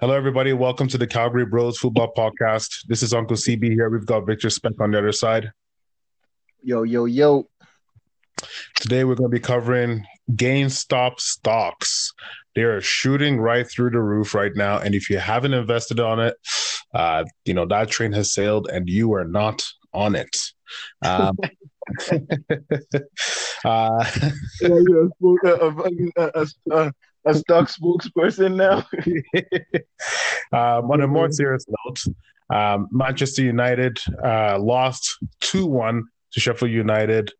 Hello, 0.00 0.14
everybody. 0.14 0.52
Welcome 0.52 0.86
to 0.88 0.96
the 0.96 1.08
Calgary 1.08 1.44
Bros 1.44 1.76
Football 1.76 2.12
Podcast. 2.16 2.86
This 2.86 3.02
is 3.02 3.12
Uncle 3.12 3.36
CB 3.36 3.72
here. 3.72 3.90
We've 3.90 4.06
got 4.06 4.26
Victor 4.26 4.48
Speck 4.48 4.80
on 4.80 4.92
the 4.92 4.98
other 4.98 5.10
side. 5.10 5.50
Yo, 6.62 6.84
yo, 6.84 7.06
yo. 7.06 7.48
Today, 8.76 9.02
we're 9.02 9.16
going 9.16 9.28
to 9.28 9.34
be 9.36 9.40
covering 9.40 10.06
GameStop 10.30 11.18
stocks. 11.18 12.12
They 12.54 12.62
are 12.62 12.80
shooting 12.80 13.40
right 13.40 13.68
through 13.68 13.90
the 13.90 14.00
roof 14.00 14.36
right 14.36 14.52
now. 14.54 14.78
And 14.78 14.94
if 14.94 15.10
you 15.10 15.18
haven't 15.18 15.54
invested 15.54 15.98
on 15.98 16.20
it, 16.20 16.36
uh, 16.94 17.24
you 17.44 17.54
know, 17.54 17.66
that 17.66 17.90
train 17.90 18.12
has 18.12 18.32
sailed 18.32 18.70
and 18.72 18.88
you 18.88 19.14
are 19.14 19.24
not 19.24 19.64
on 19.92 20.14
it. 20.14 20.36
Um, 21.04 21.36
uh, 23.64 24.04
yeah, 24.62 24.70
a, 26.70 26.92
a, 27.28 27.34
stock 27.34 27.68
spokesperson 27.80 28.56
now. 28.56 28.78
um, 30.52 30.90
on 30.90 31.00
a 31.00 31.06
more 31.06 31.30
serious 31.30 31.64
note, 31.84 32.00
um, 32.50 32.88
Manchester 32.90 33.42
United 33.42 33.98
uh, 34.24 34.58
lost 34.58 35.18
2 35.40 35.66
1 35.66 36.04
to 36.32 36.40
Sheffield 36.40 36.70
United, 36.70 37.32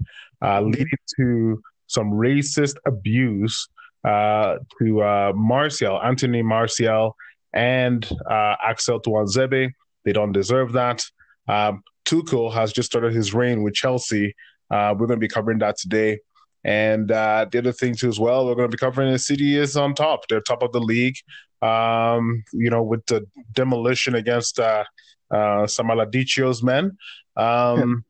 uh, 0.42 0.60
leading 0.60 0.86
to 1.16 1.60
some 1.86 2.10
racist 2.10 2.76
abuse 2.86 3.68
uh, 4.04 4.56
to 4.78 5.02
uh, 5.02 5.32
Martial, 5.34 6.00
Anthony 6.02 6.42
Martial, 6.42 7.16
and 7.52 8.08
uh, 8.30 8.54
Axel 8.64 9.00
Tuanzebe. 9.00 9.70
They 10.04 10.12
don't 10.12 10.32
deserve 10.32 10.72
that. 10.72 11.04
Um, 11.48 11.82
Tuchel 12.04 12.52
has 12.52 12.72
just 12.72 12.86
started 12.86 13.12
his 13.12 13.34
reign 13.34 13.62
with 13.62 13.74
Chelsea. 13.74 14.34
Uh, 14.70 14.94
we're 14.98 15.06
going 15.06 15.18
to 15.18 15.26
be 15.26 15.28
covering 15.28 15.58
that 15.58 15.76
today. 15.78 16.20
And 16.68 17.10
uh, 17.10 17.46
the 17.50 17.60
other 17.60 17.72
thing 17.72 17.94
too, 17.94 18.10
as 18.10 18.20
well, 18.20 18.44
we're 18.44 18.54
going 18.54 18.70
to 18.70 18.76
be 18.76 18.78
covering 18.78 19.10
the 19.10 19.18
City 19.18 19.56
is 19.56 19.74
on 19.74 19.94
top. 19.94 20.28
They're 20.28 20.42
top 20.42 20.62
of 20.62 20.72
the 20.72 20.80
league. 20.80 21.16
Um, 21.62 22.44
you 22.52 22.68
know, 22.68 22.82
with 22.82 23.06
the 23.06 23.26
demolition 23.54 24.14
against 24.14 24.60
uh, 24.60 24.84
uh, 25.30 25.66
Sam 25.66 25.90
Allardyce's 25.90 26.62
men. 26.62 26.98
Um, 27.36 28.04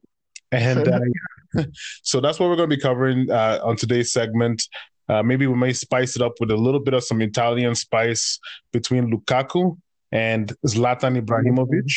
and 0.50 0.88
uh, 0.88 1.62
so 2.02 2.20
that's 2.20 2.40
what 2.40 2.48
we're 2.48 2.56
going 2.56 2.68
to 2.68 2.76
be 2.76 2.82
covering 2.82 3.30
uh, 3.30 3.60
on 3.62 3.76
today's 3.76 4.10
segment. 4.10 4.66
Uh, 5.08 5.22
maybe 5.22 5.46
we 5.46 5.54
may 5.54 5.72
spice 5.72 6.16
it 6.16 6.22
up 6.22 6.32
with 6.40 6.50
a 6.50 6.56
little 6.56 6.80
bit 6.80 6.94
of 6.94 7.04
some 7.04 7.22
Italian 7.22 7.76
spice 7.76 8.40
between 8.72 9.08
Lukaku 9.12 9.78
and 10.10 10.52
Zlatan 10.66 11.22
Ibrahimovic. 11.22 11.92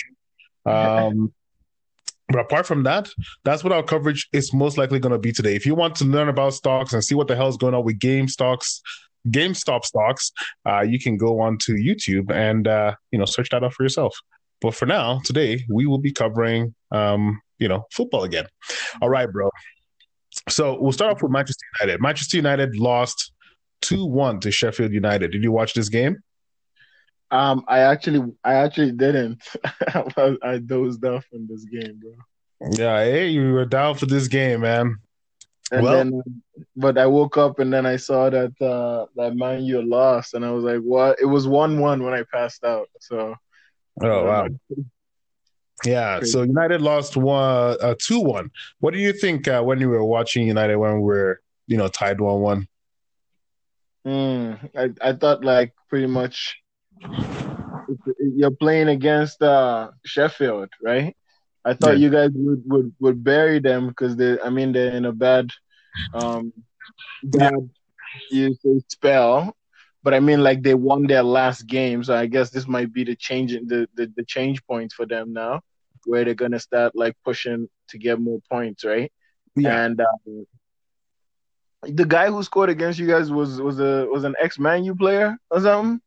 Um, 0.63 1.33
but 2.31 2.39
apart 2.39 2.65
from 2.65 2.83
that, 2.83 3.09
that's 3.43 3.63
what 3.63 3.73
our 3.73 3.83
coverage 3.83 4.27
is 4.33 4.53
most 4.53 4.77
likely 4.77 4.99
going 4.99 5.11
to 5.11 5.19
be 5.19 5.31
today. 5.31 5.55
If 5.55 5.65
you 5.65 5.75
want 5.75 5.95
to 5.97 6.05
learn 6.05 6.29
about 6.29 6.53
stocks 6.53 6.93
and 6.93 7.03
see 7.03 7.15
what 7.15 7.27
the 7.27 7.35
hell 7.35 7.47
is 7.47 7.57
going 7.57 7.73
on 7.73 7.83
with 7.83 7.99
game 7.99 8.27
stocks, 8.27 8.81
GameStop 9.29 9.85
stocks, 9.85 10.31
uh, 10.65 10.81
you 10.81 10.99
can 10.99 11.17
go 11.17 11.39
on 11.39 11.57
to 11.59 11.73
YouTube 11.73 12.31
and 12.31 12.67
uh, 12.67 12.95
you 13.11 13.19
know 13.19 13.25
search 13.25 13.49
that 13.49 13.63
out 13.63 13.73
for 13.73 13.83
yourself. 13.83 14.15
But 14.61 14.75
for 14.75 14.85
now, 14.85 15.21
today 15.25 15.63
we 15.69 15.85
will 15.85 15.99
be 15.99 16.11
covering 16.11 16.73
um, 16.91 17.41
you 17.59 17.67
know 17.67 17.85
football 17.91 18.23
again. 18.23 18.47
All 19.01 19.09
right, 19.09 19.31
bro. 19.31 19.49
So 20.49 20.81
we'll 20.81 20.91
start 20.91 21.15
off 21.15 21.21
with 21.21 21.31
Manchester 21.31 21.65
United. 21.81 22.01
Manchester 22.01 22.37
United 22.37 22.75
lost 22.75 23.31
two 23.81 24.05
one 24.05 24.39
to 24.39 24.51
Sheffield 24.51 24.91
United. 24.91 25.31
Did 25.31 25.43
you 25.43 25.51
watch 25.51 25.73
this 25.73 25.89
game? 25.89 26.17
Um, 27.31 27.63
I 27.67 27.79
actually, 27.79 28.33
I 28.43 28.55
actually 28.55 28.91
didn't. 28.91 29.41
I 30.43 30.57
dozed 30.57 31.03
off 31.05 31.25
in 31.31 31.47
this 31.47 31.63
game, 31.63 31.99
bro. 31.99 32.11
Yeah, 32.73 33.03
hey, 33.03 33.27
you 33.29 33.53
were 33.53 33.65
down 33.65 33.95
for 33.95 34.05
this 34.05 34.27
game, 34.27 34.61
man. 34.61 34.97
And 35.71 35.83
well, 35.83 35.93
then, 35.93 36.21
but 36.75 36.97
I 36.97 37.07
woke 37.07 37.37
up 37.37 37.59
and 37.59 37.71
then 37.71 37.85
I 37.85 37.95
saw 37.95 38.29
that 38.29 38.61
uh, 38.61 39.05
that 39.15 39.35
Man 39.35 39.63
U 39.63 39.81
lost, 39.81 40.33
and 40.33 40.45
I 40.45 40.51
was 40.51 40.65
like, 40.65 40.81
"What?" 40.81 41.17
It 41.21 41.25
was 41.25 41.47
one-one 41.47 42.03
when 42.03 42.13
I 42.13 42.23
passed 42.31 42.65
out. 42.65 42.87
So, 42.99 43.35
oh 44.03 44.25
wow, 44.25 44.47
yeah. 45.85 46.17
Crazy. 46.19 46.31
So 46.31 46.41
United 46.43 46.81
lost 46.81 47.15
one, 47.15 47.77
uh, 47.81 47.95
two-one. 47.97 48.51
What 48.79 48.93
do 48.93 48.99
you 48.99 49.13
think 49.13 49.47
uh, 49.47 49.61
when 49.61 49.79
you 49.79 49.87
were 49.87 50.03
watching 50.03 50.45
United 50.45 50.75
when 50.75 50.95
we 50.95 51.03
were, 51.03 51.41
you 51.67 51.77
know, 51.77 51.87
tied 51.87 52.19
one-one? 52.19 52.67
Mm, 54.05 54.69
I 54.75 55.09
I 55.09 55.13
thought 55.13 55.45
like 55.45 55.73
pretty 55.89 56.07
much 56.07 56.60
you're 58.19 58.51
playing 58.51 58.89
against 58.89 59.41
uh, 59.41 59.91
Sheffield, 60.05 60.69
right? 60.83 61.15
I 61.63 61.73
thought 61.73 61.97
yeah. 61.97 62.05
you 62.05 62.09
guys 62.09 62.29
would, 62.33 62.63
would, 62.65 62.95
would 62.99 63.23
bury 63.23 63.59
them 63.59 63.87
because 63.87 64.15
they, 64.15 64.39
I 64.39 64.49
mean, 64.49 64.71
they're 64.71 64.95
in 64.95 65.05
a 65.05 65.11
bad, 65.11 65.49
um, 66.13 66.53
bad 67.23 67.53
you 68.29 68.53
say 68.55 68.81
spell. 68.89 69.55
But 70.03 70.13
I 70.15 70.19
mean, 70.19 70.41
like 70.41 70.63
they 70.63 70.73
won 70.73 71.05
their 71.05 71.21
last 71.23 71.67
game, 71.67 72.03
so 72.03 72.15
I 72.15 72.25
guess 72.25 72.49
this 72.49 72.67
might 72.67 72.91
be 72.91 73.03
the 73.03 73.15
change 73.15 73.51
the, 73.51 73.87
the 73.93 74.11
the 74.15 74.25
change 74.25 74.65
point 74.65 74.91
for 74.93 75.05
them 75.05 75.31
now, 75.31 75.61
where 76.05 76.25
they're 76.25 76.33
gonna 76.33 76.59
start 76.59 76.95
like 76.95 77.15
pushing 77.23 77.69
to 77.89 77.97
get 77.99 78.19
more 78.19 78.39
points, 78.49 78.83
right? 78.83 79.11
Yeah. 79.55 79.85
And 79.85 80.01
um, 80.01 80.47
the 81.83 82.05
guy 82.05 82.29
who 82.29 82.41
scored 82.41 82.71
against 82.71 82.97
you 82.97 83.05
guys 83.05 83.31
was 83.31 83.61
was 83.61 83.79
a 83.79 84.07
was 84.09 84.23
an 84.23 84.35
ex 84.41 84.57
Man 84.57 84.83
U 84.85 84.95
player 84.95 85.37
or 85.51 85.61
something. 85.61 86.01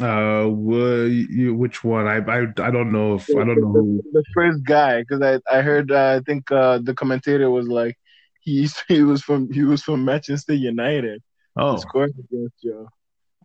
Uh, 0.00 0.46
which 0.48 1.82
one? 1.82 2.06
I 2.06 2.16
I 2.18 2.40
I 2.42 2.70
don't 2.70 2.92
know 2.92 3.14
if 3.14 3.30
I 3.30 3.44
don't 3.44 3.60
know 3.60 3.72
who. 3.72 4.02
The 4.12 4.24
first 4.34 4.62
guy, 4.64 5.00
because 5.00 5.22
I 5.22 5.40
I 5.50 5.62
heard 5.62 5.90
uh, 5.90 6.18
I 6.18 6.20
think 6.20 6.50
uh, 6.52 6.78
the 6.82 6.94
commentator 6.94 7.50
was 7.50 7.66
like 7.66 7.96
he 8.40 8.68
he 8.88 9.02
was 9.02 9.22
from 9.22 9.50
he 9.50 9.62
was 9.62 9.82
from 9.82 10.04
Manchester 10.04 10.54
United. 10.54 11.22
Oh, 11.56 11.76
scored 11.76 12.10
against 12.10 12.62
you. 12.62 12.88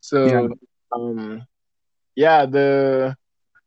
So 0.02 0.26
yeah. 0.26 0.48
um, 0.94 1.48
yeah 2.16 2.46
the. 2.46 3.16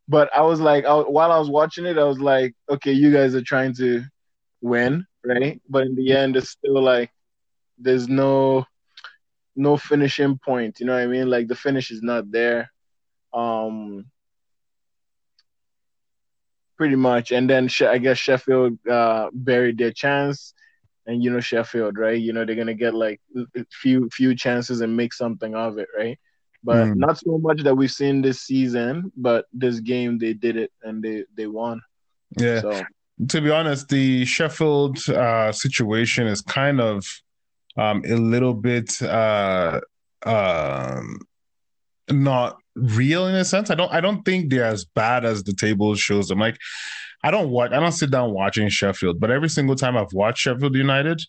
But 0.07 0.29
I 0.37 0.43
was 0.43 0.61
like, 0.61 0.85
I, 0.85 0.97
while 0.97 1.33
I 1.33 1.39
was 1.39 1.49
watching 1.49 1.87
it, 1.87 1.97
I 1.97 2.05
was 2.05 2.21
like, 2.21 2.55
okay, 2.69 2.93
you 2.93 3.11
guys 3.11 3.35
are 3.35 3.41
trying 3.41 3.73
to 3.77 4.03
win, 4.61 5.07
right? 5.25 5.63
But 5.67 5.87
in 5.87 5.95
the 5.95 6.13
end, 6.13 6.37
it's 6.37 6.51
still 6.51 6.83
like 6.83 7.11
there's 7.79 8.07
no 8.07 8.67
no 9.57 9.77
finishing 9.77 10.39
point. 10.39 10.81
You 10.81 10.87
know 10.87 10.95
what 10.95 11.03
I 11.03 11.07
mean? 11.07 11.29
Like 11.29 11.49
the 11.49 11.55
finish 11.55 11.91
is 11.91 12.03
not 12.03 12.31
there. 12.31 12.71
Um, 13.33 14.07
pretty 16.77 16.97
much. 16.97 17.33
And 17.33 17.49
then 17.49 17.69
I 17.83 17.99
guess 17.99 18.19
Sheffield 18.19 18.79
uh, 18.87 19.31
buried 19.33 19.79
their 19.79 19.93
chance, 19.93 20.55
and 21.07 21.23
you 21.23 21.31
know 21.31 21.41
Sheffield, 21.41 21.99
right? 21.99 22.21
You 22.21 22.33
know 22.33 22.45
they're 22.45 22.57
gonna 22.57 22.75
get 22.75 22.95
like 22.95 23.21
few 23.71 24.09
few 24.13 24.35
chances 24.35 24.81
and 24.81 24.97
make 24.97 25.13
something 25.13 25.55
of 25.55 25.79
it, 25.79 25.89
right? 25.97 26.19
But 26.63 26.87
mm. 26.87 26.97
not 26.97 27.19
so 27.19 27.39
much 27.39 27.63
that 27.63 27.75
we've 27.75 27.91
seen 27.91 28.23
this 28.23 28.41
season, 28.41 29.13
but 29.17 29.47
this 29.53 29.81
game 29.81 30.19
they 30.19 30.33
did 30.33 30.57
it 30.57 30.73
and 30.83 31.03
they 31.03 31.25
they 31.37 31.47
won. 31.47 31.81
Yeah. 32.39 32.61
So. 32.61 32.83
To 33.29 33.41
be 33.41 33.51
honest, 33.51 33.89
the 33.89 34.25
Sheffield 34.25 34.99
uh, 35.09 35.53
situation 35.53 36.27
is 36.27 36.41
kind 36.41 36.81
of 36.81 37.07
um, 37.77 38.03
a 38.07 38.17
little 38.17 38.55
bit 38.55 39.01
uh, 39.03 39.81
um, 40.25 41.19
not 42.11 42.59
real 42.77 43.27
in 43.27 43.35
a 43.35 43.45
sense. 43.45 43.71
I 43.71 43.75
don't 43.75 43.93
I 43.93 44.01
don't 44.01 44.25
think 44.25 44.51
they're 44.51 44.65
as 44.65 44.85
bad 44.85 45.25
as 45.25 45.45
the 45.45 45.55
table 45.55 45.95
shows 45.95 46.29
them. 46.29 46.39
Like 46.39 46.59
I 47.23 47.31
don't 47.31 47.51
watch 47.51 47.73
I 47.73 47.81
don't 47.81 47.93
sit 47.93 48.11
down 48.11 48.33
watching 48.33 48.69
Sheffield, 48.69 49.21
but 49.21 49.31
every 49.31 49.49
single 49.49 49.77
time 49.77 49.97
I've 49.97 50.13
watched 50.13 50.41
Sheffield 50.41 50.75
United, 50.75 51.21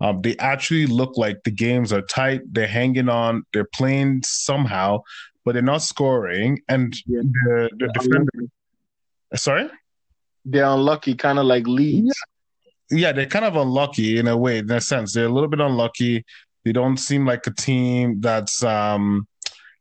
um, 0.00 0.20
they 0.22 0.36
actually 0.38 0.86
look 0.86 1.16
like 1.16 1.42
the 1.44 1.50
games 1.50 1.92
are 1.92 2.02
tight. 2.02 2.42
They're 2.50 2.66
hanging 2.66 3.08
on. 3.08 3.44
They're 3.52 3.68
playing 3.72 4.22
somehow, 4.24 5.02
but 5.44 5.52
they're 5.52 5.62
not 5.62 5.82
scoring. 5.82 6.60
And 6.68 6.94
yeah. 7.06 7.20
the, 7.22 7.70
the 7.78 7.88
defender, 7.94 8.48
sorry, 9.34 9.70
they're 10.44 10.64
unlucky, 10.64 11.14
kind 11.14 11.38
of 11.38 11.46
like 11.46 11.66
Leeds. 11.66 12.14
Yeah. 12.90 13.12
they're 13.12 13.26
kind 13.26 13.44
of 13.44 13.56
unlucky 13.56 14.18
in 14.18 14.28
a 14.28 14.36
way. 14.36 14.58
In 14.58 14.70
a 14.70 14.80
sense, 14.80 15.14
they're 15.14 15.26
a 15.26 15.32
little 15.32 15.48
bit 15.48 15.60
unlucky. 15.60 16.24
They 16.64 16.72
don't 16.72 16.96
seem 16.96 17.26
like 17.26 17.46
a 17.46 17.50
team 17.50 18.20
that's 18.20 18.62
um, 18.62 19.26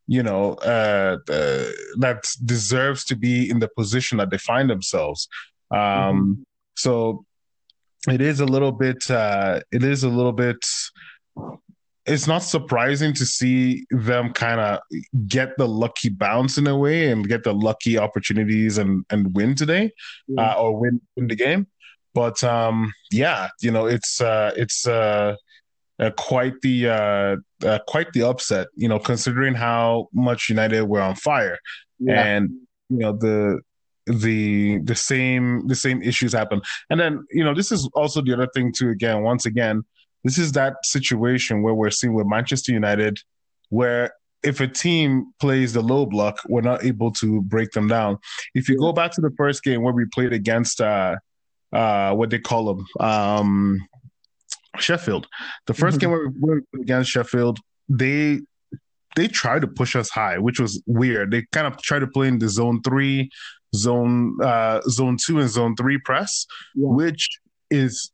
you 0.08 0.22
know, 0.22 0.54
uh, 0.56 1.18
uh, 1.30 1.66
that 2.00 2.26
deserves 2.44 3.06
to 3.06 3.16
be 3.16 3.50
in 3.50 3.60
the 3.60 3.70
position 3.70 4.18
that 4.18 4.30
they 4.30 4.38
find 4.38 4.70
themselves. 4.70 5.28
Um, 5.72 5.80
mm-hmm. 5.80 6.34
So 6.76 7.26
it 8.10 8.22
is 8.22 8.40
a 8.40 8.46
little 8.46 8.72
bit. 8.72 9.10
Uh, 9.10 9.62
it 9.72 9.84
is 9.84 10.04
a 10.04 10.10
little 10.10 10.34
bit. 10.34 10.58
It's 12.06 12.28
not 12.28 12.44
surprising 12.44 13.14
to 13.14 13.26
see 13.26 13.86
them 13.92 14.34
kind 14.34 14.60
of 14.60 14.80
get 15.28 15.58
the 15.58 15.68
lucky 15.68 16.10
bounce 16.10 16.58
in 16.58 16.68
a 16.68 16.78
way 16.78 17.12
and 17.12 17.28
get 17.28 17.44
the 17.44 17.54
lucky 17.54 17.98
opportunities 17.98 18.78
and 18.78 19.06
and 19.10 19.34
win 19.34 19.56
today, 19.56 19.92
mm-hmm. 20.30 20.40
uh, 20.40 20.62
or 20.62 20.78
win 20.78 21.00
win 21.16 21.28
the 21.28 21.36
game. 21.36 21.68
But 22.14 22.44
um, 22.44 22.94
yeah, 23.12 23.50
you 23.62 23.72
know, 23.72 23.86
it's 23.86 24.22
uh, 24.22 24.52
it's 24.56 24.88
uh, 24.88 25.36
uh, 26.00 26.12
quite 26.18 26.54
the 26.62 26.90
uh, 26.90 27.68
uh, 27.68 27.80
quite 27.88 28.12
the 28.14 28.24
upset, 28.24 28.68
you 28.76 28.88
know, 28.88 29.00
considering 29.00 29.54
how 29.56 30.10
much 30.14 30.50
United 30.50 30.84
were 30.84 31.02
on 31.02 31.16
fire, 31.16 31.58
yeah. 32.00 32.24
and 32.24 32.50
you 32.90 32.98
know 32.98 33.14
the 33.14 33.62
the 34.06 34.80
the 34.84 34.96
same 34.96 35.68
the 35.68 35.76
same 35.76 36.02
issues 36.02 36.34
happen, 36.34 36.62
and 36.90 37.00
then 37.00 37.26
you 37.32 37.44
know 37.44 37.54
this 37.54 37.72
is 37.72 37.90
also 37.96 38.22
the 38.22 38.34
other 38.34 38.48
thing 38.54 38.72
too. 38.72 38.90
Again, 38.90 39.24
once 39.24 39.46
again, 39.46 39.84
this 40.24 40.38
is 40.38 40.52
that 40.54 40.76
situation 40.84 41.64
where 41.64 41.74
we're 41.74 41.92
seeing 41.92 42.14
with 42.14 42.28
Manchester 42.28 42.72
United, 42.72 43.20
where 43.70 44.12
if 44.44 44.60
a 44.60 44.68
team 44.68 45.34
plays 45.40 45.74
the 45.74 45.82
low 45.82 46.06
block, 46.06 46.38
we're 46.48 46.62
not 46.62 46.84
able 46.84 47.12
to 47.12 47.42
break 47.42 47.72
them 47.72 47.88
down. 47.88 48.18
If 48.54 48.68
you 48.68 48.78
go 48.78 48.92
back 48.92 49.12
to 49.14 49.22
the 49.22 49.32
first 49.38 49.64
game 49.64 49.82
where 49.84 49.94
we 49.94 50.06
played 50.06 50.34
against 50.34 50.82
uh, 50.82 51.16
uh, 51.74 52.14
what 52.14 52.30
they 52.30 52.40
call 52.40 52.76
them, 52.76 52.86
um, 53.00 53.88
Sheffield, 54.80 55.28
the 55.68 55.74
1st 55.74 55.78
mm-hmm. 55.78 55.98
game 55.98 56.12
we 56.12 56.50
were 56.50 56.62
against 56.82 57.12
Sheffield, 57.12 57.60
they 57.90 58.42
they 59.16 59.28
tried 59.28 59.62
to 59.62 59.68
push 59.68 59.96
us 59.96 60.10
high, 60.10 60.38
which 60.38 60.60
was 60.60 60.82
weird. 60.88 61.32
They 61.32 61.46
kind 61.52 61.68
of 61.68 61.80
tried 61.82 62.00
to 62.00 62.08
play 62.08 62.28
in 62.28 62.40
the 62.40 62.50
zone 62.50 62.82
three, 62.82 63.30
zone 63.76 64.38
uh, 64.42 64.82
zone 64.90 65.18
two, 65.24 65.40
and 65.40 65.50
zone 65.50 65.76
three 65.76 66.00
press, 66.00 66.46
yeah. 66.76 66.88
which 66.88 67.30
is 67.70 68.12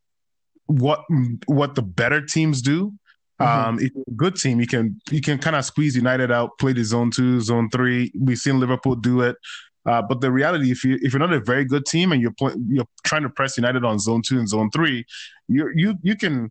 what 0.65 1.01
what 1.45 1.75
the 1.75 1.81
better 1.81 2.21
teams 2.21 2.62
do. 2.62 2.94
Mm-hmm. 3.39 3.69
Um, 3.69 3.79
if 3.79 3.91
you're 3.95 4.03
a 4.07 4.12
good 4.12 4.35
team, 4.35 4.59
you 4.59 4.67
can 4.67 5.00
you 5.09 5.21
can 5.21 5.38
kind 5.38 5.55
of 5.55 5.63
squeeze 5.63 5.95
United 5.95 6.31
out, 6.31 6.57
play 6.59 6.73
the 6.73 6.83
zone 6.83 7.12
two, 7.12 7.39
zone 7.41 7.69
three. 7.69 8.12
We've 8.19 8.38
seen 8.38 8.59
Liverpool 8.59 8.95
do 8.95 9.21
it. 9.21 9.38
Uh, 9.85 10.01
but 10.01 10.21
the 10.21 10.31
reality, 10.31 10.71
if 10.71 10.83
you 10.83 10.97
if 11.01 11.13
you're 11.13 11.19
not 11.19 11.33
a 11.33 11.39
very 11.39 11.65
good 11.65 11.85
team 11.85 12.11
and 12.11 12.21
you're 12.21 12.33
you're 12.67 12.85
trying 13.03 13.23
to 13.23 13.29
press 13.29 13.57
United 13.57 13.85
on 13.85 13.99
zone 13.99 14.21
two 14.25 14.37
and 14.37 14.47
zone 14.47 14.69
three, 14.71 15.05
you 15.47 15.71
you 15.75 15.95
you 16.01 16.15
can 16.15 16.49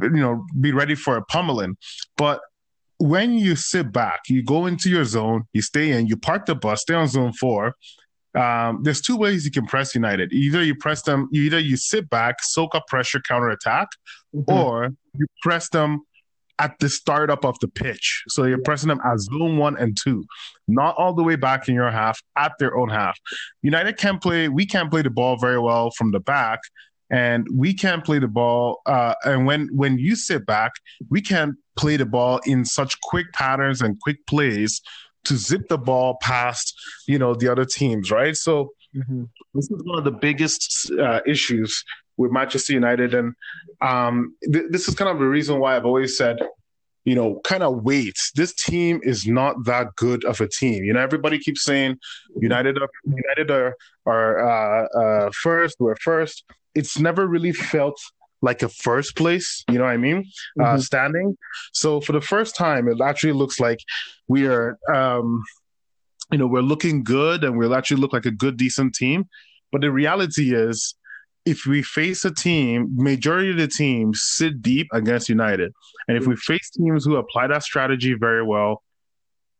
you 0.00 0.10
know 0.10 0.44
be 0.60 0.72
ready 0.72 0.94
for 0.94 1.16
a 1.16 1.24
pummeling. 1.26 1.76
But 2.16 2.40
when 2.98 3.34
you 3.34 3.56
sit 3.56 3.92
back, 3.92 4.20
you 4.28 4.42
go 4.42 4.66
into 4.66 4.88
your 4.88 5.04
zone, 5.04 5.44
you 5.52 5.62
stay 5.62 5.90
in, 5.90 6.06
you 6.06 6.16
park 6.16 6.46
the 6.46 6.54
bus, 6.54 6.82
stay 6.82 6.94
on 6.94 7.08
zone 7.08 7.32
four. 7.32 7.74
Um, 8.34 8.80
there's 8.82 9.00
two 9.00 9.16
ways 9.16 9.44
you 9.44 9.50
can 9.50 9.66
press 9.66 9.94
United. 9.94 10.32
Either 10.32 10.62
you 10.62 10.74
press 10.74 11.02
them, 11.02 11.28
either 11.32 11.58
you 11.58 11.76
sit 11.76 12.10
back, 12.10 12.36
soak 12.42 12.74
up 12.74 12.86
pressure, 12.88 13.20
counter 13.20 13.50
attack, 13.50 13.88
mm-hmm. 14.34 14.52
or 14.52 14.90
you 15.16 15.26
press 15.42 15.68
them 15.68 16.00
at 16.58 16.78
the 16.78 16.88
startup 16.88 17.44
of 17.44 17.58
the 17.60 17.68
pitch. 17.68 18.22
So 18.28 18.44
you're 18.44 18.62
pressing 18.62 18.88
them 18.88 19.00
at 19.04 19.18
zone 19.18 19.58
one 19.58 19.76
and 19.76 19.96
two, 20.00 20.24
not 20.68 20.94
all 20.96 21.12
the 21.12 21.22
way 21.22 21.36
back 21.36 21.68
in 21.68 21.74
your 21.74 21.90
half, 21.90 22.22
at 22.36 22.52
their 22.58 22.76
own 22.76 22.88
half. 22.88 23.18
United 23.62 23.96
can't 23.96 24.22
play, 24.22 24.48
we 24.48 24.66
can't 24.66 24.90
play 24.90 25.02
the 25.02 25.10
ball 25.10 25.36
very 25.36 25.58
well 25.58 25.90
from 25.90 26.12
the 26.12 26.20
back 26.20 26.60
and 27.10 27.46
we 27.52 27.74
can't 27.74 28.04
play 28.04 28.18
the 28.18 28.28
ball. 28.28 28.80
Uh, 28.86 29.14
and 29.24 29.46
when 29.46 29.68
when 29.72 29.98
you 29.98 30.16
sit 30.16 30.46
back, 30.46 30.72
we 31.10 31.20
can't 31.20 31.54
play 31.76 31.96
the 31.96 32.06
ball 32.06 32.40
in 32.46 32.64
such 32.64 33.00
quick 33.00 33.32
patterns 33.32 33.82
and 33.82 34.00
quick 34.00 34.24
plays 34.26 34.80
to 35.24 35.36
zip 35.36 35.68
the 35.68 35.78
ball 35.78 36.16
past 36.20 36.74
you 37.06 37.18
know 37.18 37.34
the 37.34 37.48
other 37.50 37.64
teams, 37.64 38.10
right? 38.10 38.36
So 38.36 38.70
mm-hmm. 38.94 39.24
this 39.54 39.70
is 39.70 39.82
one 39.84 39.98
of 39.98 40.04
the 40.04 40.12
biggest 40.12 40.90
uh, 40.98 41.20
issues 41.26 41.84
with 42.16 42.30
Manchester 42.30 42.72
United, 42.72 43.14
and 43.14 43.34
um, 43.80 44.36
th- 44.42 44.66
this 44.70 44.88
is 44.88 44.94
kind 44.94 45.10
of 45.10 45.18
the 45.18 45.26
reason 45.26 45.58
why 45.58 45.76
I've 45.76 45.86
always 45.86 46.16
said 46.16 46.38
you 47.06 47.14
know, 47.14 47.38
kind 47.44 47.62
of 47.62 47.82
wait. 47.84 48.16
This 48.34 48.54
team 48.54 48.98
is 49.02 49.26
not 49.26 49.66
that 49.66 49.94
good 49.94 50.24
of 50.24 50.40
a 50.40 50.48
team. 50.48 50.84
You 50.84 50.94
know, 50.94 51.00
everybody 51.00 51.38
keeps 51.38 51.62
saying 51.62 51.98
United 52.34 52.78
are 52.78 52.88
United 53.04 53.50
are 53.50 53.76
are 54.06 54.48
uh, 54.48 54.86
uh, 54.98 55.30
first. 55.42 55.76
We're 55.78 55.96
first 55.96 56.44
it's 56.74 56.98
never 56.98 57.26
really 57.26 57.52
felt 57.52 58.00
like 58.42 58.62
a 58.62 58.68
first 58.68 59.16
place, 59.16 59.64
you 59.70 59.78
know 59.78 59.84
what 59.84 59.92
I 59.92 59.96
mean? 59.96 60.18
Uh, 60.58 60.64
mm-hmm. 60.64 60.74
Uh, 60.76 60.78
standing. 60.78 61.38
So 61.72 62.00
for 62.00 62.12
the 62.12 62.20
first 62.20 62.56
time, 62.56 62.88
it 62.88 63.00
actually 63.00 63.32
looks 63.32 63.58
like 63.58 63.80
we 64.28 64.46
are, 64.46 64.78
um, 64.92 65.42
you 66.30 66.38
know, 66.38 66.46
we're 66.46 66.60
looking 66.60 67.02
good 67.04 67.42
and 67.42 67.56
we'll 67.56 67.74
actually 67.74 68.00
look 68.00 68.12
like 68.12 68.26
a 68.26 68.30
good, 68.30 68.56
decent 68.56 68.94
team. 68.94 69.28
But 69.72 69.80
the 69.80 69.90
reality 69.90 70.54
is, 70.54 70.94
if 71.44 71.66
we 71.66 71.82
face 71.82 72.24
a 72.24 72.32
team, 72.32 72.88
majority 72.94 73.50
of 73.50 73.56
the 73.56 73.68
teams 73.68 74.22
sit 74.24 74.62
deep 74.62 74.86
against 74.92 75.28
United. 75.28 75.72
And 76.08 76.16
if 76.16 76.26
we 76.26 76.36
face 76.36 76.70
teams 76.70 77.04
who 77.04 77.16
apply 77.16 77.48
that 77.48 77.62
strategy 77.62 78.14
very 78.14 78.42
well, 78.42 78.82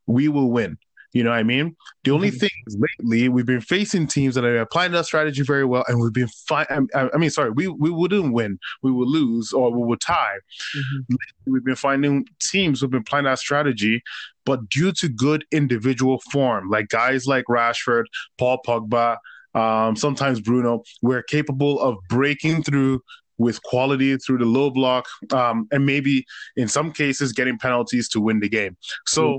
we 0.07 0.29
will 0.29 0.51
win. 0.51 0.79
You 1.15 1.23
know 1.23 1.31
what 1.31 1.39
I 1.39 1.45
mean? 1.45 1.77
The 2.03 2.11
only 2.11 2.31
mm-hmm. 2.31 2.39
thing 2.39 2.51
is 2.67 2.77
lately 2.77 3.29
we've 3.29 3.47
been 3.47 3.61
facing 3.61 4.09
teams 4.09 4.35
that 4.35 4.45
are 4.45 4.59
applying 4.59 4.91
that 4.93 5.07
strategy 5.07 5.43
very 5.43 5.65
well, 5.65 5.85
and 5.87 6.01
we've 6.01 6.13
been 6.13 6.29
fine. 6.49 6.67
I, 6.93 7.09
I 7.15 7.17
mean, 7.19 7.31
sorry, 7.31 7.51
we 7.51 7.69
we 7.69 7.89
wouldn't 7.89 8.33
win, 8.33 8.59
we 8.83 8.91
would 8.91 9.07
lose, 9.07 9.53
or 9.53 9.71
we 9.71 9.87
would 9.87 10.01
tie. 10.01 10.39
Mm-hmm. 10.77 11.53
We've 11.53 11.65
been 11.65 11.77
finding 11.77 12.27
teams 12.41 12.81
who've 12.81 12.91
been 12.91 13.03
applying 13.03 13.27
that 13.27 13.39
strategy, 13.39 14.03
but 14.45 14.69
due 14.69 14.91
to 14.91 15.09
good 15.09 15.45
individual 15.53 16.21
form, 16.33 16.69
like 16.69 16.89
guys 16.89 17.29
like 17.29 17.45
Rashford, 17.49 18.07
Paul 18.37 18.59
Pogba, 18.67 19.19
um, 19.55 19.97
sometimes 19.97 20.41
Bruno, 20.41 20.83
we're 21.03 21.23
capable 21.23 21.81
of 21.81 21.97
breaking 22.09 22.63
through 22.63 23.01
with 23.37 23.63
quality 23.63 24.17
through 24.17 24.39
the 24.39 24.45
low 24.45 24.71
block, 24.71 25.07
um, 25.33 25.67
and 25.73 25.85
maybe 25.85 26.25
in 26.57 26.69
some 26.69 26.93
cases 26.93 27.33
getting 27.33 27.59
penalties 27.59 28.09
to 28.11 28.21
win 28.21 28.41
the 28.41 28.49
game. 28.49 28.77
So. 29.07 29.23
Mm-hmm 29.29 29.39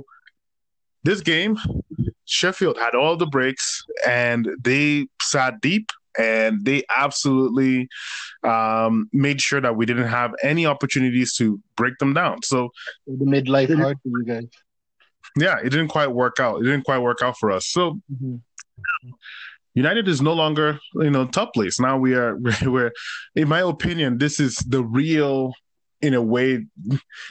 this 1.05 1.21
game, 1.21 1.55
Sheffield 2.25 2.79
had 2.79 2.95
all 2.95 3.15
the 3.15 3.27
breaks 3.27 3.85
and 4.07 4.49
they 4.59 5.07
sat 5.21 5.61
deep 5.61 5.91
and 6.17 6.65
they 6.65 6.83
absolutely 6.89 7.87
um, 8.43 9.07
made 9.13 9.39
sure 9.39 9.61
that 9.61 9.75
we 9.75 9.85
didn't 9.85 10.07
have 10.07 10.33
any 10.41 10.65
opportunities 10.65 11.35
to 11.35 11.61
break 11.75 11.97
them 11.99 12.13
down. 12.13 12.41
So 12.41 12.71
the 13.05 13.25
midlife 13.25 13.75
hard 13.77 13.97
for 14.01 14.19
you 14.19 14.25
guys. 14.25 14.47
Yeah, 15.37 15.57
it 15.59 15.69
didn't 15.69 15.89
quite 15.89 16.11
work 16.11 16.39
out. 16.39 16.61
It 16.61 16.63
didn't 16.63 16.85
quite 16.85 16.99
work 16.99 17.21
out 17.21 17.37
for 17.37 17.51
us. 17.51 17.67
So 17.67 18.01
mm-hmm. 18.11 18.37
United 19.75 20.07
is 20.07 20.21
no 20.21 20.33
longer, 20.33 20.79
you 20.95 21.11
know, 21.11 21.25
top 21.25 21.53
place. 21.53 21.79
Now 21.79 21.97
we 21.97 22.15
are 22.15 22.37
we're 22.63 22.91
in 23.35 23.47
my 23.47 23.61
opinion, 23.61 24.17
this 24.17 24.39
is 24.39 24.55
the 24.67 24.83
real 24.83 25.53
in 26.01 26.13
a 26.13 26.21
way 26.21 26.63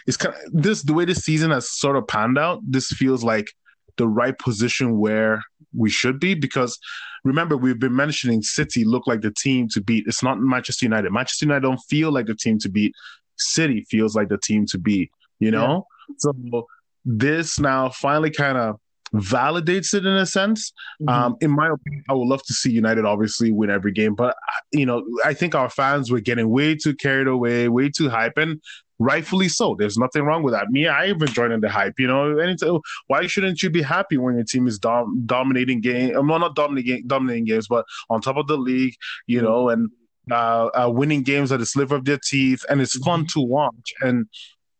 it's 0.07 0.17
kind 0.17 0.35
of 0.35 0.41
this 0.53 0.83
the 0.83 0.95
way 0.95 1.05
this 1.05 1.23
season 1.23 1.51
has 1.51 1.71
sort 1.71 1.97
of 1.97 2.09
panned 2.09 2.39
out 2.39 2.61
this 2.67 2.89
feels 2.89 3.23
like 3.23 3.53
the 3.99 4.09
right 4.09 4.39
position 4.39 4.99
where 4.99 5.45
we 5.77 5.91
should 5.91 6.19
be 6.19 6.35
because 6.35 6.79
remember 7.25 7.57
we've 7.57 7.79
been 7.79 7.95
mentioning 7.95 8.43
City 8.43 8.85
look 8.85 9.07
like 9.07 9.23
the 9.23 9.31
team 9.31 9.69
to 9.69 9.81
beat. 9.81 10.05
It's 10.07 10.23
not 10.23 10.39
Manchester 10.39 10.87
United. 10.87 11.13
Manchester 11.13 11.47
United 11.47 11.63
don't 11.63 11.81
feel 11.89 12.13
like 12.13 12.27
the 12.27 12.35
team 12.35 12.59
to 12.61 12.69
beat. 12.69 12.95
City 13.37 13.85
feels 13.89 14.15
like 14.15 14.29
the 14.29 14.39
team 14.39 14.67
to 14.67 14.79
beat. 14.79 15.11
You 15.41 15.51
know, 15.51 15.87
yeah. 16.09 16.15
so 16.19 16.67
this 17.05 17.59
now 17.59 17.91
finally 17.91 18.31
kind 18.31 18.57
of 18.57 18.79
validates 19.15 19.95
it 19.95 20.05
in 20.05 20.13
a 20.13 20.27
sense. 20.27 20.73
Mm-hmm. 21.01 21.09
Um, 21.09 21.37
in 21.41 21.51
my 21.51 21.69
opinion, 21.71 22.05
I 22.09 22.15
would 22.15 22.27
love 22.27 22.43
to 22.45 22.53
see 22.53 22.71
United 22.71 23.05
obviously 23.05 23.53
win 23.53 23.71
every 23.71 23.93
game, 23.93 24.15
but 24.15 24.37
you 24.73 24.87
know, 24.87 25.05
I 25.25 25.35
think 25.35 25.55
our 25.55 25.71
fans 25.71 26.11
were 26.11 26.21
getting 26.21 26.49
way 26.49 26.75
too 26.75 26.95
carried 26.95 27.29
away, 27.29 27.69
way 27.69 27.89
too 27.91 28.09
hype, 28.09 28.37
and 28.37 28.61
rightfully 28.99 29.49
so. 29.49 29.77
There's 29.79 29.99
nothing 29.99 30.23
wrong 30.23 30.43
with 30.43 30.55
that. 30.55 30.71
Me, 30.71 30.87
I 30.87 31.07
even 31.07 31.29
joined 31.29 31.53
in 31.53 31.61
the 31.61 31.69
hype. 31.69 31.95
You 31.99 32.07
know, 32.07 32.39
anytime, 32.39 32.81
why 33.07 33.27
shouldn't 33.27 33.63
you 33.63 33.71
be 33.71 33.83
happy 33.83 34.19
when 34.19 34.35
your 34.35 34.45
team 34.45 34.67
is 34.67 34.79
dom- 34.79 35.23
dominating 35.27 35.81
game? 35.81 36.17
I'm 36.17 36.27
not 36.27 36.55
dominating 36.55 37.07
dominating 37.07 37.45
games, 37.45 37.69
but 37.69 37.85
on 38.11 38.21
top 38.21 38.37
of 38.37 38.47
the 38.47 38.57
league. 38.57 38.95
You 39.27 39.43
know, 39.43 39.69
and 39.69 39.91
uh, 40.31 40.67
uh, 40.75 40.91
winning 40.91 41.23
games 41.23 41.53
at 41.53 41.61
the 41.61 41.67
sliver 41.67 41.97
of 41.97 42.05
their 42.05 42.19
teeth, 42.19 42.65
and 42.69 42.81
it's 42.81 42.97
fun 42.99 43.27
to 43.29 43.41
watch. 43.41 43.93
And 44.01 44.27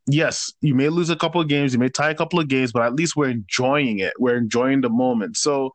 yes, 0.07 0.53
you 0.61 0.75
may 0.75 0.89
lose 0.89 1.11
a 1.11 1.17
couple 1.17 1.41
of 1.41 1.49
games, 1.49 1.73
you 1.73 1.79
may 1.79 1.89
tie 1.89 2.11
a 2.11 2.15
couple 2.15 2.39
of 2.39 2.49
games, 2.49 2.73
but 2.73 2.83
at 2.83 2.95
least 2.95 3.17
we're 3.17 3.31
enjoying 3.31 4.01
it. 4.01 4.13
We're 4.19 4.37
enjoying 4.37 4.81
the 4.81 4.91
moment. 4.91 5.37
So, 5.37 5.73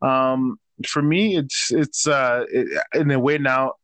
um, 0.00 0.58
for 0.86 1.02
me, 1.02 1.36
it's 1.36 1.70
it's 1.70 2.06
uh, 2.06 2.44
it, 2.48 2.68
in 2.94 3.10
a 3.10 3.18
way 3.18 3.38
now. 3.38 3.74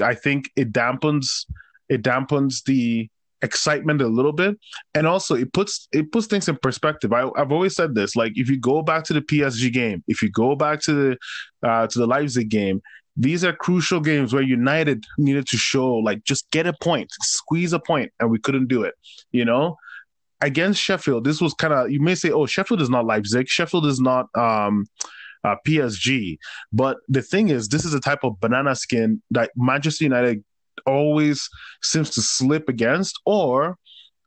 I 0.00 0.14
think 0.14 0.50
it 0.54 0.72
dampens 0.72 1.44
it 1.88 2.02
dampens 2.02 2.62
the 2.64 3.08
excitement 3.42 4.02
a 4.02 4.08
little 4.08 4.32
bit 4.32 4.58
and 4.96 5.06
also 5.06 5.36
it 5.36 5.52
puts 5.52 5.86
it 5.92 6.10
puts 6.10 6.26
things 6.26 6.48
in 6.48 6.56
perspective 6.56 7.12
I, 7.12 7.30
have 7.36 7.52
always 7.52 7.76
said 7.76 7.94
this 7.94 8.16
like 8.16 8.32
if 8.34 8.50
you 8.50 8.58
go 8.58 8.82
back 8.82 9.04
to 9.04 9.12
the 9.12 9.20
psg 9.20 9.72
game 9.72 10.02
if 10.08 10.22
you 10.22 10.30
go 10.30 10.56
back 10.56 10.80
to 10.82 10.92
the 10.92 11.68
uh, 11.68 11.86
to 11.86 11.98
the 12.00 12.06
leipzig 12.06 12.48
game 12.48 12.82
these 13.18 13.44
are 13.44 13.52
crucial 13.52 14.00
games 14.00 14.32
where 14.32 14.42
united 14.42 15.04
needed 15.18 15.46
to 15.46 15.56
show 15.56 15.94
like 15.96 16.24
just 16.24 16.50
get 16.50 16.66
a 16.66 16.72
point 16.80 17.10
squeeze 17.20 17.72
a 17.72 17.80
point 17.80 18.10
and 18.20 18.30
we 18.30 18.38
couldn't 18.38 18.68
do 18.68 18.82
it 18.82 18.94
you 19.32 19.44
know 19.44 19.76
against 20.40 20.80
sheffield 20.80 21.24
this 21.24 21.40
was 21.40 21.52
kind 21.54 21.74
of 21.74 21.90
you 21.90 22.00
may 22.00 22.14
say 22.14 22.30
oh 22.30 22.46
sheffield 22.46 22.80
is 22.80 22.88
not 22.88 23.04
leipzig 23.04 23.48
sheffield 23.48 23.84
is 23.84 24.00
not 24.00 24.26
um 24.36 24.86
uh, 25.44 25.56
PSG. 25.66 26.38
But 26.72 26.98
the 27.08 27.22
thing 27.22 27.48
is, 27.48 27.68
this 27.68 27.84
is 27.84 27.94
a 27.94 28.00
type 28.00 28.24
of 28.24 28.40
banana 28.40 28.74
skin 28.74 29.22
that 29.30 29.50
Manchester 29.56 30.04
United 30.04 30.44
always 30.86 31.48
seems 31.82 32.10
to 32.10 32.22
slip 32.22 32.68
against, 32.68 33.20
or 33.24 33.76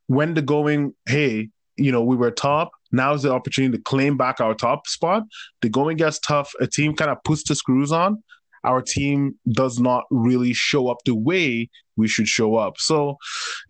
when 0.08 0.34
the 0.34 0.42
going, 0.42 0.94
hey, 1.06 1.50
you 1.78 1.92
know, 1.92 2.04
we 2.04 2.16
were 2.16 2.32
top. 2.32 2.72
Now's 2.92 3.24
the 3.24 3.32
opportunity 3.32 3.78
to 3.78 3.84
claim 3.84 4.18
back 4.18 4.42
our 4.42 4.54
top 4.54 4.86
spot. 4.88 5.24
The 5.62 5.70
going 5.70 5.98
gets 5.98 6.20
tough. 6.20 6.52
A 6.60 6.68
team 6.68 6.96
kind 6.96 7.10
of 7.10 7.24
puts 7.24 7.48
the 7.48 7.56
screws 7.56 7.92
on. 7.92 8.22
Our 8.64 8.82
team 8.82 9.40
does 9.52 9.80
not 9.80 10.04
really 10.12 10.54
show 10.54 10.88
up 10.90 10.98
the 11.06 11.16
way 11.16 11.70
we 11.98 12.08
should 12.08 12.28
show 12.28 12.56
up. 12.56 12.78
So 12.78 13.18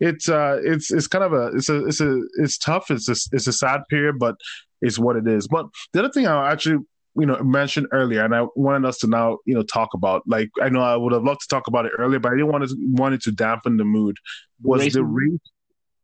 it's 0.00 0.28
uh 0.28 0.58
it's 0.64 0.90
it's 0.92 1.06
kind 1.06 1.24
of 1.24 1.32
a 1.32 1.46
it's 1.56 1.68
a 1.68 1.86
it's 1.86 2.00
a 2.00 2.20
it's 2.38 2.58
tough. 2.58 2.90
It's 2.90 3.08
a 3.08 3.16
it's 3.32 3.46
a 3.46 3.52
sad 3.52 3.82
period, 3.90 4.18
but 4.18 4.36
it's 4.80 4.98
what 4.98 5.16
it 5.16 5.26
is. 5.26 5.48
But 5.48 5.66
the 5.92 6.00
other 6.00 6.10
thing 6.10 6.26
I 6.26 6.50
actually 6.52 6.84
you 7.14 7.26
know 7.26 7.42
mentioned 7.42 7.88
earlier, 7.92 8.24
and 8.24 8.34
I 8.34 8.46
wanted 8.56 8.86
us 8.88 8.98
to 8.98 9.06
now 9.06 9.38
you 9.46 9.54
know 9.54 9.62
talk 9.62 9.90
about. 9.94 10.22
Like 10.26 10.50
I 10.60 10.68
know 10.68 10.80
I 10.80 10.96
would 10.96 11.12
have 11.12 11.24
loved 11.24 11.42
to 11.42 11.48
talk 11.48 11.66
about 11.68 11.86
it 11.86 11.92
earlier, 11.98 12.18
but 12.20 12.32
I 12.32 12.36
didn't 12.36 12.52
want 12.52 12.68
to 12.68 12.76
wanted 12.92 13.20
to 13.22 13.32
dampen 13.32 13.76
the 13.76 13.84
mood. 13.84 14.16
Was 14.62 14.92
the 14.92 15.04
race? 15.04 15.38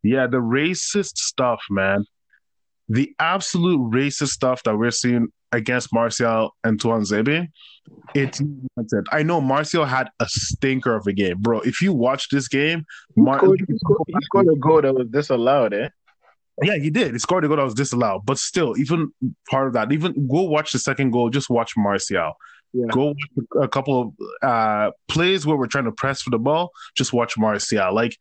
Yeah, 0.03 0.27
the 0.27 0.39
racist 0.39 1.17
stuff, 1.19 1.61
man. 1.71 2.05
the 2.89 3.15
absolute 3.19 3.81
racist 3.93 4.29
stuff 4.29 4.63
that 4.65 4.77
we're 4.77 4.91
seeing 4.91 5.29
against 5.53 5.93
Martial 5.93 6.55
and 6.65 6.81
Tuanzebe, 6.81 7.49
it's 8.15 8.43
I 9.13 9.23
know 9.23 9.41
Martial 9.41 9.85
had 9.85 10.09
a 10.21 10.27
stinker 10.29 10.95
of 10.95 11.07
a 11.07 11.13
game, 11.13 11.39
bro. 11.41 11.61
If 11.61 11.81
you 11.81 11.93
watch 11.93 12.29
this 12.29 12.49
game, 12.49 12.85
Mar- 13.17 13.37
he, 13.37 13.41
scored, 13.41 13.65
he, 13.69 13.79
scored, 13.79 14.03
he 14.07 14.15
scored 14.23 14.47
a 14.49 14.57
goal 14.57 14.83
that 14.83 14.95
was 14.95 15.09
disallowed, 15.09 15.75
eh? 15.75 15.89
Yeah, 16.63 16.77
he 16.77 16.91
did. 16.91 17.13
He 17.13 17.19
scored 17.19 17.45
a 17.45 17.49
goal 17.49 17.59
that 17.59 17.65
was 17.65 17.75
disallowed, 17.75 18.27
but 18.27 18.39
still, 18.39 18.77
even 18.79 19.13
part 19.49 19.69
of 19.69 19.75
that, 19.75 19.93
even 19.93 20.29
go 20.29 20.43
watch 20.43 20.73
the 20.73 20.79
second 20.79 21.13
goal. 21.13 21.31
Just 21.31 21.49
watch 21.49 21.75
Martial. 21.77 22.33
Yeah. 22.73 22.87
Go 22.91 23.15
a 23.61 23.69
couple 23.69 24.15
of 24.43 24.49
uh, 24.49 24.91
plays 25.09 25.47
where 25.47 25.57
we're 25.57 25.69
trying 25.69 25.87
to 25.87 25.93
press 25.93 26.21
for 26.21 26.31
the 26.31 26.39
ball. 26.39 26.71
Just 26.97 27.13
watch 27.13 27.39
Martial. 27.39 27.95
Like 27.95 28.17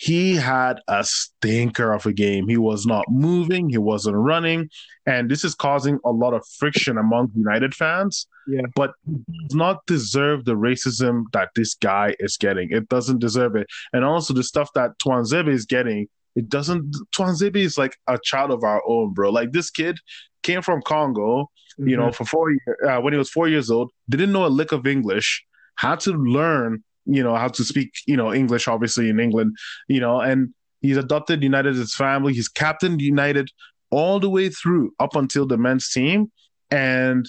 he 0.00 0.34
had 0.34 0.80
a 0.88 1.04
stinker 1.04 1.92
of 1.92 2.06
a 2.06 2.12
game. 2.14 2.48
He 2.48 2.56
was 2.56 2.86
not 2.86 3.04
moving, 3.10 3.68
he 3.68 3.76
wasn't 3.76 4.16
running, 4.16 4.70
and 5.04 5.30
this 5.30 5.44
is 5.44 5.54
causing 5.54 5.98
a 6.06 6.10
lot 6.10 6.32
of 6.32 6.42
friction 6.58 6.96
among 6.96 7.32
United 7.36 7.74
fans. 7.74 8.26
Yeah. 8.48 8.62
But 8.74 8.94
does 9.04 9.54
not 9.54 9.84
deserve 9.84 10.46
the 10.46 10.54
racism 10.54 11.24
that 11.34 11.50
this 11.54 11.74
guy 11.74 12.16
is 12.18 12.38
getting. 12.38 12.70
It 12.70 12.88
doesn't 12.88 13.18
deserve 13.18 13.56
it. 13.56 13.66
And 13.92 14.02
also 14.02 14.32
the 14.32 14.42
stuff 14.42 14.70
that 14.74 14.92
Tuanzebe 15.04 15.48
is 15.48 15.66
getting, 15.66 16.08
it 16.34 16.48
doesn't 16.48 16.96
Tuanzebe 17.14 17.56
is 17.56 17.76
like 17.76 17.94
a 18.06 18.18
child 18.24 18.52
of 18.52 18.64
our 18.64 18.82
own, 18.88 19.12
bro. 19.12 19.28
Like 19.28 19.52
this 19.52 19.68
kid 19.68 19.98
came 20.42 20.62
from 20.62 20.80
Congo, 20.80 21.42
mm-hmm. 21.42 21.88
you 21.88 21.98
know, 21.98 22.04
mm-hmm. 22.04 22.12
for 22.12 22.24
four 22.24 22.50
years 22.50 22.76
uh, 22.88 23.00
when 23.02 23.12
he 23.12 23.18
was 23.18 23.28
four 23.28 23.48
years 23.48 23.70
old, 23.70 23.90
didn't 24.08 24.32
know 24.32 24.46
a 24.46 24.48
lick 24.48 24.72
of 24.72 24.86
English, 24.86 25.44
had 25.76 26.00
to 26.00 26.12
learn 26.12 26.84
you 27.12 27.22
know 27.22 27.34
how 27.34 27.48
to 27.48 27.64
speak 27.64 27.90
you 28.06 28.16
know 28.16 28.32
English 28.32 28.68
obviously 28.68 29.08
in 29.08 29.18
England 29.18 29.56
you 29.88 30.00
know 30.00 30.20
and 30.20 30.54
he's 30.80 30.96
adopted 30.96 31.42
United 31.42 31.76
as 31.76 31.94
family. 31.94 32.34
He's 32.34 32.48
captained 32.48 33.00
United 33.00 33.50
all 33.90 34.20
the 34.20 34.30
way 34.30 34.48
through 34.48 34.92
up 35.00 35.16
until 35.16 35.46
the 35.46 35.56
men's 35.56 35.90
team. 35.90 36.30
And 36.70 37.26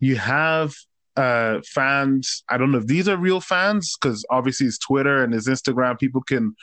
you 0.00 0.16
have 0.16 0.74
uh 1.16 1.60
fans. 1.66 2.44
I 2.48 2.58
don't 2.58 2.72
know 2.72 2.78
if 2.78 2.86
these 2.86 3.08
are 3.08 3.16
real 3.16 3.40
fans 3.40 3.96
because 4.00 4.24
obviously 4.30 4.66
it's 4.66 4.78
Twitter 4.78 5.22
and 5.22 5.32
his 5.32 5.48
Instagram. 5.48 5.98
People 5.98 6.22
can 6.22 6.54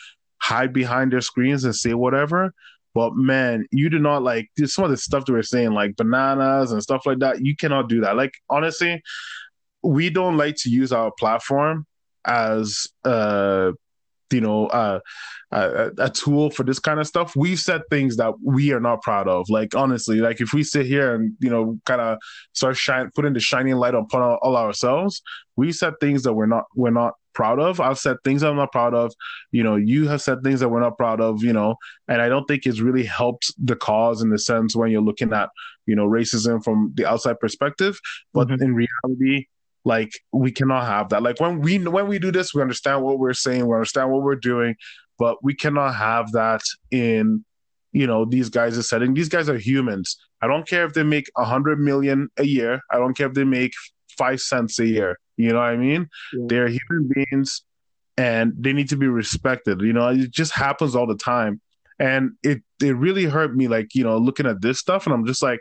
hide 0.41 0.73
behind 0.73 1.11
their 1.11 1.21
screens 1.21 1.63
and 1.63 1.75
say 1.75 1.93
whatever. 1.93 2.53
But 2.93 3.15
man, 3.15 3.65
you 3.71 3.89
do 3.89 3.99
not 3.99 4.23
like 4.23 4.49
some 4.65 4.85
of 4.85 4.91
the 4.91 4.97
stuff 4.97 5.25
that 5.25 5.33
we're 5.33 5.43
saying, 5.43 5.73
like 5.73 5.97
bananas 5.97 6.71
and 6.71 6.81
stuff 6.81 7.05
like 7.05 7.19
that. 7.19 7.43
You 7.45 7.55
cannot 7.55 7.89
do 7.89 7.99
that. 8.01 8.15
Like 8.15 8.33
honestly, 8.49 9.03
we 9.83 10.09
don't 10.09 10.37
like 10.37 10.55
to 10.59 10.69
use 10.69 10.93
our 10.93 11.11
platform 11.11 11.85
as 12.27 12.87
uh 13.03 13.71
you 14.31 14.41
know 14.41 14.67
uh, 14.67 14.99
a, 15.51 15.91
a 15.99 16.09
tool 16.09 16.49
for 16.49 16.63
this 16.63 16.79
kind 16.79 16.99
of 16.99 17.07
stuff 17.07 17.35
we've 17.35 17.59
said 17.59 17.81
things 17.89 18.17
that 18.17 18.33
we 18.43 18.71
are 18.73 18.79
not 18.79 19.01
proud 19.01 19.27
of. 19.27 19.49
Like 19.49 19.75
honestly 19.75 20.17
like 20.19 20.41
if 20.41 20.53
we 20.53 20.63
sit 20.63 20.85
here 20.85 21.15
and 21.15 21.33
you 21.39 21.49
know 21.49 21.79
kind 21.85 22.01
of 22.01 22.17
start 22.53 22.77
shine 22.77 23.11
putting 23.15 23.33
the 23.33 23.39
shining 23.39 23.75
light 23.75 23.95
upon 23.95 24.21
all, 24.21 24.39
all 24.41 24.57
ourselves 24.57 25.21
we 25.55 25.71
said 25.71 25.93
things 25.99 26.23
that 26.23 26.33
we're 26.33 26.45
not 26.45 26.65
we're 26.75 26.91
not 26.91 27.13
proud 27.33 27.59
of. 27.59 27.79
I've 27.81 27.99
said 27.99 28.17
things 28.23 28.43
i'm 28.43 28.55
not 28.55 28.71
proud 28.71 28.93
of. 28.93 29.13
You 29.51 29.63
know 29.63 29.75
you 29.75 30.07
have 30.07 30.21
said 30.21 30.41
things 30.43 30.59
that 30.61 30.69
we're 30.69 30.79
not 30.81 30.97
proud 30.97 31.21
of 31.21 31.43
you 31.43 31.53
know 31.53 31.75
and 32.07 32.21
i 32.21 32.29
don't 32.29 32.45
think 32.45 32.65
it's 32.65 32.79
really 32.79 33.03
helped 33.03 33.53
the 33.57 33.75
cause 33.75 34.21
in 34.21 34.29
the 34.29 34.39
sense 34.39 34.75
when 34.75 34.91
you're 34.91 35.01
looking 35.01 35.33
at 35.33 35.49
you 35.85 35.95
know 35.95 36.07
racism 36.07 36.63
from 36.63 36.91
the 36.95 37.05
outside 37.05 37.39
perspective 37.39 37.99
but 38.33 38.47
mm-hmm. 38.47 38.63
in 38.63 38.75
reality 38.75 39.47
like 39.85 40.11
we 40.33 40.51
cannot 40.51 40.85
have 40.85 41.09
that. 41.09 41.23
Like 41.23 41.39
when 41.39 41.61
we 41.61 41.77
when 41.77 42.07
we 42.07 42.19
do 42.19 42.31
this, 42.31 42.53
we 42.53 42.61
understand 42.61 43.03
what 43.03 43.19
we're 43.19 43.33
saying, 43.33 43.67
we 43.67 43.75
understand 43.75 44.11
what 44.11 44.23
we're 44.23 44.35
doing, 44.35 44.75
but 45.17 45.43
we 45.43 45.53
cannot 45.53 45.95
have 45.95 46.31
that 46.33 46.61
in 46.91 47.45
you 47.91 48.07
know 48.07 48.25
these 48.25 48.49
guys 48.49 48.77
are 48.77 48.83
setting. 48.83 49.13
These 49.13 49.29
guys 49.29 49.47
are 49.47 49.57
humans. 49.57 50.17
I 50.41 50.47
don't 50.47 50.67
care 50.67 50.85
if 50.85 50.93
they 50.93 51.03
make 51.03 51.29
a 51.37 51.45
hundred 51.45 51.79
million 51.79 52.29
a 52.37 52.43
year. 52.43 52.81
I 52.91 52.97
don't 52.97 53.15
care 53.15 53.27
if 53.27 53.33
they 53.33 53.45
make 53.45 53.71
five 54.17 54.41
cents 54.41 54.79
a 54.79 54.85
year. 54.85 55.17
You 55.37 55.49
know 55.49 55.59
what 55.59 55.69
I 55.69 55.77
mean? 55.77 56.09
Yeah. 56.33 56.45
They're 56.47 56.67
human 56.67 57.09
beings, 57.13 57.63
and 58.17 58.53
they 58.57 58.73
need 58.73 58.89
to 58.89 58.97
be 58.97 59.07
respected. 59.07 59.81
You 59.81 59.93
know, 59.93 60.09
it 60.09 60.31
just 60.31 60.51
happens 60.51 60.95
all 60.95 61.07
the 61.07 61.15
time, 61.15 61.61
and 61.99 62.31
it 62.43 62.61
it 62.81 62.95
really 62.95 63.25
hurt 63.25 63.55
me. 63.55 63.67
Like 63.67 63.93
you 63.93 64.03
know, 64.03 64.17
looking 64.17 64.47
at 64.47 64.61
this 64.61 64.79
stuff, 64.79 65.05
and 65.05 65.13
I'm 65.13 65.25
just 65.25 65.43
like, 65.43 65.59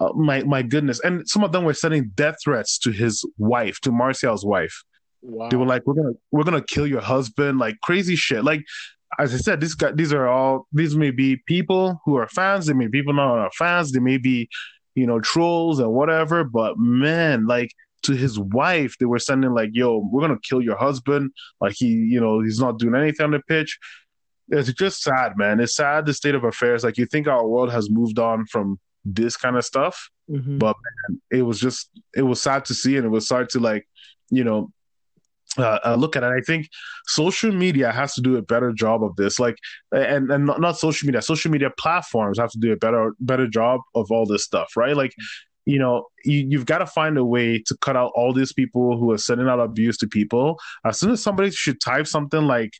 uh, 0.00 0.12
my 0.14 0.42
my 0.44 0.62
goodness! 0.62 1.00
And 1.00 1.28
some 1.28 1.44
of 1.44 1.52
them 1.52 1.64
were 1.64 1.74
sending 1.74 2.10
death 2.14 2.36
threats 2.42 2.78
to 2.78 2.90
his 2.90 3.24
wife, 3.38 3.80
to 3.80 3.92
Martial's 3.92 4.44
wife. 4.44 4.82
Wow. 5.22 5.50
They 5.50 5.56
were 5.56 5.66
like, 5.66 5.86
"We're 5.86 5.94
gonna 5.94 6.14
we're 6.30 6.44
gonna 6.44 6.64
kill 6.64 6.86
your 6.86 7.02
husband," 7.02 7.58
like 7.58 7.78
crazy 7.82 8.16
shit. 8.16 8.42
Like 8.42 8.64
as 9.18 9.34
I 9.34 9.36
said, 9.36 9.60
this 9.60 9.74
guy, 9.74 9.92
these 9.92 10.12
are 10.12 10.26
all 10.26 10.66
these 10.72 10.96
may 10.96 11.10
be 11.10 11.36
people 11.46 12.00
who 12.04 12.16
are 12.16 12.28
fans. 12.28 12.66
They 12.66 12.72
may 12.72 12.86
be 12.86 13.00
people 13.00 13.12
not 13.12 13.38
are 13.38 13.50
fans. 13.58 13.92
They 13.92 14.00
may 14.00 14.16
be, 14.16 14.48
you 14.94 15.06
know, 15.06 15.20
trolls 15.20 15.78
and 15.80 15.92
whatever. 15.92 16.44
But 16.44 16.78
man, 16.78 17.46
like 17.46 17.70
to 18.04 18.14
his 18.14 18.38
wife, 18.38 18.96
they 18.98 19.06
were 19.06 19.18
sending 19.18 19.52
like, 19.52 19.70
"Yo, 19.74 19.98
we're 20.10 20.22
gonna 20.22 20.38
kill 20.42 20.62
your 20.62 20.78
husband." 20.78 21.32
Like 21.60 21.74
he, 21.76 21.88
you 21.88 22.20
know, 22.20 22.40
he's 22.40 22.60
not 22.60 22.78
doing 22.78 22.94
anything 22.94 23.24
on 23.24 23.32
the 23.32 23.40
pitch. 23.40 23.78
It's 24.48 24.72
just 24.72 25.02
sad, 25.02 25.36
man. 25.36 25.60
It's 25.60 25.76
sad 25.76 26.06
the 26.06 26.14
state 26.14 26.34
of 26.34 26.44
affairs. 26.44 26.84
Like 26.84 26.96
you 26.96 27.04
think 27.04 27.28
our 27.28 27.46
world 27.46 27.70
has 27.70 27.90
moved 27.90 28.18
on 28.18 28.46
from 28.46 28.80
this 29.04 29.36
kind 29.36 29.56
of 29.56 29.64
stuff. 29.64 30.10
Mm-hmm. 30.30 30.58
But 30.58 30.76
man, 31.08 31.20
it 31.30 31.42
was 31.42 31.58
just 31.58 31.90
it 32.14 32.22
was 32.22 32.40
sad 32.40 32.64
to 32.66 32.74
see, 32.74 32.96
and 32.96 33.04
it 33.04 33.10
was 33.10 33.28
sad 33.28 33.48
to 33.50 33.60
like, 33.60 33.86
you 34.30 34.44
know, 34.44 34.70
uh, 35.58 35.78
uh, 35.84 35.94
look 35.96 36.16
at 36.16 36.22
it. 36.22 36.26
I 36.26 36.40
think 36.40 36.68
social 37.06 37.52
media 37.52 37.90
has 37.90 38.14
to 38.14 38.20
do 38.20 38.36
a 38.36 38.42
better 38.42 38.72
job 38.72 39.02
of 39.02 39.16
this. 39.16 39.38
Like, 39.40 39.56
and 39.90 40.30
and 40.30 40.46
not, 40.46 40.60
not 40.60 40.78
social 40.78 41.06
media, 41.06 41.22
social 41.22 41.50
media 41.50 41.70
platforms 41.76 42.38
have 42.38 42.50
to 42.50 42.58
do 42.58 42.72
a 42.72 42.76
better 42.76 43.14
better 43.20 43.48
job 43.48 43.80
of 43.94 44.10
all 44.10 44.26
this 44.26 44.44
stuff, 44.44 44.76
right? 44.76 44.96
Like, 44.96 45.12
you 45.66 45.78
know, 45.78 46.06
you, 46.24 46.46
you've 46.48 46.66
got 46.66 46.78
to 46.78 46.86
find 46.86 47.18
a 47.18 47.24
way 47.24 47.58
to 47.66 47.76
cut 47.80 47.96
out 47.96 48.12
all 48.14 48.32
these 48.32 48.52
people 48.52 48.96
who 48.98 49.10
are 49.10 49.18
sending 49.18 49.48
out 49.48 49.60
abuse 49.60 49.96
to 49.98 50.06
people. 50.06 50.58
As 50.84 50.98
soon 50.98 51.10
as 51.10 51.22
somebody 51.22 51.50
should 51.50 51.80
type 51.80 52.06
something 52.06 52.42
like, 52.42 52.72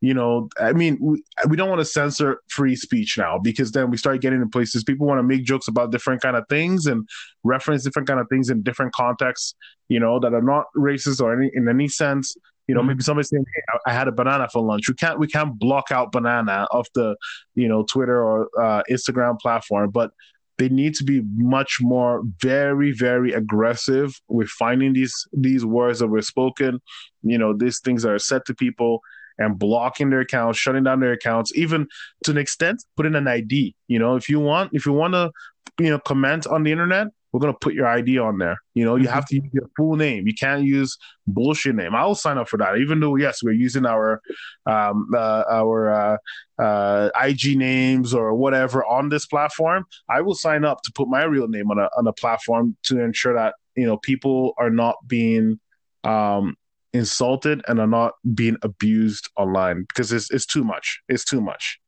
you 0.00 0.14
know 0.14 0.48
i 0.60 0.72
mean 0.72 0.96
we, 1.00 1.22
we 1.48 1.56
don't 1.56 1.68
want 1.68 1.80
to 1.80 1.84
censor 1.84 2.40
free 2.48 2.76
speech 2.76 3.18
now 3.18 3.38
because 3.38 3.72
then 3.72 3.90
we 3.90 3.96
start 3.96 4.20
getting 4.20 4.40
in 4.40 4.48
places 4.48 4.84
people 4.84 5.06
want 5.06 5.18
to 5.18 5.22
make 5.24 5.44
jokes 5.44 5.66
about 5.66 5.90
different 5.90 6.22
kind 6.22 6.36
of 6.36 6.44
things 6.48 6.86
and 6.86 7.08
reference 7.42 7.82
different 7.82 8.06
kind 8.06 8.20
of 8.20 8.28
things 8.28 8.48
in 8.48 8.62
different 8.62 8.92
contexts 8.92 9.54
you 9.88 9.98
know 9.98 10.18
that 10.20 10.34
are 10.34 10.42
not 10.42 10.66
racist 10.76 11.20
or 11.20 11.34
any 11.34 11.50
in 11.54 11.68
any 11.68 11.88
sense. 11.88 12.36
You 12.66 12.74
know 12.74 12.82
mm-hmm. 12.82 12.88
maybe 12.88 13.02
somebody 13.02 13.26
saying 13.26 13.44
hey, 13.54 13.78
i 13.86 13.92
had 13.92 14.08
a 14.08 14.12
banana 14.12 14.48
for 14.48 14.62
lunch. 14.62 14.88
We 14.88 14.94
can't 14.94 15.18
we 15.18 15.26
can't 15.26 15.58
block 15.58 15.90
out 15.90 16.12
banana 16.12 16.66
off 16.70 16.86
the 16.94 17.16
you 17.54 17.68
know 17.68 17.82
twitter 17.84 18.22
or 18.22 18.48
uh, 18.60 18.82
instagram 18.90 19.38
platform 19.40 19.90
but 19.90 20.12
they 20.58 20.68
need 20.68 20.94
to 20.96 21.04
be 21.04 21.22
much 21.36 21.78
more 21.80 22.22
very 22.40 22.90
very 22.92 23.32
aggressive 23.32 24.20
with 24.28 24.48
finding 24.48 24.92
these 24.92 25.14
these 25.32 25.64
words 25.64 26.00
that 26.00 26.08
were 26.08 26.22
spoken. 26.22 26.80
You 27.22 27.38
know 27.38 27.56
these 27.56 27.80
things 27.80 28.02
that 28.02 28.10
are 28.10 28.18
said 28.18 28.42
to 28.46 28.54
people 28.54 29.00
and 29.38 29.58
blocking 29.58 30.10
their 30.10 30.20
accounts, 30.20 30.58
shutting 30.58 30.84
down 30.84 31.00
their 31.00 31.12
accounts, 31.12 31.52
even 31.56 31.86
to 32.24 32.30
an 32.30 32.38
extent, 32.38 32.84
putting 32.96 33.14
an 33.14 33.28
ID. 33.28 33.74
You 33.86 33.98
know, 33.98 34.16
if 34.16 34.28
you 34.28 34.40
want, 34.40 34.70
if 34.72 34.86
you 34.86 34.92
want 34.92 35.14
to, 35.14 35.30
you 35.78 35.90
know, 35.90 35.98
comment 35.98 36.46
on 36.46 36.62
the 36.64 36.72
internet, 36.72 37.08
we're 37.32 37.40
gonna 37.40 37.54
put 37.60 37.74
your 37.74 37.86
ID 37.86 38.18
on 38.18 38.38
there. 38.38 38.56
You 38.74 38.84
know, 38.84 38.96
you 38.96 39.04
mm-hmm. 39.04 39.12
have 39.14 39.26
to 39.26 39.36
use 39.36 39.50
your 39.52 39.68
full 39.76 39.96
name. 39.96 40.26
You 40.26 40.34
can't 40.34 40.64
use 40.64 40.96
bullshit 41.26 41.74
name. 41.74 41.94
I 41.94 42.06
will 42.06 42.14
sign 42.14 42.38
up 42.38 42.48
for 42.48 42.56
that, 42.56 42.78
even 42.78 43.00
though 43.00 43.16
yes, 43.16 43.42
we're 43.42 43.52
using 43.52 43.84
our 43.84 44.22
um, 44.66 45.08
uh, 45.14 45.44
our 45.50 45.90
uh, 45.90 46.16
uh, 46.62 47.10
IG 47.22 47.58
names 47.58 48.14
or 48.14 48.34
whatever 48.34 48.84
on 48.84 49.10
this 49.10 49.26
platform. 49.26 49.84
I 50.08 50.22
will 50.22 50.34
sign 50.34 50.64
up 50.64 50.82
to 50.82 50.92
put 50.92 51.08
my 51.08 51.24
real 51.24 51.48
name 51.48 51.70
on 51.70 51.78
a 51.78 51.90
on 51.96 52.06
a 52.06 52.12
platform 52.12 52.76
to 52.84 53.00
ensure 53.00 53.34
that 53.34 53.54
you 53.76 53.86
know 53.86 53.98
people 53.98 54.54
are 54.56 54.70
not 54.70 54.96
being 55.06 55.60
um, 56.04 56.56
insulted 56.92 57.62
and 57.68 57.80
are 57.80 57.86
not 57.86 58.14
being 58.34 58.56
abused 58.62 59.28
online 59.36 59.84
because 59.88 60.12
it's 60.12 60.30
it's 60.30 60.46
too 60.46 60.64
much. 60.64 61.00
It's 61.08 61.24
too 61.24 61.40
much. 61.40 61.78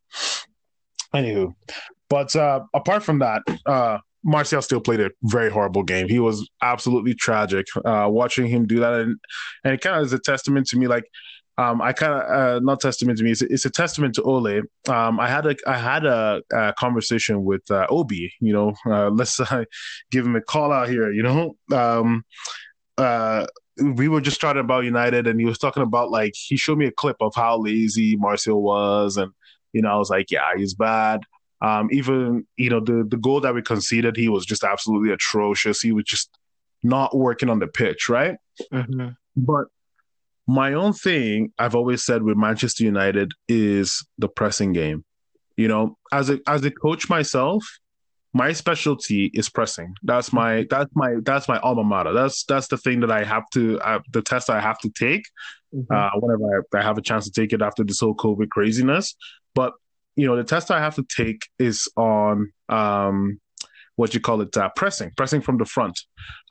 Anywho, 1.14 1.54
but 2.08 2.34
uh, 2.36 2.60
apart 2.74 3.02
from 3.02 3.18
that, 3.20 3.42
uh, 3.66 3.98
Martial 4.22 4.62
still 4.62 4.80
played 4.80 5.00
a 5.00 5.10
very 5.24 5.50
horrible 5.50 5.82
game. 5.82 6.08
He 6.08 6.18
was 6.18 6.48
absolutely 6.62 7.14
tragic. 7.14 7.66
Uh, 7.84 8.06
watching 8.10 8.46
him 8.46 8.66
do 8.66 8.80
that, 8.80 8.94
and, 8.94 9.16
and 9.64 9.74
it 9.74 9.80
kind 9.80 9.96
of 9.96 10.04
is 10.04 10.12
a 10.12 10.18
testament 10.18 10.66
to 10.68 10.78
me. 10.78 10.86
Like, 10.86 11.04
um, 11.56 11.80
I 11.80 11.92
kind 11.92 12.14
of 12.14 12.22
uh, 12.22 12.60
not 12.60 12.80
testament 12.80 13.18
to 13.18 13.24
me. 13.24 13.32
It's 13.32 13.42
a, 13.42 13.52
it's 13.52 13.64
a 13.64 13.70
testament 13.70 14.14
to 14.16 14.22
Ole. 14.22 14.62
Um, 14.88 15.20
I 15.20 15.28
had 15.28 15.46
a 15.46 15.56
I 15.66 15.76
had 15.76 16.04
a, 16.04 16.42
a 16.52 16.74
conversation 16.78 17.44
with 17.44 17.68
uh, 17.70 17.86
Obi. 17.88 18.32
You 18.40 18.52
know, 18.52 18.74
uh, 18.86 19.10
let's 19.10 19.40
uh, 19.40 19.64
give 20.10 20.26
him 20.26 20.36
a 20.36 20.40
call 20.40 20.72
out 20.72 20.88
here. 20.88 21.12
You 21.12 21.22
know, 21.22 21.56
um, 21.72 22.24
uh, 22.98 23.46
we 23.76 24.08
were 24.08 24.20
just 24.20 24.40
talking 24.40 24.60
about 24.60 24.84
United, 24.84 25.26
and 25.26 25.38
he 25.40 25.46
was 25.46 25.58
talking 25.58 25.82
about 25.82 26.10
like 26.10 26.34
he 26.36 26.56
showed 26.56 26.78
me 26.78 26.86
a 26.86 26.92
clip 26.92 27.16
of 27.20 27.34
how 27.34 27.58
lazy 27.58 28.16
Martial 28.16 28.62
was, 28.62 29.16
and 29.16 29.32
you 29.72 29.82
know 29.82 29.90
I 29.90 29.96
was 29.96 30.10
like, 30.10 30.30
yeah, 30.30 30.48
he's 30.56 30.74
bad. 30.74 31.22
Um, 31.62 31.88
even 31.92 32.46
you 32.56 32.70
know 32.70 32.80
the 32.80 33.04
the 33.08 33.16
goal 33.16 33.40
that 33.40 33.54
we 33.54 33.62
conceded, 33.62 34.16
he 34.16 34.28
was 34.28 34.46
just 34.46 34.64
absolutely 34.64 35.12
atrocious. 35.12 35.80
He 35.80 35.92
was 35.92 36.04
just 36.04 36.30
not 36.82 37.16
working 37.16 37.50
on 37.50 37.58
the 37.58 37.66
pitch, 37.66 38.08
right? 38.08 38.36
Mm-hmm. 38.72 39.08
But 39.36 39.66
my 40.46 40.72
own 40.74 40.92
thing 40.92 41.52
I've 41.58 41.74
always 41.74 42.02
said 42.04 42.22
with 42.22 42.36
Manchester 42.36 42.84
United 42.84 43.32
is 43.48 44.04
the 44.18 44.28
pressing 44.28 44.72
game. 44.72 45.04
You 45.56 45.68
know, 45.68 45.98
as 46.12 46.30
a 46.30 46.40
as 46.46 46.64
a 46.64 46.70
coach 46.70 47.08
myself, 47.08 47.64
my 48.32 48.52
specialty 48.52 49.26
is 49.34 49.48
pressing. 49.48 49.94
That's 50.02 50.32
my 50.32 50.66
that's 50.70 50.90
my 50.94 51.16
that's 51.22 51.48
my 51.48 51.58
alma 51.60 51.82
mater. 51.82 52.12
That's 52.12 52.44
that's 52.44 52.68
the 52.68 52.76
thing 52.76 53.00
that 53.00 53.10
I 53.10 53.24
have 53.24 53.48
to 53.54 53.80
uh, 53.80 54.00
the 54.12 54.22
test 54.22 54.50
I 54.50 54.60
have 54.60 54.78
to 54.80 54.90
take 54.90 55.24
mm-hmm. 55.74 55.92
uh, 55.92 56.10
whenever 56.20 56.64
I, 56.72 56.78
I, 56.78 56.82
have 56.82 56.96
a 56.96 57.02
chance 57.02 57.28
to 57.28 57.32
take 57.32 57.52
it 57.52 57.60
after 57.60 57.82
this 57.82 58.00
whole 58.00 58.14
COVID 58.14 58.48
craziness. 58.50 59.16
But 59.54 59.72
you 60.14 60.26
know, 60.26 60.36
the 60.36 60.44
test 60.44 60.70
I 60.70 60.78
have 60.78 60.94
to 60.96 61.04
take 61.04 61.48
is 61.58 61.88
on 61.96 62.52
um, 62.68 63.40
what 63.96 64.14
you 64.14 64.20
call 64.20 64.40
it 64.42 64.56
uh, 64.56 64.70
pressing, 64.76 65.10
pressing 65.16 65.40
from 65.40 65.58
the 65.58 65.64
front. 65.64 66.00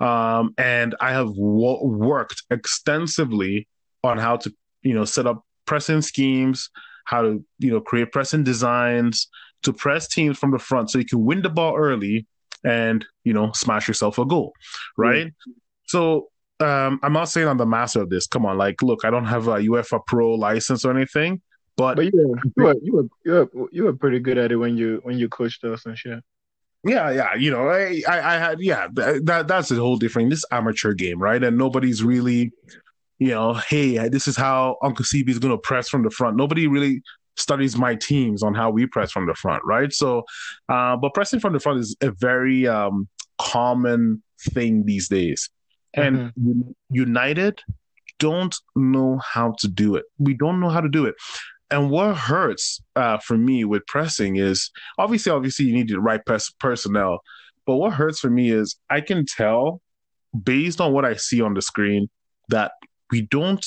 Um, 0.02 0.54
and 0.58 0.96
I 1.00 1.14
have 1.14 1.28
w- 1.28 1.86
worked 1.86 2.44
extensively 2.52 3.70
on 4.04 4.18
how 4.18 4.36
to 4.38 4.54
you 4.82 4.94
know 4.94 5.06
set 5.06 5.28
up 5.28 5.46
pressing 5.66 6.02
schemes, 6.02 6.70
how 7.06 7.22
to 7.22 7.46
you 7.58 7.72
know 7.72 7.80
create 7.80 8.12
pressing 8.12 8.44
designs 8.44 9.30
to 9.64 9.74
press 9.74 10.08
teams 10.08 10.38
from 10.38 10.52
the 10.52 10.60
front 10.60 10.90
so 10.90 11.00
you 11.00 11.06
can 11.06 11.24
win 11.24 11.42
the 11.42 11.50
ball 11.50 11.76
early 11.76 12.26
and 12.64 13.06
you 13.24 13.34
know 13.34 13.52
smash 13.54 13.88
yourself 13.88 14.18
a 14.18 14.26
goal, 14.26 14.54
right? 14.98 15.28
Mm-hmm. 15.28 15.52
So 15.88 16.30
um, 16.60 17.00
I'm 17.04 17.14
not 17.14 17.26
saying 17.26 17.48
I'm 17.48 17.58
the 17.58 17.66
master 17.66 18.02
of 18.02 18.10
this. 18.10 18.28
Come 18.28 18.46
on, 18.46 18.58
like, 18.58 18.82
look, 18.82 19.06
I 19.06 19.10
don't 19.10 19.26
have 19.26 19.48
a 19.48 19.58
UEFA 19.58 20.06
Pro 20.06 20.34
license 20.34 20.86
or 20.86 20.96
anything, 20.96 21.42
but, 21.78 21.96
but 21.96 22.06
you 22.06 22.12
were, 22.14 22.36
you 22.56 22.64
were 22.64 22.76
you 22.82 22.94
were 22.94 23.08
you 23.24 23.32
were 23.34 23.70
you 23.72 23.84
were 23.86 23.94
pretty 23.94 24.20
good 24.20 24.38
at 24.38 24.52
it 24.52 24.58
when 24.58 24.78
you 24.78 25.00
when 25.04 25.18
you 25.18 25.30
coached 25.30 25.64
us 25.64 25.86
and 25.86 25.98
shit. 25.98 26.20
Yeah, 26.86 27.12
yeah, 27.12 27.36
you 27.36 27.52
know, 27.52 27.70
I, 27.70 28.02
I, 28.08 28.36
I 28.36 28.38
had, 28.38 28.62
yeah, 28.62 28.88
that 28.94 29.46
that's 29.48 29.70
a 29.70 29.76
whole 29.76 29.98
different. 29.98 30.30
This 30.30 30.46
amateur 30.50 30.94
game, 30.94 31.20
right? 31.22 31.44
And 31.44 31.58
nobody's 31.58 32.04
really, 32.04 32.52
you 33.18 33.30
know, 33.30 33.54
hey, 33.54 34.08
this 34.08 34.30
is 34.30 34.38
how 34.38 34.78
Uncle 34.82 35.04
CB 35.04 35.30
is 35.30 35.40
going 35.40 35.54
to 35.54 35.58
press 35.58 35.90
from 35.90 36.04
the 36.04 36.10
front. 36.10 36.38
Nobody 36.38 36.68
really 36.68 37.02
studies 37.40 37.78
my 37.78 37.96
teams 37.96 38.44
on 38.44 38.54
how 38.54 38.70
we 38.70 38.86
press 38.86 39.12
from 39.12 39.26
the 39.26 39.34
front, 39.34 39.64
right? 39.66 39.92
So, 39.94 40.24
uh, 40.68 40.98
but 40.98 41.14
pressing 41.14 41.40
from 41.40 41.54
the 41.54 41.60
front 41.60 41.80
is 41.80 41.96
a 42.02 42.12
very 42.12 42.68
um, 42.68 43.08
common 43.38 44.22
thing 44.40 44.86
these 44.86 45.08
days. 45.08 45.50
And 45.94 46.32
mm-hmm. 46.32 46.72
United 46.92 47.62
don't 48.20 48.56
know 48.76 49.20
how 49.26 49.56
to 49.60 49.68
do 49.68 49.96
it. 49.96 50.06
We 50.18 50.34
don't 50.34 50.60
know 50.60 50.70
how 50.70 50.82
to 50.82 50.90
do 50.90 51.06
it. 51.06 51.16
And 51.72 51.90
what 51.90 52.16
hurts 52.16 52.82
uh, 52.96 53.20
for 53.20 53.38
me 53.38 53.64
with 53.64 53.86
pressing 53.88 54.38
is 54.38 54.72
obviously, 54.98 55.32
obviously, 55.32 55.66
you 55.66 55.74
need 55.74 55.88
the 55.88 56.00
right 56.00 56.24
pers- 56.26 56.54
personnel. 56.60 57.20
But 57.66 57.76
what 57.76 57.94
hurts 57.94 58.20
for 58.20 58.30
me 58.30 58.52
is 58.52 58.76
I 58.90 59.02
can 59.02 59.26
tell 59.26 59.82
based 60.44 60.82
on 60.82 60.94
what 60.94 61.06
I 61.06 61.16
see 61.16 61.42
on 61.42 61.54
the 61.54 61.62
screen 61.62 62.10
that 62.50 62.72
we 63.12 63.22
don't 63.22 63.66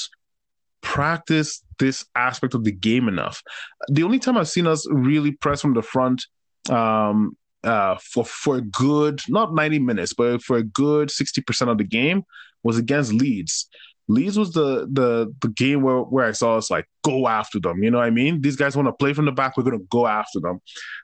practice 0.83 1.63
this 1.79 2.05
aspect 2.15 2.55
of 2.55 2.65
the 2.65 2.73
game 2.73 3.09
enough. 3.09 3.43
The 3.89 4.03
only 4.03 4.19
time 4.19 4.37
I've 4.37 4.49
seen 4.49 4.67
us 4.67 4.87
really 4.91 5.33
press 5.33 5.61
from 5.61 5.75
the 5.75 5.83
front 5.83 6.27
um, 6.69 7.37
uh, 7.65 7.97
for 8.03 8.25
for 8.25 8.57
a 8.57 8.61
good 8.61 9.23
not 9.29 9.55
90 9.55 9.79
minutes, 9.79 10.13
but 10.13 10.43
for 10.43 10.57
a 10.57 10.63
good 10.63 11.09
60% 11.09 11.69
of 11.69 11.79
the 11.79 11.85
game 11.85 12.23
was 12.63 12.79
against 12.79 13.13
Leeds. 13.13 13.69
Leeds 14.13 14.39
was 14.39 14.53
the 14.53 14.87
the 14.93 15.33
the 15.41 15.49
game 15.49 15.83
where, 15.83 15.99
where 15.99 16.27
I 16.27 16.33
saw 16.33 16.57
us 16.57 16.71
like 16.71 16.87
go 17.03 17.27
after 17.29 17.59
them. 17.59 17.83
You 17.83 17.91
know 17.91 17.99
what 17.99 18.07
I 18.07 18.11
mean? 18.11 18.43
These 18.43 18.57
guys 18.57 18.77
want 18.77 18.89
to 18.89 18.93
play 18.93 19.13
from 19.13 19.25
the 19.25 19.33
back. 19.33 19.57
We're 19.57 19.63
gonna 19.63 19.79
go 19.91 20.07
after 20.07 20.39
them. 20.41 20.61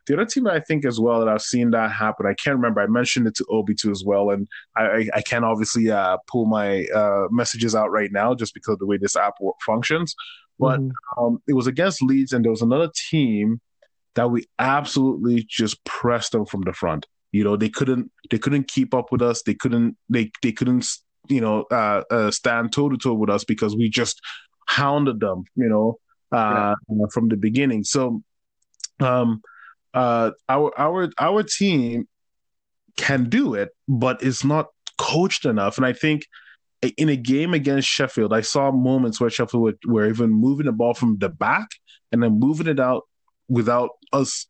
The 0.06 0.14
other 0.14 0.26
team 0.26 0.46
I 0.46 0.60
think 0.60 0.84
as 0.84 1.00
well 1.00 1.20
that 1.20 1.28
I've 1.28 1.42
seen 1.42 1.70
that 1.70 1.90
happen. 1.90 2.26
I 2.26 2.34
can't 2.34 2.56
remember. 2.56 2.80
I 2.80 2.86
mentioned 2.86 3.26
it 3.26 3.34
to 3.36 3.46
Obi 3.48 3.74
too 3.74 3.90
as 3.90 4.04
well, 4.04 4.30
and 4.30 4.46
I 4.76 4.82
I, 4.82 5.08
I 5.16 5.22
can't 5.22 5.44
obviously 5.44 5.90
uh, 5.90 6.18
pull 6.26 6.46
my 6.46 6.84
uh, 6.94 7.28
messages 7.30 7.74
out 7.74 7.90
right 7.90 8.12
now 8.12 8.34
just 8.34 8.54
because 8.54 8.74
of 8.74 8.78
the 8.80 8.86
way 8.86 8.98
this 8.98 9.16
app 9.16 9.34
functions. 9.64 10.14
But 10.58 10.80
mm-hmm. 10.80 11.24
um, 11.24 11.42
it 11.48 11.54
was 11.54 11.66
against 11.66 12.02
Leeds, 12.02 12.32
and 12.32 12.44
there 12.44 12.52
was 12.52 12.62
another 12.62 12.90
team 13.10 13.60
that 14.14 14.30
we 14.30 14.46
absolutely 14.58 15.46
just 15.48 15.82
pressed 15.84 16.32
them 16.32 16.44
from 16.44 16.62
the 16.62 16.72
front. 16.72 17.06
You 17.32 17.44
know, 17.44 17.56
they 17.56 17.68
couldn't 17.68 18.10
they 18.30 18.38
couldn't 18.38 18.68
keep 18.68 18.94
up 18.94 19.12
with 19.12 19.22
us. 19.22 19.42
They 19.42 19.54
couldn't 19.54 19.96
they 20.08 20.30
they 20.42 20.52
couldn't 20.52 20.86
you 21.28 21.40
know, 21.40 21.62
uh, 21.70 22.02
uh, 22.11 22.30
stand 22.30 22.73
toe 22.73 22.88
to 22.88 22.97
toe 22.97 23.14
with 23.14 23.31
us 23.31 23.44
because 23.44 23.76
we 23.76 23.88
just 23.88 24.20
hounded 24.66 25.20
them, 25.20 25.44
you 25.57 25.68
know, 25.68 25.98
uh, 26.33 26.74
yeah. 26.88 27.07
from 27.12 27.29
the 27.29 27.37
beginning. 27.37 27.85
So, 27.85 28.22
um, 29.00 29.40
uh, 29.94 30.33
our 30.48 30.72
our 30.79 31.11
our 31.18 31.42
team 31.42 32.09
can 32.96 33.29
do 33.29 33.55
it, 33.55 33.70
but 33.87 34.22
it's 34.22 34.44
not 34.44 34.66
coached 34.98 35.44
enough. 35.44 35.76
And 35.76 35.87
I 35.87 35.92
think 35.92 36.26
in 36.96 37.09
a 37.09 37.16
game 37.16 37.55
against 37.55 37.88
Sheffield, 37.88 38.33
I 38.33 38.40
saw 38.40 38.70
moments 38.70 39.20
where 39.20 39.31
Sheffield 39.31 39.62
were, 39.62 39.74
were 39.87 40.09
even 40.09 40.31
moving 40.31 40.66
the 40.66 40.72
ball 40.72 40.94
from 40.94 41.18
the 41.18 41.29
back 41.29 41.68
and 42.12 42.22
then 42.22 42.38
moving 42.38 42.66
it 42.66 42.79
out 42.79 43.02
without 43.48 43.90
us, 44.12 44.46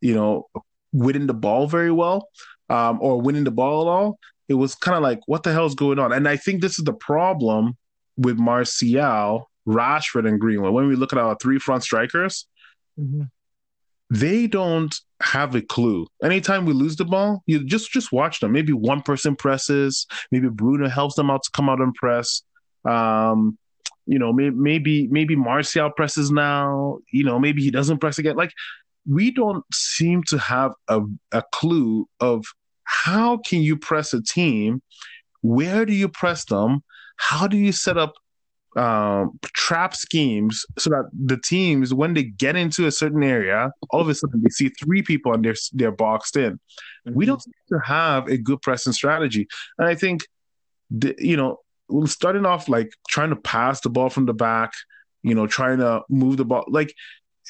you 0.00 0.14
know, 0.14 0.48
winning 0.92 1.26
the 1.26 1.34
ball 1.34 1.66
very 1.66 1.90
well 1.90 2.28
um, 2.68 2.98
or 3.00 3.20
winning 3.20 3.44
the 3.44 3.50
ball 3.50 3.82
at 3.82 3.90
all 3.90 4.18
it 4.48 4.54
was 4.54 4.74
kind 4.74 4.96
of 4.96 5.02
like, 5.02 5.20
what 5.26 5.42
the 5.42 5.52
hell 5.52 5.66
is 5.66 5.74
going 5.74 5.98
on? 5.98 6.12
And 6.12 6.28
I 6.28 6.36
think 6.36 6.60
this 6.60 6.78
is 6.78 6.84
the 6.84 6.92
problem 6.92 7.76
with 8.16 8.38
Martial, 8.38 9.50
Rashford, 9.66 10.28
and 10.28 10.40
Greenwood. 10.40 10.72
When 10.72 10.88
we 10.88 10.96
look 10.96 11.12
at 11.12 11.18
our 11.18 11.36
three 11.40 11.58
front 11.58 11.82
strikers, 11.82 12.46
mm-hmm. 12.98 13.22
they 14.10 14.46
don't 14.46 14.94
have 15.22 15.54
a 15.54 15.62
clue. 15.62 16.06
Anytime 16.22 16.66
we 16.66 16.74
lose 16.74 16.96
the 16.96 17.04
ball, 17.04 17.42
you 17.46 17.64
just 17.64 17.90
just 17.90 18.12
watch 18.12 18.40
them. 18.40 18.52
Maybe 18.52 18.72
one 18.72 19.02
person 19.02 19.34
presses, 19.34 20.06
maybe 20.30 20.48
Bruno 20.48 20.88
helps 20.88 21.14
them 21.14 21.30
out 21.30 21.42
to 21.44 21.50
come 21.52 21.68
out 21.68 21.80
and 21.80 21.94
press. 21.94 22.42
Um, 22.84 23.58
you 24.06 24.18
know, 24.18 24.32
maybe 24.32 24.54
maybe 24.54 25.08
maybe 25.08 25.36
Martial 25.36 25.90
presses 25.90 26.30
now. 26.30 26.98
You 27.10 27.24
know, 27.24 27.38
maybe 27.38 27.62
he 27.62 27.70
doesn't 27.70 27.98
press 27.98 28.18
again. 28.18 28.36
Like 28.36 28.52
we 29.08 29.30
don't 29.30 29.64
seem 29.72 30.22
to 30.24 30.38
have 30.38 30.72
a, 30.88 31.00
a 31.32 31.42
clue 31.52 32.06
of 32.20 32.44
how 32.84 33.38
can 33.38 33.60
you 33.60 33.76
press 33.76 34.12
a 34.14 34.22
team? 34.22 34.82
Where 35.42 35.84
do 35.84 35.92
you 35.92 36.08
press 36.08 36.44
them? 36.44 36.82
How 37.16 37.46
do 37.46 37.56
you 37.56 37.72
set 37.72 37.96
up 37.98 38.14
um, 38.76 39.38
trap 39.44 39.94
schemes 39.94 40.64
so 40.78 40.90
that 40.90 41.08
the 41.12 41.36
teams, 41.36 41.94
when 41.94 42.14
they 42.14 42.24
get 42.24 42.56
into 42.56 42.86
a 42.86 42.90
certain 42.90 43.22
area, 43.22 43.70
all 43.90 44.00
of 44.00 44.08
a 44.08 44.14
sudden 44.14 44.42
they 44.42 44.50
see 44.50 44.68
three 44.68 45.02
people 45.02 45.32
and 45.32 45.44
they're 45.44 45.54
they're 45.72 45.92
boxed 45.92 46.36
in. 46.36 46.54
Mm-hmm. 46.54 47.14
We 47.14 47.26
don't 47.26 47.42
seem 47.42 47.52
to 47.68 47.78
have 47.84 48.26
a 48.28 48.36
good 48.36 48.62
pressing 48.62 48.92
strategy, 48.92 49.46
and 49.78 49.86
I 49.86 49.94
think, 49.94 50.26
the, 50.90 51.14
you 51.18 51.36
know, 51.36 51.60
starting 52.06 52.46
off 52.46 52.68
like 52.68 52.92
trying 53.08 53.30
to 53.30 53.36
pass 53.36 53.80
the 53.80 53.90
ball 53.90 54.10
from 54.10 54.26
the 54.26 54.34
back, 54.34 54.72
you 55.22 55.34
know, 55.34 55.46
trying 55.46 55.78
to 55.78 56.02
move 56.08 56.36
the 56.36 56.44
ball, 56.44 56.64
like 56.68 56.92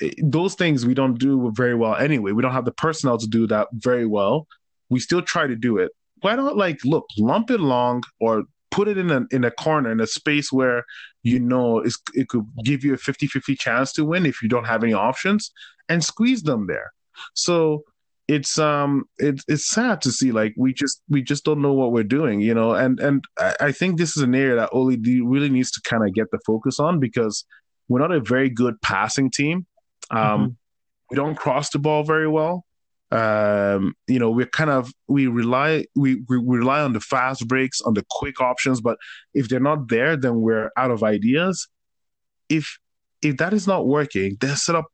eh, 0.02 0.10
those 0.22 0.54
things 0.54 0.84
we 0.84 0.94
don't 0.94 1.18
do 1.18 1.50
very 1.54 1.74
well 1.74 1.94
anyway. 1.94 2.32
We 2.32 2.42
don't 2.42 2.52
have 2.52 2.66
the 2.66 2.72
personnel 2.72 3.16
to 3.18 3.26
do 3.26 3.46
that 3.46 3.68
very 3.72 4.06
well 4.06 4.46
we 4.94 5.00
still 5.00 5.22
try 5.22 5.46
to 5.46 5.56
do 5.56 5.78
it. 5.78 5.90
Why 6.20 6.36
not 6.36 6.56
like 6.56 6.78
look, 6.84 7.06
lump 7.18 7.50
it 7.50 7.60
long 7.60 8.04
or 8.20 8.44
put 8.70 8.86
it 8.88 8.96
in 8.96 9.10
a 9.10 9.22
in 9.30 9.42
a 9.44 9.50
corner 9.50 9.90
in 9.90 10.00
a 10.00 10.06
space 10.06 10.52
where 10.52 10.84
you 11.22 11.40
know 11.40 11.80
it 11.80 12.28
could 12.28 12.46
give 12.64 12.84
you 12.84 12.94
a 12.94 12.96
50-50 12.96 13.58
chance 13.58 13.92
to 13.94 14.04
win 14.04 14.24
if 14.24 14.42
you 14.42 14.48
don't 14.48 14.66
have 14.72 14.84
any 14.84 14.92
options 14.92 15.52
and 15.88 16.02
squeeze 16.02 16.42
them 16.42 16.66
there. 16.66 16.92
So 17.34 17.82
it's 18.26 18.58
um 18.58 19.04
it's 19.18 19.44
it's 19.48 19.68
sad 19.68 20.00
to 20.00 20.10
see 20.10 20.32
like 20.32 20.54
we 20.56 20.72
just 20.72 21.02
we 21.10 21.22
just 21.22 21.44
don't 21.44 21.60
know 21.60 21.74
what 21.74 21.92
we're 21.92 22.02
doing 22.18 22.40
you 22.40 22.54
know 22.54 22.72
and 22.72 22.98
and 22.98 23.22
I, 23.60 23.70
think 23.70 23.98
this 23.98 24.16
is 24.16 24.22
an 24.22 24.34
area 24.34 24.56
that 24.56 24.70
Ole 24.72 24.96
really 24.96 25.50
needs 25.50 25.70
to 25.72 25.82
kind 25.82 26.02
of 26.06 26.14
get 26.14 26.30
the 26.30 26.38
focus 26.46 26.80
on 26.80 27.00
because 27.00 27.44
we're 27.88 28.00
not 28.00 28.12
a 28.12 28.20
very 28.20 28.48
good 28.48 28.80
passing 28.80 29.30
team 29.30 29.66
um 30.10 30.18
mm-hmm. 30.18 30.52
we 31.10 31.16
don't 31.16 31.34
cross 31.34 31.68
the 31.68 31.78
ball 31.78 32.02
very 32.02 32.28
well 32.28 32.64
um, 33.10 33.94
you 34.08 34.18
know, 34.18 34.30
we're 34.30 34.46
kind 34.46 34.70
of 34.70 34.92
we 35.06 35.26
rely 35.26 35.86
we, 35.94 36.16
we 36.28 36.38
rely 36.38 36.80
on 36.80 36.92
the 36.92 37.00
fast 37.00 37.46
breaks, 37.46 37.80
on 37.80 37.94
the 37.94 38.04
quick 38.10 38.40
options, 38.40 38.80
but 38.80 38.98
if 39.34 39.48
they're 39.48 39.60
not 39.60 39.88
there, 39.88 40.16
then 40.16 40.40
we're 40.40 40.70
out 40.76 40.90
of 40.90 41.02
ideas. 41.02 41.68
If 42.48 42.78
if 43.22 43.36
that 43.38 43.52
is 43.52 43.66
not 43.66 43.86
working, 43.86 44.36
then 44.40 44.56
set 44.56 44.74
up 44.74 44.86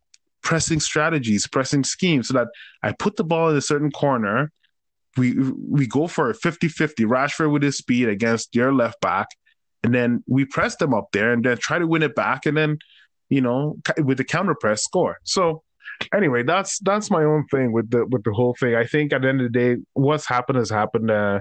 pressing 0.42 0.81
strategies, 0.81 1.46
pressing 1.46 1.85
schemes 1.85 2.29
so 2.29 2.35
that 2.35 2.49
I 2.83 2.92
put 2.92 3.16
the 3.16 3.25
ball 3.25 3.51
in 3.51 3.57
a 3.57 3.62
certain 3.62 3.90
corner. 3.90 4.53
We 5.16 5.35
we 5.35 5.87
go 5.87 6.07
for 6.07 6.31
a 6.31 6.35
50-50 6.35 7.07
Rashford 7.07 7.53
with 7.53 7.62
his 7.62 7.79
speed 7.79 8.09
against 8.09 8.55
your 8.55 8.73
left 8.73 9.01
back, 9.01 9.29
and 9.83 9.94
then 9.94 10.23
we 10.27 10.44
press 10.44 10.77
them 10.77 10.94
up 10.94 11.09
there 11.12 11.33
and 11.33 11.44
then 11.44 11.57
try 11.59 11.79
to 11.79 11.87
win 11.87 12.03
it 12.03 12.14
back, 12.14 12.46
and 12.46 12.57
then 12.57 12.79
you 13.29 13.40
know 13.40 13.77
with 13.99 14.18
the 14.18 14.25
counter 14.25 14.55
press 14.55 14.85
score. 14.85 15.18
So 15.25 15.62
anyway, 16.15 16.43
that's 16.43 16.79
that's 16.81 17.11
my 17.11 17.25
own 17.25 17.47
thing 17.51 17.73
with 17.73 17.91
the 17.91 18.07
with 18.07 18.25
the 18.25 18.33
whole 18.33 18.55
thing. 18.59 18.75
I 18.75 18.85
think 18.85 19.13
at 19.13 19.23
the 19.23 19.29
end 19.29 19.41
of 19.41 19.53
the 19.53 19.59
day, 19.59 19.83
what's 19.95 20.27
happened 20.27 20.59
has 20.59 20.71
happened. 20.71 21.11
Uh, 21.11 21.41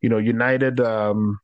you 0.00 0.08
know, 0.08 0.18
United 0.18 0.80
um, 0.80 1.38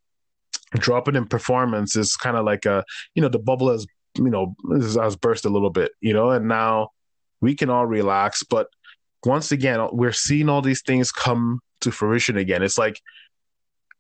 dropping 0.75 1.17
in 1.17 1.27
performance 1.27 1.97
is 1.97 2.17
kind 2.17 2.37
of 2.37 2.45
like 2.45 2.67
a 2.67 2.85
you 3.15 3.23
know 3.23 3.29
the 3.29 3.39
bubble 3.39 3.71
has 3.71 3.87
you 4.17 4.31
know 4.31 4.55
has 4.81 5.17
burst 5.17 5.45
a 5.45 5.51
little 5.51 5.71
bit. 5.71 5.93
You 6.01 6.13
know, 6.13 6.31
and 6.31 6.49
now 6.49 6.91
we 7.41 7.55
can 7.55 7.71
all 7.71 7.87
relax. 7.87 8.43
But 8.43 8.69
once 9.25 9.53
again, 9.53 9.87
we're 9.93 10.13
seeing 10.13 10.49
all 10.49 10.63
these 10.63 10.83
things 10.83 11.11
come 11.11 11.61
to 11.81 11.91
fruition 11.91 12.37
again. 12.37 12.63
It's 12.63 12.79
like 12.79 13.01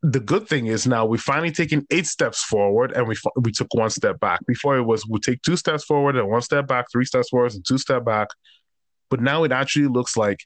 the 0.05 0.21
good 0.21 0.47
thing 0.47 0.67
is 0.67 0.87
now 0.87 1.07
we've 1.07 1.21
finally 1.21 1.51
taken 1.51 1.87
eight 1.91 2.07
steps 2.07 2.45
forward 2.45 2.93
and 2.93 3.09
we 3.09 3.17
we 3.41 3.51
took 3.51 3.73
one 3.73 3.89
step 3.89 4.21
back. 4.21 4.41
Before 4.47 4.77
it 4.77 4.83
was 4.83 5.07
we 5.09 5.19
take 5.19 5.41
two 5.43 5.57
steps 5.57 5.85
forward 5.85 6.17
and 6.17 6.29
one 6.29 6.43
step 6.43 6.67
back, 6.67 6.87
three 6.93 7.07
steps 7.07 7.31
forward 7.31 7.55
and 7.55 7.65
two 7.67 7.79
step 7.79 8.05
back. 8.05 8.29
But 9.11 9.21
now 9.21 9.45
it 9.45 9.53
actually 9.53 9.89
looks 9.89 10.17
like 10.17 10.41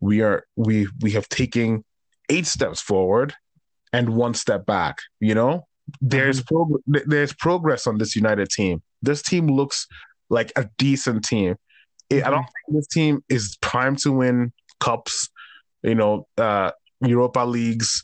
we 0.00 0.20
are 0.20 0.46
we 0.56 0.88
we 1.00 1.12
have 1.12 1.28
taken 1.28 1.84
eight 2.28 2.46
steps 2.46 2.80
forward 2.80 3.34
and 3.92 4.10
one 4.10 4.34
step 4.34 4.66
back. 4.66 4.98
You 5.20 5.34
know, 5.34 5.66
there's 6.00 6.42
mm-hmm. 6.42 6.54
prog- 6.54 7.06
there's 7.06 7.32
progress 7.32 7.86
on 7.86 7.98
this 7.98 8.16
United 8.16 8.50
team. 8.50 8.82
This 9.02 9.22
team 9.22 9.48
looks 9.48 9.86
like 10.28 10.52
a 10.56 10.68
decent 10.78 11.24
team. 11.24 11.56
Mm-hmm. 12.10 12.26
I 12.26 12.30
don't 12.30 12.40
mm-hmm. 12.40 12.72
think 12.72 12.78
this 12.78 12.88
team 12.88 13.24
is 13.28 13.56
primed 13.60 13.98
to 14.00 14.12
win 14.12 14.52
cups. 14.80 15.28
You 15.82 15.94
know, 15.94 16.26
uh, 16.38 16.70
Europa 17.00 17.40
leagues, 17.40 18.02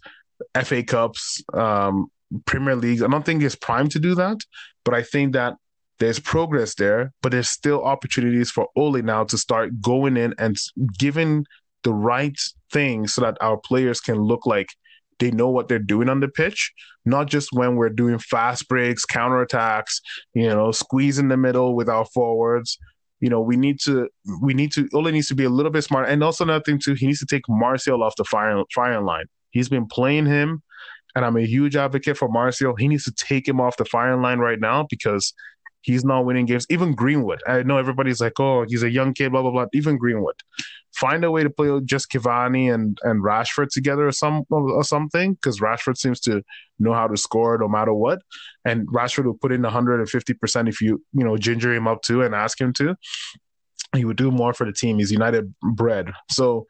FA 0.62 0.82
Cups, 0.82 1.42
um, 1.54 2.10
Premier 2.46 2.76
Leagues. 2.76 3.02
I 3.02 3.08
don't 3.08 3.24
think 3.24 3.42
it's 3.42 3.56
primed 3.56 3.92
to 3.92 3.98
do 3.98 4.14
that, 4.16 4.38
but 4.84 4.94
I 4.94 5.02
think 5.02 5.32
that 5.32 5.56
there's 6.00 6.18
progress 6.18 6.74
there, 6.74 7.12
but 7.22 7.30
there's 7.30 7.50
still 7.50 7.84
opportunities 7.84 8.50
for 8.50 8.66
Ole 8.74 9.02
now 9.02 9.24
to 9.24 9.38
start 9.38 9.80
going 9.80 10.16
in 10.16 10.34
and 10.38 10.56
giving 10.98 11.44
the 11.84 11.92
right 11.92 12.38
things 12.72 13.14
so 13.14 13.20
that 13.20 13.36
our 13.40 13.58
players 13.58 14.00
can 14.00 14.16
look 14.16 14.46
like 14.46 14.68
they 15.18 15.30
know 15.30 15.50
what 15.50 15.68
they're 15.68 15.78
doing 15.78 16.08
on 16.08 16.20
the 16.20 16.28
pitch, 16.28 16.72
not 17.04 17.26
just 17.28 17.52
when 17.52 17.76
we're 17.76 17.90
doing 17.90 18.18
fast 18.18 18.66
breaks, 18.68 19.04
counterattacks, 19.04 20.00
you 20.32 20.48
know, 20.48 20.72
squeeze 20.72 21.18
in 21.18 21.28
the 21.28 21.36
middle 21.36 21.76
with 21.76 21.90
our 21.90 22.06
forwards. 22.06 22.78
You 23.20 23.28
know, 23.28 23.42
we 23.42 23.56
need 23.56 23.78
to 23.80 24.08
we 24.40 24.54
need 24.54 24.72
to 24.72 24.88
Ole 24.94 25.10
needs 25.10 25.28
to 25.28 25.34
be 25.34 25.44
a 25.44 25.50
little 25.50 25.70
bit 25.70 25.84
smart. 25.84 26.08
And 26.08 26.24
also 26.24 26.44
another 26.44 26.64
thing 26.64 26.80
too, 26.82 26.94
he 26.94 27.06
needs 27.06 27.20
to 27.20 27.26
take 27.26 27.42
Martial 27.50 28.02
off 28.02 28.16
the 28.16 28.24
firing 28.24 28.64
firing 28.74 29.04
line. 29.04 29.26
He's 29.50 29.68
been 29.68 29.86
playing 29.86 30.24
him, 30.24 30.62
and 31.14 31.26
I'm 31.26 31.36
a 31.36 31.44
huge 31.44 31.76
advocate 31.76 32.16
for 32.16 32.30
Martial. 32.30 32.74
He 32.76 32.88
needs 32.88 33.04
to 33.04 33.12
take 33.12 33.46
him 33.46 33.60
off 33.60 33.76
the 33.76 33.84
firing 33.84 34.22
line 34.22 34.38
right 34.38 34.58
now 34.58 34.86
because 34.88 35.34
he's 35.82 36.04
not 36.04 36.24
winning 36.24 36.46
games. 36.46 36.66
Even 36.70 36.94
Greenwood, 36.94 37.42
I 37.46 37.62
know 37.62 37.78
everybody's 37.78 38.20
like, 38.20 38.38
oh, 38.38 38.64
he's 38.68 38.82
a 38.82 38.90
young 38.90 39.14
kid, 39.14 39.32
blah 39.32 39.42
blah 39.42 39.50
blah. 39.50 39.66
Even 39.72 39.96
Greenwood, 39.98 40.36
find 40.94 41.24
a 41.24 41.30
way 41.30 41.42
to 41.42 41.50
play 41.50 41.80
just 41.84 42.10
Cavani 42.10 42.72
and 42.72 42.98
and 43.02 43.22
Rashford 43.22 43.68
together 43.70 44.06
or 44.06 44.12
some 44.12 44.44
or 44.50 44.84
something 44.84 45.34
because 45.34 45.60
Rashford 45.60 45.96
seems 45.96 46.20
to 46.20 46.42
know 46.78 46.92
how 46.92 47.06
to 47.06 47.16
score 47.16 47.58
no 47.58 47.68
matter 47.68 47.94
what, 47.94 48.20
and 48.64 48.86
Rashford 48.88 49.24
will 49.24 49.34
put 49.34 49.52
in 49.52 49.62
150 49.62 50.34
percent 50.34 50.68
if 50.68 50.80
you 50.80 51.02
you 51.12 51.24
know 51.24 51.36
ginger 51.36 51.74
him 51.74 51.88
up 51.88 52.02
to 52.02 52.22
and 52.22 52.34
ask 52.34 52.60
him 52.60 52.72
to. 52.74 52.96
He 53.94 54.04
would 54.04 54.16
do 54.16 54.30
more 54.30 54.52
for 54.52 54.66
the 54.66 54.72
team. 54.72 54.98
He's 54.98 55.12
United 55.12 55.54
bred, 55.62 56.10
so. 56.30 56.66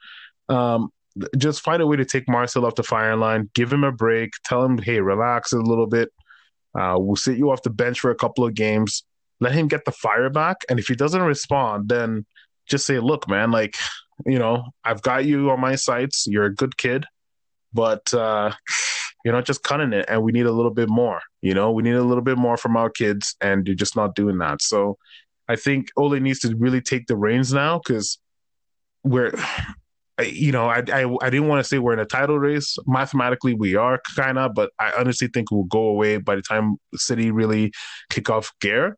Um, 0.49 0.91
just 1.37 1.61
find 1.63 1.83
a 1.83 1.87
way 1.87 1.97
to 1.97 2.05
take 2.05 2.29
Marcel 2.29 2.65
off 2.65 2.77
the 2.77 2.85
firing 2.85 3.21
line, 3.21 3.51
give 3.55 3.73
him 3.73 3.83
a 3.85 3.93
break, 3.93 4.31
tell 4.45 4.65
him, 4.65 4.79
hey, 4.79 5.01
relax 5.01 5.53
a 5.53 5.59
little 5.59 5.87
bit, 5.87 6.11
uh, 6.79 6.97
we'll 6.99 7.17
sit 7.17 7.37
you 7.37 7.51
off 7.51 7.63
the 7.63 7.71
bench 7.71 8.01
for 8.01 8.11
a 8.11 8.17
couple 8.17 8.45
of 8.45 8.55
games. 8.55 9.05
Let 9.41 9.53
him 9.53 9.69
get 9.69 9.85
the 9.85 9.93
fire 9.93 10.31
back. 10.31 10.59
And 10.69 10.79
if 10.79 10.87
he 10.89 10.95
doesn't 10.95 11.23
respond, 11.23 11.89
then 11.89 12.27
just 12.67 12.87
say, 12.87 12.99
look, 12.99 13.29
man, 13.29 13.51
like, 13.51 13.75
you 14.27 14.39
know, 14.39 14.65
I've 14.85 15.03
got 15.03 15.25
you 15.25 15.51
on 15.51 15.61
my 15.61 15.75
sights. 15.77 16.27
You're 16.29 16.45
a 16.45 16.55
good 16.55 16.77
kid, 16.77 17.07
but 17.73 18.13
uh, 18.13 18.53
you're 19.25 19.35
not 19.35 19.47
just 19.47 19.63
cutting 19.63 19.93
it. 19.93 20.05
And 20.09 20.23
we 20.23 20.33
need 20.33 20.47
a 20.47 20.53
little 20.53 20.71
bit 20.71 20.89
more. 20.89 21.21
You 21.41 21.55
know, 21.55 21.73
we 21.73 21.83
need 21.83 21.95
a 21.95 22.03
little 22.03 22.23
bit 22.23 22.39
more 22.39 22.57
from 22.57 22.77
our 22.77 22.91
kids, 22.91 23.35
and 23.41 23.67
you're 23.67 23.77
just 23.77 23.97
not 23.97 24.15
doing 24.15 24.39
that. 24.39 24.63
So 24.63 24.99
I 25.49 25.57
think 25.57 25.89
Ole 25.97 26.21
needs 26.21 26.41
to 26.41 26.55
really 26.57 26.81
take 26.81 27.07
the 27.07 27.17
reins 27.17 27.53
now 27.53 27.79
because 27.79 28.19
we're 29.03 29.33
you 30.21 30.53
know, 30.53 30.67
I, 30.69 30.83
I, 30.93 31.17
I 31.23 31.31
didn't 31.31 31.49
want 31.49 31.61
to 31.61 31.69
say 31.69 31.79
we're 31.79 31.93
in 31.93 31.99
a 31.99 32.07
title 32.07 32.39
race. 32.39 32.77
Mathematically, 32.87 33.55
we 33.55 33.77
are 33.77 34.01
kind 34.17 34.39
of, 34.39 34.55
but 34.55 34.71
I 34.79 34.93
honestly 34.99 35.29
think 35.29 35.51
we'll 35.51 35.65
go 35.65 35.85
away 35.85 36.19
by 36.19 36.37
the 36.37 36.43
time 36.43 36.77
City 36.95 37.31
really 37.31 37.73
kick 38.09 38.31
off 38.31 38.53
gear. 38.61 38.97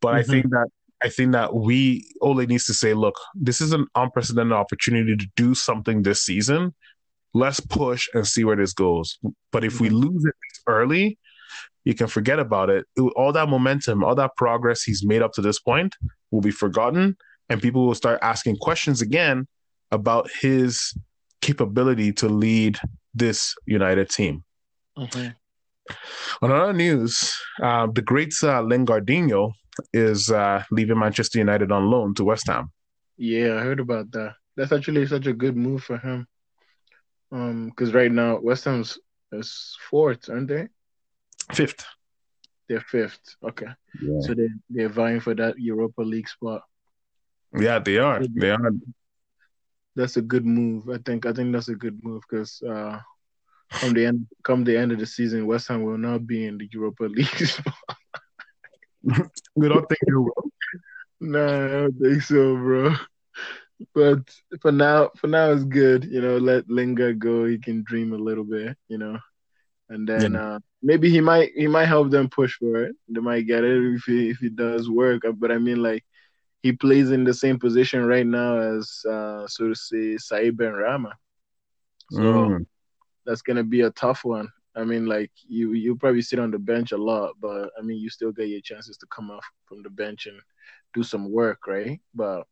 But 0.00 0.08
mm-hmm. 0.08 0.18
I 0.18 0.22
think 0.22 0.50
that 0.50 0.68
I 1.02 1.08
think 1.08 1.32
that 1.32 1.54
we 1.54 2.06
Ole 2.22 2.46
needs 2.46 2.66
to 2.66 2.74
say, 2.74 2.94
look, 2.94 3.18
this 3.34 3.60
is 3.60 3.72
an 3.72 3.86
unprecedented 3.94 4.52
opportunity 4.52 5.16
to 5.16 5.26
do 5.36 5.54
something 5.54 6.02
this 6.02 6.22
season. 6.24 6.74
Let's 7.34 7.60
push 7.60 8.08
and 8.14 8.26
see 8.26 8.44
where 8.44 8.56
this 8.56 8.72
goes. 8.72 9.18
But 9.52 9.64
if 9.64 9.74
mm-hmm. 9.74 9.82
we 9.82 9.90
lose 9.90 10.24
it 10.24 10.34
early, 10.66 11.18
you 11.84 11.94
can 11.94 12.06
forget 12.06 12.38
about 12.38 12.70
it. 12.70 12.86
All 13.16 13.32
that 13.32 13.48
momentum, 13.48 14.02
all 14.02 14.14
that 14.14 14.36
progress 14.36 14.82
he's 14.82 15.04
made 15.04 15.20
up 15.20 15.32
to 15.32 15.42
this 15.42 15.58
point 15.58 15.94
will 16.30 16.40
be 16.40 16.50
forgotten, 16.50 17.16
and 17.48 17.60
people 17.60 17.86
will 17.86 17.94
start 17.94 18.18
asking 18.22 18.56
questions 18.56 19.02
again 19.02 19.46
about 19.90 20.30
his 20.40 20.96
capability 21.40 22.12
to 22.12 22.28
lead 22.28 22.78
this 23.14 23.54
United 23.66 24.08
team. 24.08 24.44
Mm-hmm. 24.96 25.28
On 26.42 26.50
other 26.50 26.72
news, 26.72 27.32
uh, 27.62 27.86
the 27.92 28.02
great 28.02 28.32
uh, 28.42 28.62
Lingardinho 28.62 29.52
is 29.92 30.30
uh, 30.30 30.62
leaving 30.70 30.98
Manchester 30.98 31.38
United 31.38 31.70
on 31.70 31.90
loan 31.90 32.14
to 32.14 32.24
West 32.24 32.46
Ham. 32.46 32.70
Yeah, 33.16 33.56
I 33.56 33.60
heard 33.60 33.80
about 33.80 34.10
that. 34.12 34.34
That's 34.56 34.72
actually 34.72 35.06
such 35.06 35.26
a 35.26 35.32
good 35.32 35.56
move 35.56 35.82
for 35.82 35.98
him. 35.98 36.26
Um, 37.30 37.68
because 37.68 37.92
right 37.92 38.10
now 38.10 38.38
West 38.40 38.64
Ham's 38.64 38.98
is 39.32 39.76
fourth, 39.90 40.30
aren't 40.30 40.48
they? 40.48 40.68
Fifth. 41.52 41.84
They're 42.68 42.80
fifth. 42.80 43.36
Okay. 43.42 43.66
Yeah. 44.00 44.20
So 44.20 44.34
they 44.34 44.48
they're 44.70 44.88
vying 44.88 45.20
for 45.20 45.34
that 45.34 45.58
Europa 45.58 46.02
League 46.02 46.28
spot. 46.28 46.62
Yeah, 47.56 47.78
they 47.78 47.98
are. 47.98 48.22
They 48.26 48.50
are 48.50 48.70
that's 49.96 50.16
a 50.16 50.22
good 50.22 50.44
move. 50.44 50.88
I 50.88 50.98
think 51.04 51.26
I 51.26 51.32
think 51.32 51.52
that's 51.52 51.68
a 51.68 51.74
good 51.74 52.02
move 52.02 52.22
because 52.28 52.62
uh, 52.62 52.98
come 53.70 53.94
the 53.94 54.06
end 54.06 54.26
come 54.42 54.64
the 54.64 54.76
end 54.76 54.92
of 54.92 54.98
the 54.98 55.06
season, 55.06 55.46
West 55.46 55.68
Ham 55.68 55.82
will 55.82 55.98
not 55.98 56.26
be 56.26 56.46
in 56.46 56.58
the 56.58 56.68
Europa 56.72 57.04
League. 57.08 57.50
we 59.54 59.68
don't 59.68 59.88
think 59.88 60.00
they 60.06 60.14
will. 60.14 60.50
No, 61.20 61.64
I 61.64 61.68
don't 61.68 61.98
think 62.00 62.22
so, 62.22 62.56
bro. 62.56 62.94
But 63.94 64.20
for 64.60 64.72
now, 64.72 65.10
for 65.16 65.26
now 65.26 65.50
it's 65.50 65.64
good. 65.64 66.04
You 66.04 66.20
know, 66.20 66.38
let 66.38 66.68
Lingard 66.68 67.18
go. 67.18 67.44
He 67.44 67.58
can 67.58 67.82
dream 67.84 68.12
a 68.12 68.16
little 68.18 68.44
bit. 68.44 68.76
You 68.88 68.98
know, 68.98 69.18
and 69.88 70.08
then 70.08 70.32
yeah. 70.32 70.42
uh, 70.42 70.58
maybe 70.82 71.10
he 71.10 71.20
might 71.20 71.52
he 71.54 71.66
might 71.66 71.86
help 71.86 72.10
them 72.10 72.28
push 72.28 72.54
for 72.56 72.84
it. 72.84 72.96
They 73.08 73.20
might 73.20 73.46
get 73.46 73.64
it 73.64 73.94
if 73.94 74.02
he 74.04 74.30
if 74.30 74.38
he 74.38 74.48
does 74.48 74.88
work. 74.88 75.22
But 75.36 75.52
I 75.52 75.58
mean, 75.58 75.82
like 75.82 76.04
he 76.64 76.72
plays 76.72 77.10
in 77.10 77.24
the 77.24 77.34
same 77.34 77.58
position 77.58 78.06
right 78.06 78.26
now 78.26 78.58
as 78.58 79.04
uh, 79.06 79.46
so 79.46 79.68
to 79.68 79.74
say 79.74 80.16
Said 80.16 80.56
Benrahma. 80.56 81.12
So 82.10 82.20
mm. 82.20 82.66
that's 83.26 83.42
gonna 83.42 83.62
be 83.62 83.82
a 83.82 83.90
tough 83.90 84.24
one. 84.24 84.48
I 84.74 84.82
mean, 84.82 85.04
like 85.04 85.30
you 85.46 85.74
you 85.74 85.94
probably 85.94 86.22
sit 86.22 86.38
on 86.38 86.50
the 86.50 86.58
bench 86.58 86.92
a 86.92 86.96
lot, 86.96 87.34
but 87.38 87.70
I 87.78 87.82
mean 87.82 87.98
you 87.98 88.08
still 88.08 88.32
get 88.32 88.48
your 88.48 88.62
chances 88.62 88.96
to 88.96 89.06
come 89.14 89.30
off 89.30 89.44
from 89.66 89.82
the 89.82 89.90
bench 89.90 90.24
and 90.24 90.40
do 90.94 91.02
some 91.02 91.30
work, 91.30 91.66
right? 91.66 92.00
But 92.14 92.44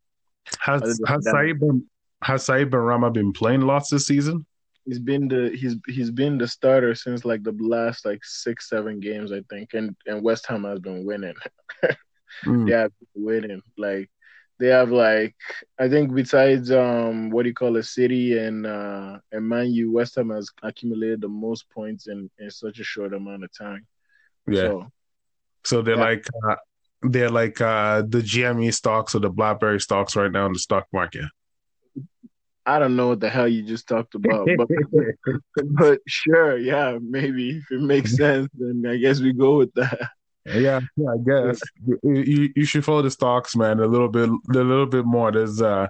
has 0.60 1.00
has 1.06 1.24
Said 1.24 1.58
Ben 1.58 1.86
has 2.22 2.44
Said 2.44 2.70
Benrahma 2.70 3.14
been 3.14 3.32
playing 3.32 3.62
lots 3.62 3.88
this 3.88 4.06
season? 4.06 4.44
He's 4.84 4.98
been 4.98 5.26
the 5.26 5.56
he's 5.58 5.76
he's 5.86 6.10
been 6.10 6.36
the 6.36 6.48
starter 6.48 6.94
since 6.94 7.24
like 7.24 7.44
the 7.44 7.56
last 7.58 8.04
like 8.04 8.22
six 8.22 8.68
seven 8.68 9.00
games 9.00 9.32
I 9.32 9.40
think, 9.48 9.72
and 9.72 9.96
and 10.04 10.22
West 10.22 10.44
Ham 10.48 10.64
has 10.64 10.80
been 10.80 11.06
winning. 11.06 11.36
Mm. 12.44 12.68
They 12.68 12.74
have 12.74 12.92
winning. 13.14 13.62
Like 13.76 14.10
they 14.58 14.68
have 14.68 14.90
like 14.90 15.34
I 15.78 15.88
think 15.88 16.14
besides 16.14 16.70
um 16.70 17.30
what 17.30 17.42
do 17.42 17.48
you 17.48 17.54
call 17.54 17.76
a 17.76 17.82
city 17.82 18.38
and 18.38 18.66
uh 18.66 19.18
and 19.30 19.48
Man 19.48 19.72
U, 19.72 19.92
West 19.92 20.16
Ham 20.16 20.30
has 20.30 20.50
accumulated 20.62 21.20
the 21.20 21.28
most 21.28 21.68
points 21.70 22.06
in 22.06 22.30
in 22.38 22.50
such 22.50 22.78
a 22.78 22.84
short 22.84 23.12
amount 23.12 23.44
of 23.44 23.50
time. 23.56 23.86
Yeah. 24.46 24.60
So, 24.60 24.92
so 25.64 25.82
they're 25.82 25.96
yeah. 25.96 26.02
like 26.02 26.26
uh, 26.48 26.56
they're 27.02 27.30
like 27.30 27.60
uh 27.60 28.02
the 28.02 28.20
GME 28.20 28.72
stocks 28.74 29.14
or 29.14 29.20
the 29.20 29.30
BlackBerry 29.30 29.80
stocks 29.80 30.16
right 30.16 30.30
now 30.30 30.46
in 30.46 30.52
the 30.52 30.58
stock 30.58 30.86
market. 30.92 31.24
I 32.64 32.78
don't 32.78 32.94
know 32.94 33.08
what 33.08 33.20
the 33.20 33.28
hell 33.28 33.48
you 33.48 33.62
just 33.62 33.88
talked 33.88 34.14
about, 34.14 34.48
but, 34.56 34.68
but 35.64 35.98
sure, 36.06 36.56
yeah, 36.56 36.96
maybe 37.02 37.58
if 37.58 37.70
it 37.72 37.80
makes 37.80 38.16
sense, 38.16 38.48
then 38.54 38.84
I 38.88 38.96
guess 38.96 39.20
we 39.20 39.32
go 39.32 39.56
with 39.56 39.74
that. 39.74 40.10
Yeah, 40.44 40.80
yeah, 40.96 41.08
I 41.08 41.16
guess 41.24 41.60
you, 42.02 42.52
you 42.56 42.64
should 42.64 42.84
follow 42.84 43.02
the 43.02 43.10
stocks, 43.10 43.54
man. 43.54 43.78
A 43.78 43.86
little 43.86 44.08
bit, 44.08 44.28
a 44.28 44.58
little 44.58 44.86
bit 44.86 45.04
more. 45.04 45.30
There's 45.30 45.62
uh, 45.62 45.86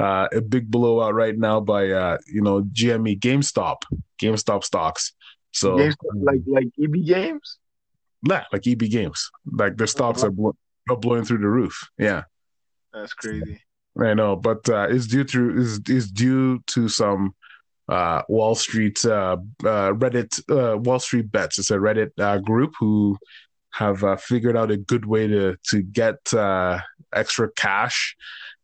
uh, 0.00 0.28
a 0.32 0.40
big 0.40 0.70
blowout 0.70 1.14
right 1.14 1.36
now 1.36 1.60
by 1.60 1.90
uh, 1.90 2.18
you 2.26 2.40
know 2.40 2.62
GME, 2.62 3.20
GameStop, 3.20 3.82
GameStop 4.20 4.64
stocks. 4.64 5.12
So 5.52 5.76
GameStop, 5.76 6.14
like 6.14 6.40
like 6.46 6.68
EB 6.82 7.04
Games. 7.04 7.58
Yeah, 8.26 8.44
like 8.52 8.66
EB 8.66 8.90
Games. 8.90 9.30
Like 9.44 9.76
their 9.76 9.86
stocks 9.86 10.24
are, 10.24 10.32
are 10.88 10.96
blowing 10.96 11.24
through 11.24 11.38
the 11.38 11.48
roof. 11.48 11.90
Yeah, 11.98 12.22
that's 12.92 13.12
crazy. 13.12 13.60
I 14.00 14.14
know, 14.14 14.36
but 14.36 14.66
uh, 14.68 14.86
it's 14.88 15.06
due 15.06 15.24
to 15.24 15.58
is 15.58 15.80
is 15.88 16.10
due 16.10 16.60
to 16.68 16.88
some 16.88 17.34
uh, 17.88 18.22
Wall 18.28 18.54
Street 18.54 19.04
uh, 19.04 19.36
uh, 19.64 19.92
Reddit 19.92 20.40
uh, 20.48 20.78
Wall 20.78 21.00
Street 21.00 21.30
bets. 21.30 21.58
It's 21.58 21.70
a 21.70 21.76
Reddit 21.76 22.12
uh, 22.18 22.38
group 22.38 22.72
who 22.78 23.18
have 23.72 24.02
uh, 24.04 24.16
figured 24.16 24.56
out 24.56 24.70
a 24.70 24.76
good 24.76 25.06
way 25.06 25.26
to 25.26 25.56
to 25.70 25.82
get 25.82 26.16
uh, 26.34 26.80
extra 27.14 27.50
cash. 27.52 28.16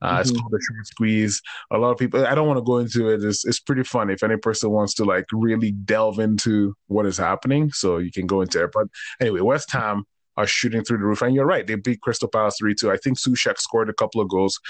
Uh, 0.03 0.11
mm-hmm. 0.11 0.21
It's 0.21 0.31
called 0.31 0.51
the 0.51 0.61
short 0.61 0.87
squeeze. 0.87 1.41
A 1.71 1.79
lot 1.79 1.91
of 1.93 1.99
people. 1.99 2.27
I 2.27 2.35
don't 2.35 2.47
want 2.47 2.59
to 2.59 2.65
go 2.65 2.79
into 2.79 3.09
it. 3.09 3.25
It's 3.25 3.45
it's 3.45 3.61
pretty 3.61 3.83
fun 3.83 4.11
if 4.11 4.23
any 4.23 4.37
person 4.37 4.71
wants 4.71 4.95
to 4.95 5.05
like 5.05 5.25
really 5.33 5.73
delve 5.73 6.19
into 6.19 6.75
what 6.89 7.07
is 7.07 7.17
happening. 7.17 7.71
So 7.73 7.99
you 7.99 8.13
can 8.13 8.27
go 8.27 8.43
into 8.43 8.63
it. 8.65 8.71
But 8.73 8.89
anyway, 9.21 9.41
West 9.41 9.71
Ham 9.73 10.05
are 10.37 10.47
shooting 10.47 10.85
through 10.85 10.99
the 10.99 11.05
roof, 11.05 11.23
and 11.23 11.35
you're 11.35 11.47
right. 11.47 11.67
They 11.67 11.77
beat 11.77 12.03
Crystal 12.03 12.29
Palace 12.29 12.57
three 12.59 12.75
two. 12.75 12.91
I 12.91 12.99
think 12.99 13.19
Souček 13.19 13.59
scored 13.59 13.89
a 13.89 13.95
couple 13.95 14.21
of 14.21 14.29
goals. 14.29 14.61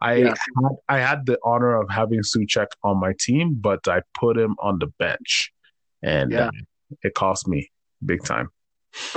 I 0.00 0.16
yeah. 0.16 0.28
had, 0.28 0.72
I 0.88 0.98
had 0.98 1.24
the 1.24 1.38
honor 1.44 1.80
of 1.80 1.88
having 1.88 2.20
Souček 2.20 2.66
on 2.82 3.00
my 3.00 3.14
team, 3.18 3.56
but 3.58 3.88
I 3.88 4.02
put 4.18 4.36
him 4.36 4.54
on 4.58 4.80
the 4.80 4.88
bench, 4.98 5.50
and 6.02 6.30
yeah. 6.30 6.48
uh, 6.48 6.50
it 7.02 7.14
cost 7.14 7.48
me 7.48 7.70
big 8.04 8.22
time. 8.22 8.50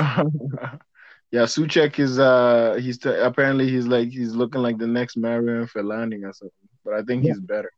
yeah, 1.31 1.43
Souček 1.43 1.99
is 1.99 2.19
uh 2.19 2.77
he's 2.81 2.97
t- 2.97 3.09
apparently 3.09 3.69
he's 3.69 3.87
like 3.87 4.09
he's 4.09 4.35
looking 4.35 4.61
like 4.61 4.77
the 4.77 4.87
next 4.87 5.17
Marouane 5.17 5.69
Fellaini 5.69 6.23
or 6.27 6.33
something, 6.33 6.69
but 6.83 6.93
I 6.93 7.03
think 7.03 7.23
yeah. 7.23 7.33
he's 7.33 7.41
better. 7.41 7.71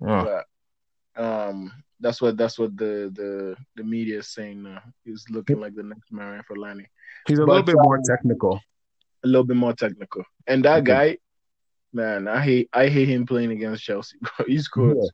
Oh. 0.00 0.24
But, 0.24 1.22
um, 1.22 1.72
that's 2.00 2.20
what 2.20 2.36
that's 2.36 2.58
what 2.58 2.76
the 2.76 3.12
the 3.14 3.56
the 3.76 3.84
media 3.84 4.18
is 4.18 4.28
saying 4.28 4.62
now. 4.62 4.82
He's 5.04 5.24
looking 5.30 5.60
like 5.60 5.74
the 5.74 5.84
next 5.84 6.12
Marouane 6.12 6.42
Fellaini. 6.50 6.86
He's 7.26 7.38
a 7.38 7.46
but, 7.46 7.52
little 7.52 7.62
bit 7.62 7.76
more 7.78 7.98
uh, 7.98 8.02
technical. 8.04 8.60
A 9.24 9.28
little 9.28 9.44
bit 9.44 9.56
more 9.56 9.72
technical, 9.72 10.24
and 10.48 10.64
that 10.64 10.82
guy, 10.82 11.18
man, 11.92 12.26
I 12.26 12.42
hate 12.42 12.68
I 12.72 12.88
hate 12.88 13.08
him 13.08 13.24
playing 13.24 13.52
against 13.52 13.84
Chelsea. 13.84 14.18
he 14.46 14.58
scored. 14.58 14.96
Yeah. 15.00 15.08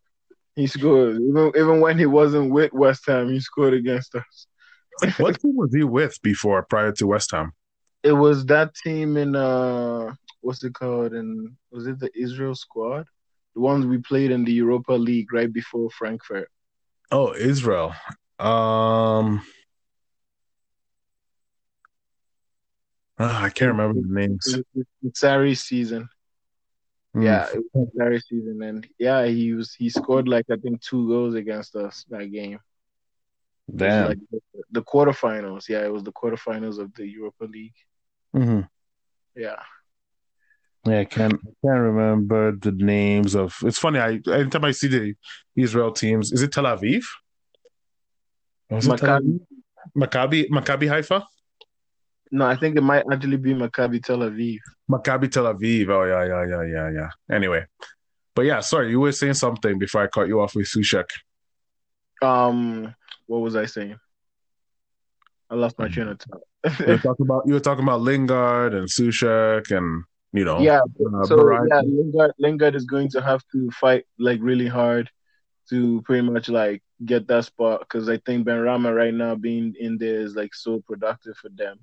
He 0.57 0.67
scored 0.67 1.21
even 1.21 1.53
even 1.55 1.81
when 1.81 1.99
he 1.99 2.07
wasn't 2.07 2.51
with 2.51 2.73
West 2.73 3.05
Ham. 3.07 3.29
He 3.29 3.39
scored 3.39 3.75
against 3.75 4.15
us. 4.15 4.48
What 5.19 5.41
team 5.41 5.57
was 5.57 5.75
he 5.75 5.85
with 5.85 6.21
before 6.23 6.63
prior 6.63 6.93
to 6.93 7.07
West 7.07 7.31
Ham? 7.33 7.53
It 8.03 8.13
was 8.13 8.47
that 8.47 8.75
team 8.75 9.17
in 9.17 9.35
uh 9.37 10.15
what's 10.41 10.63
it 10.65 10.75
called? 10.75 11.13
And 11.13 11.57
was 11.71 11.87
it 11.87 11.99
the 11.99 12.11
Israel 12.19 12.55
squad? 12.55 13.07
The 13.55 13.61
ones 13.61 13.87
we 13.87 13.99
played 13.99 14.31
in 14.31 14.45
the 14.45 14.53
Europa 14.53 14.93
League 14.93 15.33
right 15.33 15.53
before 15.53 15.91
Frankfurt. 15.91 16.49
Oh, 17.11 17.35
Israel. 17.35 17.95
Um 18.39 19.43
oh, 23.19 23.25
I 23.25 23.51
can't 23.51 23.73
remember 23.73 24.01
the 24.01 24.15
names. 24.15 24.59
It's 25.03 25.21
Sarri's 25.21 25.63
season. 25.63 26.09
Mm. 27.17 27.25
Yeah, 27.25 27.47
it 27.53 27.65
was 27.75 28.27
season, 28.29 28.63
and 28.63 28.87
yeah, 28.99 29.25
he 29.27 29.55
was 29.55 29.75
he 29.75 29.89
scored 29.89 30.29
like 30.29 30.47
I 30.53 30.57
think 30.57 30.81
two 30.83 31.09
goals 31.09 31.35
against 31.35 31.75
us 31.75 32.05
that 32.11 32.31
game. 32.31 32.61
Damn. 33.75 34.09
Like 34.09 34.19
the, 34.31 34.41
the, 34.71 34.83
quarterfinals. 34.83 35.69
Yeah, 35.69 35.85
it 35.85 35.93
was 35.93 36.03
the 36.03 36.13
quarterfinals 36.13 36.79
of 36.79 36.95
the 36.95 37.07
Europa 37.07 37.45
League. 37.45 37.75
Mm-hmm. 38.35 38.61
Yeah. 39.37 39.63
Yeah, 40.87 41.01
I 41.01 41.05
can't 41.05 41.35
I 41.35 41.67
can't 41.67 41.81
remember 41.81 42.53
the 42.53 42.73
names 42.73 43.35
of. 43.35 43.57
It's 43.63 43.79
funny. 43.79 43.99
I 43.99 44.21
anytime 44.33 44.65
I 44.65 44.71
see 44.71 44.89
the 44.89 45.15
Israel 45.57 45.93
teams, 45.93 46.33
is 46.33 46.43
it 46.43 46.53
Tel 46.53 46.65
Aviv? 46.65 47.03
Maccabi. 48.71 49.41
Maccabi 49.97 50.49
Maccabi 50.49 50.89
Haifa. 50.89 51.25
No, 52.31 52.47
I 52.47 52.57
think 52.57 52.77
it 52.77 52.83
might 52.83 53.05
actually 53.11 53.39
be 53.39 53.55
Maccabi 53.55 54.03
Tel 54.03 54.19
Aviv. 54.19 54.59
Maccabi 54.91 55.31
Tel 55.31 55.45
Aviv. 55.45 55.89
Oh 55.89 56.05
yeah, 56.05 56.25
yeah, 56.25 56.47
yeah, 56.47 56.63
yeah, 56.65 56.91
yeah. 56.91 57.35
Anyway, 57.35 57.65
but 58.35 58.43
yeah, 58.43 58.61
sorry, 58.61 58.91
you 58.91 59.01
were 59.01 59.13
saying 59.13 59.35
something 59.35 59.79
before 59.79 60.03
I 60.03 60.07
cut 60.07 60.29
you 60.29 60.41
off 60.41 60.55
with 60.55 60.67
Souček. 60.67 61.11
Um, 62.23 62.95
what 63.29 63.41
was 63.41 63.55
I 63.55 63.67
saying? 63.67 63.99
I 65.51 65.55
lost 65.55 65.79
my 65.79 65.89
train 65.89 66.09
of 66.09 66.21
thought. 66.21 66.43
you 66.81 66.87
were 66.87 66.99
talking 66.99 67.27
about 67.27 67.43
you 67.47 67.55
were 67.55 67.61
talking 67.61 67.85
about 67.85 68.01
Lingard 68.01 68.75
and 68.75 68.89
Souček 68.89 69.71
and 69.71 70.05
you 70.33 70.45
know 70.45 70.59
yeah. 70.61 70.81
Uh, 70.81 71.25
so 71.25 71.51
yeah, 71.71 71.81
Lingard 71.81 72.33
Lingard 72.39 72.75
is 72.75 72.85
going 72.85 73.09
to 73.11 73.23
have 73.23 73.43
to 73.53 73.71
fight 73.71 74.05
like 74.19 74.41
really 74.43 74.67
hard 74.67 75.09
to 75.71 76.03
pretty 76.03 76.29
much 76.29 76.49
like 76.49 76.83
get 77.05 77.29
that 77.29 77.45
spot 77.45 77.81
because 77.81 78.09
I 78.09 78.19
think 78.27 78.47
Benrahma 78.47 78.95
right 78.95 79.15
now 79.15 79.35
being 79.37 79.75
in 79.79 79.99
there 79.99 80.21
is 80.21 80.35
like 80.35 80.55
so 80.55 80.83
productive 80.87 81.37
for 81.37 81.51
them 81.51 81.79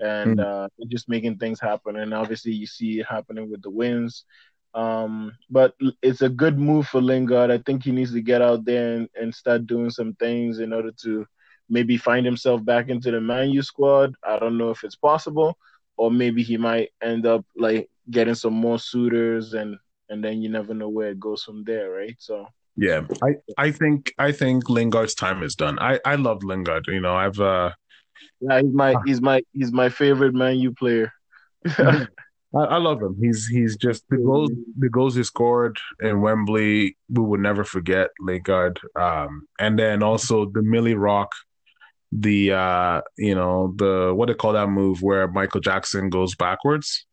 and 0.00 0.38
mm. 0.38 0.44
uh, 0.44 0.68
just 0.88 1.08
making 1.08 1.38
things 1.38 1.60
happen. 1.60 1.96
And 1.96 2.14
obviously, 2.14 2.52
you 2.52 2.66
see 2.66 3.00
it 3.00 3.06
happening 3.06 3.50
with 3.50 3.62
the 3.62 3.70
wins. 3.70 4.24
Um, 4.74 5.32
but 5.50 5.74
it's 6.02 6.22
a 6.22 6.28
good 6.28 6.58
move 6.58 6.86
for 6.86 7.00
Lingard. 7.00 7.50
I 7.50 7.58
think 7.58 7.84
he 7.84 7.92
needs 7.92 8.12
to 8.12 8.20
get 8.20 8.42
out 8.42 8.64
there 8.64 8.94
and, 8.96 9.08
and 9.14 9.34
start 9.34 9.66
doing 9.66 9.90
some 9.90 10.14
things 10.14 10.58
in 10.58 10.72
order 10.72 10.92
to 11.02 11.26
maybe 11.68 11.96
find 11.96 12.24
himself 12.24 12.64
back 12.64 12.88
into 12.88 13.10
the 13.10 13.20
Man 13.20 13.50
U 13.50 13.62
squad. 13.62 14.14
I 14.22 14.38
don't 14.38 14.58
know 14.58 14.70
if 14.70 14.84
it's 14.84 14.96
possible, 14.96 15.56
or 15.96 16.10
maybe 16.10 16.42
he 16.42 16.56
might 16.56 16.90
end 17.02 17.26
up 17.26 17.44
like 17.56 17.88
getting 18.10 18.34
some 18.34 18.54
more 18.54 18.78
suitors, 18.78 19.54
and 19.54 19.76
and 20.08 20.22
then 20.22 20.42
you 20.42 20.48
never 20.48 20.74
know 20.74 20.88
where 20.88 21.10
it 21.10 21.20
goes 21.20 21.42
from 21.42 21.64
there, 21.64 21.90
right? 21.90 22.16
So. 22.18 22.46
Yeah, 22.80 23.00
I, 23.24 23.34
I 23.56 23.70
think 23.72 24.14
I 24.18 24.30
think 24.30 24.70
Lingard's 24.70 25.16
time 25.16 25.42
is 25.42 25.56
done. 25.56 25.80
I, 25.80 25.98
I 26.04 26.14
love 26.14 26.44
Lingard. 26.44 26.86
You 26.86 27.00
know, 27.00 27.16
I've 27.16 27.40
uh 27.40 27.72
yeah, 28.40 28.60
he's 28.60 28.72
my 28.72 28.94
he's 29.04 29.20
my 29.20 29.42
he's 29.52 29.72
my 29.72 29.88
favorite 29.88 30.32
Man 30.32 30.58
U 30.58 30.72
player. 30.72 31.12
I, 32.54 32.58
I, 32.60 32.76
love 32.78 33.02
him. 33.02 33.16
He's 33.20 33.46
he's 33.46 33.76
just 33.76 34.04
the 34.08 34.16
goals 34.16 34.50
the 34.78 34.88
goals 34.88 35.14
he 35.14 35.22
scored 35.22 35.78
in 36.00 36.22
Wembley. 36.22 36.96
We 37.10 37.22
will 37.22 37.38
never 37.38 37.64
forget 37.64 38.08
Lingard. 38.20 38.80
Um, 38.96 39.46
and 39.58 39.78
then 39.78 40.02
also 40.02 40.50
the 40.50 40.62
Milly 40.62 40.94
Rock, 40.94 41.32
the 42.10 42.52
uh, 42.52 43.00
you 43.18 43.34
know 43.34 43.74
the 43.76 44.12
what 44.14 44.28
they 44.28 44.34
call 44.34 44.54
that 44.54 44.68
move 44.68 45.02
where 45.02 45.28
Michael 45.28 45.60
Jackson 45.60 46.08
goes 46.08 46.34
backwards, 46.34 47.06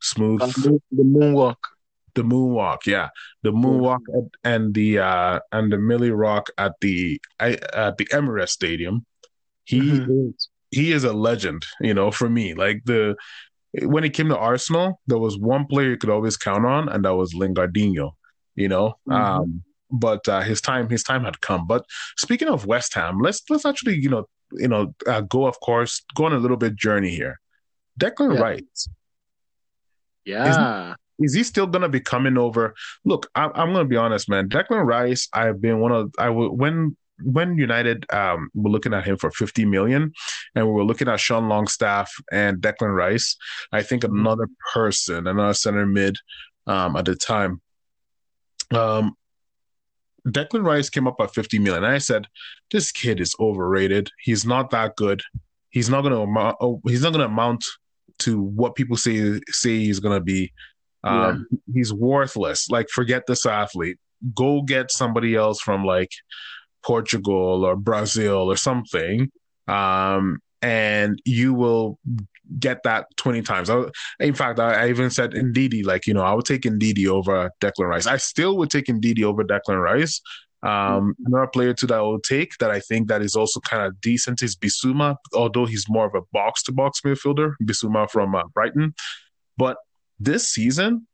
smooth. 0.00 0.42
Uh, 0.42 0.46
the 0.46 0.80
moonwalk. 1.04 1.56
The 2.14 2.22
moonwalk, 2.22 2.84
yeah, 2.86 3.08
the 3.42 3.52
moonwalk 3.52 4.00
and 4.44 4.74
the 4.74 4.98
uh, 4.98 5.40
and 5.50 5.72
the 5.72 5.78
Milly 5.78 6.10
Rock 6.10 6.50
at 6.58 6.72
the 6.82 7.18
at 7.40 7.96
the 7.96 8.04
Emirates 8.12 8.50
Stadium. 8.50 9.06
He 9.64 9.80
mm-hmm. 9.80 10.28
he 10.70 10.92
is 10.92 11.04
a 11.04 11.12
legend, 11.14 11.64
you 11.80 11.94
know, 11.94 12.10
for 12.10 12.28
me. 12.28 12.52
Like 12.52 12.82
the 12.84 13.16
when 13.80 14.04
it 14.04 14.10
came 14.10 14.28
to 14.28 14.36
Arsenal, 14.36 15.00
there 15.06 15.18
was 15.18 15.38
one 15.38 15.66
player 15.66 15.90
you 15.90 15.96
could 15.96 16.10
always 16.10 16.36
count 16.36 16.66
on, 16.66 16.88
and 16.88 17.04
that 17.04 17.14
was 17.14 17.34
Lingardinho. 17.34 18.12
You 18.54 18.68
know, 18.68 18.94
mm-hmm. 19.08 19.12
um, 19.12 19.62
but 19.90 20.28
uh, 20.28 20.42
his 20.42 20.60
time 20.60 20.88
his 20.90 21.02
time 21.02 21.24
had 21.24 21.40
come. 21.40 21.66
But 21.66 21.86
speaking 22.18 22.48
of 22.48 22.66
West 22.66 22.94
Ham, 22.94 23.18
let's 23.20 23.42
let's 23.48 23.64
actually 23.64 23.96
you 23.96 24.10
know 24.10 24.28
you 24.52 24.68
know 24.68 24.94
uh, 25.06 25.22
go 25.22 25.46
of 25.46 25.58
course 25.60 26.02
go 26.14 26.26
on 26.26 26.32
a 26.32 26.38
little 26.38 26.56
bit 26.56 26.76
journey 26.76 27.10
here. 27.10 27.40
Declan 27.98 28.34
yeah. 28.34 28.40
Rice. 28.40 28.88
Yeah. 30.24 30.94
Is, 31.18 31.30
is 31.30 31.34
he 31.34 31.42
still 31.44 31.66
gonna 31.66 31.88
be 31.88 32.00
coming 32.00 32.36
over? 32.36 32.74
Look, 33.04 33.28
I, 33.34 33.44
I'm, 33.44 33.72
gonna 33.72 33.84
be 33.84 33.96
honest, 33.96 34.28
man. 34.28 34.48
Declan 34.48 34.84
Rice, 34.84 35.28
I've 35.32 35.60
been 35.60 35.78
one 35.80 35.92
of 35.92 36.12
I 36.18 36.30
when 36.30 36.96
when 37.24 37.58
United 37.58 38.06
um, 38.12 38.50
were 38.54 38.70
looking 38.70 38.94
at 38.94 39.04
him 39.04 39.16
for 39.16 39.30
50 39.30 39.64
million 39.64 40.12
and 40.54 40.66
we 40.66 40.72
were 40.72 40.84
looking 40.84 41.08
at 41.08 41.20
Sean 41.20 41.48
Longstaff 41.48 42.10
and 42.30 42.58
Declan 42.58 42.94
Rice, 42.94 43.36
I 43.72 43.82
think 43.82 44.02
mm-hmm. 44.02 44.18
another 44.18 44.48
person, 44.72 45.26
another 45.26 45.54
center 45.54 45.86
mid 45.86 46.16
um, 46.66 46.96
at 46.96 47.04
the 47.04 47.14
time, 47.14 47.60
um, 48.72 49.16
Declan 50.26 50.64
Rice 50.64 50.88
came 50.88 51.06
up 51.06 51.16
at 51.20 51.34
50 51.34 51.58
million. 51.58 51.84
And 51.84 51.92
I 51.92 51.98
said, 51.98 52.26
this 52.70 52.92
kid 52.92 53.20
is 53.20 53.34
overrated. 53.40 54.10
He's 54.20 54.46
not 54.46 54.70
that 54.70 54.96
good. 54.96 55.22
He's 55.70 55.88
not 55.88 56.02
going 56.02 56.12
to 56.12 56.20
amount, 56.20 56.56
oh, 56.60 56.80
he's 56.86 57.02
not 57.02 57.12
going 57.12 57.26
to 57.26 57.32
amount 57.32 57.64
to 58.20 58.40
what 58.40 58.74
people 58.74 58.96
say 58.96 59.40
say 59.48 59.78
he's 59.78 60.00
going 60.00 60.18
to 60.18 60.24
be. 60.24 60.52
Um, 61.04 61.46
yeah. 61.50 61.58
He's 61.74 61.92
worthless. 61.92 62.70
Like, 62.70 62.88
forget 62.88 63.24
this 63.26 63.46
athlete. 63.46 63.98
Go 64.34 64.62
get 64.62 64.92
somebody 64.92 65.34
else 65.34 65.60
from 65.60 65.84
like 65.84 66.10
Portugal 66.84 67.64
or 67.64 67.76
Brazil 67.76 68.50
or 68.50 68.56
something, 68.56 69.30
um, 69.68 70.38
and 70.60 71.20
you 71.24 71.54
will 71.54 71.98
get 72.58 72.82
that 72.84 73.06
20 73.16 73.42
times. 73.42 73.70
I, 73.70 73.84
in 74.20 74.34
fact, 74.34 74.58
I, 74.58 74.84
I, 74.84 74.88
even 74.88 75.10
said 75.10 75.32
Ndidi, 75.32 75.84
like, 75.84 76.06
you 76.06 76.14
know, 76.14 76.22
I 76.22 76.34
would 76.34 76.44
take 76.44 76.62
Ndidi 76.62 77.06
over 77.06 77.50
Declan 77.60 77.88
Rice. 77.88 78.06
I 78.06 78.16
still 78.16 78.56
would 78.58 78.70
take 78.70 78.86
Ndidi 78.86 79.22
over 79.22 79.44
Declan 79.44 79.82
Rice. 79.82 80.20
Um, 80.62 81.14
another 81.26 81.48
player 81.48 81.74
too 81.74 81.88
that 81.88 81.98
I 81.98 82.02
would 82.02 82.22
take 82.22 82.56
that 82.58 82.70
I 82.70 82.78
think 82.78 83.08
that 83.08 83.20
is 83.20 83.34
also 83.34 83.58
kind 83.60 83.84
of 83.84 84.00
decent 84.00 84.42
is 84.42 84.54
Bissouma, 84.54 85.16
although 85.34 85.66
he's 85.66 85.86
more 85.88 86.06
of 86.06 86.14
a 86.14 86.24
box 86.32 86.62
to 86.64 86.72
box 86.72 87.00
midfielder, 87.00 87.54
Bissouma 87.64 88.08
from 88.08 88.36
uh, 88.36 88.44
Brighton. 88.54 88.94
But 89.56 89.76
this 90.20 90.48
season, 90.48 91.08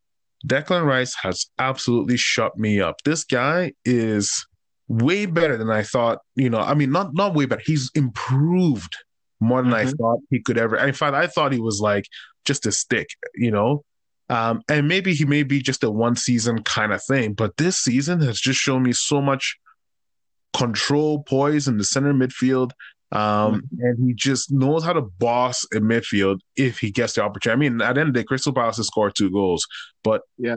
Declan 0.47 0.85
Rice 0.85 1.15
has 1.23 1.47
absolutely 1.59 2.19
shut 2.19 2.59
me 2.59 2.81
up. 2.81 2.97
This 3.05 3.25
guy 3.25 3.73
is 3.85 4.47
way 4.89 5.27
better 5.27 5.57
than 5.57 5.71
I 5.71 5.83
thought. 5.83 6.19
You 6.35 6.51
know, 6.51 6.59
I 6.59 6.75
mean, 6.75 6.91
not 6.91 7.15
not 7.15 7.35
way 7.35 7.47
better. 7.47 7.63
He's 7.65 7.91
improved 7.95 8.97
more 9.41 9.63
than 9.63 9.73
mm-hmm. 9.73 9.89
I 9.89 9.93
thought 9.93 10.21
he 10.31 10.41
could 10.41 10.59
ever. 10.59 10.77
In 10.77 10.95
fact, 10.95 11.15
I 11.15 11.27
thought 11.27 11.53
he 11.53 11.61
was 11.61 11.81
like 11.81 12.07
just 12.45 12.67
a 12.67 12.73
stick. 12.73 13.09
You 13.35 13.51
know, 13.51 13.85
um, 14.29 14.63
and 14.69 14.89
maybe 14.89 15.15
he 15.15 15.25
may 15.25 15.43
be 15.43 15.61
just 15.61 15.85
a 15.85 15.91
one 15.91 16.17
season 16.17 16.63
kind 16.63 16.93
of 16.93 17.03
thing. 17.03 17.35
But 17.35 17.57
this 17.57 17.77
season 17.77 18.21
has 18.21 18.41
just 18.41 18.59
shown 18.59 18.83
me 18.83 18.93
so 18.93 19.21
much 19.21 19.57
control, 20.57 21.23
poise 21.23 21.69
in 21.69 21.79
the 21.79 21.85
center 21.85 22.13
midfield. 22.13 22.73
Um, 23.11 23.63
mm-hmm. 23.63 23.81
and 23.81 24.07
he 24.07 24.13
just 24.13 24.53
knows 24.53 24.85
how 24.85 24.93
to 24.93 25.01
boss 25.01 25.65
a 25.73 25.79
midfield 25.79 26.41
if 26.57 26.79
he 26.79 26.91
gets 26.91 27.15
the 27.15 27.23
opportunity. 27.23 27.57
I 27.57 27.71
mean, 27.71 27.81
at 27.81 27.95
the 27.95 28.01
end 28.01 28.09
of 28.09 28.15
the 28.15 28.21
day, 28.21 28.25
Crystal 28.25 28.53
Palace 28.53 28.77
has 28.77 28.89
scored 28.89 29.15
two 29.17 29.31
goals, 29.31 29.67
but 30.05 30.21
yeah, 30.37 30.57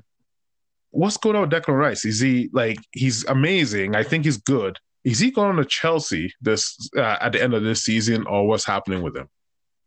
what's 0.92 1.18
going 1.18 1.36
on 1.36 1.42
with 1.42 1.52
Declan 1.52 1.78
Rice? 1.78 2.06
Is 2.06 2.20
he 2.20 2.50
like 2.54 2.78
he's 2.92 3.26
amazing? 3.26 3.96
I 3.96 4.04
think 4.04 4.26
he's 4.26 4.38
good. 4.38 4.78
Is 5.04 5.20
he 5.20 5.32
going 5.32 5.58
to 5.58 5.66
Chelsea 5.66 6.32
this 6.42 6.78
uh, 6.96 7.18
at 7.20 7.32
the 7.32 7.42
end 7.42 7.54
of 7.54 7.64
this 7.64 7.84
season, 7.84 8.28
or 8.28 8.48
what's 8.48 8.66
happening 8.66 9.02
with 9.02 9.16
him? 9.16 9.28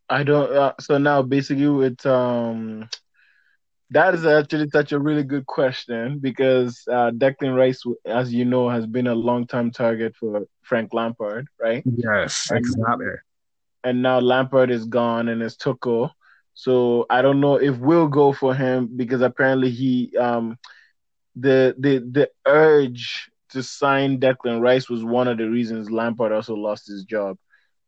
I 0.08 0.24
don't. 0.24 0.52
Uh, 0.52 0.72
so 0.80 0.98
now, 0.98 1.22
basically, 1.22 1.68
with 1.68 2.04
um, 2.04 2.88
that 3.90 4.14
is 4.14 4.26
actually 4.26 4.68
such 4.70 4.92
a 4.92 4.98
really 4.98 5.22
good 5.22 5.46
question 5.46 6.18
because 6.18 6.82
uh, 6.90 7.10
Declan 7.12 7.56
Rice, 7.56 7.82
as 8.04 8.32
you 8.34 8.44
know, 8.44 8.68
has 8.68 8.86
been 8.86 9.06
a 9.06 9.14
long-time 9.14 9.70
target 9.70 10.16
for 10.18 10.46
Frank 10.62 10.92
Lampard, 10.92 11.46
right? 11.60 11.84
Yes, 11.96 12.50
exactly. 12.50 13.06
And, 13.06 13.18
and 13.84 14.02
now 14.02 14.18
Lampard 14.18 14.70
is 14.70 14.84
gone 14.86 15.28
and 15.28 15.42
it's 15.42 15.56
Tuchel. 15.56 16.10
So 16.54 17.06
I 17.10 17.22
don't 17.22 17.40
know 17.40 17.56
if 17.56 17.76
we'll 17.78 18.08
go 18.08 18.32
for 18.32 18.54
him 18.54 18.88
because 18.96 19.20
apparently 19.20 19.70
he 19.70 20.16
um 20.16 20.56
the 21.36 21.74
the 21.78 21.98
the 21.98 22.30
urge 22.46 23.30
to 23.50 23.62
sign 23.62 24.18
Declan 24.18 24.60
Rice 24.60 24.88
was 24.88 25.04
one 25.04 25.28
of 25.28 25.38
the 25.38 25.48
reasons 25.48 25.90
Lampard 25.90 26.32
also 26.32 26.54
lost 26.54 26.86
his 26.86 27.04
job. 27.04 27.38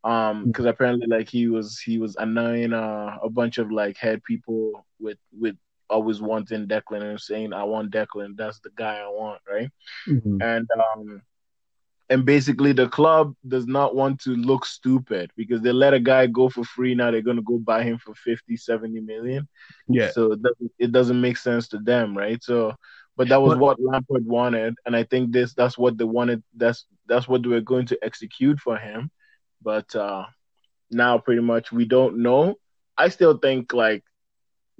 Um, 0.05 0.47
because 0.47 0.67
hmm. 0.67 0.69
apparently 0.69 1.09
like 1.09 1.29
he 1.29 1.49
was 1.49 1.81
he 1.81 1.99
was 1.99 2.15
annoying 2.15 2.73
uh, 2.73 3.19
a 3.21 3.29
bunch 3.29 3.59
of 3.59 3.73
like 3.73 3.97
head 3.97 4.23
people 4.23 4.87
with 5.01 5.19
with 5.37 5.57
always 5.91 6.21
wanting 6.21 6.69
Declan 6.69 7.03
and 7.03 7.21
saying 7.21 7.53
I 7.53 7.65
want 7.65 7.91
Declan, 7.91 8.37
that's 8.37 8.61
the 8.61 8.71
guy 8.77 8.99
I 8.99 9.09
want, 9.09 9.41
right? 9.49 9.71
Mm-hmm. 10.09 10.43
And 10.43 10.69
um 10.95 11.23
and 12.09 12.25
basically 12.25 12.73
the 12.73 12.89
club 12.89 13.35
does 13.49 13.67
not 13.67 13.95
want 13.95 14.21
to 14.21 14.31
look 14.31 14.65
stupid 14.65 15.31
because 15.37 15.61
they 15.61 15.73
let 15.73 15.95
a 15.95 16.01
guy 16.01 16.27
go 16.27 16.49
for 16.49 16.65
free 16.65 16.95
now 16.95 17.11
they're 17.11 17.21
going 17.21 17.37
to 17.37 17.43
go 17.43 17.59
buy 17.59 17.83
him 17.83 17.99
for 17.99 18.15
50 18.15 18.57
70 18.57 19.01
million 19.01 19.49
yeah 19.89 20.11
so 20.11 20.33
it 20.33 20.43
doesn't, 20.43 20.73
it 20.79 20.93
doesn't 20.93 21.21
make 21.21 21.37
sense 21.37 21.69
to 21.69 21.79
them 21.79 22.17
right 22.17 22.43
so 22.43 22.75
but 23.17 23.29
that 23.29 23.41
was 23.41 23.55
but, 23.55 23.59
what 23.59 23.81
Lampard 23.81 24.27
wanted 24.27 24.75
and 24.85 24.95
I 24.97 25.05
think 25.05 25.33
this 25.33 25.55
that's 25.55 25.79
what 25.79 25.99
they 25.99 26.05
wanted 26.05 26.43
that's 26.57 26.87
that's 27.07 27.29
what 27.29 27.43
they 27.43 27.49
were 27.49 27.61
going 27.61 27.87
to 27.87 27.99
execute 28.03 28.61
for 28.61 28.77
him 28.77 29.11
but 29.63 29.95
uh 29.95 30.25
now 30.91 31.19
pretty 31.19 31.43
much 31.43 31.73
we 31.73 31.85
don't 31.85 32.19
know 32.19 32.57
I 32.97 33.09
still 33.09 33.39
think 33.39 33.73
like 33.73 34.05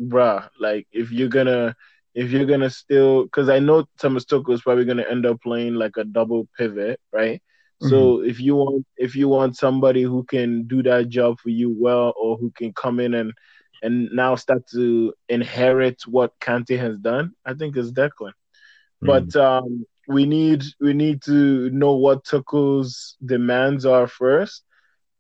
bruh 0.01 0.49
like 0.61 0.87
if 0.93 1.11
you're 1.11 1.29
gonna 1.29 1.75
if 2.17 2.31
you're 2.31 2.47
gonna 2.47 2.71
still 2.71 3.25
because 3.25 3.51
I 3.51 3.59
know 3.59 3.87
Thomas 3.99 4.25
Tuchel 4.25 4.55
is 4.55 4.63
probably 4.63 4.87
gonna 4.87 5.05
end 5.09 5.27
up 5.27 5.41
playing 5.43 5.75
like 5.75 5.99
a 5.99 6.05
double 6.05 6.49
pivot, 6.57 6.99
right? 7.13 7.43
Mm-hmm. 7.83 7.91
So 7.91 8.23
if 8.23 8.41
you 8.41 8.57
want 8.57 8.87
if 8.97 9.15
you 9.15 9.29
want 9.29 9.57
somebody 9.57 10.03
who 10.03 10.25
can 10.25 10.67
do 10.67 10.83
that 10.85 11.11
job 11.11 11.39
for 11.39 11.51
you 11.51 11.75
well 11.79 12.15
or 12.19 12.39
who 12.39 12.51
can 12.53 12.73
come 12.73 13.01
in 13.01 13.13
and 13.13 13.35
and 13.83 14.11
now 14.13 14.35
start 14.37 14.67
to 14.73 15.13
inherit 15.29 16.03
what 16.07 16.39
Kante 16.41 16.79
has 16.79 16.99
done, 16.99 17.33
I 17.45 17.55
think 17.55 17.77
it's 17.77 17.91
Declan. 17.91 18.33
Mm-hmm. 19.03 19.07
But 19.07 19.37
um, 19.37 19.87
we 20.09 20.27
need 20.27 20.65
we 20.81 20.93
need 20.93 21.23
to 21.23 21.71
know 21.71 21.93
what 21.93 22.25
Tuchel's 22.25 23.17
demands 23.25 23.85
are 23.85 24.07
first. 24.07 24.63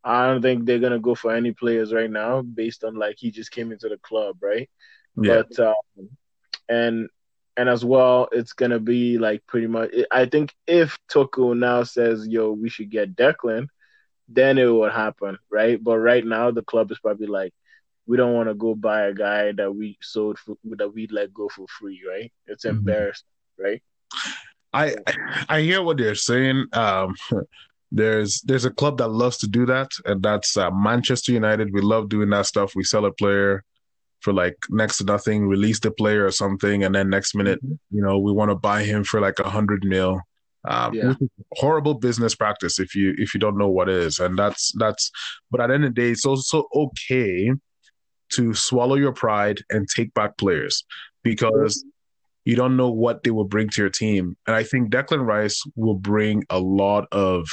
I 0.04 0.28
don't 0.28 0.42
think 0.42 0.64
they're 0.64 0.78
gonna 0.78 1.00
go 1.00 1.14
for 1.14 1.34
any 1.34 1.52
players 1.52 1.92
right 1.92 2.10
now 2.10 2.42
based 2.42 2.84
on 2.84 2.94
like 2.94 3.16
he 3.18 3.30
just 3.30 3.50
came 3.50 3.72
into 3.72 3.88
the 3.88 3.98
club, 3.98 4.36
right? 4.40 4.70
Yeah. 5.20 5.42
But 5.42 5.58
um, 5.60 6.08
and 6.68 7.08
and 7.56 7.68
as 7.68 7.84
well, 7.84 8.28
it's 8.32 8.52
gonna 8.52 8.78
be 8.78 9.18
like 9.18 9.46
pretty 9.46 9.66
much. 9.66 9.90
I 10.10 10.26
think 10.26 10.54
if 10.66 10.98
Tuchel 11.10 11.58
now 11.58 11.82
says, 11.82 12.26
"Yo, 12.28 12.52
we 12.52 12.68
should 12.68 12.90
get 12.90 13.16
Declan," 13.16 13.68
then 14.28 14.58
it 14.58 14.66
would 14.66 14.92
happen, 14.92 15.38
right? 15.50 15.82
But 15.82 15.98
right 15.98 16.24
now, 16.24 16.50
the 16.50 16.62
club 16.62 16.90
is 16.90 16.98
probably 16.98 17.26
like, 17.26 17.52
we 18.06 18.16
don't 18.16 18.34
want 18.34 18.48
to 18.48 18.54
go 18.54 18.74
buy 18.74 19.06
a 19.06 19.14
guy 19.14 19.52
that 19.52 19.74
we 19.74 19.98
sold 20.00 20.38
for, 20.38 20.56
that 20.64 20.92
we 20.92 21.08
let 21.08 21.34
go 21.34 21.48
for 21.48 21.66
free, 21.78 22.00
right? 22.08 22.32
It's 22.46 22.64
mm-hmm. 22.64 22.78
embarrassing, 22.78 23.26
right? 23.58 23.82
I 24.72 24.94
I 25.48 25.60
hear 25.60 25.82
what 25.82 25.98
they're 25.98 26.14
saying. 26.14 26.66
Um, 26.72 27.14
there's 27.92 28.40
there's 28.42 28.64
a 28.64 28.70
club 28.70 28.98
that 28.98 29.08
loves 29.08 29.38
to 29.38 29.48
do 29.48 29.66
that, 29.66 29.90
and 30.04 30.22
that's 30.22 30.56
uh, 30.56 30.70
Manchester 30.70 31.32
United. 31.32 31.72
We 31.72 31.80
love 31.80 32.08
doing 32.08 32.30
that 32.30 32.46
stuff. 32.46 32.74
We 32.74 32.84
sell 32.84 33.06
a 33.06 33.12
player, 33.12 33.64
for 34.20 34.32
like 34.32 34.56
next 34.70 34.98
to 34.98 35.04
nothing, 35.04 35.46
release 35.46 35.80
the 35.80 35.90
player 35.90 36.24
or 36.26 36.30
something, 36.30 36.84
and 36.84 36.94
then 36.94 37.08
next 37.10 37.34
minute, 37.34 37.64
mm-hmm. 37.64 37.96
you 37.96 38.02
know, 38.02 38.18
we 38.18 38.32
want 38.32 38.50
to 38.50 38.56
buy 38.56 38.82
him 38.82 39.04
for 39.04 39.20
like 39.20 39.38
a 39.38 39.48
hundred 39.48 39.84
mil. 39.84 40.20
Um, 40.68 40.94
yeah. 40.94 41.14
horrible 41.52 41.94
business 41.94 42.34
practice 42.34 42.80
if 42.80 42.92
you 42.96 43.14
if 43.18 43.34
you 43.34 43.38
don't 43.38 43.56
know 43.56 43.68
what 43.68 43.88
is, 43.88 44.18
and 44.18 44.36
that's 44.36 44.72
that's. 44.78 45.10
But 45.50 45.60
at 45.60 45.68
the 45.68 45.74
end 45.74 45.84
of 45.84 45.94
the 45.94 46.02
day, 46.02 46.10
it's 46.10 46.26
also 46.26 46.64
okay 46.74 47.52
to 48.34 48.54
swallow 48.54 48.96
your 48.96 49.12
pride 49.12 49.60
and 49.70 49.88
take 49.88 50.12
back 50.14 50.36
players 50.36 50.84
because 51.22 51.84
you 52.44 52.54
don't 52.54 52.76
know 52.76 52.90
what 52.90 53.22
they 53.24 53.30
will 53.30 53.44
bring 53.44 53.68
to 53.70 53.82
your 53.82 53.90
team. 53.90 54.36
And 54.46 54.54
I 54.54 54.62
think 54.62 54.90
Declan 54.90 55.26
Rice 55.26 55.62
will 55.74 55.94
bring 55.96 56.44
a 56.48 56.58
lot 56.60 57.08
of 57.10 57.48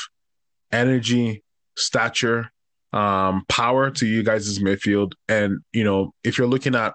energy, 0.72 1.44
stature, 1.76 2.52
um, 2.94 3.44
power 3.50 3.90
to 3.90 4.06
you 4.06 4.22
guys' 4.22 4.60
midfield. 4.60 5.14
And, 5.28 5.60
you 5.74 5.84
know, 5.84 6.14
if 6.24 6.38
you're 6.38 6.48
looking 6.48 6.76
at 6.76 6.94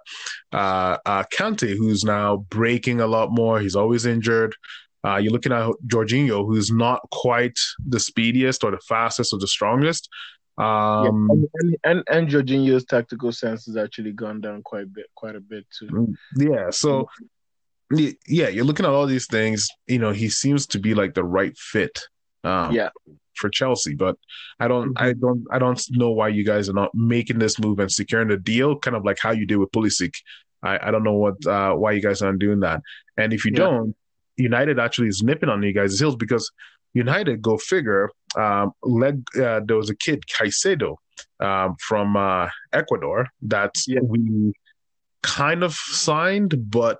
uh, 0.52 0.98
uh, 1.04 1.24
Kante, 1.36 1.76
who's 1.76 2.04
now 2.04 2.46
breaking 2.48 3.00
a 3.00 3.06
lot 3.06 3.32
more, 3.32 3.58
he's 3.58 3.76
always 3.76 4.06
injured. 4.06 4.54
Uh, 5.04 5.16
you're 5.16 5.32
looking 5.32 5.52
at 5.52 5.70
Jorginho, 5.86 6.46
who's 6.46 6.70
not 6.70 7.00
quite 7.10 7.58
the 7.84 7.98
speediest 7.98 8.62
or 8.62 8.70
the 8.70 8.80
fastest 8.88 9.32
or 9.32 9.38
the 9.40 9.48
strongest. 9.48 10.08
Um, 10.58 11.28
yeah, 11.30 11.46
and, 11.54 11.76
and, 11.84 12.04
and 12.10 12.28
Jorginho's 12.28 12.84
tactical 12.84 13.32
sense 13.32 13.66
has 13.66 13.76
actually 13.76 14.12
gone 14.12 14.40
down 14.40 14.62
quite 14.62 14.84
a 14.84 14.86
bit, 14.86 15.06
quite 15.14 15.36
a 15.36 15.40
bit 15.40 15.66
too. 15.78 15.86
Mm, 15.86 16.14
yeah, 16.36 16.70
so 16.70 17.08
yeah, 17.90 18.48
you're 18.48 18.64
looking 18.64 18.84
at 18.84 18.92
all 18.92 19.06
these 19.06 19.26
things. 19.26 19.68
You 19.86 19.98
know, 19.98 20.12
he 20.12 20.28
seems 20.28 20.66
to 20.68 20.78
be 20.78 20.94
like 20.94 21.14
the 21.14 21.24
right 21.24 21.56
fit. 21.56 22.00
Um, 22.44 22.72
yeah, 22.72 22.90
for 23.38 23.48
Chelsea. 23.48 23.94
But 23.94 24.16
I 24.60 24.68
don't, 24.68 24.94
mm-hmm. 24.94 25.04
I 25.04 25.12
don't, 25.14 25.44
I 25.50 25.58
don't 25.58 25.82
know 25.90 26.10
why 26.10 26.28
you 26.28 26.44
guys 26.44 26.68
are 26.68 26.74
not 26.74 26.94
making 26.94 27.38
this 27.38 27.58
move 27.58 27.78
and 27.78 27.90
securing 27.90 28.28
the 28.28 28.36
deal, 28.36 28.78
kind 28.78 28.96
of 28.96 29.04
like 29.04 29.18
how 29.20 29.30
you 29.30 29.46
did 29.46 29.56
with 29.56 29.72
Pulisic. 29.72 30.14
I, 30.62 30.88
I 30.88 30.90
don't 30.90 31.04
know 31.04 31.14
what, 31.14 31.46
uh, 31.46 31.74
why 31.74 31.92
you 31.92 32.02
guys 32.02 32.20
aren't 32.20 32.40
doing 32.40 32.60
that. 32.60 32.82
And 33.16 33.32
if 33.32 33.44
you 33.44 33.52
yeah. 33.52 33.64
don't, 33.64 33.96
United 34.36 34.78
actually 34.78 35.08
is 35.08 35.22
nipping 35.22 35.48
on 35.48 35.62
you 35.62 35.72
guys' 35.72 35.98
heels 35.98 36.16
because 36.16 36.50
United, 36.94 37.42
go 37.42 37.58
figure, 37.58 38.10
um, 38.36 38.72
led, 38.82 39.24
uh, 39.36 39.60
there 39.64 39.76
was 39.76 39.90
a 39.90 39.96
kid, 39.96 40.24
Caicedo, 40.34 40.96
um, 41.40 41.76
from 41.80 42.16
uh, 42.16 42.48
Ecuador 42.72 43.28
that 43.42 43.74
yeah. 43.86 44.00
we 44.02 44.52
kind 45.22 45.62
of 45.62 45.74
signed, 45.74 46.70
but 46.70 46.98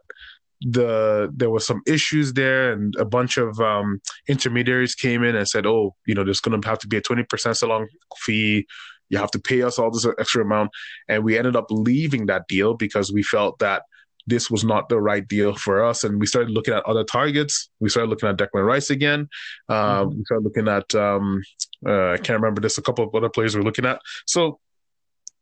the 0.61 1.33
there 1.35 1.51
was 1.51 1.65
some 1.65 1.81
issues 1.87 2.33
there 2.33 2.73
and 2.73 2.95
a 2.97 3.05
bunch 3.05 3.37
of 3.37 3.61
um, 3.61 4.01
intermediaries 4.29 4.95
came 4.95 5.23
in 5.23 5.37
and 5.37 5.49
said 5.49 5.67
oh 5.67 5.95
you 6.05 6.15
know 6.15 6.25
there's 6.25 6.41
going 6.41 6.61
to 6.61 6.69
have 6.69 6.81
to 6.81 6.89
be 6.89 6.97
a 6.97 7.01
20% 7.01 7.57
salon 7.57 7.87
fee 8.17 8.67
you 9.09 9.19
have 9.19 9.31
to 9.31 9.39
pay 9.39 9.63
us 9.63 9.79
all 9.79 9.91
this 9.91 10.07
extra 10.19 10.45
amount 10.45 10.71
and 11.09 11.23
we 11.23 11.39
ended 11.39 11.55
up 11.55 11.67
leaving 11.71 12.27
that 12.27 12.43
deal 12.49 12.75
because 12.75 13.13
we 13.13 13.23
felt 13.23 13.59
that 13.61 13.83
this 14.29 14.51
was 14.51 14.65
not 14.65 14.89
the 14.89 15.01
right 15.01 15.27
deal 15.27 15.55
for 15.55 15.85
us 15.85 16.05
and 16.05 16.21
we 16.21 16.27
started 16.27 16.51
looking 16.51 16.75
at 16.75 16.85
other 16.85 17.05
targets 17.05 17.71
we 17.81 17.89
started 17.89 18.11
looking 18.11 18.29
at 18.29 18.37
Declan 18.37 18.67
Rice 18.67 18.91
again 18.91 19.29
uh, 19.69 20.05
mm-hmm. 20.05 20.19
we 20.19 20.25
started 20.25 20.45
looking 20.45 20.69
at 20.69 20.95
um, 20.95 21.43
uh, 21.87 22.11
I 22.13 22.17
can't 22.17 22.41
remember 22.41 22.61
this 22.61 22.79
a 22.79 22.83
couple 22.83 23.05
of 23.05 23.15
other 23.15 23.29
players 23.29 23.57
we're 23.57 23.63
looking 23.63 23.87
at 23.87 24.01
so 24.27 24.59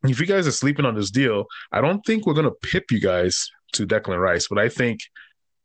if 0.05 0.21
you 0.21 0.27
guys 0.27 0.47
are 0.47 0.53
sleeping 0.53 0.85
on 0.85 0.95
this 0.95 1.11
deal, 1.11 1.47
I 1.73 1.81
don't 1.81 2.05
think 2.05 2.27
we're 2.27 2.35
going 2.35 2.45
to 2.45 2.69
pip 2.69 2.91
you 2.91 3.01
guys 3.01 3.51
to 3.73 3.87
Declan 3.87 4.21
Rice, 4.21 4.49
but 4.49 4.59
I 4.59 4.69
think 4.69 5.01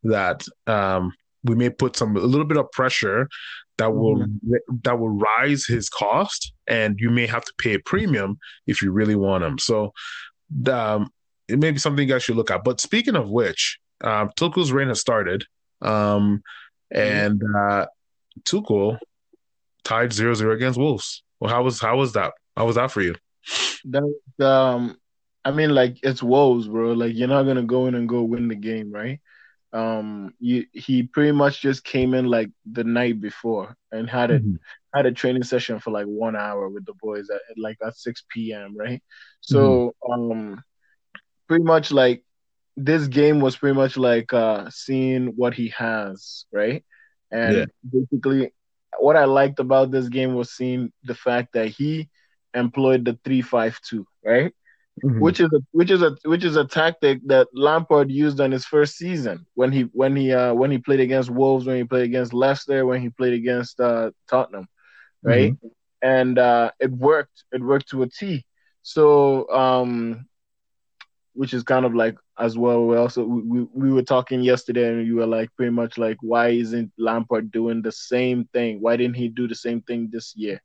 that 0.03 0.45
um, 0.67 1.13
we 1.43 1.55
may 1.55 1.69
put 1.69 1.95
some 1.95 2.15
a 2.15 2.21
little 2.21 2.45
bit 2.45 2.57
of 2.57 2.71
pressure 2.71 3.29
that 3.77 3.93
will 3.93 4.17
mm-hmm. 4.17 4.75
that 4.83 4.99
will 4.99 5.09
rise 5.09 5.65
his 5.65 5.89
cost, 5.89 6.53
and 6.67 6.99
you 6.99 7.09
may 7.09 7.25
have 7.25 7.43
to 7.45 7.53
pay 7.57 7.75
a 7.75 7.79
premium 7.79 8.37
if 8.67 8.81
you 8.81 8.91
really 8.91 9.15
want 9.15 9.43
him. 9.43 9.57
So, 9.57 9.93
um, 10.71 11.09
it 11.47 11.59
may 11.59 11.71
be 11.71 11.79
something 11.79 12.07
you 12.07 12.13
guys 12.13 12.23
should 12.23 12.35
look 12.35 12.51
at. 12.51 12.63
But 12.63 12.81
speaking 12.81 13.15
of 13.15 13.29
which, 13.29 13.79
um, 14.03 14.29
Tuchel's 14.37 14.71
reign 14.71 14.87
has 14.87 14.99
started, 14.99 15.45
um, 15.81 16.43
mm-hmm. 16.93 16.99
and 16.99 17.41
uh, 17.55 17.85
Tuchel 18.43 18.97
tied 19.83 20.11
0-0 20.11 20.53
against 20.53 20.79
Wolves. 20.79 21.23
Well, 21.39 21.51
how 21.51 21.63
was 21.63 21.79
how 21.81 21.97
was 21.97 22.13
that? 22.13 22.33
How 22.55 22.65
was 22.65 22.75
that 22.75 22.91
for 22.91 23.01
you? 23.01 23.15
That 23.85 24.45
um, 24.45 24.97
I 25.43 25.51
mean, 25.51 25.71
like 25.71 25.97
it's 26.03 26.21
Wolves, 26.21 26.67
bro. 26.67 26.93
Like 26.93 27.15
you're 27.15 27.27
not 27.27 27.43
gonna 27.43 27.63
go 27.63 27.87
in 27.87 27.95
and 27.95 28.07
go 28.07 28.21
win 28.21 28.47
the 28.47 28.55
game, 28.55 28.91
right? 28.91 29.19
Um, 29.73 30.33
you 30.39 30.65
he 30.73 31.03
pretty 31.03 31.31
much 31.31 31.61
just 31.61 31.83
came 31.83 32.13
in 32.13 32.25
like 32.25 32.51
the 32.71 32.83
night 32.83 33.19
before 33.21 33.75
and 33.91 34.09
had 34.09 34.29
a 34.29 34.39
mm-hmm. 34.39 34.55
had 34.93 35.05
a 35.05 35.11
training 35.11 35.43
session 35.43 35.79
for 35.79 35.91
like 35.91 36.05
one 36.05 36.35
hour 36.35 36.69
with 36.69 36.85
the 36.85 36.93
boys 37.01 37.29
at, 37.29 37.41
at 37.49 37.57
like 37.57 37.77
at 37.83 37.97
six 37.97 38.23
p.m. 38.29 38.77
Right? 38.77 39.01
So 39.39 39.95
mm-hmm. 40.03 40.31
um, 40.31 40.63
pretty 41.51 41.65
much 41.65 41.91
like 41.91 42.23
this 42.77 43.09
game 43.09 43.41
was 43.41 43.57
pretty 43.57 43.75
much 43.75 43.97
like 43.97 44.31
uh 44.31 44.69
seeing 44.69 45.33
what 45.35 45.53
he 45.53 45.67
has, 45.77 46.45
right? 46.53 46.85
And 47.29 47.55
yeah. 47.57 47.65
basically, 47.91 48.53
what 48.97 49.17
I 49.17 49.25
liked 49.25 49.59
about 49.59 49.91
this 49.91 50.07
game 50.07 50.33
was 50.33 50.53
seeing 50.53 50.93
the 51.03 51.13
fact 51.13 51.49
that 51.51 51.67
he 51.67 52.07
employed 52.53 53.03
the 53.03 53.19
three 53.25 53.41
five 53.41 53.77
two, 53.81 54.07
right? 54.23 54.53
Mm-hmm. 55.03 55.19
Which 55.19 55.41
is 55.41 55.49
a 55.53 55.59
which 55.71 55.91
is 55.91 56.01
a 56.01 56.15
which 56.23 56.45
is 56.45 56.55
a 56.55 56.63
tactic 56.63 57.19
that 57.27 57.49
Lampard 57.53 58.09
used 58.09 58.39
on 58.39 58.51
his 58.51 58.63
first 58.63 58.95
season 58.95 59.45
when 59.55 59.73
he 59.73 59.81
when 59.91 60.15
he 60.15 60.31
uh 60.31 60.53
when 60.53 60.71
he 60.71 60.77
played 60.77 61.01
against 61.01 61.29
Wolves, 61.29 61.65
when 61.65 61.75
he 61.75 61.83
played 61.83 62.05
against 62.05 62.33
Leicester, 62.33 62.85
when 62.85 63.01
he 63.01 63.09
played 63.09 63.33
against 63.33 63.77
uh 63.81 64.11
Tottenham, 64.29 64.69
right? 65.21 65.51
Mm-hmm. 65.51 65.67
And 66.01 66.39
uh 66.39 66.71
it 66.79 66.91
worked. 66.91 67.43
It 67.51 67.61
worked 67.61 67.89
to 67.89 68.03
a 68.03 68.07
T. 68.07 68.45
So 68.83 69.49
um 69.49 70.27
which 71.33 71.53
is 71.53 71.63
kind 71.63 71.85
of 71.85 71.95
like 71.95 72.15
as 72.39 72.57
well. 72.57 72.85
We 72.85 72.97
also 72.97 73.23
we, 73.23 73.67
we 73.73 73.91
were 73.91 74.03
talking 74.03 74.41
yesterday, 74.41 74.89
and 74.89 75.05
you 75.05 75.15
were 75.15 75.27
like 75.27 75.49
pretty 75.55 75.71
much 75.71 75.97
like, 75.97 76.17
why 76.21 76.49
isn't 76.49 76.91
Lampard 76.97 77.51
doing 77.51 77.81
the 77.81 77.91
same 77.91 78.45
thing? 78.53 78.81
Why 78.81 78.97
didn't 78.97 79.15
he 79.15 79.29
do 79.29 79.47
the 79.47 79.55
same 79.55 79.81
thing 79.81 80.09
this 80.11 80.33
year? 80.35 80.61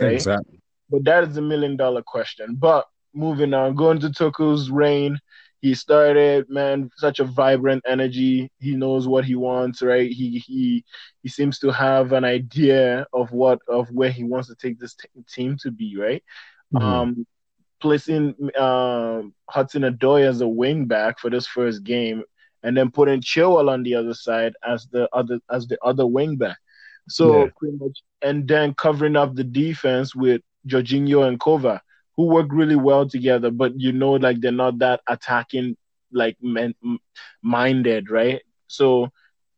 Right? 0.00 0.12
Exactly. 0.12 0.60
But 0.90 1.04
that 1.04 1.24
is 1.24 1.36
a 1.36 1.42
million 1.42 1.76
dollar 1.76 2.02
question. 2.02 2.56
But 2.56 2.86
moving 3.14 3.54
on, 3.54 3.74
going 3.74 4.00
to 4.00 4.10
Tuchel's 4.10 4.70
reign, 4.70 5.18
he 5.60 5.74
started 5.74 6.48
man 6.48 6.90
such 6.96 7.20
a 7.20 7.24
vibrant 7.24 7.82
energy. 7.86 8.50
He 8.60 8.74
knows 8.76 9.06
what 9.06 9.24
he 9.24 9.36
wants, 9.36 9.82
right? 9.82 10.10
He 10.10 10.38
he 10.38 10.84
he 11.22 11.28
seems 11.28 11.58
to 11.60 11.70
have 11.70 12.12
an 12.12 12.24
idea 12.24 13.06
of 13.12 13.30
what 13.32 13.60
of 13.68 13.90
where 13.90 14.10
he 14.10 14.24
wants 14.24 14.48
to 14.48 14.54
take 14.54 14.78
this 14.78 14.94
t- 14.94 15.08
team 15.28 15.56
to 15.62 15.70
be, 15.70 15.96
right? 15.96 16.22
Mm-hmm. 16.74 16.86
Um, 16.86 17.26
placing 17.80 18.34
uh, 18.58 19.22
Hudson 19.48 19.82
Odoi 19.82 20.26
as 20.26 20.40
a 20.40 20.48
wing 20.48 20.86
back 20.86 21.18
for 21.18 21.30
this 21.30 21.46
first 21.46 21.84
game, 21.84 22.22
and 22.62 22.76
then 22.76 22.90
putting 22.90 23.20
Chilwell 23.20 23.70
on 23.70 23.82
the 23.82 23.94
other 23.94 24.14
side 24.14 24.52
as 24.66 24.86
the 24.92 25.08
other 25.12 25.40
as 25.50 25.66
the 25.66 25.78
other 25.82 26.06
wing 26.06 26.36
back. 26.36 26.58
So 27.08 27.44
yeah. 27.44 27.50
pretty 27.58 27.76
much, 27.78 27.98
and 28.22 28.46
then 28.46 28.74
covering 28.74 29.16
up 29.16 29.34
the 29.34 29.44
defense 29.44 30.14
with 30.14 30.42
Jorginho 30.66 31.26
and 31.26 31.40
Kova, 31.40 31.80
who 32.16 32.26
work 32.26 32.48
really 32.50 32.76
well 32.76 33.08
together. 33.08 33.50
But 33.50 33.78
you 33.78 33.92
know, 33.92 34.12
like 34.12 34.40
they're 34.40 34.52
not 34.52 34.78
that 34.78 35.00
attacking 35.08 35.76
like 36.12 36.36
men, 36.40 36.74
minded, 37.42 38.10
right? 38.10 38.42
So 38.66 39.10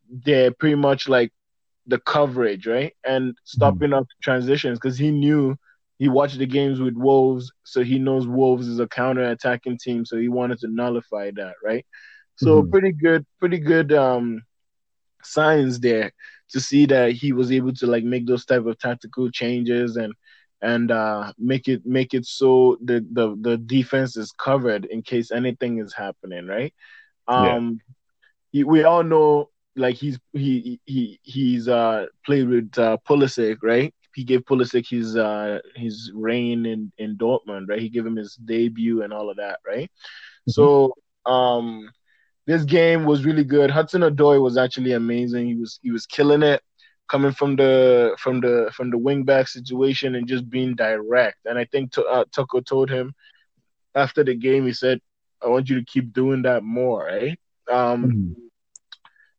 they're 0.08 0.52
pretty 0.52 0.76
much 0.76 1.08
like 1.08 1.32
the 1.86 1.98
coverage, 1.98 2.66
right? 2.66 2.94
And 3.04 3.36
stopping 3.44 3.90
mm. 3.90 3.98
up 3.98 4.06
transitions 4.22 4.78
because 4.78 4.98
he 4.98 5.10
knew 5.10 5.56
he 5.98 6.08
watched 6.08 6.38
the 6.38 6.46
games 6.46 6.80
with 6.80 6.94
Wolves, 6.96 7.52
so 7.64 7.82
he 7.82 7.98
knows 7.98 8.26
Wolves 8.26 8.66
is 8.68 8.80
a 8.80 8.88
counter 8.88 9.30
attacking 9.30 9.78
team, 9.78 10.04
so 10.04 10.18
he 10.18 10.28
wanted 10.28 10.58
to 10.60 10.68
nullify 10.68 11.30
that, 11.32 11.54
right? 11.62 11.86
So 12.36 12.60
mm-hmm. 12.60 12.70
pretty 12.70 12.92
good, 12.92 13.26
pretty 13.38 13.58
good 13.58 13.92
um 13.92 14.42
signs 15.22 15.80
there 15.80 16.12
to 16.50 16.60
see 16.60 16.86
that 16.86 17.12
he 17.12 17.32
was 17.32 17.52
able 17.52 17.72
to 17.72 17.86
like 17.86 18.04
make 18.04 18.26
those 18.26 18.44
type 18.44 18.66
of 18.66 18.78
tactical 18.78 19.30
changes 19.30 19.96
and 19.96 20.12
and 20.60 20.92
uh, 20.92 21.32
make 21.38 21.66
it 21.66 21.84
make 21.84 22.14
it 22.14 22.24
so 22.24 22.78
the, 22.84 23.04
the 23.10 23.36
the 23.40 23.56
defense 23.58 24.16
is 24.16 24.30
covered 24.32 24.84
in 24.84 25.02
case 25.02 25.32
anything 25.32 25.78
is 25.78 25.92
happening, 25.92 26.46
right? 26.46 26.72
Um, 27.26 27.80
yeah. 28.52 28.60
he, 28.60 28.64
we 28.64 28.84
all 28.84 29.02
know 29.02 29.50
like 29.74 29.96
he's 29.96 30.20
he 30.32 30.80
he 30.86 31.18
he's 31.22 31.66
uh 31.68 32.06
played 32.24 32.48
with 32.48 32.78
uh, 32.78 32.98
Pulisic, 33.08 33.56
right? 33.62 33.92
He 34.14 34.24
gave 34.24 34.44
Pulisic 34.44 34.88
his 34.88 35.16
uh 35.16 35.58
his 35.74 36.12
reign 36.14 36.66
in 36.66 36.92
in 36.98 37.16
Dortmund, 37.16 37.68
right? 37.68 37.80
He 37.80 37.88
gave 37.88 38.06
him 38.06 38.16
his 38.16 38.34
debut 38.36 39.02
and 39.02 39.12
all 39.12 39.30
of 39.30 39.36
that, 39.36 39.60
right? 39.66 39.90
Mm-hmm. 40.48 40.50
So 40.50 40.94
um 41.26 41.90
this 42.46 42.64
game 42.64 43.04
was 43.04 43.24
really 43.24 43.44
good. 43.44 43.70
Hudson 43.70 44.02
Odoi 44.02 44.42
was 44.42 44.56
actually 44.56 44.92
amazing. 44.92 45.46
He 45.46 45.54
was 45.54 45.78
he 45.82 45.90
was 45.90 46.06
killing 46.06 46.42
it 46.42 46.60
coming 47.08 47.32
from 47.32 47.56
the 47.56 48.16
from 48.18 48.40
the 48.40 48.70
from 48.74 48.90
the 48.90 48.98
wingback 48.98 49.48
situation 49.48 50.14
and 50.14 50.26
just 50.26 50.48
being 50.48 50.74
direct. 50.74 51.38
And 51.44 51.58
I 51.58 51.66
think 51.66 51.92
t- 51.92 52.04
uh, 52.08 52.24
Tuchel 52.34 52.64
told 52.64 52.90
him 52.90 53.14
after 53.94 54.24
the 54.24 54.34
game, 54.34 54.66
he 54.66 54.72
said, 54.72 55.00
"I 55.42 55.48
want 55.48 55.68
you 55.68 55.78
to 55.78 55.84
keep 55.84 56.12
doing 56.12 56.42
that 56.42 56.64
more." 56.64 57.04
Right? 57.04 57.38
Um, 57.70 58.04
mm-hmm. 58.04 58.32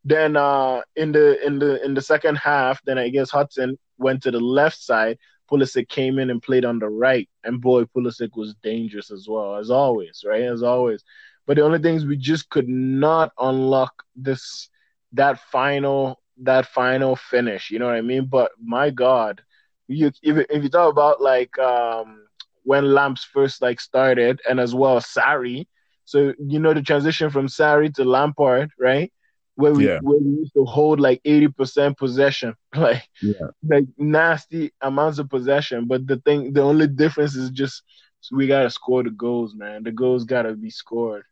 Then 0.05 0.37
uh, 0.37 0.81
in 0.95 1.11
the 1.11 1.45
in 1.45 1.59
the 1.59 1.83
in 1.83 1.93
the 1.93 2.01
second 2.01 2.35
half, 2.35 2.81
then 2.85 2.97
I 2.97 3.09
guess 3.09 3.31
Hudson 3.31 3.77
went 4.03 4.23
to 4.23 4.31
the 4.31 4.39
left 4.39 4.79
side. 4.81 5.17
Pulisic 5.51 5.89
came 5.89 6.19
in 6.19 6.29
and 6.29 6.41
played 6.41 6.65
on 6.65 6.79
the 6.79 6.89
right, 6.89 7.29
and 7.43 7.61
boy, 7.61 7.85
Pulisic 7.85 8.31
was 8.35 8.55
dangerous 8.63 9.11
as 9.11 9.27
well, 9.29 9.55
as 9.57 9.69
always, 9.71 10.23
right? 10.27 10.43
As 10.43 10.63
always. 10.63 11.03
But 11.45 11.57
the 11.57 11.63
only 11.63 11.79
things 11.79 12.05
we 12.05 12.17
just 12.17 12.49
could 12.49 12.67
not 12.69 13.31
unlock 13.39 14.03
this 14.15 14.69
that 15.13 15.39
final 15.39 16.19
that 16.43 16.65
final 16.67 17.15
finish. 17.15 17.71
You 17.71 17.79
know 17.79 17.85
what 17.87 17.95
I 17.95 18.01
mean? 18.01 18.25
But 18.25 18.51
my 18.61 18.89
God, 18.89 19.41
you 19.87 20.11
if 20.23 20.45
if 20.49 20.63
you 20.63 20.69
talk 20.69 20.91
about 20.91 21.21
like 21.21 21.57
um 21.59 22.25
when 22.63 22.93
Lamps 22.93 23.23
first 23.23 23.61
like 23.61 23.79
started, 23.81 24.41
and 24.49 24.59
as 24.59 24.73
well 24.75 24.99
Sarri. 24.99 25.67
So 26.05 26.33
you 26.39 26.59
know 26.59 26.73
the 26.73 26.81
transition 26.81 27.29
from 27.29 27.47
Sarri 27.47 27.93
to 27.95 28.03
Lampard, 28.03 28.71
right? 28.79 29.11
Where 29.55 29.73
we 29.73 29.87
yeah. 29.87 29.99
where 30.01 30.19
we 30.19 30.29
used 30.29 30.53
to 30.53 30.65
hold 30.65 30.99
like 30.99 31.21
eighty 31.25 31.47
percent 31.47 31.97
possession, 31.97 32.55
like 32.75 33.07
yeah. 33.21 33.47
like 33.67 33.85
nasty 33.97 34.71
amounts 34.81 35.19
of 35.19 35.29
possession. 35.29 35.85
But 35.87 36.07
the 36.07 36.17
thing, 36.17 36.53
the 36.53 36.61
only 36.61 36.87
difference 36.87 37.35
is 37.35 37.49
just 37.51 37.83
we 38.31 38.47
gotta 38.47 38.69
score 38.69 39.03
the 39.03 39.11
goals, 39.11 39.53
man. 39.55 39.83
The 39.83 39.91
goals 39.91 40.23
gotta 40.23 40.53
be 40.53 40.69
scored, 40.69 41.23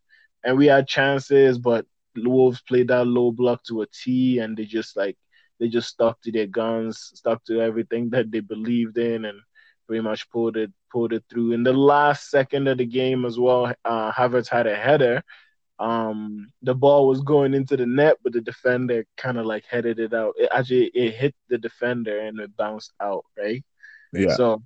and 0.43 0.57
we 0.57 0.67
had 0.67 0.88
chances, 0.88 1.57
but 1.57 1.86
the 2.13 2.30
Wolves 2.30 2.61
played 2.61 2.89
that 2.89 3.07
low 3.07 3.32
block 3.32 3.63
to 3.65 3.82
a 3.82 3.88
T, 3.88 4.39
and 4.39 4.55
they 4.55 4.65
just 4.65 4.95
like 4.95 5.17
they 5.59 5.67
just 5.67 5.89
stuck 5.89 6.22
to 6.22 6.32
their 6.32 6.47
guns, 6.47 7.11
stuck 7.13 7.43
to 7.45 7.61
everything 7.61 8.09
that 8.11 8.32
they 8.32 8.39
believed 8.39 8.97
in, 8.97 9.26
and 9.26 9.39
pretty 9.88 10.01
much 10.01 10.30
pulled 10.30 10.57
it 10.57 10.72
pulled 10.91 11.13
it 11.13 11.24
through. 11.30 11.53
In 11.53 11.63
the 11.63 11.74
last 11.74 12.30
second 12.30 12.67
of 12.67 12.78
the 12.78 12.86
game 12.86 13.26
as 13.26 13.39
well, 13.39 13.74
uh, 13.86 14.11
Havertz 14.11 14.49
had 14.49 14.67
a 14.67 14.76
header 14.76 15.24
um, 15.82 16.52
the 16.62 16.76
ball 16.76 17.08
was 17.08 17.22
going 17.22 17.56
into 17.56 17.76
the 17.76 17.88
net, 17.88 18.18
but 18.24 18.34
the 18.34 18.42
defender 18.42 19.04
kind 19.18 19.40
of 19.40 19.48
like 19.48 19.66
headed 19.66 20.00
it 20.00 20.14
out. 20.14 20.36
It 20.38 20.50
actually 20.54 20.86
it 20.94 21.16
hit 21.16 21.34
the 21.50 21.58
defender 21.58 22.20
and 22.20 22.40
it 22.40 22.56
bounced 22.56 22.94
out, 23.02 23.26
right? 23.36 23.64
Yeah. 24.14 24.36
So, 24.36 24.62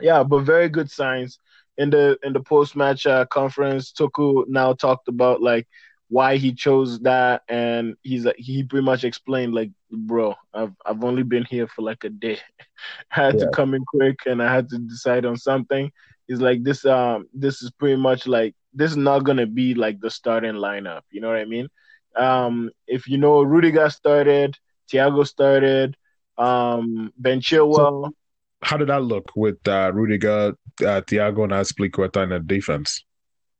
yeah, 0.00 0.24
but 0.24 0.40
very 0.40 0.68
good 0.68 0.90
signs 0.90 1.38
in 1.78 1.90
the 1.90 2.18
in 2.24 2.32
the 2.32 2.40
post 2.40 2.74
match 2.74 3.06
uh, 3.06 3.26
conference. 3.26 3.92
Tuchel 3.92 4.48
now 4.48 4.72
talked 4.72 5.06
about 5.06 5.40
like 5.40 5.68
why 6.08 6.36
he 6.36 6.52
chose 6.52 6.98
that, 7.00 7.42
and 7.48 7.94
he's 8.02 8.24
like 8.24 8.36
he 8.36 8.64
pretty 8.64 8.84
much 8.84 9.04
explained 9.04 9.54
like, 9.54 9.70
bro, 9.92 10.34
I've 10.52 10.74
I've 10.84 11.04
only 11.04 11.22
been 11.22 11.44
here 11.44 11.68
for 11.68 11.82
like 11.82 12.02
a 12.02 12.10
day. 12.10 12.40
I 13.12 13.22
had 13.26 13.38
yeah. 13.38 13.44
to 13.44 13.50
come 13.52 13.72
in 13.72 13.84
quick, 13.84 14.18
and 14.26 14.42
I 14.42 14.52
had 14.52 14.68
to 14.70 14.78
decide 14.78 15.26
on 15.26 15.36
something. 15.36 15.92
He's 16.26 16.40
like 16.40 16.64
this 16.64 16.84
um 16.84 17.28
this 17.32 17.62
is 17.62 17.70
pretty 17.70 18.00
much 18.00 18.26
like 18.26 18.56
this 18.74 18.90
is 18.90 18.96
not 18.96 19.20
gonna 19.20 19.46
be 19.46 19.74
like 19.74 20.00
the 20.00 20.10
starting 20.10 20.54
lineup. 20.54 21.02
You 21.10 21.20
know 21.20 21.28
what 21.28 21.38
I 21.38 21.44
mean? 21.44 21.68
Um, 22.16 22.70
if 22.86 23.06
you 23.08 23.18
know 23.18 23.42
Rudiger 23.42 23.90
started, 23.90 24.56
Thiago 24.92 25.26
started, 25.26 25.96
um, 26.38 27.12
Ben 27.16 27.40
Chilwell. 27.40 28.06
So 28.06 28.14
how 28.62 28.76
did 28.76 28.88
that 28.88 29.02
look 29.02 29.30
with 29.36 29.66
uh, 29.68 29.92
Rudiger, 29.92 30.56
uh, 30.80 31.00
Thiago, 31.02 31.44
and 31.44 31.52
Azpilicueta 31.52 32.22
in 32.22 32.30
the 32.30 32.40
defense? 32.40 33.04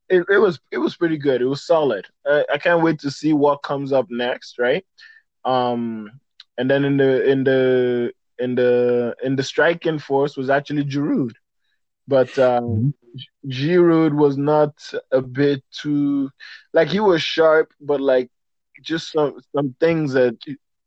It, 0.09 0.25
it, 0.29 0.39
was 0.39 0.61
it 0.71 0.79
was 0.79 0.97
pretty 0.97 1.19
good. 1.19 1.41
It 1.41 1.47
was 1.47 1.67
solid. 1.67 2.07
I, 2.27 2.45
I 2.53 2.59
can't 2.59 2.83
wait 2.83 3.01
to 3.01 3.11
see 3.11 3.33
what 3.33 3.63
comes 3.63 3.93
up 3.93 4.07
next, 4.11 4.59
right? 4.59 4.85
Um, 5.45 6.11
and 6.59 6.71
then 6.71 6.85
in 6.85 6.97
the 6.97 7.29
in 7.29 7.45
the 7.45 8.13
in 8.39 8.55
the 8.55 9.15
in 9.23 9.37
the 9.37 9.43
striking 9.43 9.99
force 9.99 10.37
was 10.37 10.51
actually 10.51 10.85
Giroud. 10.85 11.33
But 12.07 12.39
um, 12.39 12.65
mm-hmm. 12.65 12.89
Giroud 13.49 14.15
was 14.15 14.37
not 14.37 14.75
a 15.13 15.21
bit 15.23 15.63
too 15.73 16.31
like 16.73 16.89
he 16.89 17.01
was 17.01 17.23
sharp, 17.23 17.73
but 17.81 18.01
like 18.01 18.31
just 18.83 19.13
some 19.13 19.39
some 19.55 19.75
things 19.81 20.13
that 20.15 20.37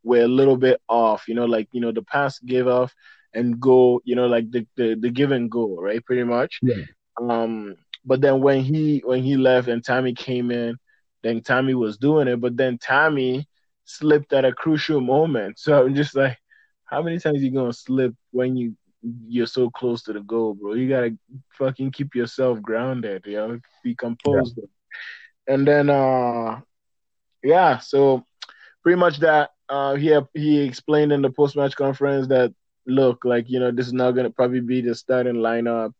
were 0.04 0.22
a 0.22 0.28
little 0.28 0.58
bit 0.58 0.82
off. 0.88 1.28
You 1.28 1.36
know, 1.36 1.46
like 1.46 1.68
you 1.72 1.82
know 1.82 1.92
the 1.92 2.02
pass 2.04 2.40
give 2.40 2.68
off 2.68 2.94
and 3.34 3.60
go. 3.60 4.02
You 4.06 4.16
know, 4.16 4.28
like 4.28 4.52
the 4.52 4.66
the, 4.76 4.96
the 5.00 5.10
give 5.10 5.32
and 5.32 5.50
go, 5.50 5.76
right? 5.80 6.04
Pretty 6.06 6.24
much. 6.24 6.62
Yeah. 6.62 6.84
Um, 7.22 7.76
but 8.06 8.22
then 8.22 8.42
when 8.42 8.62
he 8.64 9.02
when 9.06 9.24
he 9.24 9.38
left 9.38 9.68
and 9.68 9.84
Tammy 9.84 10.14
came 10.14 10.52
in, 10.52 10.78
then 11.24 11.42
Tammy 11.42 11.74
was 11.74 11.98
doing 11.98 12.28
it, 12.28 12.42
but 12.42 12.58
then 12.58 12.78
Tammy 12.78 13.48
slipped 13.86 14.34
at 14.34 14.46
a 14.46 14.54
crucial 14.54 15.02
moment. 15.02 15.60
So 15.60 15.86
I'm 15.86 15.96
just 15.96 16.16
like, 16.16 16.38
how 16.86 17.02
many 17.02 17.20
times 17.20 17.42
you 17.42 17.52
gonna 17.52 17.74
slip 17.74 18.14
when 18.32 18.56
you 18.56 18.76
you're 19.02 19.48
so 19.48 19.70
close 19.70 20.04
to 20.04 20.14
the 20.14 20.22
goal, 20.22 20.54
bro. 20.54 20.74
You 20.74 20.90
gotta 20.90 21.18
fucking 21.58 21.92
keep 21.92 22.16
yourself 22.16 22.62
grounded, 22.62 23.24
you 23.26 23.36
know, 23.36 23.60
be 23.84 23.96
composed. 23.96 24.58
Yeah. 24.58 25.54
And 25.54 25.68
then 25.68 25.90
uh 25.90 26.62
yeah, 27.44 27.78
so 27.80 28.26
pretty 28.84 29.00
much 29.00 29.20
that 29.20 29.52
uh 29.70 29.96
he 29.96 30.18
he 30.34 30.62
explained 30.62 31.12
in 31.12 31.22
the 31.22 31.30
post 31.30 31.56
match 31.56 31.76
conference 31.76 32.28
that 32.28 32.54
look, 32.86 33.26
like, 33.26 33.50
you 33.50 33.60
know, 33.60 33.72
this 33.72 33.88
is 33.88 33.94
not 33.94 34.12
gonna 34.12 34.30
probably 34.30 34.62
be 34.62 34.82
the 34.82 34.96
starting 34.96 35.36
lineup. 35.36 35.94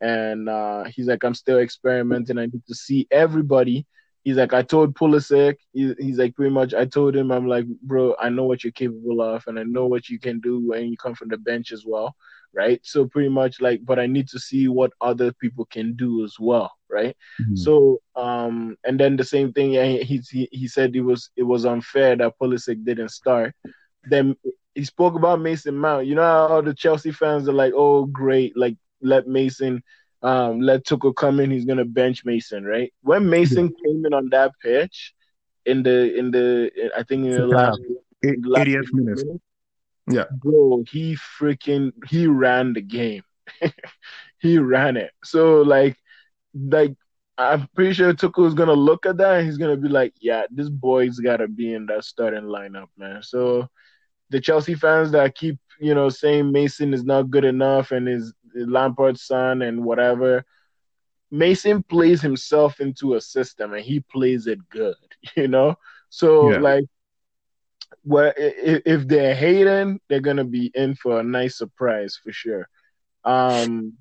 And 0.00 0.48
uh 0.48 0.84
he's 0.84 1.06
like, 1.06 1.24
I'm 1.24 1.34
still 1.34 1.58
experimenting. 1.58 2.38
I 2.38 2.46
need 2.46 2.66
to 2.66 2.74
see 2.74 3.06
everybody 3.10 3.86
he's 4.22 4.36
like, 4.36 4.54
I 4.54 4.62
told 4.62 4.94
Pulisic, 4.94 5.56
he, 5.74 5.94
he's 5.98 6.18
like, 6.18 6.34
pretty 6.34 6.50
much, 6.50 6.72
I 6.72 6.86
told 6.86 7.14
him, 7.14 7.30
I'm 7.30 7.46
like, 7.46 7.66
bro, 7.82 8.16
I 8.18 8.30
know 8.30 8.44
what 8.44 8.64
you're 8.64 8.72
capable 8.72 9.20
of, 9.20 9.44
and 9.46 9.58
I 9.58 9.64
know 9.64 9.84
what 9.84 10.08
you 10.08 10.18
can 10.18 10.40
do 10.40 10.66
when 10.66 10.88
you 10.88 10.96
come 10.96 11.14
from 11.14 11.28
the 11.28 11.36
bench 11.36 11.72
as 11.72 11.84
well 11.86 12.16
right? 12.54 12.80
So 12.82 13.06
pretty 13.06 13.28
much 13.28 13.60
like, 13.60 13.84
but 13.84 13.98
I 13.98 14.06
need 14.06 14.28
to 14.28 14.38
see 14.38 14.68
what 14.68 14.92
other 15.00 15.32
people 15.32 15.66
can 15.66 15.94
do 15.94 16.24
as 16.24 16.36
well, 16.38 16.72
right? 16.88 17.16
Mm-hmm. 17.40 17.56
So 17.56 18.00
um, 18.16 18.76
and 18.84 18.98
then 18.98 19.16
the 19.16 19.24
same 19.24 19.52
thing, 19.52 19.72
he, 19.72 20.22
he 20.30 20.48
he 20.50 20.68
said 20.68 20.94
it 20.94 21.02
was 21.02 21.30
it 21.36 21.42
was 21.42 21.64
unfair 21.64 22.16
that 22.16 22.34
Pulisic 22.40 22.84
didn't 22.84 23.10
start. 23.10 23.54
Then 24.04 24.36
he 24.74 24.84
spoke 24.84 25.14
about 25.14 25.40
Mason 25.40 25.76
Mount. 25.76 26.06
You 26.06 26.14
know 26.14 26.22
how 26.22 26.46
all 26.48 26.62
the 26.62 26.74
Chelsea 26.74 27.12
fans 27.12 27.48
are 27.48 27.52
like, 27.52 27.72
oh 27.74 28.06
great, 28.06 28.56
like 28.56 28.76
let 29.00 29.26
Mason 29.26 29.82
um, 30.22 30.60
let 30.60 30.84
Tuchel 30.84 31.14
come 31.14 31.40
in. 31.40 31.50
He's 31.50 31.66
gonna 31.66 31.84
bench 31.84 32.24
Mason, 32.24 32.64
right? 32.64 32.92
When 33.02 33.28
Mason 33.28 33.66
yeah. 33.66 33.90
came 33.90 34.06
in 34.06 34.14
on 34.14 34.30
that 34.30 34.52
pitch, 34.62 35.12
in 35.66 35.82
the 35.82 36.16
in 36.16 36.30
the 36.30 36.70
I 36.96 37.02
think 37.02 37.26
in 37.26 37.32
the 37.32 37.46
last, 37.46 37.80
last 38.22 38.66
80th 38.66 38.92
minute, 38.92 39.40
yeah, 40.10 40.24
bro, 40.30 40.84
he 40.90 41.16
freaking 41.38 41.92
he 42.08 42.26
ran 42.26 42.72
the 42.72 42.82
game. 42.82 43.22
he 44.38 44.58
ran 44.58 44.96
it. 44.96 45.12
So 45.22 45.62
like, 45.62 45.96
like 46.54 46.94
I'm 47.38 47.68
pretty 47.74 47.94
sure 47.94 48.12
Tuchel's 48.12 48.54
gonna 48.54 48.74
look 48.74 49.06
at 49.06 49.16
that 49.18 49.38
and 49.38 49.46
he's 49.46 49.58
gonna 49.58 49.76
be 49.76 49.88
like, 49.88 50.14
yeah, 50.20 50.44
this 50.50 50.68
boy's 50.68 51.18
gotta 51.18 51.48
be 51.48 51.74
in 51.74 51.86
that 51.86 52.04
starting 52.04 52.44
lineup, 52.44 52.88
man. 52.96 53.22
So 53.22 53.68
the 54.30 54.40
Chelsea 54.40 54.74
fans 54.74 55.10
that 55.12 55.34
keep 55.34 55.58
you 55.80 55.94
know 55.94 56.08
saying 56.08 56.52
Mason 56.52 56.94
is 56.94 57.04
not 57.04 57.30
good 57.30 57.44
enough 57.44 57.90
and 57.90 58.08
is 58.08 58.32
Lampard's 58.54 59.22
son 59.22 59.62
and 59.62 59.84
whatever. 59.84 60.44
Mason 61.30 61.82
plays 61.82 62.20
himself 62.22 62.80
into 62.80 63.14
a 63.14 63.20
system 63.20 63.72
and 63.72 63.84
he 63.84 64.00
plays 64.00 64.46
it 64.46 64.58
good, 64.68 64.94
you 65.36 65.48
know. 65.48 65.76
So 66.10 66.52
yeah. 66.52 66.58
like, 66.58 66.84
well, 68.04 68.32
if, 68.36 68.82
if 68.84 69.08
they're 69.08 69.34
hating, 69.34 70.00
they're 70.08 70.20
gonna 70.20 70.44
be 70.44 70.70
in 70.74 70.94
for 70.94 71.20
a 71.20 71.24
nice 71.24 71.58
surprise 71.58 72.18
for 72.22 72.32
sure. 72.32 72.68
Um, 73.24 73.94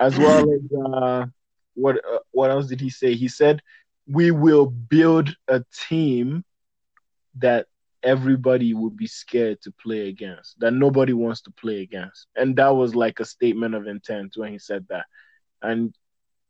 as 0.00 0.18
well 0.18 0.44
as 0.54 0.92
uh, 0.92 1.26
what 1.74 1.96
uh, 1.96 2.18
what 2.32 2.50
else 2.50 2.66
did 2.66 2.80
he 2.80 2.90
say? 2.90 3.14
He 3.14 3.28
said 3.28 3.60
we 4.06 4.30
will 4.30 4.66
build 4.66 5.34
a 5.48 5.64
team 5.88 6.44
that 7.36 7.66
everybody 8.02 8.74
would 8.74 8.96
be 8.96 9.06
scared 9.06 9.60
to 9.62 9.72
play 9.72 10.08
against, 10.08 10.60
that 10.60 10.72
nobody 10.72 11.12
wants 11.14 11.40
to 11.42 11.50
play 11.52 11.80
against. 11.80 12.26
And 12.36 12.54
that 12.56 12.74
was 12.74 12.94
like 12.94 13.18
a 13.18 13.24
statement 13.24 13.74
of 13.74 13.86
intent 13.86 14.34
when 14.36 14.52
he 14.52 14.58
said 14.58 14.86
that. 14.90 15.06
And 15.62 15.94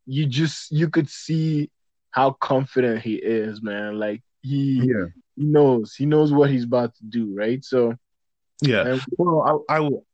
you 0.05 0.25
just 0.25 0.71
you 0.71 0.89
could 0.89 1.09
see 1.09 1.71
how 2.11 2.31
confident 2.31 3.01
he 3.01 3.15
is, 3.15 3.61
man. 3.61 3.97
Like 3.99 4.21
he 4.45 4.81
yeah. 4.85 5.05
he 5.35 5.45
knows 5.45 5.95
he 5.95 6.05
knows 6.05 6.31
what 6.31 6.49
he's 6.49 6.63
about 6.63 6.95
to 6.95 7.03
do, 7.03 7.33
right? 7.35 7.63
So 7.63 7.95
yeah. 8.61 8.87
And, 8.87 9.01
well, 9.17 9.63
I, 9.69 9.75
I 9.75 9.79
will. 9.79 10.05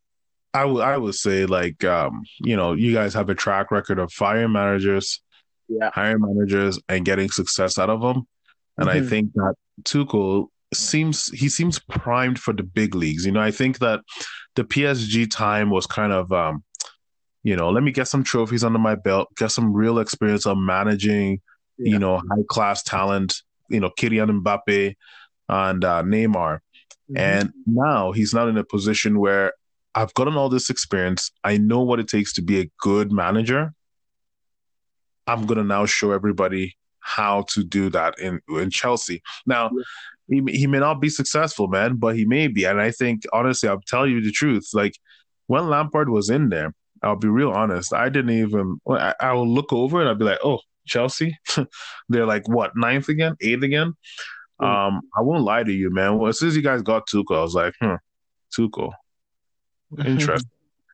I 0.53 0.65
would 0.65 0.81
I 0.81 0.97
would 0.97 1.15
say 1.15 1.45
like 1.45 1.83
um, 1.85 2.23
you 2.39 2.57
know 2.57 2.73
you 2.73 2.93
guys 2.93 3.13
have 3.13 3.29
a 3.29 3.35
track 3.35 3.71
record 3.71 3.99
of 3.99 4.11
firing 4.11 4.51
managers, 4.51 5.21
yeah, 5.69 5.91
hiring 5.93 6.21
managers 6.21 6.77
and 6.89 7.05
getting 7.05 7.29
success 7.29 7.79
out 7.79 7.89
of 7.89 8.01
them, 8.01 8.27
and 8.77 8.89
mm-hmm. 8.89 9.05
I 9.05 9.09
think 9.09 9.31
that 9.35 9.55
Tuchel 9.83 10.47
seems 10.73 11.27
he 11.27 11.47
seems 11.47 11.79
primed 11.79 12.37
for 12.37 12.53
the 12.53 12.63
big 12.63 12.95
leagues. 12.95 13.25
You 13.25 13.31
know, 13.31 13.39
I 13.39 13.51
think 13.51 13.79
that 13.79 14.01
the 14.55 14.65
PSG 14.65 15.31
time 15.31 15.69
was 15.69 15.85
kind 15.85 16.11
of 16.11 16.33
um, 16.33 16.65
you 17.43 17.55
know, 17.55 17.69
let 17.69 17.83
me 17.83 17.91
get 17.91 18.09
some 18.09 18.23
trophies 18.23 18.65
under 18.65 18.79
my 18.79 18.95
belt, 18.95 19.29
get 19.37 19.51
some 19.51 19.73
real 19.73 19.99
experience 19.99 20.45
of 20.45 20.57
managing, 20.57 21.39
yeah. 21.77 21.93
you 21.93 21.99
know, 21.99 22.17
high 22.17 22.43
class 22.49 22.83
talent, 22.83 23.41
you 23.71 23.79
know, 23.79 23.89
Kylian 23.89 24.41
Mbappe 24.41 24.95
and 25.49 25.83
uh, 25.83 26.03
Neymar. 26.03 26.59
Mm-hmm. 26.59 27.17
And 27.17 27.53
now 27.65 28.11
he's 28.11 28.33
not 28.33 28.47
in 28.47 28.57
a 28.57 28.63
position 28.63 29.19
where 29.19 29.53
I've 29.93 30.13
gotten 30.13 30.35
all 30.35 30.49
this 30.49 30.69
experience. 30.69 31.31
I 31.43 31.57
know 31.57 31.81
what 31.81 31.99
it 31.99 32.07
takes 32.07 32.33
to 32.33 32.41
be 32.41 32.61
a 32.61 32.71
good 32.79 33.11
manager. 33.11 33.73
I'm 35.27 35.45
gonna 35.45 35.63
now 35.63 35.85
show 35.85 36.11
everybody 36.11 36.77
how 36.99 37.45
to 37.49 37.63
do 37.63 37.89
that 37.89 38.19
in 38.19 38.39
in 38.49 38.69
Chelsea. 38.69 39.21
Now, 39.45 39.69
yeah 39.73 39.83
he, 40.31 40.41
he 40.47 40.65
may 40.65 40.79
not 40.79 41.01
be 41.01 41.09
successful, 41.09 41.67
man, 41.67 41.97
but 41.97 42.15
he 42.15 42.25
may 42.25 42.47
be. 42.47 42.63
And 42.63 42.81
I 42.81 42.91
think, 42.91 43.23
honestly, 43.33 43.67
I'll 43.67 43.81
tell 43.85 44.07
you 44.07 44.21
the 44.21 44.31
truth. 44.31 44.69
Like 44.73 44.97
when 45.47 45.67
Lampard 45.67 46.09
was 46.09 46.29
in 46.29 46.49
there, 46.49 46.73
I'll 47.03 47.17
be 47.17 47.27
real 47.27 47.51
honest. 47.51 47.93
I 47.93 48.09
didn't 48.09 48.31
even. 48.31 48.79
I, 48.89 49.13
I 49.19 49.33
will 49.33 49.47
look 49.47 49.73
over 49.73 49.99
and 49.99 50.07
I'll 50.07 50.15
be 50.15 50.25
like, 50.25 50.39
oh, 50.43 50.59
Chelsea, 50.91 51.37
they're 52.09 52.25
like 52.25 52.47
what 52.47 52.71
ninth 52.75 53.07
again, 53.07 53.35
eighth 53.41 53.63
again. 53.63 53.93
Mm. 54.61 54.67
Um, 54.67 55.01
I 55.15 55.21
won't 55.21 55.43
lie 55.43 55.63
to 55.63 55.71
you, 55.71 55.89
man. 55.89 56.17
Well, 56.17 56.29
as 56.29 56.39
soon 56.39 56.49
as 56.49 56.55
you 56.55 56.61
guys 56.61 56.81
got 56.81 57.07
Tuchel, 57.07 57.37
I 57.37 57.41
was 57.41 57.55
like, 57.55 57.73
hmm, 57.79 57.95
Tuchel, 58.55 58.91
interesting, 60.05 60.49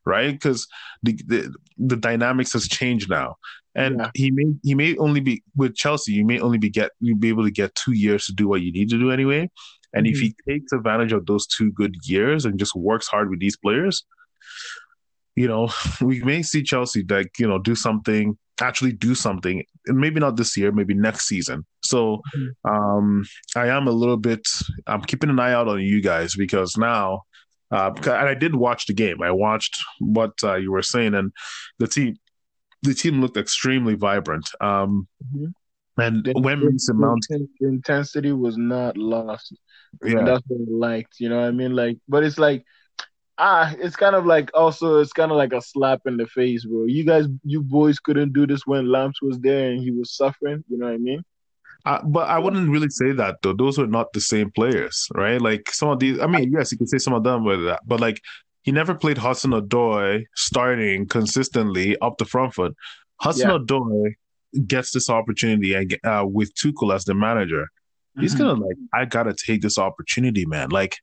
right? 0.05 0.31
Because 0.31 0.67
the, 1.01 1.19
the 1.25 1.55
the 1.77 1.97
dynamics 1.97 2.53
has 2.53 2.67
changed 2.67 3.09
now. 3.09 3.35
And 3.75 3.97
yeah. 3.99 4.11
he 4.13 4.31
may 4.31 4.53
he 4.63 4.75
may 4.75 4.95
only 4.97 5.19
be 5.19 5.43
with 5.55 5.75
Chelsea. 5.75 6.13
You 6.13 6.25
may 6.25 6.39
only 6.39 6.57
be 6.57 6.69
get 6.69 6.91
you 6.99 7.15
be 7.15 7.29
able 7.29 7.43
to 7.43 7.51
get 7.51 7.75
two 7.75 7.93
years 7.93 8.25
to 8.25 8.33
do 8.33 8.47
what 8.47 8.61
you 8.61 8.71
need 8.71 8.89
to 8.89 8.99
do 8.99 9.11
anyway. 9.11 9.49
And 9.93 10.05
mm-hmm. 10.05 10.13
if 10.13 10.19
he 10.19 10.35
takes 10.47 10.71
advantage 10.71 11.13
of 11.13 11.25
those 11.25 11.47
two 11.47 11.71
good 11.71 11.95
years 12.03 12.45
and 12.45 12.59
just 12.59 12.75
works 12.75 13.07
hard 13.07 13.29
with 13.29 13.39
these 13.39 13.57
players, 13.57 14.05
you 15.35 15.47
know, 15.47 15.69
we 16.01 16.21
may 16.23 16.41
see 16.41 16.63
Chelsea 16.63 17.05
like 17.07 17.37
you 17.39 17.47
know 17.47 17.59
do 17.59 17.75
something, 17.75 18.37
actually 18.61 18.93
do 18.93 19.15
something, 19.15 19.63
and 19.85 19.97
maybe 19.97 20.19
not 20.19 20.35
this 20.35 20.57
year, 20.57 20.71
maybe 20.71 20.93
next 20.93 21.27
season. 21.27 21.65
So, 21.81 22.21
mm-hmm. 22.35 22.69
um, 22.69 23.25
I 23.55 23.67
am 23.67 23.87
a 23.87 23.91
little 23.91 24.17
bit. 24.17 24.47
I'm 24.87 25.01
keeping 25.01 25.29
an 25.29 25.39
eye 25.39 25.53
out 25.53 25.67
on 25.67 25.81
you 25.81 26.01
guys 26.01 26.35
because 26.35 26.77
now 26.77 27.23
uh, 27.71 27.91
and 27.97 28.29
I 28.29 28.33
did 28.33 28.55
watch 28.55 28.85
the 28.85 28.93
game. 28.93 29.21
I 29.21 29.31
watched 29.31 29.77
what 29.99 30.33
uh, 30.43 30.55
you 30.55 30.71
were 30.71 30.81
saying, 30.81 31.13
and 31.13 31.33
the 31.79 31.87
team 31.87 32.15
the 32.83 32.93
team 32.93 33.21
looked 33.21 33.37
extremely 33.37 33.95
vibrant. 33.95 34.49
Um, 34.61 35.07
mm-hmm. 35.35 35.47
And 35.99 36.23
the, 36.23 36.33
when 36.33 36.63
Mason 36.63 36.99
Mount, 36.99 37.25
the 37.29 37.47
intensity 37.61 38.31
was 38.31 38.55
not 38.55 38.97
lost. 38.97 39.57
Yeah, 40.03 40.19
and 40.19 40.27
that's 40.27 40.43
what 40.47 40.61
I 40.61 40.89
liked. 40.89 41.19
You 41.19 41.29
know 41.29 41.41
what 41.41 41.47
I 41.47 41.51
mean? 41.51 41.75
Like, 41.75 41.97
but 42.07 42.23
it's 42.23 42.37
like, 42.37 42.63
ah, 43.37 43.73
it's 43.79 43.95
kind 43.95 44.15
of 44.15 44.25
like 44.25 44.49
also 44.53 44.99
it's 44.99 45.13
kind 45.13 45.31
of 45.31 45.37
like 45.37 45.53
a 45.53 45.61
slap 45.61 46.01
in 46.05 46.17
the 46.17 46.27
face, 46.27 46.65
bro. 46.65 46.85
You 46.85 47.03
guys, 47.03 47.27
you 47.43 47.61
boys 47.61 47.99
couldn't 47.99 48.33
do 48.33 48.47
this 48.47 48.65
when 48.65 48.91
Lamps 48.91 49.21
was 49.21 49.39
there 49.39 49.71
and 49.71 49.81
he 49.81 49.91
was 49.91 50.15
suffering. 50.15 50.63
You 50.69 50.77
know 50.77 50.87
what 50.87 50.95
I 50.95 50.97
mean? 50.97 51.23
Uh, 51.85 52.01
but 52.03 52.27
I 52.27 52.39
wouldn't 52.39 52.69
really 52.69 52.89
say 52.89 53.11
that 53.13 53.37
though. 53.41 53.53
Those 53.53 53.77
were 53.77 53.87
not 53.87 54.11
the 54.13 54.21
same 54.21 54.51
players, 54.51 55.07
right? 55.13 55.41
Like 55.41 55.71
some 55.71 55.89
of 55.89 55.99
these. 55.99 56.19
I 56.19 56.27
mean, 56.27 56.51
yes, 56.51 56.71
you 56.71 56.77
can 56.77 56.87
say 56.87 56.97
some 56.97 57.13
of 57.13 57.23
them 57.23 57.45
were 57.45 57.57
that, 57.63 57.81
but 57.85 57.99
like 57.99 58.21
he 58.63 58.71
never 58.73 58.93
played 58.93 59.17
Hudson 59.17 59.51
Odoi 59.51 60.25
starting 60.35 61.07
consistently 61.07 61.97
up 61.99 62.17
the 62.17 62.25
front 62.25 62.53
foot. 62.53 62.75
Hudson 63.21 63.49
yeah. 63.49 63.57
Odoi 63.57 64.15
gets 64.65 64.91
this 64.91 65.09
opportunity 65.09 65.73
and 65.73 65.97
uh, 66.03 66.25
with 66.27 66.53
Tuchel 66.55 66.93
as 66.93 67.05
the 67.05 67.13
manager, 67.13 67.63
mm-hmm. 67.63 68.21
he's 68.21 68.35
gonna 68.35 68.53
like, 68.53 68.75
I 68.93 69.05
gotta 69.05 69.33
take 69.33 69.61
this 69.61 69.77
opportunity, 69.77 70.45
man. 70.45 70.69
Like, 70.69 70.97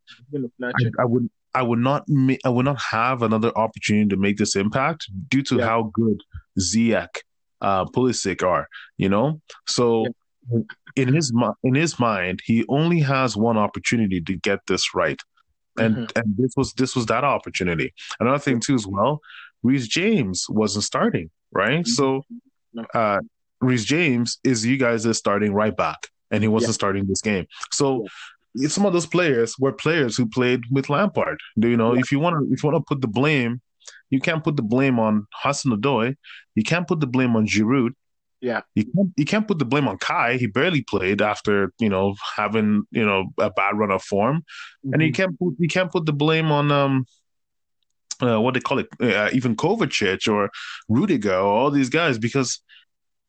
I, 0.62 0.72
I, 1.00 1.04
would, 1.06 1.30
I 1.54 1.62
would 1.62 1.78
not, 1.78 2.04
ma- 2.08 2.36
I 2.44 2.48
would 2.48 2.64
not 2.64 2.80
have 2.80 3.22
another 3.22 3.56
opportunity 3.56 4.08
to 4.08 4.16
make 4.16 4.36
this 4.36 4.56
impact 4.56 5.08
due 5.28 5.42
to 5.42 5.56
yeah. 5.56 5.66
how 5.66 5.90
good 5.92 6.20
Ziyech, 6.58 7.16
uh, 7.60 7.84
Pulisic 7.86 8.42
are. 8.42 8.68
You 8.96 9.08
know, 9.08 9.40
so. 9.66 10.04
Yeah. 10.04 10.10
In 10.96 11.12
his 11.12 11.32
in 11.64 11.74
his 11.74 11.98
mind, 11.98 12.40
he 12.44 12.64
only 12.68 13.00
has 13.00 13.34
one 13.34 13.56
opportunity 13.56 14.20
to 14.20 14.36
get 14.36 14.60
this 14.68 14.94
right 14.94 15.18
and 15.78 15.96
mm-hmm. 15.96 16.18
and 16.18 16.36
this 16.36 16.52
was 16.56 16.72
this 16.74 16.94
was 16.94 17.06
that 17.06 17.24
opportunity. 17.24 17.92
Another 18.20 18.38
thing 18.38 18.60
too 18.60 18.74
as 18.74 18.86
well, 18.86 19.20
Reece 19.62 19.88
James 19.88 20.46
wasn't 20.48 20.84
starting, 20.84 21.30
right? 21.52 21.84
Mm-hmm. 21.84 21.90
So, 21.90 22.24
uh, 22.94 23.20
Reece 23.60 23.84
James 23.84 24.38
is 24.44 24.64
you 24.64 24.76
guys 24.76 25.06
is 25.06 25.18
starting 25.18 25.52
right 25.52 25.76
back, 25.76 26.08
and 26.30 26.42
he 26.42 26.48
wasn't 26.48 26.70
yeah. 26.70 26.74
starting 26.74 27.06
this 27.06 27.20
game. 27.20 27.46
So. 27.72 28.06
Some 28.56 28.86
of 28.86 28.92
those 28.92 29.06
players 29.06 29.56
were 29.58 29.72
players 29.72 30.16
who 30.16 30.26
played 30.26 30.62
with 30.70 30.88
Lampard. 30.88 31.38
Do 31.58 31.68
you 31.68 31.76
know 31.76 31.94
yeah. 31.94 32.00
if 32.00 32.12
you 32.12 32.20
want 32.20 32.36
to 32.36 32.52
if 32.52 32.62
you 32.62 32.70
want 32.70 32.84
to 32.84 32.86
put 32.86 33.00
the 33.00 33.08
blame, 33.08 33.60
you 34.10 34.20
can't 34.20 34.44
put 34.44 34.56
the 34.56 34.62
blame 34.62 34.98
on 34.98 35.26
Hudson 35.32 35.72
Odoi. 35.72 36.16
You 36.54 36.62
can't 36.62 36.86
put 36.86 37.00
the 37.00 37.06
blame 37.06 37.34
on 37.36 37.46
Giroud. 37.46 37.90
Yeah. 38.40 38.60
You 38.74 38.84
can't 38.84 39.10
you 39.16 39.24
can't 39.24 39.48
put 39.48 39.58
the 39.58 39.64
blame 39.64 39.88
on 39.88 39.98
Kai. 39.98 40.36
He 40.36 40.46
barely 40.46 40.82
played 40.82 41.22
after, 41.22 41.72
you 41.78 41.88
know, 41.88 42.14
having, 42.36 42.84
you 42.90 43.04
know, 43.04 43.24
a 43.38 43.50
bad 43.50 43.76
run 43.76 43.90
of 43.90 44.02
form. 44.02 44.36
Mm-hmm. 44.38 44.92
And 44.92 45.02
you 45.02 45.08
mm-hmm. 45.08 45.16
can't 45.16 45.38
put 45.38 45.54
you 45.58 45.68
can't 45.68 45.90
put 45.90 46.06
the 46.06 46.12
blame 46.12 46.52
on 46.52 46.70
um 46.70 47.06
uh, 48.22 48.40
what 48.40 48.54
they 48.54 48.60
call 48.60 48.78
it, 48.78 48.88
uh, 49.00 49.30
even 49.32 49.56
Kovacic 49.56 50.32
or 50.32 50.50
Rudiger 50.88 51.34
or 51.34 51.52
all 51.52 51.70
these 51.70 51.90
guys 51.90 52.18
because 52.18 52.60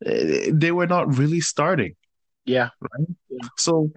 uh, 0.05 0.11
they 0.51 0.71
were 0.71 0.88
not 0.88 1.17
really 1.17 1.41
starting. 1.41 1.95
Yeah. 2.45 2.69
Right. 2.80 3.07
Yeah. 3.30 3.47
So 3.57 3.91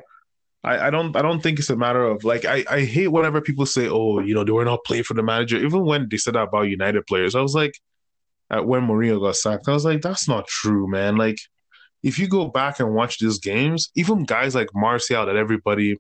I, 0.65 0.89
I, 0.89 0.91
don't 0.91 1.15
I 1.17 1.23
don't 1.23 1.41
think 1.41 1.59
it's 1.59 1.71
a 1.71 1.77
matter 1.77 2.03
of 2.03 2.25
like 2.25 2.45
I, 2.45 2.65
I 2.69 2.81
hate 2.81 3.09
whenever 3.09 3.41
people 3.41 3.65
say, 3.65 3.89
oh, 3.89 4.19
you 4.21 4.35
know, 4.35 4.45
they 4.45 4.53
were 4.53 4.65
not 4.65 4.85
playing 4.85 5.05
for 5.05 5.15
the 5.15 5.23
manager. 5.23 5.57
Even 5.57 5.85
when 5.85 6.09
they 6.09 6.17
said 6.17 6.35
that 6.35 6.49
about 6.49 6.63
United 6.63 7.07
players, 7.07 7.35
I 7.35 7.41
was 7.41 7.55
like, 7.55 7.73
at 8.51 8.67
when 8.67 8.87
Mourinho 8.87 9.21
got 9.21 9.37
sacked. 9.37 9.69
I 9.69 9.73
was 9.73 9.85
like, 9.85 10.01
that's 10.01 10.29
not 10.29 10.47
true, 10.47 10.89
man. 10.89 11.17
Like, 11.17 11.39
if 12.03 12.19
you 12.19 12.29
go 12.29 12.49
back 12.49 12.81
and 12.81 12.95
watch 12.95 13.19
these 13.19 13.39
games, 13.39 13.91
even 13.95 14.25
guys 14.25 14.55
like 14.55 14.69
Martial 14.75 15.27
that 15.27 15.37
everybody 15.37 15.99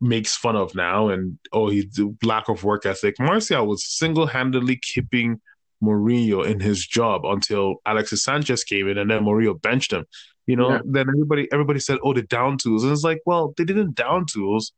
makes 0.00 0.36
fun 0.36 0.56
of 0.56 0.74
now, 0.74 1.08
and 1.08 1.38
oh, 1.52 1.68
he's 1.68 1.86
lack 2.22 2.48
of 2.48 2.64
work 2.64 2.86
ethic. 2.86 3.16
Martial 3.18 3.66
was 3.66 3.86
single 3.86 4.26
handedly 4.26 4.78
keeping 4.80 5.40
Mourinho 5.82 6.46
in 6.46 6.60
his 6.60 6.86
job 6.86 7.24
until 7.24 7.76
Alexis 7.86 8.22
Sanchez 8.22 8.64
came 8.64 8.88
in, 8.88 8.98
and 8.98 9.10
then 9.10 9.22
Mourinho 9.24 9.60
benched 9.60 9.92
him. 9.92 10.04
You 10.46 10.56
know, 10.56 10.70
yeah. 10.70 10.80
then 10.84 11.08
everybody 11.08 11.48
everybody 11.52 11.80
said, 11.80 11.98
oh, 12.02 12.12
the 12.12 12.22
down 12.22 12.58
tools, 12.58 12.84
and 12.84 12.92
it's 12.92 13.04
like, 13.04 13.20
well, 13.26 13.52
they 13.56 13.64
didn't 13.64 13.94
down 13.94 14.26
tools. 14.26 14.72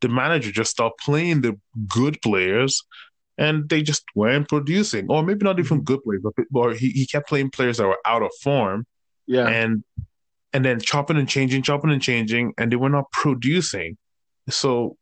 The 0.00 0.08
manager 0.08 0.50
just 0.50 0.70
stopped 0.70 1.00
playing 1.00 1.40
the 1.40 1.58
good 1.88 2.20
players 2.20 2.82
and 3.38 3.68
they 3.68 3.82
just 3.82 4.04
weren't 4.14 4.48
producing, 4.48 5.06
or 5.08 5.22
maybe 5.22 5.44
not 5.44 5.58
even 5.58 5.82
good 5.82 6.02
players, 6.04 6.22
but 6.22 6.34
or 6.54 6.72
he, 6.72 6.90
he 6.90 7.06
kept 7.06 7.28
playing 7.28 7.50
players 7.50 7.78
that 7.78 7.86
were 7.86 7.98
out 8.04 8.22
of 8.22 8.30
form. 8.42 8.86
Yeah. 9.26 9.48
And 9.48 9.82
and 10.52 10.64
then 10.64 10.80
chopping 10.80 11.16
and 11.16 11.28
changing, 11.28 11.62
chopping 11.62 11.90
and 11.90 12.02
changing, 12.02 12.54
and 12.58 12.70
they 12.70 12.76
were 12.76 12.88
not 12.88 13.10
producing. 13.10 13.96
So 14.50 14.96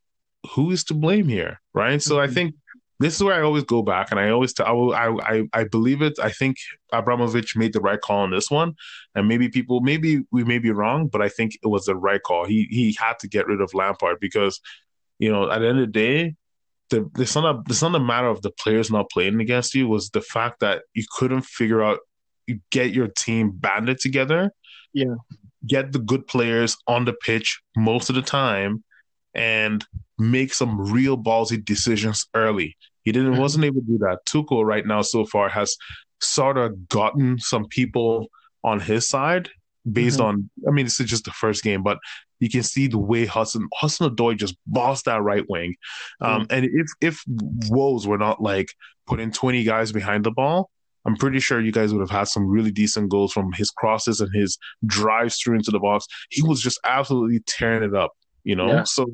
who 0.54 0.70
is 0.70 0.84
to 0.84 0.94
blame 0.94 1.28
here? 1.28 1.60
Right. 1.74 2.00
So 2.00 2.16
mm-hmm. 2.16 2.30
I 2.30 2.32
think 2.32 2.54
this 3.02 3.16
is 3.16 3.22
where 3.22 3.34
I 3.34 3.42
always 3.42 3.64
go 3.64 3.82
back, 3.82 4.10
and 4.10 4.20
I 4.20 4.30
always 4.30 4.52
tell, 4.52 4.66
I, 4.92 5.08
will 5.08 5.20
I, 5.22 5.44
I 5.52 5.64
believe 5.64 6.02
it. 6.02 6.18
I 6.20 6.30
think 6.30 6.56
Abramovich 6.92 7.56
made 7.56 7.72
the 7.72 7.80
right 7.80 8.00
call 8.00 8.18
on 8.18 8.30
this 8.30 8.50
one, 8.50 8.74
and 9.14 9.28
maybe 9.28 9.48
people, 9.48 9.80
maybe 9.80 10.22
we 10.30 10.44
may 10.44 10.58
be 10.58 10.70
wrong, 10.70 11.08
but 11.08 11.22
I 11.22 11.28
think 11.28 11.54
it 11.62 11.68
was 11.68 11.84
the 11.84 11.96
right 11.96 12.22
call. 12.22 12.44
He 12.44 12.66
he 12.70 12.96
had 12.98 13.18
to 13.20 13.28
get 13.28 13.46
rid 13.46 13.60
of 13.60 13.74
Lampard 13.74 14.18
because, 14.20 14.60
you 15.18 15.30
know, 15.32 15.50
at 15.50 15.60
the 15.60 15.68
end 15.68 15.80
of 15.80 15.86
the 15.86 15.92
day, 15.92 16.34
the 16.90 17.10
it's 17.18 17.34
not 17.34 17.54
a 17.54 17.62
it's 17.68 17.82
not 17.82 17.94
a 17.94 18.00
matter 18.00 18.28
of 18.28 18.42
the 18.42 18.50
players 18.50 18.90
not 18.90 19.10
playing 19.10 19.40
against 19.40 19.74
you. 19.74 19.88
Was 19.88 20.10
the 20.10 20.20
fact 20.20 20.60
that 20.60 20.82
you 20.94 21.04
couldn't 21.16 21.42
figure 21.42 21.82
out 21.82 22.00
you 22.46 22.60
get 22.70 22.92
your 22.92 23.08
team 23.08 23.52
banded 23.52 23.98
together, 23.98 24.50
yeah, 24.92 25.14
get 25.66 25.92
the 25.92 25.98
good 25.98 26.26
players 26.26 26.76
on 26.86 27.04
the 27.04 27.12
pitch 27.12 27.60
most 27.76 28.10
of 28.10 28.16
the 28.16 28.22
time, 28.22 28.84
and 29.34 29.84
make 30.18 30.54
some 30.54 30.92
real 30.92 31.16
ballsy 31.16 31.62
decisions 31.64 32.26
early. 32.34 32.76
He 33.02 33.12
didn't 33.12 33.32
mm-hmm. 33.32 33.40
wasn't 33.40 33.64
able 33.64 33.80
to 33.80 33.86
do 33.86 33.98
that. 33.98 34.20
Tuchel 34.28 34.64
right 34.64 34.86
now 34.86 35.02
so 35.02 35.24
far 35.24 35.48
has 35.48 35.76
sort 36.20 36.56
of 36.56 36.88
gotten 36.88 37.38
some 37.38 37.66
people 37.66 38.28
on 38.64 38.78
his 38.80 39.08
side 39.08 39.50
based 39.90 40.18
mm-hmm. 40.18 40.28
on 40.28 40.50
I 40.68 40.70
mean 40.70 40.86
this 40.86 41.00
is 41.00 41.10
just 41.10 41.24
the 41.24 41.32
first 41.32 41.64
game, 41.64 41.82
but 41.82 41.98
you 42.40 42.50
can 42.50 42.62
see 42.62 42.86
the 42.88 42.98
way 42.98 43.24
Hudson 43.24 43.68
Hudson 43.74 44.08
Odoi 44.08 44.36
just 44.36 44.56
bossed 44.66 45.04
that 45.06 45.22
right 45.22 45.44
wing. 45.48 45.74
Um, 46.20 46.42
mm-hmm. 46.42 46.52
and 46.52 46.64
if 46.66 46.86
if 47.00 47.22
Wolves 47.68 48.06
were 48.06 48.18
not 48.18 48.40
like 48.42 48.68
putting 49.06 49.32
20 49.32 49.64
guys 49.64 49.92
behind 49.92 50.24
the 50.24 50.30
ball, 50.30 50.70
I'm 51.04 51.16
pretty 51.16 51.40
sure 51.40 51.60
you 51.60 51.72
guys 51.72 51.92
would 51.92 52.00
have 52.00 52.10
had 52.10 52.28
some 52.28 52.46
really 52.46 52.70
decent 52.70 53.10
goals 53.10 53.32
from 53.32 53.52
his 53.52 53.70
crosses 53.70 54.20
and 54.20 54.34
his 54.34 54.58
drives 54.86 55.38
through 55.38 55.56
into 55.56 55.70
the 55.70 55.80
box. 55.80 56.06
He 56.30 56.42
was 56.42 56.60
just 56.60 56.78
absolutely 56.84 57.40
tearing 57.46 57.82
it 57.82 57.94
up, 57.94 58.12
you 58.44 58.56
know. 58.56 58.68
Yeah. 58.68 58.84
So 58.84 59.06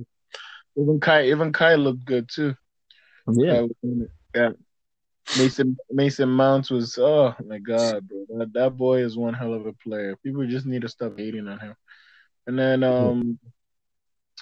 even 0.77 1.01
Kai 1.01 1.25
even 1.27 1.53
Kai 1.53 1.75
looked 1.75 2.05
good 2.05 2.29
too. 2.33 2.55
Yeah. 3.33 3.67
yeah. 4.35 4.51
Mason 5.37 5.77
Mason 5.91 6.29
Mounts 6.29 6.71
was 6.71 6.97
oh 6.99 7.35
my 7.45 7.59
god, 7.59 8.09
bro. 8.09 8.39
That 8.39 8.53
that 8.55 8.77
boy 8.77 9.03
is 9.03 9.17
one 9.17 9.35
hell 9.35 9.53
of 9.53 9.67
a 9.67 9.73
player. 9.75 10.17
People 10.25 10.47
just 10.47 10.67
need 10.67 10.83
to 10.83 10.89
stop 10.89 11.19
hating 11.19 11.49
on 11.49 11.59
him. 11.59 11.75
And 12.47 12.59
then 12.59 12.83
um 12.83 13.39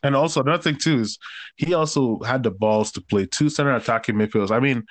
and 0.03 0.15
also 0.15 0.43
another 0.43 0.63
thing 0.63 0.77
too 0.77 1.01
is 1.01 1.19
he 1.57 1.75
also 1.75 2.21
had 2.21 2.43
the 2.43 2.51
balls 2.51 2.93
to 2.93 3.01
play 3.01 3.27
two 3.27 3.49
center 3.49 3.75
attacking 3.75 4.15
midfielders. 4.15 4.51
I 4.51 4.61
mean, 4.61 4.85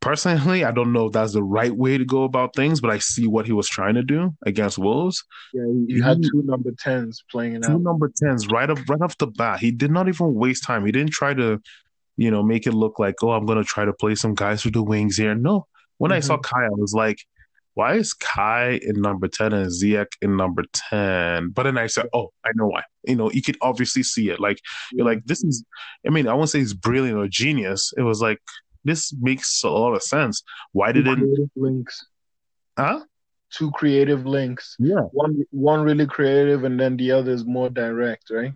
personally, 0.00 0.64
I 0.64 0.70
don't 0.70 0.92
know 0.92 1.06
if 1.06 1.12
that's 1.12 1.32
the 1.32 1.42
right 1.42 1.74
way 1.74 1.98
to 1.98 2.04
go 2.04 2.24
about 2.24 2.54
things, 2.54 2.80
but 2.80 2.90
I 2.90 2.98
see 2.98 3.26
what 3.26 3.46
he 3.46 3.52
was 3.52 3.68
trying 3.68 3.94
to 3.94 4.02
do 4.02 4.34
against 4.44 4.78
Wolves. 4.78 5.24
Yeah, 5.54 5.64
you 5.86 6.02
had 6.02 6.22
two 6.22 6.42
number 6.44 6.72
tens 6.78 7.24
playing 7.30 7.62
two 7.62 7.72
out. 7.72 7.80
number 7.80 8.12
tens 8.14 8.46
right 8.48 8.68
up 8.68 8.78
right 8.88 9.00
off 9.00 9.16
the 9.18 9.28
bat. 9.28 9.60
He 9.60 9.70
did 9.70 9.90
not 9.90 10.08
even 10.08 10.34
waste 10.34 10.64
time. 10.64 10.84
He 10.84 10.92
didn't 10.92 11.12
try 11.12 11.34
to 11.34 11.60
you 12.16 12.30
know, 12.30 12.42
make 12.42 12.66
it 12.66 12.74
look 12.74 12.98
like, 12.98 13.16
oh, 13.22 13.30
I'm 13.30 13.46
going 13.46 13.58
to 13.58 13.64
try 13.64 13.84
to 13.84 13.92
play 13.92 14.14
some 14.14 14.34
guys 14.34 14.62
through 14.62 14.72
the 14.72 14.82
wings 14.82 15.16
here. 15.16 15.34
No. 15.34 15.66
When 15.98 16.10
mm-hmm. 16.10 16.16
I 16.16 16.20
saw 16.20 16.36
mm-hmm. 16.36 16.54
Kai, 16.54 16.66
I 16.66 16.70
was 16.70 16.92
like, 16.94 17.18
why 17.74 17.94
is 17.94 18.12
Kai 18.12 18.80
in 18.82 19.00
number 19.00 19.28
10 19.28 19.52
and 19.52 19.70
Ziyech 19.70 20.08
in 20.20 20.36
number 20.36 20.64
10? 20.90 21.50
But 21.50 21.62
then 21.62 21.78
I 21.78 21.86
said, 21.86 22.06
oh, 22.12 22.32
I 22.44 22.50
know 22.54 22.66
why. 22.66 22.82
You 23.04 23.16
know, 23.16 23.30
you 23.30 23.40
could 23.40 23.56
obviously 23.62 24.02
see 24.02 24.28
it. 24.28 24.40
Like, 24.40 24.58
you're 24.92 25.06
like, 25.06 25.24
this 25.24 25.42
is, 25.42 25.64
I 26.06 26.10
mean, 26.10 26.28
I 26.28 26.34
won't 26.34 26.50
say 26.50 26.60
it's 26.60 26.74
brilliant 26.74 27.18
or 27.18 27.28
genius. 27.28 27.92
It 27.96 28.02
was 28.02 28.20
like, 28.20 28.38
this 28.84 29.14
makes 29.20 29.62
a 29.62 29.70
lot 29.70 29.94
of 29.94 30.02
sense. 30.02 30.42
Why 30.72 30.92
did 30.92 31.06
it? 31.06 31.18
Links. 31.56 32.04
Huh? 32.76 33.00
Two 33.50 33.70
creative 33.70 34.26
links. 34.26 34.76
Yeah. 34.78 35.02
One, 35.12 35.44
one 35.50 35.82
really 35.82 36.06
creative, 36.06 36.64
and 36.64 36.78
then 36.78 36.96
the 36.96 37.12
other 37.12 37.32
is 37.32 37.44
more 37.44 37.70
direct, 37.70 38.30
right? 38.30 38.52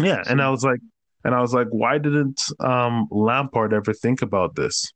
Yeah. 0.00 0.22
So, 0.22 0.30
and 0.30 0.42
I 0.42 0.50
was 0.50 0.64
like, 0.64 0.80
and 1.24 1.34
I 1.34 1.40
was 1.40 1.54
like, 1.54 1.68
why 1.70 1.98
didn't 1.98 2.40
um, 2.60 3.08
Lampard 3.10 3.72
ever 3.72 3.92
think 3.92 4.22
about 4.22 4.54
this? 4.54 4.92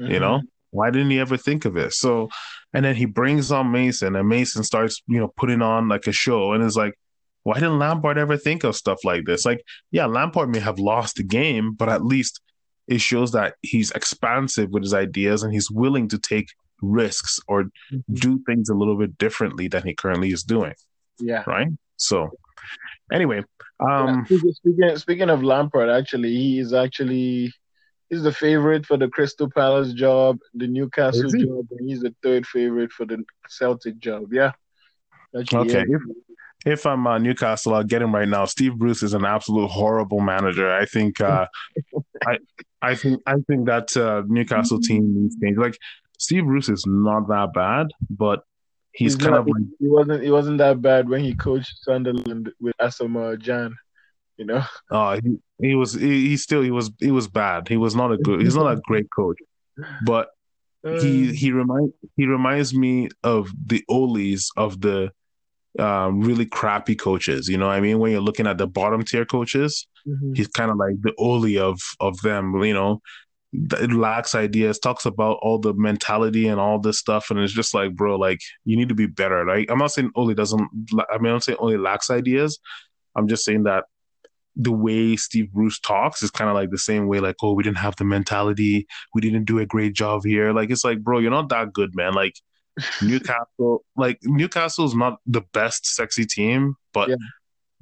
Mm-hmm. 0.00 0.12
You 0.12 0.20
know, 0.20 0.36
mm-hmm. 0.38 0.46
why 0.70 0.90
didn't 0.90 1.10
he 1.10 1.18
ever 1.18 1.36
think 1.36 1.64
of 1.64 1.76
it? 1.76 1.92
So, 1.92 2.28
and 2.72 2.84
then 2.84 2.94
he 2.94 3.04
brings 3.04 3.52
on 3.52 3.70
Mason, 3.70 4.16
and 4.16 4.28
Mason 4.28 4.64
starts, 4.64 5.02
you 5.06 5.18
know, 5.18 5.32
putting 5.36 5.62
on 5.62 5.88
like 5.88 6.06
a 6.06 6.12
show, 6.12 6.52
and 6.52 6.62
it's 6.64 6.76
like, 6.76 6.94
why 7.44 7.54
didn't 7.54 7.78
Lampard 7.78 8.18
ever 8.18 8.36
think 8.36 8.64
of 8.64 8.76
stuff 8.76 8.98
like 9.04 9.24
this? 9.24 9.44
Like, 9.44 9.64
yeah, 9.90 10.06
Lampard 10.06 10.50
may 10.50 10.60
have 10.60 10.78
lost 10.78 11.16
the 11.16 11.24
game, 11.24 11.74
but 11.74 11.88
at 11.88 12.04
least 12.04 12.40
it 12.86 13.00
shows 13.00 13.32
that 13.32 13.54
he's 13.62 13.90
expansive 13.92 14.70
with 14.70 14.82
his 14.82 14.94
ideas 14.94 15.42
and 15.42 15.52
he's 15.52 15.70
willing 15.70 16.08
to 16.08 16.18
take 16.18 16.48
risks 16.80 17.40
or 17.48 17.64
mm-hmm. 17.64 18.14
do 18.14 18.40
things 18.46 18.68
a 18.68 18.74
little 18.74 18.96
bit 18.96 19.16
differently 19.18 19.68
than 19.68 19.82
he 19.82 19.94
currently 19.94 20.30
is 20.32 20.42
doing. 20.42 20.74
Yeah. 21.18 21.44
Right. 21.46 21.68
So, 21.96 22.30
anyway, 23.12 23.44
um, 23.88 24.26
yeah, 24.28 24.52
speaking 24.52 24.96
speaking 24.96 25.30
of 25.30 25.42
Lampard, 25.42 25.88
actually, 25.88 26.30
he 26.30 26.58
is 26.58 26.72
actually 26.72 27.52
he's 28.10 28.22
the 28.22 28.32
favorite 28.32 28.86
for 28.86 28.96
the 28.96 29.08
Crystal 29.08 29.50
Palace 29.50 29.92
job, 29.92 30.38
the 30.54 30.66
Newcastle 30.66 31.30
job, 31.30 31.66
and 31.70 31.88
he's 31.88 32.00
the 32.00 32.14
third 32.22 32.46
favorite 32.46 32.92
for 32.92 33.06
the 33.06 33.24
Celtic 33.48 33.98
job. 33.98 34.32
Yeah. 34.32 34.52
Actually, 35.38 35.70
okay. 35.70 35.84
Yeah. 35.88 35.96
If, 35.96 36.02
if 36.64 36.86
I'm 36.86 37.06
uh, 37.06 37.18
Newcastle, 37.18 37.74
I'll 37.74 37.82
get 37.82 38.02
him 38.02 38.14
right 38.14 38.28
now. 38.28 38.44
Steve 38.44 38.76
Bruce 38.76 39.02
is 39.02 39.14
an 39.14 39.24
absolute 39.24 39.68
horrible 39.68 40.20
manager. 40.20 40.70
I 40.72 40.84
think. 40.84 41.20
Uh, 41.20 41.46
I 42.26 42.38
I 42.82 42.94
think 42.94 43.22
I 43.26 43.34
think 43.48 43.66
that 43.66 43.96
uh, 43.96 44.22
Newcastle 44.26 44.78
team 44.78 45.14
needs 45.14 45.36
change. 45.42 45.56
Like 45.56 45.76
Steve 46.18 46.44
Bruce 46.44 46.68
is 46.68 46.84
not 46.86 47.28
that 47.28 47.52
bad, 47.52 47.88
but 48.10 48.44
He's, 48.92 49.14
he's 49.14 49.16
kind 49.16 49.32
not, 49.32 49.40
of 49.40 49.46
like 49.48 49.62
he 49.78 49.88
wasn't 49.88 50.22
he 50.22 50.30
wasn't 50.30 50.58
that 50.58 50.82
bad 50.82 51.08
when 51.08 51.22
he 51.22 51.34
coached 51.34 51.82
Sunderland 51.82 52.50
with 52.60 52.76
Asamoah 52.78 53.38
Gyan, 53.38 53.72
you 54.36 54.44
know. 54.44 54.64
Oh, 54.90 55.12
he, 55.12 55.38
he 55.60 55.74
was 55.74 55.94
he, 55.94 56.28
he 56.28 56.36
still 56.36 56.62
he 56.62 56.70
was 56.70 56.90
he 56.98 57.10
was 57.10 57.28
bad. 57.28 57.68
He 57.68 57.76
was 57.76 57.94
not 57.94 58.12
a 58.12 58.18
good 58.18 58.42
he's 58.42 58.56
not 58.56 58.70
a 58.70 58.80
great 58.84 59.06
coach. 59.14 59.38
But 60.04 60.28
he 60.82 61.30
uh. 61.30 61.32
he 61.32 61.52
remind 61.52 61.92
he 62.16 62.26
reminds 62.26 62.74
me 62.74 63.08
of 63.22 63.50
the 63.66 63.82
Ole's 63.88 64.50
of 64.56 64.80
the 64.80 65.10
um, 65.78 66.20
really 66.20 66.46
crappy 66.46 66.94
coaches. 66.94 67.48
You 67.48 67.56
know 67.56 67.68
what 67.68 67.76
I 67.76 67.80
mean? 67.80 67.98
When 67.98 68.12
you're 68.12 68.20
looking 68.20 68.46
at 68.46 68.58
the 68.58 68.66
bottom 68.66 69.04
tier 69.04 69.24
coaches, 69.24 69.86
mm-hmm. 70.06 70.34
he's 70.34 70.48
kind 70.48 70.70
of 70.70 70.76
like 70.76 71.00
the 71.00 71.14
Ole 71.16 71.58
of 71.58 71.80
of 72.00 72.20
them. 72.20 72.62
You 72.62 72.74
know, 72.74 73.00
it 73.52 73.92
lacks 73.92 74.34
ideas, 74.34 74.78
talks 74.78 75.04
about 75.04 75.38
all 75.42 75.58
the 75.58 75.74
mentality 75.74 76.48
and 76.48 76.58
all 76.58 76.78
this 76.78 76.98
stuff, 76.98 77.30
and 77.30 77.38
it's 77.38 77.52
just 77.52 77.74
like, 77.74 77.94
bro, 77.94 78.16
like 78.16 78.40
you 78.64 78.76
need 78.76 78.88
to 78.88 78.94
be 78.94 79.06
better. 79.06 79.44
Like 79.44 79.70
I'm 79.70 79.78
not 79.78 79.92
saying 79.92 80.10
only 80.14 80.34
doesn't. 80.34 80.68
I 81.10 81.18
mean, 81.18 81.32
I'm 81.32 81.40
saying 81.40 81.58
only 81.60 81.76
lacks 81.76 82.10
ideas. 82.10 82.58
I'm 83.14 83.28
just 83.28 83.44
saying 83.44 83.64
that 83.64 83.84
the 84.56 84.72
way 84.72 85.16
Steve 85.16 85.52
Bruce 85.52 85.78
talks 85.80 86.22
is 86.22 86.30
kind 86.30 86.48
of 86.48 86.54
like 86.54 86.70
the 86.70 86.78
same 86.78 87.06
way, 87.08 87.20
like, 87.20 87.36
oh, 87.42 87.52
we 87.52 87.62
didn't 87.62 87.78
have 87.78 87.96
the 87.96 88.04
mentality, 88.04 88.86
we 89.14 89.20
didn't 89.20 89.44
do 89.44 89.58
a 89.58 89.66
great 89.66 89.94
job 89.94 90.22
here. 90.24 90.52
Like 90.52 90.70
it's 90.70 90.84
like, 90.84 91.00
bro, 91.00 91.18
you're 91.18 91.30
not 91.30 91.50
that 91.50 91.72
good, 91.72 91.94
man. 91.94 92.14
Like 92.14 92.34
Newcastle, 93.02 93.84
like 93.96 94.18
Newcastle's 94.22 94.94
not 94.94 95.18
the 95.26 95.42
best 95.52 95.86
sexy 95.86 96.24
team, 96.24 96.76
but 96.94 97.10
yeah 97.10 97.16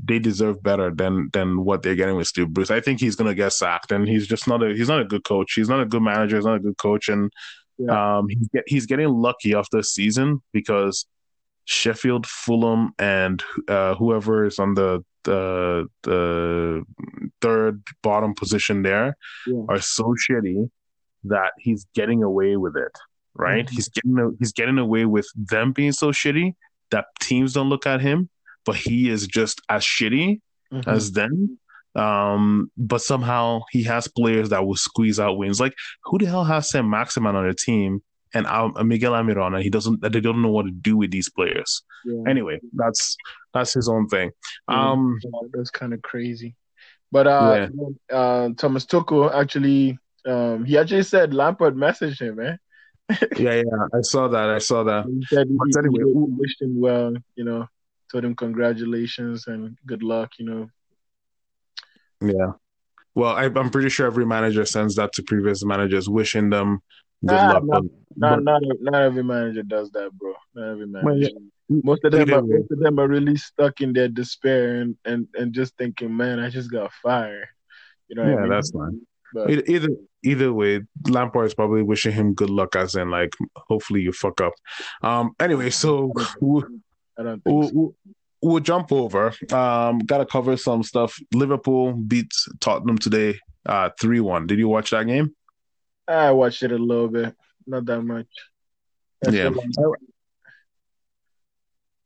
they 0.04 0.18
deserve 0.18 0.62
better 0.62 0.90
than 0.90 1.30
than 1.32 1.64
what 1.64 1.82
they're 1.82 1.94
getting 1.94 2.16
with 2.16 2.26
Steve 2.26 2.48
Bruce. 2.48 2.70
I 2.70 2.80
think 2.80 3.00
he's 3.00 3.16
gonna 3.16 3.34
get 3.34 3.52
sacked, 3.52 3.92
and 3.92 4.08
he's 4.08 4.26
just 4.26 4.46
not 4.46 4.62
a 4.62 4.74
he's 4.74 4.88
not 4.88 5.00
a 5.00 5.04
good 5.04 5.24
coach. 5.24 5.52
He's 5.54 5.68
not 5.68 5.80
a 5.80 5.86
good 5.86 6.02
manager. 6.02 6.36
He's 6.36 6.44
not 6.44 6.56
a 6.56 6.60
good 6.60 6.78
coach, 6.78 7.08
and 7.08 7.32
yeah. 7.78 8.18
um, 8.18 8.28
he's 8.28 8.48
get, 8.48 8.64
he's 8.66 8.86
getting 8.86 9.08
lucky 9.08 9.54
off 9.54 9.68
this 9.70 9.92
season 9.92 10.42
because 10.52 11.06
Sheffield, 11.64 12.26
Fulham, 12.26 12.92
and 12.98 13.42
uh, 13.68 13.94
whoever 13.94 14.46
is 14.46 14.58
on 14.58 14.74
the 14.74 15.04
the 15.24 15.86
the 16.02 16.82
third 17.42 17.82
bottom 18.02 18.34
position 18.34 18.82
there 18.82 19.16
yeah. 19.46 19.62
are 19.68 19.80
so 19.80 20.14
shitty 20.14 20.70
that 21.24 21.52
he's 21.58 21.86
getting 21.94 22.22
away 22.22 22.56
with 22.56 22.76
it. 22.76 22.96
Right? 23.34 23.66
Mm-hmm. 23.66 23.74
He's 23.74 23.88
getting 23.88 24.36
he's 24.38 24.52
getting 24.52 24.78
away 24.78 25.04
with 25.04 25.28
them 25.36 25.72
being 25.72 25.92
so 25.92 26.10
shitty 26.10 26.54
that 26.90 27.06
teams 27.20 27.52
don't 27.52 27.68
look 27.68 27.86
at 27.86 28.00
him 28.00 28.28
but 28.64 28.76
he 28.76 29.08
is 29.08 29.26
just 29.26 29.60
as 29.68 29.82
shitty 29.82 30.40
mm-hmm. 30.72 30.90
as 30.90 31.12
them. 31.12 31.58
Um, 31.94 32.70
but 32.76 33.02
somehow 33.02 33.62
he 33.70 33.82
has 33.84 34.06
players 34.06 34.50
that 34.50 34.64
will 34.64 34.76
squeeze 34.76 35.18
out 35.18 35.38
wins. 35.38 35.60
Like 35.60 35.74
who 36.04 36.18
the 36.18 36.26
hell 36.26 36.44
has 36.44 36.70
Saint-Maximin 36.70 37.34
on 37.34 37.44
their 37.44 37.54
team 37.54 38.02
and 38.32 38.46
um, 38.46 38.74
Miguel 38.86 39.12
Almiron, 39.12 39.54
and 39.54 39.62
he 39.62 39.70
doesn't. 39.70 40.00
They 40.00 40.20
don't 40.20 40.42
know 40.42 40.50
what 40.50 40.66
to 40.66 40.70
do 40.70 40.96
with 40.96 41.10
these 41.10 41.28
players. 41.28 41.82
Yeah. 42.04 42.22
Anyway, 42.28 42.60
that's 42.72 43.16
that's 43.52 43.74
his 43.74 43.88
own 43.88 44.08
thing. 44.08 44.30
Um, 44.68 45.18
yeah, 45.22 45.48
that's 45.52 45.70
kind 45.70 45.92
of 45.92 46.02
crazy. 46.02 46.54
But 47.10 47.26
uh, 47.26 47.68
yeah. 47.72 48.16
uh, 48.16 48.48
Thomas 48.56 48.86
Tuchel 48.86 49.34
actually, 49.34 49.98
um, 50.26 50.64
he 50.64 50.78
actually 50.78 51.02
said 51.02 51.34
Lampard 51.34 51.74
messaged 51.74 52.20
him, 52.20 52.36
man. 52.36 52.58
yeah, 53.36 53.54
yeah, 53.54 53.86
I 53.92 54.02
saw 54.02 54.28
that. 54.28 54.48
I 54.48 54.58
saw 54.58 54.84
that. 54.84 55.06
He 55.08 55.26
said 55.26 55.48
he, 55.48 55.58
anyway, 55.76 56.04
he 56.04 56.14
wished 56.14 56.62
him 56.62 56.80
well, 56.80 57.14
you 57.34 57.44
know 57.44 57.66
told 58.10 58.24
him 58.24 58.34
congratulations 58.34 59.46
and 59.46 59.76
good 59.86 60.02
luck, 60.02 60.32
you 60.38 60.46
know. 60.46 60.68
Yeah. 62.22 62.52
well, 63.14 63.34
I, 63.34 63.44
am 63.44 63.70
pretty 63.70 63.88
sure 63.88 64.06
every 64.06 64.26
manager 64.26 64.66
sends 64.66 64.96
that 64.96 65.12
to 65.14 65.22
previous 65.22 65.64
managers, 65.64 66.08
wishing 66.08 66.50
them 66.50 66.80
good 67.24 67.34
nah, 67.34 67.52
luck. 67.52 67.62
Not, 67.64 67.84
not, 68.16 68.42
not, 68.42 68.62
not, 68.80 69.02
every 69.02 69.24
manager 69.24 69.62
does 69.62 69.90
that, 69.92 70.10
bro. 70.12 70.34
Not 70.54 70.72
every 70.72 70.86
manager. 70.86 71.06
Well, 71.06 71.16
yeah. 71.16 71.28
Most 71.84 72.04
of 72.04 72.10
them, 72.10 72.34
are, 72.34 72.42
most 72.42 72.70
of 72.72 72.80
them 72.80 72.98
are 72.98 73.06
really 73.06 73.36
stuck 73.36 73.80
in 73.80 73.92
their 73.92 74.08
despair 74.08 74.80
and, 74.80 74.96
and, 75.04 75.28
and 75.34 75.52
just 75.52 75.76
thinking, 75.78 76.14
man, 76.14 76.40
I 76.40 76.50
just 76.50 76.70
got 76.70 76.92
fired. 76.94 77.46
You 78.08 78.16
know? 78.16 78.24
yeah, 78.24 78.36
I 78.36 78.40
mean? 78.40 78.50
that's 78.50 78.70
fine. 78.72 79.00
But, 79.32 79.68
either 79.68 79.88
either 80.24 80.52
way, 80.52 80.80
Lampard 81.08 81.46
is 81.46 81.54
probably 81.54 81.82
wishing 81.82 82.12
him 82.12 82.34
good 82.34 82.50
luck, 82.50 82.74
as 82.74 82.96
in 82.96 83.10
like, 83.10 83.34
hopefully 83.54 84.00
you 84.00 84.12
fuck 84.12 84.40
up. 84.40 84.54
Um. 85.02 85.30
Anyway, 85.38 85.70
so 85.70 86.12
I 87.20 87.22
don't 87.22 87.44
think 87.44 87.54
we'll, 87.54 87.68
so. 87.68 87.74
we'll, 87.74 87.94
we'll 88.42 88.60
jump 88.60 88.92
over. 88.92 89.34
Um. 89.52 89.98
Got 90.00 90.18
to 90.18 90.26
cover 90.26 90.56
some 90.56 90.82
stuff. 90.82 91.18
Liverpool 91.34 91.92
beats 91.92 92.48
Tottenham 92.60 92.98
today, 92.98 93.38
uh, 93.66 93.90
three 94.00 94.20
one. 94.20 94.46
Did 94.46 94.58
you 94.58 94.68
watch 94.68 94.90
that 94.90 95.06
game? 95.06 95.34
I 96.08 96.32
watched 96.32 96.62
it 96.62 96.72
a 96.72 96.78
little 96.78 97.08
bit, 97.08 97.34
not 97.66 97.84
that 97.86 98.02
much. 98.02 98.26
That's 99.22 99.36
yeah. 99.36 99.50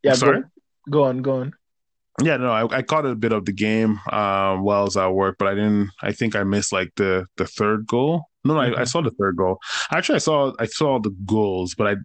Yeah. 0.02 0.12
Sorry. 0.14 0.42
Go, 0.42 0.48
go 0.90 1.04
on. 1.04 1.22
Go 1.22 1.40
on. 1.40 1.52
Yeah, 2.22 2.36
no, 2.36 2.52
I, 2.52 2.76
I, 2.76 2.82
caught 2.82 3.06
a 3.06 3.14
bit 3.16 3.32
of 3.32 3.44
the 3.44 3.52
game 3.52 3.98
um, 4.12 4.62
while 4.62 4.82
I 4.82 4.84
was 4.84 4.96
at 4.96 5.08
work, 5.08 5.34
but 5.36 5.48
I 5.48 5.54
didn't. 5.54 5.90
I 6.00 6.12
think 6.12 6.36
I 6.36 6.44
missed 6.44 6.72
like 6.72 6.92
the 6.94 7.26
the 7.36 7.46
third 7.46 7.88
goal. 7.88 8.26
No, 8.44 8.54
no, 8.54 8.60
mm-hmm. 8.60 8.78
I, 8.78 8.82
I, 8.82 8.84
saw 8.84 9.02
the 9.02 9.10
third 9.10 9.36
goal. 9.36 9.58
Actually, 9.90 10.16
I 10.16 10.18
saw 10.18 10.52
I 10.60 10.66
saw 10.66 11.00
the 11.00 11.10
goals, 11.26 11.74
but 11.74 11.88
I 11.88 11.96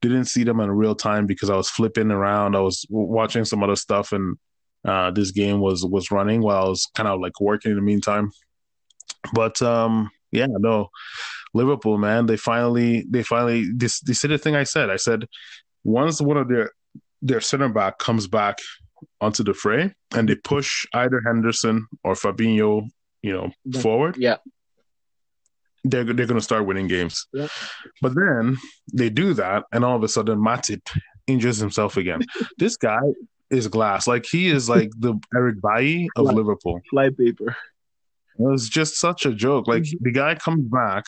didn't 0.00 0.26
see 0.26 0.44
them 0.44 0.60
in 0.60 0.70
real 0.70 0.94
time 0.94 1.26
because 1.26 1.50
I 1.50 1.56
was 1.56 1.68
flipping 1.68 2.10
around. 2.10 2.56
I 2.56 2.60
was 2.60 2.86
watching 2.88 3.44
some 3.44 3.62
other 3.62 3.76
stuff, 3.76 4.12
and 4.12 4.36
uh, 4.84 5.10
this 5.10 5.30
game 5.30 5.60
was 5.60 5.84
was 5.84 6.10
running 6.10 6.42
while 6.42 6.66
I 6.66 6.68
was 6.68 6.86
kind 6.94 7.08
of 7.08 7.20
like 7.20 7.40
working 7.40 7.70
in 7.70 7.76
the 7.76 7.82
meantime. 7.82 8.30
But 9.32 9.60
um, 9.62 10.10
yeah, 10.30 10.46
no, 10.48 10.88
Liverpool, 11.54 11.98
man, 11.98 12.26
they 12.26 12.36
finally 12.36 13.04
they 13.08 13.22
finally 13.22 13.66
this 13.74 14.00
they 14.00 14.12
said 14.12 14.30
the 14.30 14.38
thing 14.38 14.56
I 14.56 14.64
said. 14.64 14.90
I 14.90 14.96
said 14.96 15.26
once 15.84 16.20
one 16.20 16.36
of 16.36 16.48
their 16.48 16.70
their 17.22 17.40
center 17.40 17.68
back 17.68 17.98
comes 17.98 18.26
back 18.26 18.58
onto 19.20 19.42
the 19.42 19.54
fray 19.54 19.92
and 20.14 20.28
they 20.28 20.34
push 20.36 20.86
either 20.94 21.22
Henderson 21.24 21.86
or 22.04 22.14
Fabinho, 22.14 22.88
you 23.22 23.32
know, 23.32 23.80
forward. 23.80 24.16
Yeah. 24.18 24.36
They're 25.84 26.04
they're 26.04 26.26
gonna 26.26 26.40
start 26.40 26.66
winning 26.66 26.88
games. 26.88 27.26
Yeah. 27.32 27.48
But 28.02 28.14
then 28.14 28.56
they 28.92 29.10
do 29.10 29.34
that 29.34 29.64
and 29.72 29.84
all 29.84 29.96
of 29.96 30.02
a 30.02 30.08
sudden 30.08 30.38
Matip 30.38 30.82
injures 31.26 31.58
himself 31.58 31.96
again. 31.96 32.20
this 32.58 32.76
guy 32.76 33.00
is 33.50 33.68
glass. 33.68 34.06
Like 34.06 34.26
he 34.26 34.48
is 34.48 34.68
like 34.68 34.90
the 34.98 35.18
Eric 35.34 35.56
Bailly 35.62 36.08
of 36.16 36.26
Fly, 36.26 36.32
Liverpool. 36.32 36.80
Flypaper. 36.92 37.54
It 38.38 38.42
was 38.42 38.68
just 38.68 38.98
such 38.98 39.26
a 39.26 39.32
joke. 39.32 39.66
Like 39.66 39.82
mm-hmm. 39.82 40.04
the 40.04 40.12
guy 40.12 40.34
comes 40.34 40.64
back, 40.64 41.04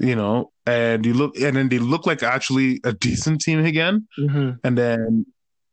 you 0.00 0.16
know, 0.16 0.50
and 0.66 1.04
you 1.06 1.14
look 1.14 1.38
and 1.38 1.56
then 1.56 1.68
they 1.68 1.78
look 1.78 2.06
like 2.06 2.22
actually 2.22 2.80
a 2.84 2.92
decent 2.92 3.40
team 3.40 3.64
again. 3.64 4.08
Mm-hmm. 4.18 4.50
And 4.64 4.78
then 4.78 5.26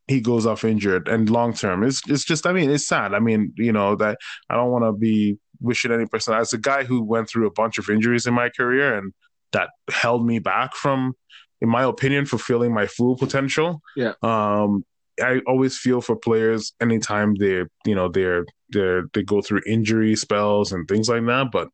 he 0.08 0.20
goes 0.20 0.46
off 0.46 0.64
injured 0.64 1.08
and 1.08 1.28
long 1.28 1.52
term. 1.52 1.82
It's 1.82 2.00
it's 2.08 2.24
just 2.24 2.46
I 2.46 2.52
mean 2.52 2.70
it's 2.70 2.86
sad. 2.86 3.12
I 3.14 3.18
mean 3.18 3.52
you 3.56 3.72
know 3.72 3.96
that 3.96 4.18
I 4.48 4.54
don't 4.54 4.70
want 4.70 4.84
to 4.84 4.92
be 4.92 5.38
wishing 5.60 5.92
any 5.92 6.06
person 6.06 6.34
as 6.34 6.52
a 6.52 6.58
guy 6.58 6.84
who 6.84 7.02
went 7.02 7.28
through 7.28 7.46
a 7.46 7.52
bunch 7.52 7.78
of 7.78 7.88
injuries 7.88 8.26
in 8.26 8.34
my 8.34 8.48
career 8.48 8.96
and 8.96 9.12
that 9.52 9.70
held 9.90 10.26
me 10.26 10.38
back 10.38 10.74
from, 10.74 11.14
in 11.60 11.68
my 11.68 11.84
opinion, 11.84 12.26
fulfilling 12.26 12.74
my 12.74 12.86
full 12.86 13.16
potential. 13.16 13.80
Yeah. 13.96 14.14
Um, 14.22 14.84
I 15.22 15.40
always 15.46 15.78
feel 15.78 16.00
for 16.00 16.16
players 16.16 16.74
anytime 16.80 17.34
they 17.36 17.64
you 17.86 17.94
know 17.94 18.08
they're 18.08 18.44
they 18.72 19.00
they 19.14 19.22
go 19.22 19.40
through 19.40 19.62
injury 19.66 20.14
spells 20.14 20.72
and 20.72 20.86
things 20.86 21.08
like 21.08 21.24
that, 21.26 21.50
but. 21.52 21.68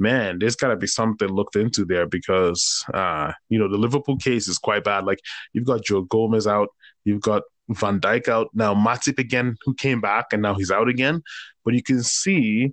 Man, 0.00 0.38
there's 0.38 0.54
got 0.54 0.68
to 0.68 0.76
be 0.76 0.86
something 0.86 1.26
looked 1.28 1.56
into 1.56 1.84
there 1.84 2.06
because, 2.06 2.84
uh, 2.94 3.32
you 3.48 3.58
know, 3.58 3.68
the 3.68 3.76
Liverpool 3.76 4.16
case 4.16 4.46
is 4.46 4.56
quite 4.56 4.84
bad. 4.84 5.04
Like 5.04 5.18
you've 5.52 5.66
got 5.66 5.82
Joe 5.82 6.02
Gomez 6.02 6.46
out, 6.46 6.68
you've 7.04 7.20
got 7.20 7.42
Van 7.70 7.98
Dijk 8.00 8.28
out. 8.28 8.46
Now 8.54 8.74
Matip 8.74 9.18
again, 9.18 9.56
who 9.64 9.74
came 9.74 10.00
back 10.00 10.26
and 10.32 10.40
now 10.40 10.54
he's 10.54 10.70
out 10.70 10.88
again. 10.88 11.20
But 11.64 11.74
you 11.74 11.82
can 11.82 12.04
see 12.04 12.72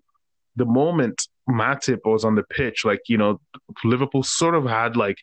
the 0.55 0.65
moment 0.65 1.27
Matip 1.49 1.99
was 2.05 2.23
on 2.23 2.35
the 2.35 2.43
pitch, 2.43 2.85
like, 2.85 3.01
you 3.07 3.17
know, 3.17 3.39
Liverpool 3.83 4.23
sort 4.23 4.55
of 4.55 4.65
had 4.65 4.95
like 4.95 5.17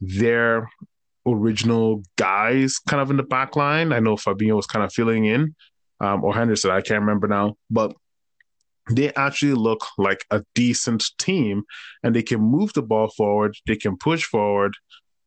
their 0.00 0.68
original 1.26 2.02
guys 2.16 2.78
kind 2.88 3.00
of 3.00 3.10
in 3.10 3.16
the 3.16 3.22
back 3.22 3.56
line. 3.56 3.92
I 3.92 4.00
know 4.00 4.16
Fabinho 4.16 4.56
was 4.56 4.66
kind 4.66 4.84
of 4.84 4.92
filling 4.92 5.24
in, 5.24 5.54
um, 6.00 6.24
or 6.24 6.34
Henderson, 6.34 6.70
I 6.70 6.80
can't 6.80 7.00
remember 7.00 7.28
now. 7.28 7.56
But 7.70 7.94
they 8.90 9.12
actually 9.14 9.54
look 9.54 9.86
like 9.96 10.24
a 10.30 10.42
decent 10.54 11.04
team 11.18 11.62
and 12.02 12.14
they 12.14 12.22
can 12.22 12.40
move 12.40 12.72
the 12.72 12.82
ball 12.82 13.08
forward, 13.08 13.56
they 13.66 13.76
can 13.76 13.96
push 13.96 14.24
forward, 14.24 14.74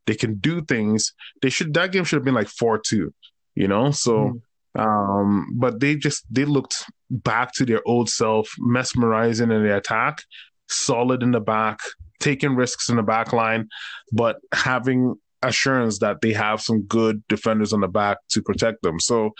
they 0.06 0.16
can 0.16 0.36
do 0.36 0.62
things. 0.62 1.14
They 1.42 1.50
should 1.50 1.74
that 1.76 1.92
game 1.94 2.04
should 2.04 2.18
have 2.18 2.26
been 2.26 2.34
like 2.34 2.50
four 2.50 2.78
two 2.78 3.14
you 3.56 3.68
know 3.68 3.92
so 3.92 4.40
mm. 4.78 4.82
um 4.82 5.48
but 5.54 5.80
they 5.80 5.96
just 5.96 6.26
they 6.30 6.46
looked 6.46 6.86
back 7.10 7.54
to 7.54 7.66
their 7.66 7.82
old 7.88 8.10
self 8.10 8.50
mesmerizing 8.60 9.52
in 9.52 9.64
the 9.64 9.76
attack 9.76 10.24
solid 10.68 11.22
in 11.22 11.32
the 11.32 11.40
back 11.40 11.80
taking 12.20 12.56
risks 12.56 12.90
in 12.90 12.96
the 12.96 13.04
back 13.04 13.34
line 13.34 13.68
but 14.12 14.38
having 14.54 15.16
assurance 15.46 16.00
that 16.00 16.22
they 16.22 16.34
have 16.34 16.62
some 16.62 16.82
good 16.84 17.24
defenders 17.28 17.74
on 17.74 17.82
the 17.82 17.88
back 17.88 18.18
to 18.30 18.42
protect 18.42 18.82
them. 18.82 19.00
So 19.00 19.32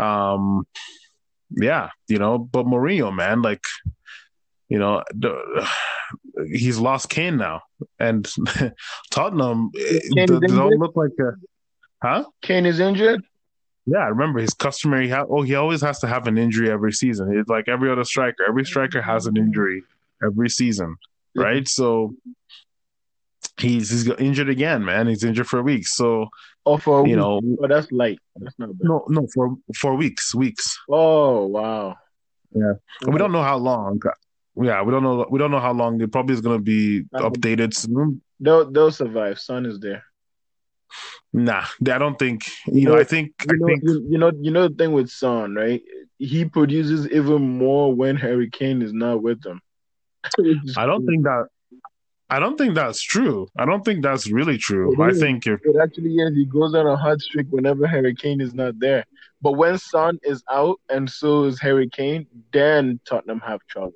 um 0.00 0.66
yeah 1.50 1.90
you 2.08 2.18
know 2.18 2.38
but 2.38 2.66
Mourinho 2.66 3.14
man 3.14 3.40
like 3.40 3.62
you 4.68 4.78
know 4.78 5.02
the, 5.14 5.68
he's 6.52 6.78
lost 6.78 7.08
Kane 7.08 7.36
now. 7.36 7.62
And 7.98 8.28
Tottenham 9.10 9.70
Kane 10.14 10.26
don't 10.26 10.78
look 10.78 10.96
like 10.96 11.12
a 11.20 11.32
huh? 12.02 12.24
Kane 12.42 12.66
is 12.66 12.80
injured 12.80 13.22
yeah, 13.86 13.98
I 13.98 14.08
remember 14.08 14.40
his 14.40 14.52
customary. 14.52 15.08
Ha- 15.08 15.26
oh, 15.30 15.42
he 15.42 15.54
always 15.54 15.80
has 15.80 16.00
to 16.00 16.08
have 16.08 16.26
an 16.26 16.36
injury 16.36 16.70
every 16.70 16.92
season. 16.92 17.38
It's 17.38 17.48
like 17.48 17.68
every 17.68 17.90
other 17.90 18.04
striker. 18.04 18.44
Every 18.46 18.64
striker 18.64 19.00
has 19.00 19.26
an 19.26 19.34
mm-hmm. 19.34 19.44
injury 19.44 19.82
every 20.24 20.50
season, 20.50 20.96
right? 21.36 21.66
So 21.68 22.14
he's 23.60 23.90
he's 23.90 24.02
got 24.02 24.20
injured 24.20 24.48
again, 24.48 24.84
man. 24.84 25.06
He's 25.06 25.22
injured 25.22 25.46
for 25.46 25.60
a 25.60 25.62
week. 25.62 25.86
So 25.86 26.28
oh, 26.66 26.78
for 26.78 27.06
you 27.06 27.14
week. 27.14 27.16
know, 27.16 27.40
oh, 27.62 27.66
that's 27.68 27.92
light. 27.92 28.18
That's 28.36 28.58
not 28.58 28.76
bad. 28.76 28.88
No, 28.88 29.04
no, 29.08 29.28
for 29.32 29.56
for 29.76 29.94
weeks, 29.94 30.34
weeks. 30.34 30.76
Oh 30.90 31.46
wow. 31.46 31.96
Yeah, 32.52 32.72
we 33.06 33.18
don't 33.18 33.32
know 33.32 33.42
how 33.42 33.58
long. 33.58 34.00
Yeah, 34.56 34.82
we 34.82 34.90
don't 34.90 35.02
know. 35.02 35.26
We 35.30 35.38
don't 35.38 35.50
know 35.50 35.60
how 35.60 35.72
long. 35.72 36.00
It 36.00 36.10
probably 36.10 36.34
is 36.34 36.40
going 36.40 36.58
to 36.58 36.62
be 36.62 37.04
updated 37.14 37.74
soon. 37.74 38.22
They'll 38.40 38.70
they'll 38.70 38.90
survive. 38.90 39.38
Son 39.38 39.66
is 39.66 39.78
there. 39.78 40.02
Nah, 41.36 41.66
I 41.82 41.98
don't 41.98 42.18
think. 42.18 42.44
You, 42.66 42.88
know, 42.88 42.98
I 42.98 43.04
think. 43.04 43.32
You 43.44 43.52
I 43.52 43.56
know, 43.58 43.66
think 43.66 43.82
you, 43.84 44.18
know. 44.18 44.32
You 44.40 44.50
know 44.50 44.68
the 44.68 44.74
thing 44.74 44.92
with 44.92 45.10
Son, 45.10 45.54
right? 45.54 45.82
He 46.18 46.46
produces 46.46 47.06
even 47.10 47.58
more 47.58 47.94
when 47.94 48.16
Harry 48.16 48.48
Kane 48.48 48.80
is 48.80 48.94
not 48.94 49.22
with 49.22 49.44
him. 49.44 49.60
I 50.78 50.86
don't 50.86 51.06
think 51.06 51.24
that. 51.24 51.48
I 52.30 52.40
don't 52.40 52.56
think 52.56 52.74
that's 52.74 53.02
true. 53.02 53.48
I 53.56 53.66
don't 53.66 53.84
think 53.84 54.02
that's 54.02 54.28
really 54.30 54.56
true. 54.56 55.00
I 55.00 55.12
think 55.12 55.46
if 55.46 55.60
it 55.62 55.76
actually 55.80 56.14
is, 56.14 56.34
he 56.34 56.46
goes 56.46 56.74
on 56.74 56.86
a 56.86 56.96
hot 56.96 57.20
streak 57.20 57.46
whenever 57.50 57.86
Harry 57.86 58.14
Kane 58.14 58.40
is 58.40 58.54
not 58.54 58.78
there. 58.80 59.04
But 59.42 59.52
when 59.52 59.78
Son 59.78 60.18
is 60.22 60.42
out 60.50 60.80
and 60.88 61.08
so 61.08 61.44
is 61.44 61.60
Harry 61.60 61.88
Kane, 61.88 62.26
then 62.52 62.98
Tottenham 63.06 63.40
have 63.40 63.60
trouble. 63.68 63.92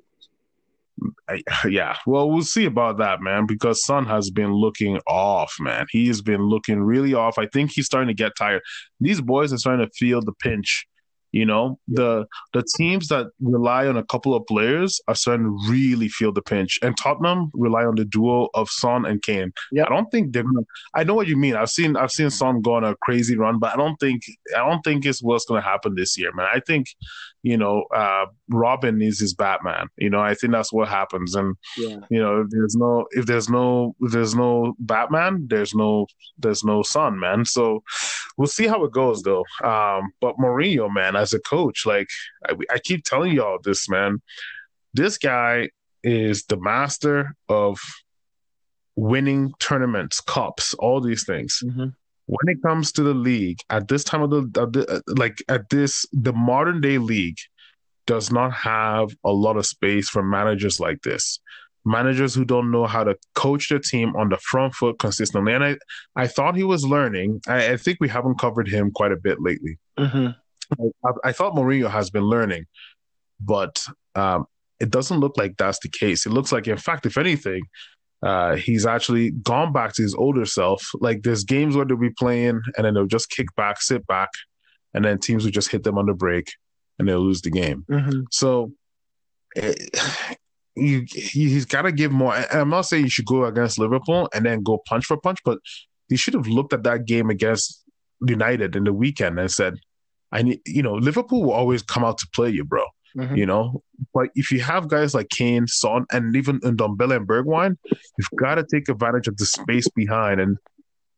yeah, 1.69 1.97
well, 2.07 2.31
we'll 2.31 2.43
see 2.43 2.65
about 2.65 2.99
that, 2.99 3.21
man, 3.21 3.47
because 3.47 3.85
Son 3.85 4.07
has 4.07 4.31
been 4.31 4.53
looking 4.53 4.99
off, 5.07 5.55
man. 5.61 5.87
He's 5.91 6.23
been 6.23 6.43
looking 6.43 6.81
really 6.81 7.15
off. 7.15 7.39
I 7.39 7.47
think 7.47 7.73
he's 7.73 7.87
starting 7.87 8.09
to 8.09 8.15
get 8.15 8.33
tired. 8.37 8.63
These 9.01 9.21
boys 9.21 9.53
are 9.53 9.59
starting 9.59 9.87
to 9.87 9.93
feel 9.93 10.21
the 10.21 10.33
pinch 10.33 10.87
you 11.33 11.47
know, 11.47 11.79
the 11.87 12.27
the 12.53 12.65
teams 12.77 13.09
that 13.09 13.27
rely 13.41 13.87
on 13.87 13.97
a 13.97 14.05
couple 14.05 14.35
of 14.35 14.47
players 14.47 15.01
are 15.07 15.15
starting 15.15 15.47
to 15.47 15.71
really 15.71 16.09
feel 16.09 16.33
the 16.33 16.43
pinch. 16.43 16.79
And 16.83 16.97
Tottenham 16.97 17.51
rely 17.55 17.85
on 17.85 17.95
the 17.95 18.05
duo 18.05 18.49
of 18.55 18.69
Son 18.69 19.07
and 19.07 19.23
Kane. 19.23 19.53
Yeah. 19.71 19.85
I 19.85 19.91
don't 19.91 20.11
think 20.11 20.33
they're 20.33 20.43
gonna 20.43 20.67
I 20.95 21.05
know 21.05 21.15
what 21.15 21.29
you 21.29 21.37
mean. 21.37 21.55
I've 21.55 21.71
seen 21.71 21.97
I've 21.97 22.11
seen 22.11 22.31
Son 22.31 22.61
go 22.63 22.75
on 22.75 22.85
a 22.85 22.97
crazy 23.03 23.37
run, 23.37 23.59
but 23.59 23.73
I 23.73 23.77
don't 23.77 23.97
think 23.97 24.23
I 24.57 24.69
don't 24.69 24.83
think 24.83 25.07
it's 25.07 25.23
what's 25.23 25.45
gonna 25.45 25.61
happen 25.61 25.95
this 25.95 26.19
year, 26.19 26.33
man. 26.33 26.49
I 26.53 26.61
think, 26.61 26.89
you 27.43 27.57
know, 27.57 27.85
uh, 27.95 28.27
Robin 28.49 29.01
is 29.01 29.21
his 29.21 29.35
Batman. 29.35 29.89
You 29.97 30.11
know, 30.11 30.21
I 30.21 30.35
think 30.35 30.53
that's 30.53 30.73
what 30.73 30.89
happens. 30.89 31.35
And 31.35 31.57
yeah. 31.77 32.01
you 32.11 32.21
know, 32.21 32.43
if 32.43 32.49
there's 32.51 32.77
no 32.77 33.07
if 33.13 33.27
there's 33.27 33.49
no 33.49 33.95
if 34.01 34.13
there's 34.13 34.35
no 34.35 34.75
Batman, 34.79 35.47
there's 35.49 35.75
no 35.75 36.07
there's 36.39 36.65
no 36.65 36.83
Son, 36.83 37.19
man. 37.19 37.45
So 37.45 37.83
we'll 38.37 38.47
see 38.47 38.67
how 38.67 38.85
it 38.85 38.93
goes 38.93 39.23
though. 39.23 39.45
Um, 39.65 40.13
but 40.21 40.37
Mourinho, 40.37 40.93
man, 40.93 41.17
as 41.17 41.33
a 41.33 41.41
coach. 41.41 41.87
Like 41.87 42.09
I, 42.47 42.55
I 42.71 42.79
keep 42.79 43.05
telling 43.05 43.33
y'all 43.33 43.59
this, 43.63 43.89
man. 43.89 44.21
This 44.93 45.19
guy 45.19 45.71
is 46.03 46.45
the 46.45 46.59
master 46.61 47.37
of 47.49 47.79
winning 48.97 49.53
tournaments, 49.59 50.21
cups, 50.21 50.75
all 50.75 51.01
these 51.01 51.25
things. 51.25 51.63
Mm-hmm. 51.65 51.89
When 52.31 52.55
it 52.55 52.63
comes 52.63 52.93
to 52.93 53.03
the 53.03 53.15
league, 53.15 53.59
at 53.71 53.89
this 53.89 54.05
time 54.05 54.23
of 54.23 54.31
the, 54.31 54.61
of 54.61 54.73
the, 54.73 55.03
like 55.09 55.43
at 55.49 55.69
this 55.69 56.07
the 56.13 56.33
modern 56.33 56.81
day 56.81 56.99
league, 56.99 57.39
does 58.07 58.31
not 58.31 58.53
have 58.53 59.09
a 59.25 59.33
lot 59.33 59.57
of 59.57 59.67
space 59.67 60.09
for 60.09 60.23
managers 60.23 60.79
like 60.79 61.03
this. 61.03 61.41
Managers 61.85 62.35
who 62.35 62.45
don't 62.45 62.71
know 62.71 62.87
how 62.87 63.03
to 63.03 63.17
coach 63.35 63.69
their 63.69 63.79
team 63.79 64.15
on 64.15 64.29
the 64.29 64.37
front 64.37 64.75
foot 64.75 64.99
consistently. 64.99 65.53
And 65.53 65.65
I, 65.65 65.77
I 66.15 66.27
thought 66.27 66.57
he 66.57 66.63
was 66.63 66.85
learning. 66.85 67.41
I, 67.49 67.73
I 67.73 67.77
think 67.77 67.99
we 68.01 68.09
haven't 68.09 68.39
covered 68.39 68.69
him 68.69 68.91
quite 68.91 69.13
a 69.13 69.17
bit 69.17 69.39
lately. 69.41 69.79
Mm-hmm. 69.99 70.29
I, 71.05 71.29
I, 71.29 71.33
thought 71.33 71.55
Mourinho 71.55 71.91
has 71.91 72.11
been 72.11 72.25
learning, 72.25 72.67
but 73.41 73.85
um, 74.15 74.47
it 74.79 74.91
doesn't 74.91 75.19
look 75.19 75.37
like 75.37 75.57
that's 75.57 75.81
the 75.81 75.89
case. 75.89 76.27
It 76.27 76.31
looks 76.31 76.53
like, 76.53 76.69
in 76.69 76.77
fact, 76.77 77.07
if 77.07 77.19
anything, 77.19 77.63
uh, 78.23 78.57
he's 78.57 78.87
actually 78.87 79.31
gone 79.31 79.73
back 79.73 79.95
to 79.95 80.03
his 80.03 80.15
older 80.15 80.45
self. 80.45 80.91
Like 81.01 81.23
there's 81.23 81.45
games 81.45 81.75
where 81.75 81.85
they'll 81.85 81.97
be 81.97 82.11
playing 82.11 82.61
and 82.77 82.85
then 82.85 82.95
they'll 82.95 83.07
just 83.07 83.31
kick 83.31 83.47
back, 83.57 83.81
sit 83.81 84.07
back, 84.07 84.29
and 84.93 85.05
then 85.05 85.19
teams 85.19 85.45
will 85.45 85.53
just 85.53 85.71
hit 85.71 85.85
them 85.85 85.99
on 85.99 86.07
the 86.07 86.15
break 86.15 86.53
and 86.99 87.09
they'll 87.09 87.21
lose 87.21 87.41
the 87.41 87.51
game. 87.51 87.85
Mm-hmm. 87.91 88.21
So 88.31 88.73
it, 89.57 89.97
you, 90.77 91.07
he's 91.11 91.65
got 91.65 91.83
to 91.83 91.93
give 91.93 92.13
more. 92.13 92.35
I'm 92.35 92.69
not 92.69 92.83
saying 92.83 93.05
you 93.05 93.11
should 93.11 93.27
go 93.27 93.45
against 93.45 93.79
Liverpool 93.79 94.29
and 94.35 94.45
then 94.45 94.63
go 94.63 94.83
punch 94.87 95.07
for 95.07 95.17
punch, 95.17 95.39
but 95.45 95.59
he 96.09 96.17
should 96.17 96.35
have 96.35 96.47
looked 96.47 96.73
at 96.73 96.83
that 96.85 97.07
game 97.07 97.31
against 97.31 97.83
United 98.27 98.77
in 98.77 98.85
the 98.85 98.93
weekend 98.93 99.39
and 99.39 99.51
said, 99.51 99.79
"I 100.31 100.43
need, 100.43 100.61
you 100.67 100.83
know, 100.83 100.95
Liverpool 100.95 101.43
will 101.43 101.53
always 101.53 101.83
come 101.83 102.05
out 102.05 102.19
to 102.19 102.29
play 102.35 102.51
you, 102.51 102.65
bro. 102.65 102.85
Mm-hmm. 103.17 103.37
You 103.37 103.47
know, 103.47 103.83
but 104.15 104.29
if 104.35 104.53
you 104.53 104.61
have 104.61 104.89
guys 104.89 105.15
like 105.15 105.31
Kane, 105.31 105.67
Son, 105.67 106.07
and 106.13 106.35
even 106.37 106.61
Ndombele 106.61 107.17
and 107.17 107.27
Bergwijn, 107.27 107.77
you've 107.85 108.39
got 108.39 108.55
to 108.57 108.65
take 108.65 108.89
advantage 108.89 109.27
of 109.27 109.37
the 109.37 109.47
space 109.47 109.89
behind. 109.89 110.41
And 110.41 110.59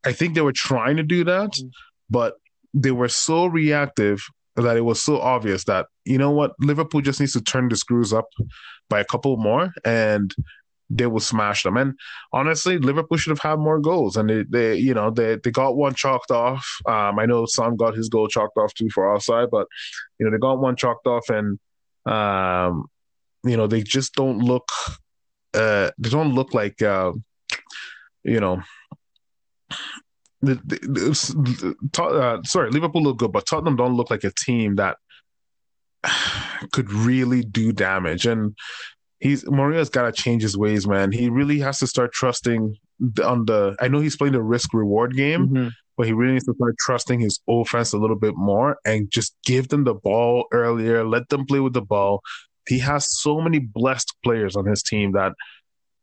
I 0.04 0.12
think 0.12 0.34
they 0.34 0.40
were 0.40 0.52
trying 0.52 0.96
to 0.96 1.02
do 1.02 1.24
that, 1.24 1.50
mm-hmm. 1.50 1.68
but 2.08 2.34
they 2.72 2.92
were 2.92 3.08
so 3.08 3.46
reactive 3.46 4.22
that 4.56 4.76
it 4.76 4.82
was 4.82 5.02
so 5.02 5.18
obvious 5.18 5.64
that 5.64 5.86
you 6.04 6.18
know 6.18 6.30
what 6.30 6.52
Liverpool 6.60 7.00
just 7.00 7.20
needs 7.20 7.32
to 7.32 7.40
turn 7.40 7.68
the 7.68 7.76
screws 7.76 8.12
up 8.12 8.26
by 8.88 9.00
a 9.00 9.04
couple 9.04 9.36
more 9.38 9.72
and 9.84 10.34
they 10.94 11.06
will 11.06 11.20
smash 11.20 11.62
them. 11.62 11.76
And 11.76 11.94
honestly, 12.32 12.78
Liverpool 12.78 13.16
should 13.16 13.30
have 13.30 13.38
had 13.38 13.58
more 13.58 13.80
goals, 13.80 14.16
and 14.16 14.28
they, 14.28 14.44
they 14.48 14.76
you 14.76 14.94
know, 14.94 15.10
they 15.10 15.36
they 15.42 15.50
got 15.50 15.76
one 15.76 15.94
chalked 15.94 16.30
off. 16.30 16.66
Um, 16.86 17.18
I 17.18 17.26
know 17.26 17.46
Son 17.46 17.76
got 17.76 17.94
his 17.94 18.08
goal 18.08 18.28
chalked 18.28 18.56
off 18.56 18.74
too 18.74 18.90
for 18.90 19.12
offside, 19.12 19.50
but 19.50 19.66
you 20.18 20.26
know 20.26 20.32
they 20.32 20.38
got 20.38 20.60
one 20.60 20.76
chalked 20.76 21.06
off, 21.06 21.28
and 21.30 21.58
um, 22.06 22.86
you 23.44 23.56
know 23.56 23.66
they 23.66 23.82
just 23.82 24.14
don't 24.14 24.38
look, 24.38 24.68
uh, 25.54 25.90
they 25.98 26.08
don't 26.08 26.34
look 26.34 26.54
like, 26.54 26.80
uh, 26.82 27.12
you 28.24 28.40
know, 28.40 28.62
the, 30.40 30.54
the, 30.54 31.76
the, 31.92 32.02
uh, 32.02 32.42
sorry, 32.44 32.70
Liverpool 32.70 33.02
look 33.02 33.18
good, 33.18 33.32
but 33.32 33.46
Tottenham 33.46 33.76
don't 33.76 33.96
look 33.96 34.10
like 34.10 34.24
a 34.24 34.32
team 34.32 34.76
that 34.76 34.96
could 36.72 36.92
really 36.92 37.42
do 37.42 37.72
damage. 37.72 38.26
And 38.26 38.56
he's 39.20 39.44
Mourinho's 39.44 39.88
got 39.88 40.02
to 40.02 40.22
change 40.22 40.42
his 40.42 40.56
ways, 40.56 40.86
man. 40.86 41.12
He 41.12 41.30
really 41.30 41.60
has 41.60 41.78
to 41.78 41.86
start 41.86 42.12
trusting 42.12 42.76
on 43.24 43.46
the. 43.46 43.76
I 43.80 43.88
know 43.88 44.00
he's 44.00 44.16
playing 44.16 44.34
the 44.34 44.42
risk 44.42 44.74
reward 44.74 45.16
game, 45.16 45.48
mm-hmm. 45.48 45.68
But 45.96 46.06
he 46.06 46.12
really 46.12 46.32
needs 46.32 46.46
to 46.46 46.54
start 46.54 46.76
trusting 46.78 47.20
his 47.20 47.40
offense 47.48 47.92
a 47.92 47.98
little 47.98 48.18
bit 48.18 48.34
more 48.36 48.78
and 48.84 49.10
just 49.10 49.34
give 49.44 49.68
them 49.68 49.84
the 49.84 49.94
ball 49.94 50.46
earlier. 50.52 51.04
Let 51.04 51.28
them 51.28 51.44
play 51.46 51.60
with 51.60 51.74
the 51.74 51.82
ball. 51.82 52.22
He 52.68 52.78
has 52.78 53.12
so 53.20 53.40
many 53.40 53.58
blessed 53.58 54.14
players 54.24 54.56
on 54.56 54.66
his 54.66 54.82
team 54.82 55.12
that 55.12 55.32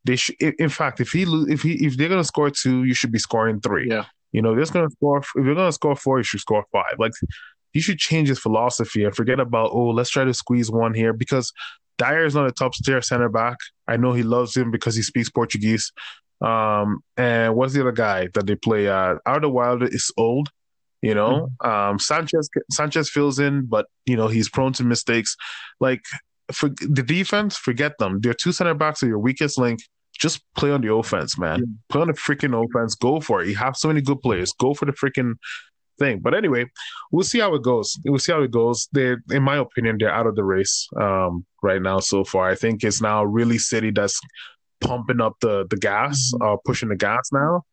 they 0.05 0.15
should. 0.15 0.35
In 0.39 0.69
fact, 0.69 0.99
if 0.99 1.11
he 1.11 1.23
if 1.49 1.61
he 1.61 1.85
if 1.85 1.97
they're 1.97 2.09
gonna 2.09 2.23
score 2.23 2.49
two, 2.49 2.83
you 2.83 2.93
should 2.93 3.11
be 3.11 3.19
scoring 3.19 3.61
three. 3.61 3.89
Yeah. 3.89 4.05
You 4.31 4.41
know, 4.41 4.55
they're 4.55 4.65
gonna 4.65 4.89
score. 4.91 5.19
If 5.19 5.29
you're 5.35 5.55
gonna 5.55 5.71
score 5.71 5.95
four, 5.95 6.19
you 6.19 6.23
should 6.23 6.41
score 6.41 6.65
five. 6.71 6.95
Like 6.99 7.13
he 7.71 7.81
should 7.81 7.97
change 7.97 8.29
his 8.29 8.39
philosophy 8.39 9.03
and 9.03 9.15
forget 9.15 9.39
about 9.39 9.71
oh, 9.73 9.89
let's 9.89 10.09
try 10.09 10.23
to 10.23 10.33
squeeze 10.33 10.71
one 10.71 10.93
here 10.93 11.13
because 11.13 11.51
Dier 11.97 12.25
is 12.25 12.35
not 12.35 12.47
a 12.47 12.51
top 12.51 12.73
tier 12.73 13.01
center 13.01 13.29
back. 13.29 13.57
I 13.87 13.97
know 13.97 14.13
he 14.13 14.23
loves 14.23 14.55
him 14.55 14.71
because 14.71 14.95
he 14.95 15.01
speaks 15.01 15.29
Portuguese. 15.29 15.91
Um, 16.41 17.01
and 17.17 17.55
what's 17.55 17.73
the 17.73 17.81
other 17.81 17.91
guy 17.91 18.29
that 18.33 18.47
they 18.47 18.55
play? 18.55 18.87
Uh, 18.87 19.15
Alderweireld 19.27 19.93
is 19.93 20.11
old. 20.17 20.49
You 21.01 21.15
know, 21.15 21.49
mm-hmm. 21.63 21.69
um, 21.69 21.99
Sanchez 21.99 22.49
Sanchez 22.71 23.09
fills 23.09 23.39
in, 23.39 23.65
but 23.65 23.85
you 24.05 24.17
know 24.17 24.27
he's 24.27 24.49
prone 24.49 24.73
to 24.73 24.83
mistakes. 24.83 25.35
Like 25.79 26.01
for 26.51 26.69
the 26.69 27.03
defense, 27.03 27.55
forget 27.55 27.97
them. 27.99 28.19
Their 28.19 28.33
two 28.33 28.51
center 28.51 28.73
backs 28.73 29.01
are 29.03 29.07
your 29.07 29.19
weakest 29.19 29.57
link. 29.57 29.79
Just 30.13 30.43
play 30.57 30.71
on 30.71 30.81
the 30.81 30.93
offense, 30.93 31.37
man. 31.37 31.79
Play 31.87 32.01
on 32.01 32.07
the 32.07 32.13
freaking 32.13 32.53
offense. 32.53 32.95
Go 32.95 33.21
for 33.21 33.41
it. 33.41 33.47
You 33.47 33.55
have 33.55 33.77
so 33.77 33.87
many 33.87 34.01
good 34.01 34.21
players. 34.21 34.51
Go 34.59 34.73
for 34.73 34.85
the 34.85 34.91
freaking 34.91 35.35
thing. 35.99 36.19
But 36.19 36.33
anyway, 36.33 36.65
we'll 37.11 37.23
see 37.23 37.39
how 37.39 37.53
it 37.55 37.63
goes. 37.63 37.97
We'll 38.03 38.19
see 38.19 38.33
how 38.33 38.41
it 38.41 38.51
goes. 38.51 38.89
They, 38.91 39.15
in 39.31 39.43
my 39.43 39.57
opinion, 39.57 39.97
they're 39.99 40.13
out 40.13 40.27
of 40.27 40.35
the 40.35 40.43
race 40.43 40.87
um, 40.99 41.45
right 41.61 41.81
now 41.81 41.99
so 41.99 42.23
far. 42.25 42.49
I 42.49 42.55
think 42.55 42.83
it's 42.83 43.01
now 43.01 43.23
really 43.23 43.57
City 43.57 43.91
that's 43.91 44.19
pumping 44.81 45.21
up 45.21 45.35
the 45.41 45.65
the 45.69 45.77
gas, 45.77 46.31
mm-hmm. 46.33 46.43
uh, 46.43 46.57
pushing 46.65 46.89
the 46.89 46.95
gas 46.95 47.29
now. 47.31 47.63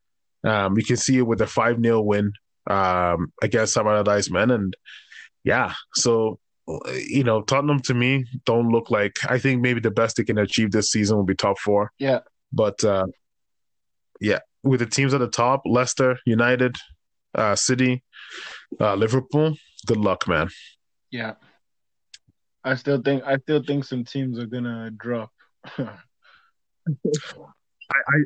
Um, 0.44 0.76
you 0.76 0.84
can 0.84 0.96
see 0.96 1.18
it 1.18 1.26
with 1.26 1.40
a 1.40 1.46
five 1.46 1.80
0 1.80 2.02
win 2.02 2.32
um, 2.68 3.32
against 3.42 3.74
Sam 3.74 3.86
Allardyce 3.86 4.30
men, 4.30 4.50
and 4.50 4.74
yeah, 5.44 5.72
so 5.94 6.38
you 7.08 7.24
know 7.24 7.42
Tottenham 7.42 7.80
to 7.80 7.94
me 7.94 8.24
don't 8.44 8.68
look 8.68 8.90
like. 8.90 9.18
I 9.28 9.38
think 9.38 9.62
maybe 9.62 9.80
the 9.80 9.90
best 9.90 10.16
they 10.16 10.24
can 10.24 10.38
achieve 10.38 10.70
this 10.70 10.90
season 10.90 11.16
will 11.16 11.24
be 11.24 11.34
top 11.34 11.58
four. 11.58 11.92
Yeah, 11.98 12.20
but 12.52 12.82
uh, 12.84 13.06
yeah, 14.20 14.40
with 14.62 14.80
the 14.80 14.86
teams 14.86 15.14
at 15.14 15.20
the 15.20 15.28
top, 15.28 15.62
Leicester, 15.64 16.18
United, 16.26 16.76
uh, 17.34 17.54
City, 17.54 18.02
uh, 18.80 18.94
Liverpool. 18.94 19.56
Good 19.86 19.98
luck, 19.98 20.26
man. 20.26 20.48
Yeah, 21.10 21.34
I 22.64 22.74
still 22.74 23.00
think 23.00 23.22
I 23.24 23.38
still 23.38 23.62
think 23.62 23.84
some 23.84 24.04
teams 24.04 24.38
are 24.38 24.46
gonna 24.46 24.90
drop. 24.90 25.30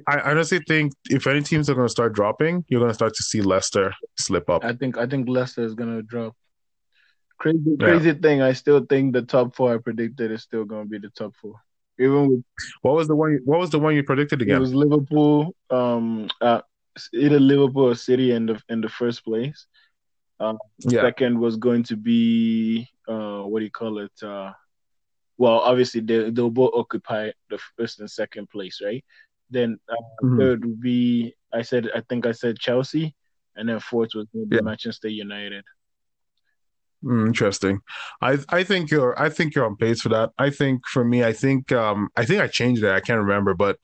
I, 0.08 0.16
I 0.16 0.30
honestly 0.30 0.60
think 0.66 0.92
if 1.10 1.26
any 1.26 1.42
teams 1.42 1.68
are 1.68 1.74
going 1.74 1.86
to 1.86 1.90
start 1.90 2.12
dropping, 2.14 2.64
you're 2.68 2.80
going 2.80 2.90
to 2.90 2.94
start 2.94 3.14
to 3.14 3.22
see 3.22 3.42
Leicester 3.42 3.94
slip 4.18 4.48
up. 4.48 4.64
I 4.64 4.72
think 4.72 4.96
I 4.96 5.06
think 5.06 5.28
Leicester 5.28 5.62
is 5.62 5.74
going 5.74 5.94
to 5.94 6.02
drop. 6.02 6.34
Crazy 7.38 7.76
crazy 7.78 8.08
yeah. 8.08 8.14
thing. 8.14 8.42
I 8.42 8.52
still 8.52 8.84
think 8.84 9.12
the 9.12 9.22
top 9.22 9.54
four 9.54 9.74
I 9.74 9.78
predicted 9.78 10.30
is 10.30 10.42
still 10.42 10.64
going 10.64 10.84
to 10.84 10.88
be 10.88 10.98
the 10.98 11.10
top 11.10 11.34
four. 11.40 11.54
Even 11.98 12.28
with 12.28 12.44
what 12.82 12.94
was 12.94 13.08
the 13.08 13.14
one? 13.14 13.38
What 13.44 13.60
was 13.60 13.70
the 13.70 13.78
one 13.78 13.94
you 13.94 14.02
predicted 14.02 14.40
again? 14.42 14.56
It 14.56 14.60
was 14.60 14.74
Liverpool. 14.74 15.54
Um, 15.68 16.28
uh, 16.40 16.62
either 17.12 17.40
Liverpool 17.40 17.88
or 17.88 17.94
City 17.94 18.32
in 18.32 18.46
the 18.46 18.60
in 18.68 18.80
the 18.80 18.88
first 18.88 19.24
place. 19.24 19.66
Uh, 20.38 20.54
yeah. 20.78 21.02
Second 21.02 21.38
was 21.38 21.56
going 21.56 21.82
to 21.84 21.96
be 21.96 22.88
uh, 23.06 23.42
what 23.42 23.58
do 23.58 23.64
you 23.64 23.70
call 23.70 23.98
it? 23.98 24.12
Uh, 24.22 24.52
well, 25.40 25.60
obviously 25.60 26.02
they 26.02 26.28
they'll 26.28 26.50
both 26.50 26.74
occupy 26.74 27.30
the 27.48 27.58
first 27.78 27.98
and 27.98 28.10
second 28.10 28.50
place, 28.50 28.82
right? 28.84 29.02
Then 29.48 29.78
uh, 29.88 29.94
mm-hmm. 30.22 30.38
third 30.38 30.64
would 30.66 30.80
be 30.82 31.34
I 31.50 31.62
said 31.62 31.88
I 31.94 32.02
think 32.02 32.26
I 32.26 32.32
said 32.32 32.58
Chelsea, 32.58 33.14
and 33.56 33.66
then 33.66 33.80
fourth 33.80 34.10
was 34.14 34.26
be 34.26 34.56
yeah. 34.56 34.60
Manchester 34.60 35.08
United. 35.08 35.64
Mm, 37.02 37.28
interesting. 37.28 37.80
I 38.20 38.38
I 38.50 38.64
think 38.64 38.90
you're 38.90 39.18
I 39.18 39.30
think 39.30 39.54
you're 39.54 39.64
on 39.64 39.76
pace 39.76 40.02
for 40.02 40.10
that. 40.10 40.30
I 40.36 40.50
think 40.50 40.86
for 40.86 41.06
me, 41.06 41.24
I 41.24 41.32
think 41.32 41.72
um 41.72 42.10
I 42.14 42.26
think 42.26 42.42
I 42.42 42.46
changed 42.46 42.84
it. 42.84 42.90
I 42.90 43.00
can't 43.00 43.22
remember, 43.22 43.54
but 43.54 43.78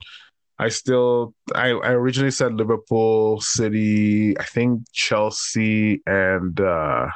I 0.59 0.69
still 0.69 1.33
I, 1.55 1.69
I 1.69 1.93
originally 1.93 2.29
said 2.29 2.53
Liverpool, 2.53 3.41
City, 3.41 4.37
I 4.37 4.43
think 4.43 4.83
Chelsea, 4.93 6.03
and 6.05 6.61
uh 6.61 7.07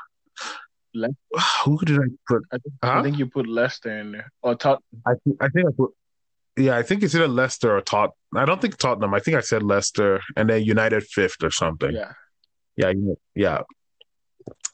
Leicester. 0.93 1.17
who 1.65 1.77
did 1.79 1.99
I 1.99 2.07
put? 2.27 2.43
I 2.51 2.57
think, 2.57 2.73
huh? 2.83 2.91
I 2.91 3.03
think 3.03 3.17
you 3.17 3.27
put 3.27 3.47
Leicester 3.47 3.99
in 3.99 4.11
there 4.13 4.31
or 4.41 4.55
Tot. 4.55 4.83
I 5.05 5.13
think 5.23 5.37
I 5.41 5.49
think 5.49 5.67
I 5.67 5.71
put. 5.75 5.91
Yeah, 6.57 6.77
I 6.77 6.83
think 6.83 7.01
it's 7.01 7.15
either 7.15 7.27
Leicester 7.27 7.75
or 7.75 7.81
Tot. 7.81 8.11
I 8.35 8.45
don't 8.45 8.61
think 8.61 8.77
Tottenham. 8.77 9.13
I 9.13 9.19
think 9.19 9.37
I 9.37 9.41
said 9.41 9.63
Leicester 9.63 10.19
and 10.35 10.49
then 10.49 10.63
United 10.63 11.03
fifth 11.03 11.43
or 11.43 11.51
something. 11.51 11.93
Yeah, 11.93 12.11
yeah, 12.75 12.93
yeah. 13.35 13.61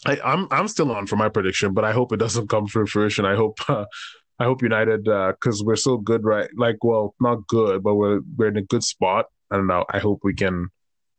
I, 0.06 0.14
am 0.14 0.20
I'm, 0.24 0.48
I'm 0.52 0.68
still 0.68 0.92
on 0.92 1.08
for 1.08 1.16
my 1.16 1.30
prediction, 1.30 1.74
but 1.74 1.84
I 1.84 1.92
hope 1.92 2.12
it 2.12 2.18
doesn't 2.18 2.50
come 2.50 2.68
to 2.68 2.86
fruition. 2.86 3.26
I 3.26 3.36
hope 3.36 3.58
uh, 3.70 3.86
I 4.40 4.44
hope 4.44 4.62
United 4.62 5.06
because 5.06 5.62
uh, 5.62 5.66
we're 5.66 5.76
so 5.76 5.98
good, 5.98 6.24
right? 6.24 6.50
Like, 6.56 6.84
well, 6.84 7.16
not 7.20 7.48
good, 7.48 7.84
but 7.84 7.96
we're 7.96 8.22
we're 8.36 8.50
in 8.50 8.58
a 8.58 8.62
good 8.62 8.84
spot. 8.84 9.26
I 9.50 9.56
don't 9.56 9.68
know. 9.68 9.86
I 9.90 10.00
hope 10.00 10.20
we 10.24 10.34
can, 10.34 10.70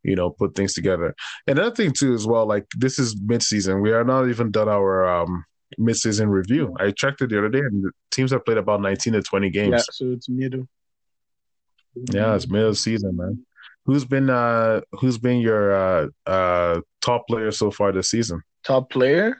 you 0.02 0.14
know, 0.14 0.30
put 0.30 0.54
things 0.54 0.74
together. 0.74 1.14
Another 1.46 1.74
thing 1.74 1.92
too, 1.92 2.14
as 2.14 2.26
well, 2.26 2.46
like 2.46 2.66
this 2.76 2.98
is 2.98 3.16
mid-season. 3.20 3.80
We 3.80 3.92
are 3.92 4.04
not 4.04 4.28
even 4.28 4.50
done 4.50 4.68
our 4.68 5.08
um, 5.08 5.44
mid-season 5.76 6.28
review. 6.28 6.74
I 6.78 6.90
checked 6.92 7.20
it 7.22 7.30
the 7.30 7.38
other 7.38 7.48
day, 7.48 7.60
and 7.60 7.84
the 7.84 7.90
teams 8.10 8.30
have 8.32 8.44
played 8.44 8.58
about 8.58 8.80
19 8.80 9.14
to 9.14 9.22
20 9.22 9.50
games. 9.50 9.72
Yeah, 9.72 9.82
so 9.90 10.12
it's 10.12 10.28
middle. 10.28 10.68
Yeah, 12.12 12.34
it's 12.34 12.48
middle 12.48 12.74
season, 12.74 13.16
man. 13.16 13.44
Who's 13.84 14.04
been 14.04 14.28
uh 14.28 14.82
who's 14.92 15.18
been 15.18 15.38
your 15.38 15.74
uh 15.74 16.08
uh 16.26 16.80
top 17.00 17.26
player 17.26 17.50
so 17.50 17.70
far 17.70 17.90
this 17.90 18.10
season? 18.10 18.42
Top 18.62 18.90
player? 18.90 19.36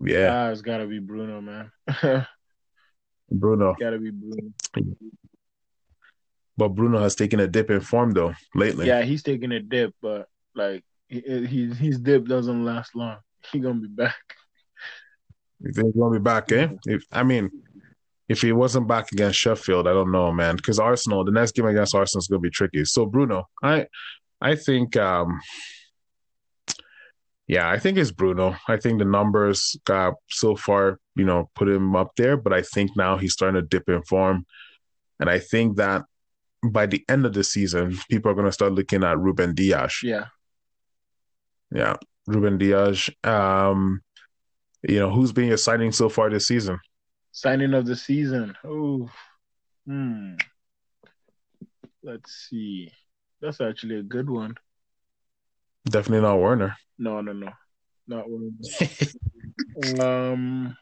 Yeah. 0.00 0.46
Ah, 0.46 0.50
it's 0.50 0.62
gotta 0.62 0.86
be 0.86 1.00
Bruno, 1.00 1.40
man. 1.40 1.72
Bruno. 3.30 3.70
It's 3.70 3.80
gotta 3.80 3.98
be 3.98 4.10
Bruno. 4.10 4.52
But 6.58 6.70
Bruno 6.70 6.98
has 6.98 7.14
taken 7.14 7.38
a 7.40 7.46
dip 7.46 7.70
in 7.70 7.80
form 7.80 8.10
though 8.10 8.34
lately. 8.54 8.88
Yeah, 8.88 9.02
he's 9.02 9.22
taking 9.22 9.52
a 9.52 9.60
dip, 9.60 9.94
but 10.02 10.28
like 10.54 10.84
he, 11.08 11.72
his 11.72 12.00
dip 12.00 12.26
doesn't 12.26 12.64
last 12.64 12.94
long. 12.94 13.16
He 13.52 13.60
gonna 13.60 13.80
be 13.80 13.88
back. 13.88 14.16
You 15.60 15.72
think 15.72 15.86
he's 15.86 15.96
gonna 15.96 16.18
be 16.18 16.22
back, 16.22 16.50
eh? 16.52 16.68
If 16.84 17.04
I 17.12 17.22
mean, 17.22 17.50
if 18.28 18.42
he 18.42 18.52
wasn't 18.52 18.88
back 18.88 19.10
against 19.12 19.38
Sheffield, 19.38 19.86
I 19.86 19.92
don't 19.92 20.10
know, 20.10 20.30
man. 20.32 20.56
Because 20.56 20.80
Arsenal, 20.80 21.24
the 21.24 21.30
next 21.30 21.52
game 21.52 21.66
against 21.66 21.94
Arsenal 21.94 22.20
is 22.20 22.26
gonna 22.26 22.40
be 22.40 22.50
tricky. 22.50 22.84
So 22.84 23.06
Bruno, 23.06 23.48
I 23.62 23.86
I 24.40 24.56
think 24.56 24.96
um 24.96 25.40
yeah, 27.46 27.70
I 27.70 27.78
think 27.78 27.96
it's 27.96 28.10
Bruno. 28.10 28.56
I 28.66 28.76
think 28.76 28.98
the 28.98 29.06
numbers 29.06 29.76
got 29.84 30.14
so 30.28 30.56
far, 30.56 30.98
you 31.14 31.24
know, 31.24 31.48
put 31.54 31.68
him 31.68 31.96
up 31.96 32.10
there, 32.16 32.36
but 32.36 32.52
I 32.52 32.60
think 32.60 32.90
now 32.94 33.16
he's 33.16 33.32
starting 33.32 33.60
to 33.60 33.66
dip 33.66 33.88
in 33.88 34.02
form. 34.02 34.44
And 35.18 35.30
I 35.30 35.38
think 35.38 35.76
that 35.76 36.02
by 36.62 36.86
the 36.86 37.04
end 37.08 37.26
of 37.26 37.32
the 37.32 37.44
season, 37.44 37.98
people 38.10 38.30
are 38.30 38.34
going 38.34 38.46
to 38.46 38.52
start 38.52 38.72
looking 38.72 39.04
at 39.04 39.18
Ruben 39.18 39.54
Dias. 39.54 40.02
Yeah. 40.02 40.26
Yeah. 41.72 41.96
Ruben 42.26 42.58
Dias. 42.58 43.10
Um, 43.24 44.02
you 44.82 44.98
know, 44.98 45.10
who's 45.10 45.32
been 45.32 45.48
your 45.48 45.56
signing 45.56 45.92
so 45.92 46.08
far 46.08 46.30
this 46.30 46.48
season? 46.48 46.78
Signing 47.32 47.74
of 47.74 47.86
the 47.86 47.96
season. 47.96 48.56
Oh, 48.64 49.08
hmm. 49.86 50.34
Let's 52.02 52.48
see. 52.48 52.90
That's 53.40 53.60
actually 53.60 53.96
a 53.96 54.02
good 54.02 54.28
one. 54.28 54.56
Definitely 55.84 56.22
not 56.22 56.40
Werner. 56.40 56.76
No, 56.98 57.20
no, 57.20 57.32
no, 57.32 57.50
not 58.06 58.26
Werner. 58.28 58.50
um, 60.32 60.76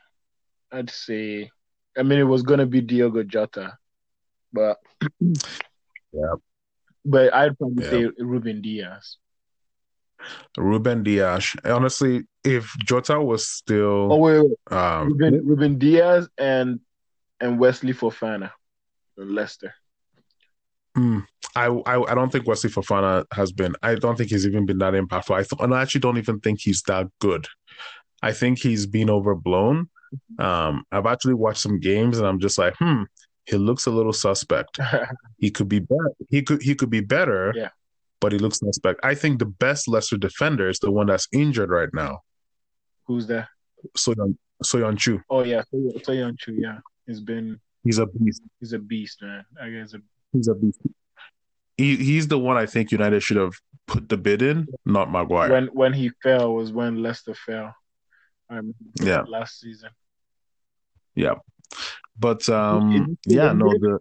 I'd 0.73 0.91
say. 0.91 1.51
I 1.97 2.03
mean, 2.03 2.19
it 2.19 2.25
was 2.25 2.43
gonna 2.43 2.67
be 2.67 2.81
Diogo 2.81 3.23
Jota, 3.23 3.77
but 4.57 4.79
yeah. 6.13 6.35
But 7.05 7.33
I'd 7.35 7.57
probably 7.59 7.85
Yeah. 7.85 7.91
say 7.91 8.11
Ruben 8.19 8.61
Dias. 8.63 9.19
Ruben 10.57 11.03
Dias. 11.03 11.55
Honestly, 11.65 12.23
if 12.43 12.75
Jota 12.85 13.21
was 13.21 13.47
still 13.49 14.09
Oh 14.13 14.17
wait, 14.17 14.41
wait. 14.41 14.77
um, 14.77 15.09
Ruben, 15.09 15.47
Ruben 15.47 15.79
Dias 15.79 16.27
and 16.39 16.81
and 17.41 17.61
Wesley 17.61 17.93
Fofana, 17.93 18.51
Leicester. 19.17 19.75
Mm, 20.97 21.27
I, 21.55 21.67
I 21.67 22.13
I 22.13 22.15
don't 22.15 22.33
think 22.33 22.47
Wesley 22.47 22.71
Fofana 22.71 23.27
has 23.33 23.53
been. 23.53 23.77
I 23.83 23.95
don't 23.97 24.17
think 24.17 24.31
he's 24.31 24.47
even 24.47 24.65
been 24.65 24.79
that 24.79 24.95
impactful. 24.95 25.35
I 25.35 25.43
th- 25.43 25.61
and 25.61 25.75
I 25.75 25.83
actually 25.83 26.01
don't 26.01 26.17
even 26.17 26.41
think 26.41 26.61
he's 26.63 26.81
that 26.83 27.07
good. 27.21 27.47
I 28.23 28.33
think 28.33 28.59
he's 28.59 28.87
been 28.87 29.11
overblown. 29.11 29.91
Um, 30.39 30.85
I've 30.91 31.05
actually 31.05 31.35
watched 31.35 31.61
some 31.61 31.79
games, 31.79 32.17
and 32.17 32.27
I'm 32.27 32.41
just 32.41 32.57
like, 32.57 32.75
hmm, 32.79 33.03
he 33.47 33.57
looks 33.57 33.87
a 33.87 33.91
little 33.91 34.13
suspect. 34.13 34.79
He 35.39 35.51
could 35.51 35.69
be 35.69 35.81
better. 35.81 36.13
He 36.31 36.43
could 36.43 36.63
he 36.63 36.75
could 36.75 36.91
be 36.91 37.01
better. 37.01 37.53
Yeah. 37.55 37.69
But 38.21 38.33
he 38.33 38.39
looks 38.39 38.59
suspect. 38.59 39.01
I 39.05 39.15
think 39.15 39.39
the 39.39 39.45
best 39.65 39.87
Leicester 39.89 40.17
defender 40.19 40.69
is 40.71 40.79
the 40.79 40.91
one 40.91 41.07
that's 41.07 41.29
injured 41.33 41.69
right 41.71 41.91
now. 41.93 42.21
Who's 43.07 43.27
that? 43.27 43.49
Soyeon 43.97 44.37
Söyüncü. 44.65 45.21
Oh 45.29 45.45
yeah, 45.45 45.63
Söyüncü. 46.07 46.59
Yeah, 46.59 46.79
he's 47.07 47.21
been 47.21 47.61
He's 47.85 47.99
a 47.99 48.07
beast. 48.07 48.43
he's 48.61 48.73
a 48.73 48.79
beast, 48.79 49.23
man. 49.23 49.45
I 49.63 49.71
guess 49.71 49.95
a, 49.95 49.99
He's 50.33 50.49
a 50.49 50.55
beast. 50.55 50.81
He 51.77 51.97
he's 51.97 52.27
the 52.29 52.39
one 52.39 52.57
I 52.57 52.67
think 52.67 52.91
United 52.91 53.23
should 53.23 53.37
have 53.37 53.53
put 53.87 54.09
the 54.09 54.17
bid 54.17 54.41
in, 54.43 54.67
not 54.85 55.11
Maguire. 55.13 55.51
when 55.53 55.67
when 55.75 55.93
he 55.93 56.11
fell 56.23 56.55
was 56.55 56.73
when 56.73 57.03
Leicester 57.03 57.35
fell. 57.35 57.75
I 58.51 58.61
Yeah. 59.03 59.23
last 59.29 59.61
season. 59.61 59.91
Yeah. 61.15 61.35
But 62.19 62.49
um 62.49 63.17
yeah, 63.27 63.53
no 63.53 63.73
the 63.79 63.99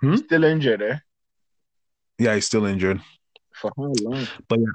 Hmm? 0.00 0.16
Still 0.16 0.42
injured, 0.44 0.82
eh? 0.82 0.98
yeah, 2.18 2.34
he's 2.34 2.46
still 2.46 2.66
injured. 2.66 3.00
For 3.54 3.70
how 3.76 3.92
long? 4.02 4.26
But 4.48 4.58
yeah, 4.58 4.74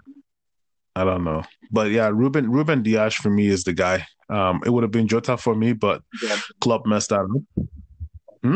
I 0.96 1.04
don't 1.04 1.26
know. 1.26 1.44
But 1.70 1.92
yeah, 1.92 2.08
Ruben 2.08 2.50
Ruben 2.50 2.82
Dias 2.82 3.14
for 3.14 3.30
me 3.30 3.48
is 3.48 3.64
the 3.64 3.74
guy. 3.74 4.08
Um 4.30 4.62
it 4.66 4.70
would 4.70 4.84
have 4.84 4.92
been 4.92 5.08
Jota 5.08 5.38
for 5.38 5.54
me, 5.56 5.74
but 5.74 6.02
Yeah, 6.24 6.38
Klopp 6.62 6.86
messed 6.86 7.10
that 7.10 7.22
up. 7.22 7.66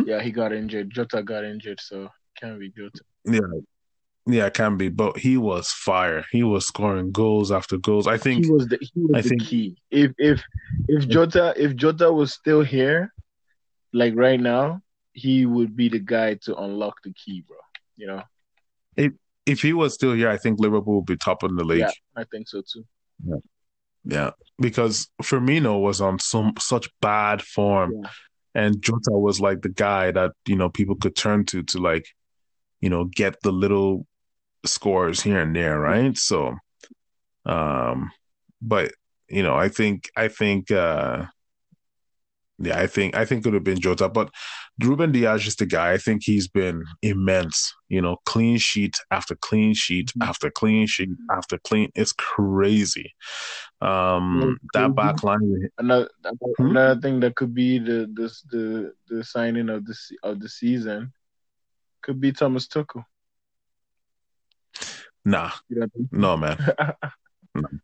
yeah, 0.08 0.22
he 0.22 0.32
got 0.32 0.54
injured. 0.54 0.90
Jota 0.92 1.22
got 1.24 1.44
injured, 1.44 1.80
so 1.82 2.10
can't 2.40 2.60
be 2.60 2.72
Jota. 2.72 3.02
Yeah. 3.26 3.62
Yeah, 4.28 4.46
it 4.46 4.54
can 4.54 4.78
be. 4.78 4.90
But 4.90 5.18
he 5.18 5.38
was 5.38 5.70
fire. 5.70 6.24
He 6.32 6.44
was 6.44 6.68
scoring 6.68 7.12
goals 7.12 7.52
after 7.52 7.78
goals. 7.78 8.06
I 8.08 8.18
think 8.18 8.46
He 8.46 8.52
was 8.52 8.68
the 8.68 8.78
he 8.80 8.92
was 9.02 9.12
I 9.16 9.22
the 9.22 9.30
think- 9.30 9.44
key. 9.44 9.78
If 9.90 10.12
if 10.18 10.42
if 10.88 11.08
Jota 11.08 11.54
if 11.58 11.76
Jota 11.76 12.12
was 12.12 12.34
still 12.34 12.62
here, 12.62 13.14
like 13.94 14.14
right 14.16 14.40
now, 14.40 14.82
he 15.14 15.46
would 15.46 15.76
be 15.76 15.90
the 15.90 16.00
guy 16.00 16.36
to 16.46 16.56
unlock 16.56 17.02
the 17.04 17.14
key, 17.14 17.44
bro. 17.48 17.58
You 17.98 18.08
know? 18.08 18.24
if 18.96 19.12
if 19.48 19.62
he 19.62 19.74
was 19.74 19.94
still 19.96 20.14
here, 20.14 20.30
I 20.30 20.38
think 20.38 20.60
Liverpool 20.60 20.98
would 20.98 21.06
be 21.08 21.18
top 21.18 21.44
in 21.44 21.56
the 21.56 21.64
league. 21.64 21.80
Yeah, 21.80 21.92
I 22.16 22.24
think 22.26 22.48
so 22.48 22.62
too. 22.62 22.86
Yeah, 23.26 23.36
Yeah, 24.06 24.30
because 24.60 25.10
Firmino 25.24 25.82
was 25.82 26.00
on 26.00 26.20
some 26.20 26.54
such 26.60 26.88
bad 27.02 27.42
form, 27.42 27.92
Yeah. 28.04 28.10
and 28.54 28.82
Jota 28.82 29.12
was 29.12 29.42
like 29.42 29.62
the 29.64 29.70
guy 29.70 30.12
that 30.12 30.32
you 30.46 30.56
know 30.56 30.70
people 30.70 30.96
could 30.96 31.16
turn 31.16 31.44
to 31.46 31.64
to 31.64 31.80
like, 31.80 32.06
you 32.82 32.90
know, 32.90 33.06
get 33.06 33.42
the 33.42 33.52
little 33.52 34.06
scores 34.66 35.22
here 35.22 35.40
and 35.40 35.56
there, 35.56 35.80
right? 35.80 36.18
So, 36.18 36.56
um, 37.46 38.12
but 38.62 38.92
you 39.30 39.44
know, 39.44 39.56
I 39.56 39.70
think 39.70 40.10
I 40.16 40.28
think, 40.28 40.72
uh, 40.72 41.26
yeah, 42.60 42.80
I 42.80 42.88
think 42.88 43.16
I 43.16 43.26
think 43.26 43.40
it 43.46 43.48
would 43.48 43.56
have 43.56 43.64
been 43.64 43.80
Jota, 43.80 44.08
but 44.10 44.30
Ruben 44.84 45.12
Dias 45.12 45.48
is 45.48 45.56
the 45.56 45.66
guy. 45.66 45.94
I 45.94 45.98
think 45.98 46.22
he's 46.24 46.48
been 46.48 46.84
immense. 47.02 47.74
You 47.90 48.02
know, 48.02 48.18
clean 48.26 48.58
sheet 48.58 48.96
after 49.10 49.36
clean 49.36 49.74
sheet 49.74 50.12
Mhm. 50.18 50.28
after 50.28 50.52
clean 50.52 50.86
sheet 50.88 51.10
after 51.32 51.58
clean. 51.60 51.90
It's 51.96 52.12
crazy. 52.12 53.16
Um, 53.82 54.60
that 54.74 54.94
back 54.96 55.24
line. 55.24 55.70
Another 55.78 56.10
Hmm? 56.58 56.68
another 56.72 57.02
thing 57.02 57.20
that 57.22 57.36
could 57.36 57.54
be 57.54 57.80
the 57.80 58.08
the 58.14 58.28
the, 58.52 58.94
the 59.08 59.24
signing 59.24 59.70
of 59.70 59.86
the 59.86 59.98
of 60.24 60.40
the 60.40 60.50
season 60.50 61.14
could 62.04 62.20
be 62.22 62.32
Thomas 62.32 62.68
Tuchel. 62.68 63.06
Nah, 65.24 65.52
You 65.70 65.82
know 65.82 65.88
what 65.94 66.12
no, 66.12 66.38
man. 66.38 66.58
I 66.80 66.94
mean? 67.56 67.82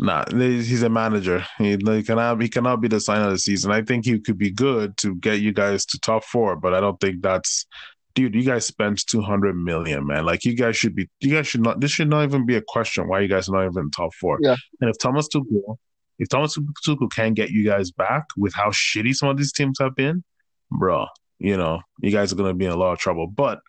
Nah, 0.00 0.24
he's 0.30 0.82
a 0.82 0.88
manager. 0.88 1.44
He, 1.58 1.76
he 1.76 2.02
cannot 2.02 2.40
he 2.40 2.48
cannot 2.48 2.80
be 2.80 2.88
the 2.88 3.00
sign 3.00 3.20
of 3.22 3.30
the 3.30 3.38
season. 3.38 3.70
I 3.70 3.82
think 3.82 4.06
he 4.06 4.18
could 4.18 4.38
be 4.38 4.50
good 4.50 4.96
to 4.98 5.14
get 5.16 5.40
you 5.40 5.52
guys 5.52 5.84
to 5.86 5.98
top 5.98 6.24
four, 6.24 6.56
but 6.56 6.72
I 6.72 6.80
don't 6.80 6.98
think 6.98 7.20
that's 7.20 7.66
dude, 8.14 8.34
you 8.34 8.42
guys 8.42 8.66
spent 8.66 9.04
two 9.06 9.20
hundred 9.20 9.56
million, 9.56 10.06
man. 10.06 10.24
Like 10.24 10.44
you 10.44 10.56
guys 10.56 10.76
should 10.76 10.94
be 10.94 11.08
you 11.20 11.34
guys 11.34 11.46
should 11.46 11.62
not 11.62 11.80
this 11.80 11.90
should 11.90 12.08
not 12.08 12.24
even 12.24 12.46
be 12.46 12.56
a 12.56 12.62
question 12.66 13.08
why 13.08 13.20
you 13.20 13.28
guys 13.28 13.48
are 13.48 13.52
not 13.52 13.66
even 13.66 13.84
in 13.84 13.90
top 13.90 14.14
four. 14.14 14.38
Yeah. 14.40 14.56
And 14.80 14.88
if 14.88 14.98
Thomas 14.98 15.28
Tuchel 15.28 15.76
if 16.18 16.28
Thomas 16.28 16.56
Tuchel 16.86 17.10
can 17.10 17.34
get 17.34 17.50
you 17.50 17.64
guys 17.64 17.90
back 17.90 18.26
with 18.36 18.54
how 18.54 18.70
shitty 18.70 19.14
some 19.14 19.28
of 19.28 19.36
these 19.36 19.52
teams 19.52 19.78
have 19.80 19.96
been, 19.96 20.22
bro, 20.70 21.06
you 21.38 21.56
know, 21.56 21.80
you 22.00 22.10
guys 22.10 22.32
are 22.32 22.36
gonna 22.36 22.54
be 22.54 22.66
in 22.66 22.70
a 22.70 22.76
lot 22.76 22.92
of 22.92 22.98
trouble. 22.98 23.26
But 23.26 23.60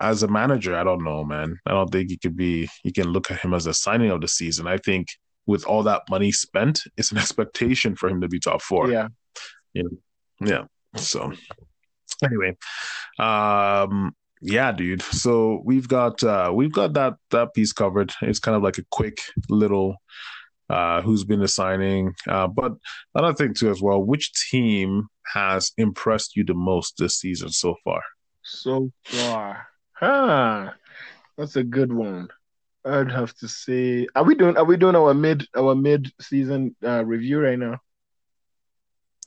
as 0.00 0.22
a 0.22 0.28
manager, 0.28 0.76
I 0.76 0.84
don't 0.84 1.02
know, 1.04 1.24
man. 1.24 1.58
I 1.66 1.72
don't 1.72 1.90
think 1.90 2.10
he 2.10 2.16
could 2.16 2.36
be 2.36 2.68
you 2.84 2.92
can 2.92 3.08
look 3.08 3.30
at 3.30 3.40
him 3.40 3.54
as 3.54 3.66
a 3.66 3.74
signing 3.74 4.10
of 4.10 4.20
the 4.20 4.28
season. 4.28 4.66
I 4.66 4.78
think 4.78 5.08
with 5.46 5.64
all 5.64 5.82
that 5.84 6.02
money 6.10 6.30
spent, 6.30 6.82
it's 6.96 7.10
an 7.10 7.18
expectation 7.24 7.96
for 7.96 8.08
him 8.08 8.20
to 8.20 8.28
be 8.28 8.38
top 8.38 8.62
four. 8.62 8.90
yeah. 9.74 9.82
Yeah. 10.40 10.64
So 10.96 11.32
anyway, 12.24 12.56
um 13.18 14.14
yeah, 14.40 14.70
dude. 14.70 15.02
So 15.02 15.62
we've 15.64 15.88
got 15.88 16.22
uh 16.22 16.52
we've 16.54 16.72
got 16.72 16.92
that 16.94 17.14
that 17.30 17.54
piece 17.54 17.72
covered. 17.72 18.12
It's 18.22 18.38
kind 18.38 18.56
of 18.56 18.62
like 18.62 18.78
a 18.78 18.84
quick 18.90 19.18
little 19.48 19.96
uh 20.70 21.02
who's 21.02 21.24
been 21.24 21.42
assigning. 21.42 22.14
Uh 22.28 22.46
but 22.46 22.72
another 23.14 23.34
thing 23.34 23.54
too 23.54 23.70
as 23.70 23.82
well, 23.82 24.02
which 24.02 24.32
team 24.50 25.08
has 25.34 25.72
impressed 25.76 26.36
you 26.36 26.44
the 26.44 26.54
most 26.54 26.94
this 26.98 27.18
season 27.18 27.50
so 27.50 27.74
far? 27.84 28.02
So 28.42 28.90
far, 29.04 29.66
huh? 29.98 30.70
That's 31.36 31.56
a 31.56 31.64
good 31.64 31.92
one. 31.92 32.28
I'd 32.84 33.10
have 33.10 33.34
to 33.38 33.48
say, 33.48 34.06
are 34.14 34.24
we 34.24 34.34
doing 34.34 34.56
are 34.56 34.64
we 34.64 34.76
doing 34.76 34.96
our 34.96 35.12
mid 35.14 35.46
our 35.56 35.74
mid 35.74 36.10
season 36.20 36.74
uh, 36.82 37.04
review 37.04 37.40
right 37.40 37.58
now? 37.58 37.78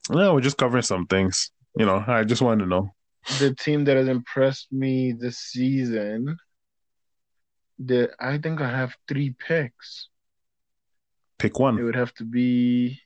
No, 0.09 0.34
we're 0.34 0.41
just 0.41 0.57
covering 0.57 0.84
some 0.84 1.05
things. 1.05 1.51
You 1.78 1.86
know, 1.86 2.03
I 2.05 2.24
just 2.24 2.41
wanted 2.41 2.63
to 2.63 2.69
know. 2.69 2.93
The 3.39 3.53
team 3.53 3.86
that 3.86 3.97
has 3.97 4.07
impressed 4.07 4.72
me 4.72 5.13
this 5.13 5.38
season, 5.38 6.38
the 7.78 8.09
I 8.19 8.38
think 8.39 8.61
I 8.61 8.69
have 8.69 8.95
three 9.07 9.36
picks. 9.38 10.09
Pick 11.38 11.59
one. 11.59 11.78
It 11.78 11.84
would 11.84 11.95
have 11.95 12.13
to 12.15 12.26
be 12.26 12.99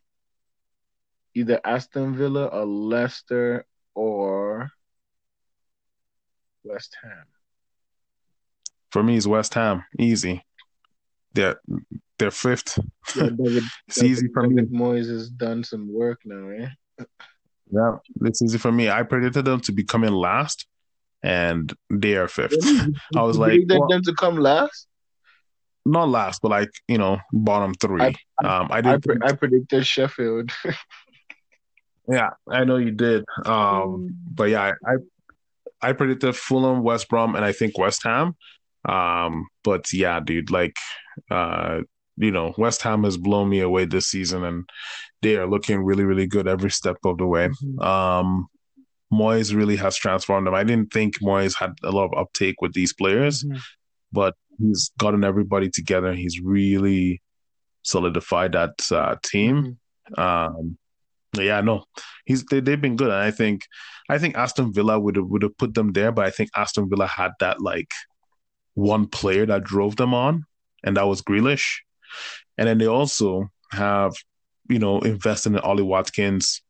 either 1.34 1.60
Aston 1.64 2.16
Villa 2.16 2.46
or 2.46 2.66
Leicester 2.66 3.66
or 3.94 4.72
West 6.64 6.96
Ham. 7.04 7.26
For 8.96 9.04
me, 9.04 9.18
it's 9.18 9.28
West 9.28 9.54
Ham. 9.56 9.84
Easy. 10.00 10.42
They're 11.34 11.60
they're 12.18 12.32
fifth. 12.32 12.80
Yeah, 13.14 13.24
David, 13.44 13.64
It's 13.90 14.02
easy 14.02 14.30
for 14.34 14.44
me. 14.44 14.56
David 14.56 14.72
Moyes 14.72 15.10
has 15.10 15.30
done 15.30 15.66
some 15.66 15.94
work 15.94 16.22
now, 16.24 16.48
eh? 16.48 16.70
Yeah, 17.70 17.98
it's 18.22 18.42
easy 18.42 18.58
for 18.58 18.72
me. 18.72 18.90
I 18.90 19.04
predicted 19.04 19.44
them 19.44 19.60
to 19.68 19.74
be 19.74 19.84
coming 19.84 20.14
last, 20.14 20.66
and 21.22 21.74
they 21.90 22.16
are 22.16 22.30
fifth. 22.30 22.54
I 23.18 23.22
was 23.24 23.36
You 23.36 23.42
like, 23.42 23.50
predicted 23.50 23.80
well- 23.82 23.90
them 23.90 24.02
to 24.04 24.14
come 24.14 24.38
last. 24.38 24.88
not 25.86 26.08
last, 26.08 26.42
but 26.42 26.52
like 26.52 26.72
you 26.88 26.98
know, 26.98 27.20
bottom 27.34 27.74
three. 27.74 28.02
I, 28.02 28.14
I, 28.42 28.48
um, 28.60 28.68
I 28.72 28.78
I, 28.78 28.82
did. 28.82 29.04
pre- 29.04 29.18
I 29.26 29.34
predicted 29.34 29.86
Sheffield. 29.86 30.52
yeah, 32.10 32.30
I 32.50 32.64
know 32.64 32.78
you 32.78 32.92
did. 32.92 33.26
Um, 33.46 34.16
but 34.34 34.46
yeah, 34.46 34.72
I, 34.88 34.94
I 34.94 35.90
I 35.90 35.92
predicted 35.92 36.34
Fulham, 36.38 36.82
West 36.82 37.10
Brom, 37.10 37.36
and 37.36 37.44
I 37.44 37.52
think 37.52 37.78
West 37.78 38.04
Ham. 38.06 38.38
Um, 38.88 39.48
but 39.64 39.92
yeah, 39.94 40.20
dude, 40.20 40.52
like, 40.52 40.76
uh, 41.32 41.82
you 42.18 42.32
know, 42.32 42.54
West 42.58 42.82
Ham 42.84 43.04
has 43.04 43.18
blown 43.18 43.50
me 43.50 43.60
away 43.60 43.86
this 43.86 44.08
season, 44.08 44.44
and 44.44 44.70
they 45.22 45.36
are 45.38 45.48
looking 45.48 45.84
really, 45.84 46.04
really 46.04 46.28
good 46.28 46.48
every 46.48 46.72
step 46.72 46.98
of 47.04 47.18
the 47.18 47.26
way. 47.26 47.50
Mhm. 47.50 47.84
Um, 47.86 48.48
Moyes 49.14 49.56
really 49.56 49.76
has 49.76 49.96
transformed 49.98 50.48
them. 50.48 50.54
I 50.56 50.64
didn't 50.64 50.92
think 50.92 51.20
Moyes 51.20 51.56
had 51.58 51.74
a 51.84 51.92
lot 51.92 52.06
of 52.06 52.18
uptake 52.18 52.62
with 52.62 52.74
these 52.74 52.94
players, 52.94 53.44
Mhm. 53.44 53.60
but 54.12 54.36
he's 54.60 54.92
gotten 54.98 55.24
everybody 55.24 55.70
together. 55.70 56.14
He's 56.14 56.40
really 56.42 57.22
solidified 57.84 58.54
that 58.54 58.74
uh, 58.92 59.16
team. 59.24 59.78
Mhm. 60.18 60.20
Um, 60.20 60.78
yeah, 61.38 61.62
no, 61.62 61.84
he's 62.26 62.44
they, 62.46 62.62
they've 62.62 62.82
been 62.82 62.96
good, 62.96 63.10
and 63.10 63.18
I 63.22 63.32
think 63.32 63.62
I 64.10 64.18
think 64.18 64.36
Aston 64.36 64.72
Villa 64.74 65.00
would 65.00 65.16
have 65.18 65.26
would 65.26 65.42
have 65.44 65.58
put 65.58 65.74
them 65.74 65.92
there, 65.92 66.12
but 66.12 66.26
I 66.26 66.30
think 66.30 66.50
Aston 66.56 66.90
Villa 66.90 67.08
had 67.08 67.32
that 67.40 67.62
like 67.62 67.92
one 68.76 69.08
player 69.08 69.46
that 69.48 69.64
drove 69.64 69.96
them 69.96 70.14
on, 70.14 70.46
and 70.84 70.96
that 70.98 71.08
was 71.08 71.22
Grealish, 71.22 71.80
and 72.58 72.68
then 72.68 72.78
they 72.78 72.88
also 72.88 73.50
have 73.72 74.14
you 74.70 74.80
know 74.80 75.00
invested 75.00 75.54
in 75.54 75.60
Ollie 75.60 75.84
Watkins 75.84 76.62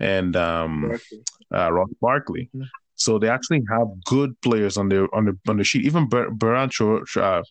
and 0.00 0.34
um, 0.36 0.88
Barkley. 0.88 1.20
uh, 1.54 1.72
Ross 1.72 1.90
Barkley. 2.00 2.50
Mhm. 2.54 2.66
So 2.94 3.18
they 3.18 3.28
actually 3.28 3.62
have 3.70 3.86
good 4.06 4.40
players 4.40 4.76
on 4.76 4.88
their 4.88 5.12
on 5.14 5.24
the 5.26 5.38
on 5.48 5.56
the 5.58 5.64
sheet. 5.64 5.84
Even 5.84 6.08
Ber- 6.08 6.30
Bernard, 6.30 6.70
Tra- 6.72 7.04
Tra- 7.04 7.44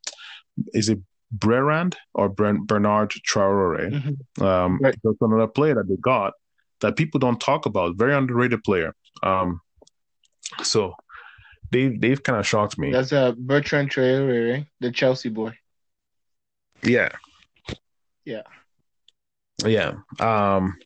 is 0.73 0.89
it 0.89 0.99
Brerand 1.31 1.95
or 2.13 2.27
Bern- 2.29 2.65
Bernard 2.65 3.11
Traore? 3.29 3.89
Mhm. 3.91 4.41
Um, 4.43 4.79
Right. 4.81 4.95
that's 5.03 5.21
another 5.21 5.47
player 5.47 5.75
that 5.75 5.87
they 5.87 5.95
got 5.97 6.33
that 6.81 6.95
people 6.95 7.19
don't 7.19 7.39
talk 7.39 7.65
about. 7.65 7.95
Very 7.97 8.13
underrated 8.13 8.63
player. 8.63 8.93
Um, 9.23 9.61
so 10.63 10.93
they 11.71 11.89
they've 11.89 12.21
kind 12.21 12.39
of 12.39 12.47
shocked 12.47 12.77
me. 12.77 12.91
That's 12.91 13.13
uh, 13.13 13.33
Bertrand 13.37 13.89
Traore, 13.89 14.53
right? 14.53 14.65
the 14.79 14.91
Chelsea 14.91 15.29
boy. 15.29 15.57
Yeah. 16.83 17.09
Yeah. 18.25 18.43
Yeah. 19.65 19.93
Um, 20.19 20.77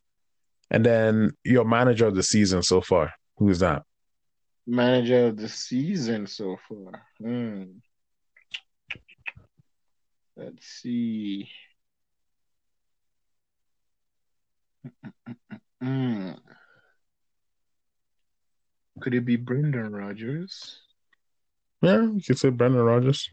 and 0.70 0.84
then 0.84 1.32
your 1.44 1.64
manager 1.64 2.06
of 2.06 2.14
the 2.14 2.22
season 2.22 2.62
so 2.62 2.80
far. 2.80 3.12
Who 3.36 3.50
is 3.50 3.58
that? 3.60 3.82
Manager 4.66 5.26
of 5.26 5.36
the 5.36 5.48
season 5.48 6.26
so 6.26 6.56
far. 6.68 7.02
Hmm. 7.20 7.64
Let's 10.36 10.66
see. 10.66 11.48
Could 19.02 19.14
it 19.14 19.24
be 19.24 19.34
Brendan 19.34 19.92
Rodgers? 19.92 20.78
Yeah, 21.82 22.02
you 22.02 22.20
could 22.24 22.38
say 22.38 22.50
Brendan 22.50 22.82
Rodgers. 22.82 23.28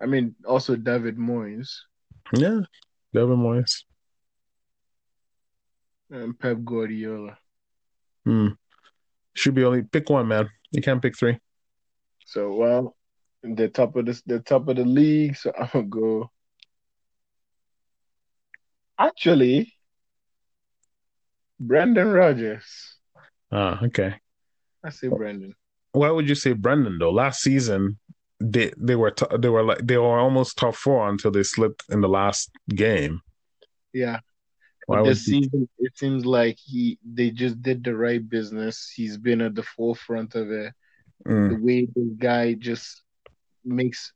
I 0.00 0.06
mean, 0.06 0.34
also 0.46 0.74
David 0.74 1.18
Moyes 1.18 1.68
Yeah. 2.34 2.60
David 3.12 3.36
Moyes. 3.36 3.84
and 6.10 6.38
Pep 6.38 6.58
Guardiola. 6.64 7.36
Hmm. 8.24 8.48
Should 9.34 9.54
be 9.54 9.64
only 9.64 9.82
pick 9.82 10.08
one, 10.08 10.28
man. 10.28 10.48
You 10.70 10.80
can't 10.80 11.02
pick 11.02 11.16
three. 11.16 11.38
So, 12.24 12.54
well, 12.54 12.96
the 13.42 13.68
top 13.68 13.96
of 13.96 14.06
the 14.06 14.22
the 14.24 14.40
top 14.40 14.68
of 14.68 14.76
the 14.76 14.84
league. 14.84 15.36
So 15.36 15.52
I'm 15.58 15.68
gonna 15.72 15.86
go. 15.86 16.30
Actually, 18.98 19.74
Brendan 21.60 22.08
Rodgers. 22.12 22.91
Ah, 23.52 23.78
okay. 23.84 24.14
I 24.84 24.90
say 24.90 25.08
Brendan. 25.08 25.54
Why 25.92 26.10
would 26.10 26.28
you 26.28 26.34
say 26.34 26.52
Brendan 26.54 26.98
though? 26.98 27.10
Last 27.12 27.42
season, 27.42 27.98
they 28.40 28.72
they 28.78 28.96
were 28.96 29.10
t- 29.10 29.26
they 29.38 29.48
were 29.48 29.62
like 29.62 29.86
they 29.86 29.98
were 29.98 30.18
almost 30.18 30.56
top 30.56 30.74
four 30.74 31.08
until 31.08 31.30
they 31.30 31.42
slipped 31.42 31.84
in 31.90 32.00
the 32.00 32.08
last 32.08 32.50
game. 32.70 33.20
Yeah. 33.92 34.20
Why 34.86 35.02
this 35.02 35.26
you- 35.28 35.42
season, 35.42 35.68
it 35.78 35.96
seems 35.96 36.24
like 36.24 36.58
he 36.58 36.98
they 37.04 37.30
just 37.30 37.60
did 37.62 37.84
the 37.84 37.94
right 37.94 38.26
business. 38.26 38.90
He's 38.94 39.16
been 39.18 39.40
at 39.42 39.54
the 39.54 39.62
forefront 39.62 40.34
of 40.34 40.50
it. 40.50 40.72
Mm, 41.26 41.50
The 41.50 41.56
way 41.64 41.86
the 41.94 42.14
guy 42.18 42.54
just 42.54 43.02
makes 43.64 44.12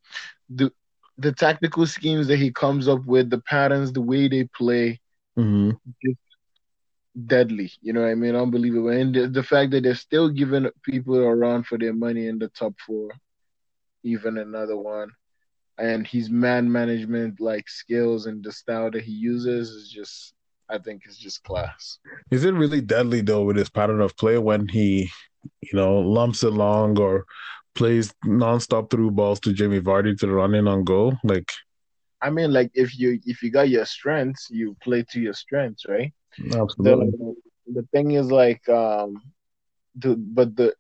the 0.48 0.72
the 1.18 1.32
tactical 1.32 1.86
schemes 1.86 2.26
that 2.26 2.38
he 2.38 2.50
comes 2.50 2.88
up 2.88 3.04
with, 3.06 3.30
the 3.30 3.40
patterns, 3.40 3.92
the 3.92 4.02
way 4.02 4.28
they 4.28 4.44
play, 4.44 5.00
mhm. 5.38 5.78
Deadly. 7.26 7.72
You 7.80 7.92
know 7.92 8.02
what 8.02 8.10
I 8.10 8.14
mean? 8.14 8.34
Unbelievable. 8.34 8.90
And 8.90 9.14
the, 9.14 9.28
the 9.28 9.42
fact 9.42 9.70
that 9.72 9.82
they're 9.82 9.94
still 9.94 10.28
giving 10.28 10.68
people 10.82 11.16
a 11.16 11.34
run 11.34 11.62
for 11.62 11.78
their 11.78 11.94
money 11.94 12.26
in 12.26 12.38
the 12.38 12.48
top 12.48 12.74
four, 12.84 13.10
even 14.02 14.38
another 14.38 14.76
one. 14.76 15.10
And 15.78 16.06
his 16.06 16.30
man 16.30 16.70
management 16.70 17.40
like 17.40 17.68
skills 17.68 18.26
and 18.26 18.42
the 18.42 18.52
style 18.52 18.90
that 18.90 19.02
he 19.02 19.12
uses 19.12 19.70
is 19.70 19.90
just 19.90 20.34
I 20.68 20.78
think 20.78 21.02
is 21.06 21.18
just 21.18 21.42
class. 21.44 21.98
Is 22.30 22.44
it 22.44 22.54
really 22.54 22.80
deadly 22.80 23.20
though 23.20 23.44
with 23.44 23.56
his 23.56 23.70
pattern 23.70 24.00
of 24.00 24.16
play 24.16 24.38
when 24.38 24.68
he, 24.68 25.10
you 25.60 25.74
know, 25.74 25.98
lumps 25.98 26.42
it 26.42 26.50
long 26.50 26.98
or 26.98 27.24
plays 27.74 28.12
nonstop 28.24 28.90
through 28.90 29.10
balls 29.12 29.38
to 29.40 29.52
Jamie 29.52 29.80
Vardy 29.80 30.18
to 30.18 30.28
run 30.28 30.54
in 30.54 30.66
on 30.66 30.82
goal? 30.82 31.16
Like, 31.22 31.52
I 32.22 32.30
mean 32.30 32.52
like 32.52 32.70
if 32.74 32.98
you 32.98 33.20
if 33.26 33.42
you 33.42 33.50
got 33.50 33.68
your 33.68 33.84
strengths, 33.84 34.48
you 34.50 34.76
play 34.82 35.04
to 35.10 35.20
your 35.20 35.34
strengths, 35.34 35.84
right? 35.86 36.12
Absolutely. 36.54 37.10
the 37.10 37.34
the 37.74 37.82
thing 37.92 38.12
is 38.12 38.30
like 38.30 38.66
um 38.68 39.20
the 39.96 40.16
but 40.16 40.56
the 40.56 40.74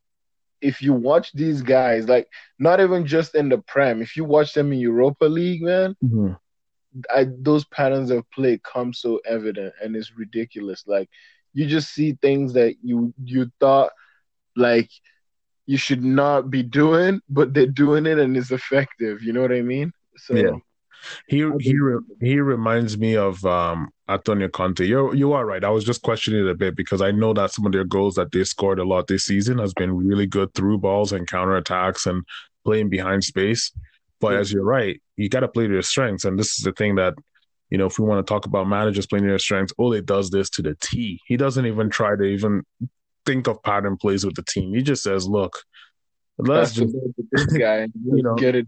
if 0.60 0.80
you 0.82 0.92
watch 0.92 1.32
these 1.32 1.62
guys 1.62 2.08
like 2.08 2.26
not 2.58 2.80
even 2.80 3.06
just 3.06 3.34
in 3.34 3.48
the 3.48 3.58
prem 3.58 4.02
if 4.02 4.16
you 4.16 4.24
watch 4.24 4.52
them 4.54 4.72
in 4.72 4.78
europa 4.78 5.24
league 5.24 5.62
man 5.62 5.94
Mhm. 6.02 6.38
I, 7.14 7.26
those 7.40 7.64
patterns 7.66 8.10
of 8.10 8.28
play 8.30 8.58
come 8.62 8.92
so 8.92 9.20
evident 9.26 9.74
and 9.82 9.94
it's 9.96 10.16
ridiculous 10.16 10.84
like 10.86 11.08
you 11.52 11.66
just 11.66 11.92
see 11.92 12.16
things 12.20 12.52
that 12.54 12.74
you 12.82 13.12
you 13.22 13.50
thought 13.60 13.90
like 14.56 14.90
you 15.66 15.76
should 15.76 16.04
not 16.04 16.50
be 16.50 16.62
doing 16.62 17.20
but 17.28 17.52
they're 17.54 17.66
doing 17.66 18.06
it 18.06 18.18
and 18.18 18.36
it's 18.36 18.50
effective 18.50 19.22
you 19.22 19.32
know 19.32 19.42
what 19.42 19.52
i 19.52 19.62
mean 19.62 19.92
so 20.16 20.34
Yeah. 20.36 20.56
He 21.28 21.38
he 21.60 21.78
re, 21.78 21.98
he 22.20 22.40
reminds 22.40 22.98
me 22.98 23.16
of 23.16 23.44
um 23.44 23.88
Antonio 24.08 24.48
Conte. 24.48 24.84
You're 24.84 25.14
you 25.14 25.32
are 25.32 25.44
right. 25.46 25.64
I 25.64 25.70
was 25.70 25.84
just 25.84 26.02
questioning 26.02 26.46
it 26.46 26.50
a 26.50 26.54
bit 26.54 26.76
because 26.76 27.02
I 27.02 27.10
know 27.10 27.32
that 27.34 27.52
some 27.52 27.66
of 27.66 27.72
their 27.72 27.84
goals 27.84 28.14
that 28.14 28.32
they 28.32 28.44
scored 28.44 28.78
a 28.78 28.84
lot 28.84 29.06
this 29.06 29.24
season 29.24 29.58
has 29.58 29.74
been 29.74 29.96
really 29.96 30.26
good 30.26 30.54
through 30.54 30.78
balls 30.78 31.12
and 31.12 31.26
counterattacks 31.26 32.06
and 32.06 32.24
playing 32.64 32.88
behind 32.88 33.24
space. 33.24 33.72
But 34.20 34.32
Yeah. 34.34 34.38
as 34.40 34.52
you're 34.52 34.64
right, 34.64 35.00
you 35.16 35.28
got 35.28 35.40
to 35.40 35.48
play 35.48 35.66
to 35.66 35.72
your 35.72 35.82
strengths, 35.82 36.24
and 36.24 36.38
this 36.38 36.56
is 36.58 36.64
the 36.64 36.72
thing 36.72 36.94
that 36.96 37.14
you 37.70 37.78
know 37.78 37.86
if 37.86 37.98
we 37.98 38.06
want 38.06 38.24
to 38.24 38.30
talk 38.32 38.46
about 38.46 38.68
managers 38.68 39.06
playing 39.06 39.24
to 39.24 39.30
their 39.30 39.38
strengths, 39.38 39.72
Ole 39.78 40.00
does 40.00 40.30
this 40.30 40.48
to 40.50 40.62
the 40.62 40.76
T. 40.80 41.20
He 41.26 41.36
doesn't 41.36 41.66
even 41.66 41.90
try 41.90 42.16
to 42.16 42.22
even 42.24 42.62
think 43.24 43.48
of 43.48 43.62
pattern 43.62 43.96
plays 43.96 44.24
with 44.24 44.36
the 44.36 44.44
team. 44.44 44.72
He 44.72 44.82
just 44.82 45.02
says, 45.02 45.26
"Look, 45.26 45.62
let's 46.38 46.72
just 46.72 46.94
this 47.32 47.46
guy 47.46 47.88
You 48.04 48.22
know, 48.22 48.34
get 48.34 48.54
it 48.54 48.66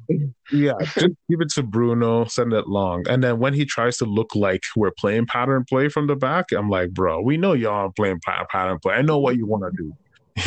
yeah, 0.50 0.72
just 0.80 1.14
give 1.28 1.40
it 1.40 1.50
to 1.54 1.62
Bruno, 1.62 2.24
send 2.24 2.52
it 2.52 2.66
long. 2.66 3.06
And 3.08 3.22
then 3.22 3.38
when 3.38 3.52
he 3.52 3.64
tries 3.64 3.98
to 3.98 4.04
look 4.04 4.34
like 4.34 4.62
we're 4.76 4.90
playing 4.90 5.26
pattern 5.26 5.64
play 5.68 5.88
from 5.88 6.06
the 6.06 6.16
back, 6.16 6.46
I'm 6.52 6.70
like, 6.70 6.90
bro, 6.90 7.20
we 7.20 7.36
know 7.36 7.52
y'all 7.52 7.88
are 7.88 7.92
playing 7.92 8.20
pattern 8.24 8.78
play. 8.80 8.94
I 8.94 9.02
know 9.02 9.18
what 9.18 9.36
you 9.36 9.46
want 9.46 9.64
to 9.64 9.82
do, 9.82 9.94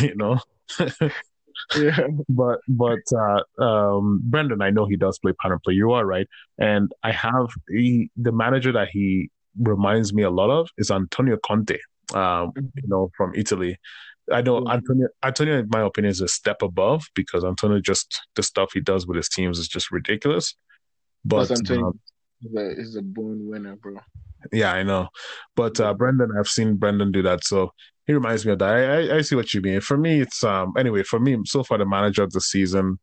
you 0.06 0.14
know. 0.16 0.38
yeah 1.76 2.06
but 2.28 2.60
but 2.68 3.00
uh, 3.14 3.62
um, 3.62 4.20
Brendan, 4.24 4.62
I 4.62 4.70
know 4.70 4.86
he 4.86 4.96
does 4.96 5.18
play 5.18 5.32
pattern 5.40 5.60
play. 5.64 5.74
You 5.74 5.92
are 5.92 6.04
right, 6.04 6.26
and 6.58 6.90
I 7.02 7.12
have 7.12 7.48
he, 7.68 8.10
the 8.16 8.32
manager 8.32 8.72
that 8.72 8.88
he 8.90 9.30
reminds 9.60 10.12
me 10.12 10.22
a 10.22 10.30
lot 10.30 10.50
of 10.50 10.70
is 10.78 10.90
Antonio 10.90 11.36
Conte. 11.44 11.78
Um, 12.14 12.52
you 12.56 12.88
know, 12.88 13.10
from 13.16 13.32
Italy. 13.34 13.78
I 14.30 14.42
know. 14.42 14.66
Antonio. 14.68 15.08
Antonio, 15.22 15.58
in 15.58 15.68
my 15.70 15.82
opinion, 15.82 16.10
is 16.10 16.20
a 16.20 16.28
step 16.28 16.62
above 16.62 17.04
because 17.14 17.44
Antonio 17.44 17.80
just 17.80 18.20
the 18.36 18.42
stuff 18.42 18.70
he 18.72 18.80
does 18.80 19.06
with 19.06 19.16
his 19.16 19.28
teams 19.28 19.58
is 19.58 19.68
just 19.68 19.90
ridiculous. 19.90 20.54
But 21.24 21.46
Plus, 21.46 21.58
Antonio 21.58 21.86
um, 21.86 22.00
is 22.42 22.54
a, 22.54 22.80
is 22.80 22.96
a 22.96 23.02
born 23.02 23.48
winner, 23.48 23.76
bro. 23.76 23.96
yeah, 24.52 24.72
I 24.72 24.82
know. 24.82 25.08
But 25.56 25.80
uh, 25.80 25.94
Brendan, 25.94 26.30
I've 26.38 26.48
seen 26.48 26.76
Brendan 26.76 27.12
do 27.12 27.22
that, 27.22 27.44
so 27.44 27.72
he 28.06 28.12
reminds 28.12 28.44
me 28.44 28.52
of 28.52 28.58
that. 28.58 28.74
I, 28.74 29.14
I, 29.14 29.16
I 29.18 29.20
see 29.22 29.36
what 29.36 29.52
you 29.54 29.60
mean. 29.60 29.80
For 29.80 29.96
me, 29.96 30.20
it's 30.20 30.44
um 30.44 30.74
anyway. 30.78 31.02
For 31.02 31.18
me, 31.18 31.38
so 31.44 31.62
far 31.62 31.78
the 31.78 31.86
manager 31.86 32.22
of 32.22 32.32
the 32.32 32.40
season. 32.40 32.98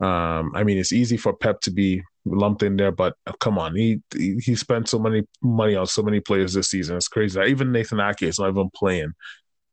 Um, 0.00 0.52
I 0.54 0.62
mean, 0.62 0.78
it's 0.78 0.92
easy 0.92 1.16
for 1.16 1.32
Pep 1.32 1.60
to 1.62 1.72
be 1.72 2.02
lumped 2.24 2.62
in 2.62 2.76
there, 2.76 2.92
but 2.92 3.14
uh, 3.26 3.32
come 3.40 3.58
on, 3.58 3.74
he 3.74 4.00
he 4.16 4.36
he 4.36 4.54
spent 4.54 4.88
so 4.88 4.98
many 4.98 5.24
money 5.42 5.74
on 5.74 5.86
so 5.86 6.02
many 6.02 6.20
players 6.20 6.54
this 6.54 6.68
season. 6.68 6.96
It's 6.96 7.08
crazy. 7.08 7.40
Even 7.40 7.72
Nathan 7.72 8.00
Ake 8.00 8.22
is 8.22 8.38
not 8.38 8.50
even 8.50 8.70
playing. 8.74 9.12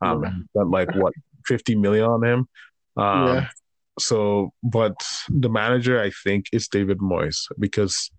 Um, 0.01 0.23
Yeah. 0.23 0.31
spent 0.49 0.69
like 0.69 0.93
what 0.95 1.13
fifty 1.45 1.75
million 1.75 2.05
on 2.05 2.23
him. 2.23 2.47
Um, 2.97 3.27
Yeah. 3.27 3.49
so, 3.99 4.51
but 4.63 4.95
the 5.29 5.49
manager, 5.49 6.01
I 6.01 6.11
think, 6.23 6.47
is 6.51 6.67
David 6.67 6.99
Moyes 6.99 7.47
because 7.59 8.11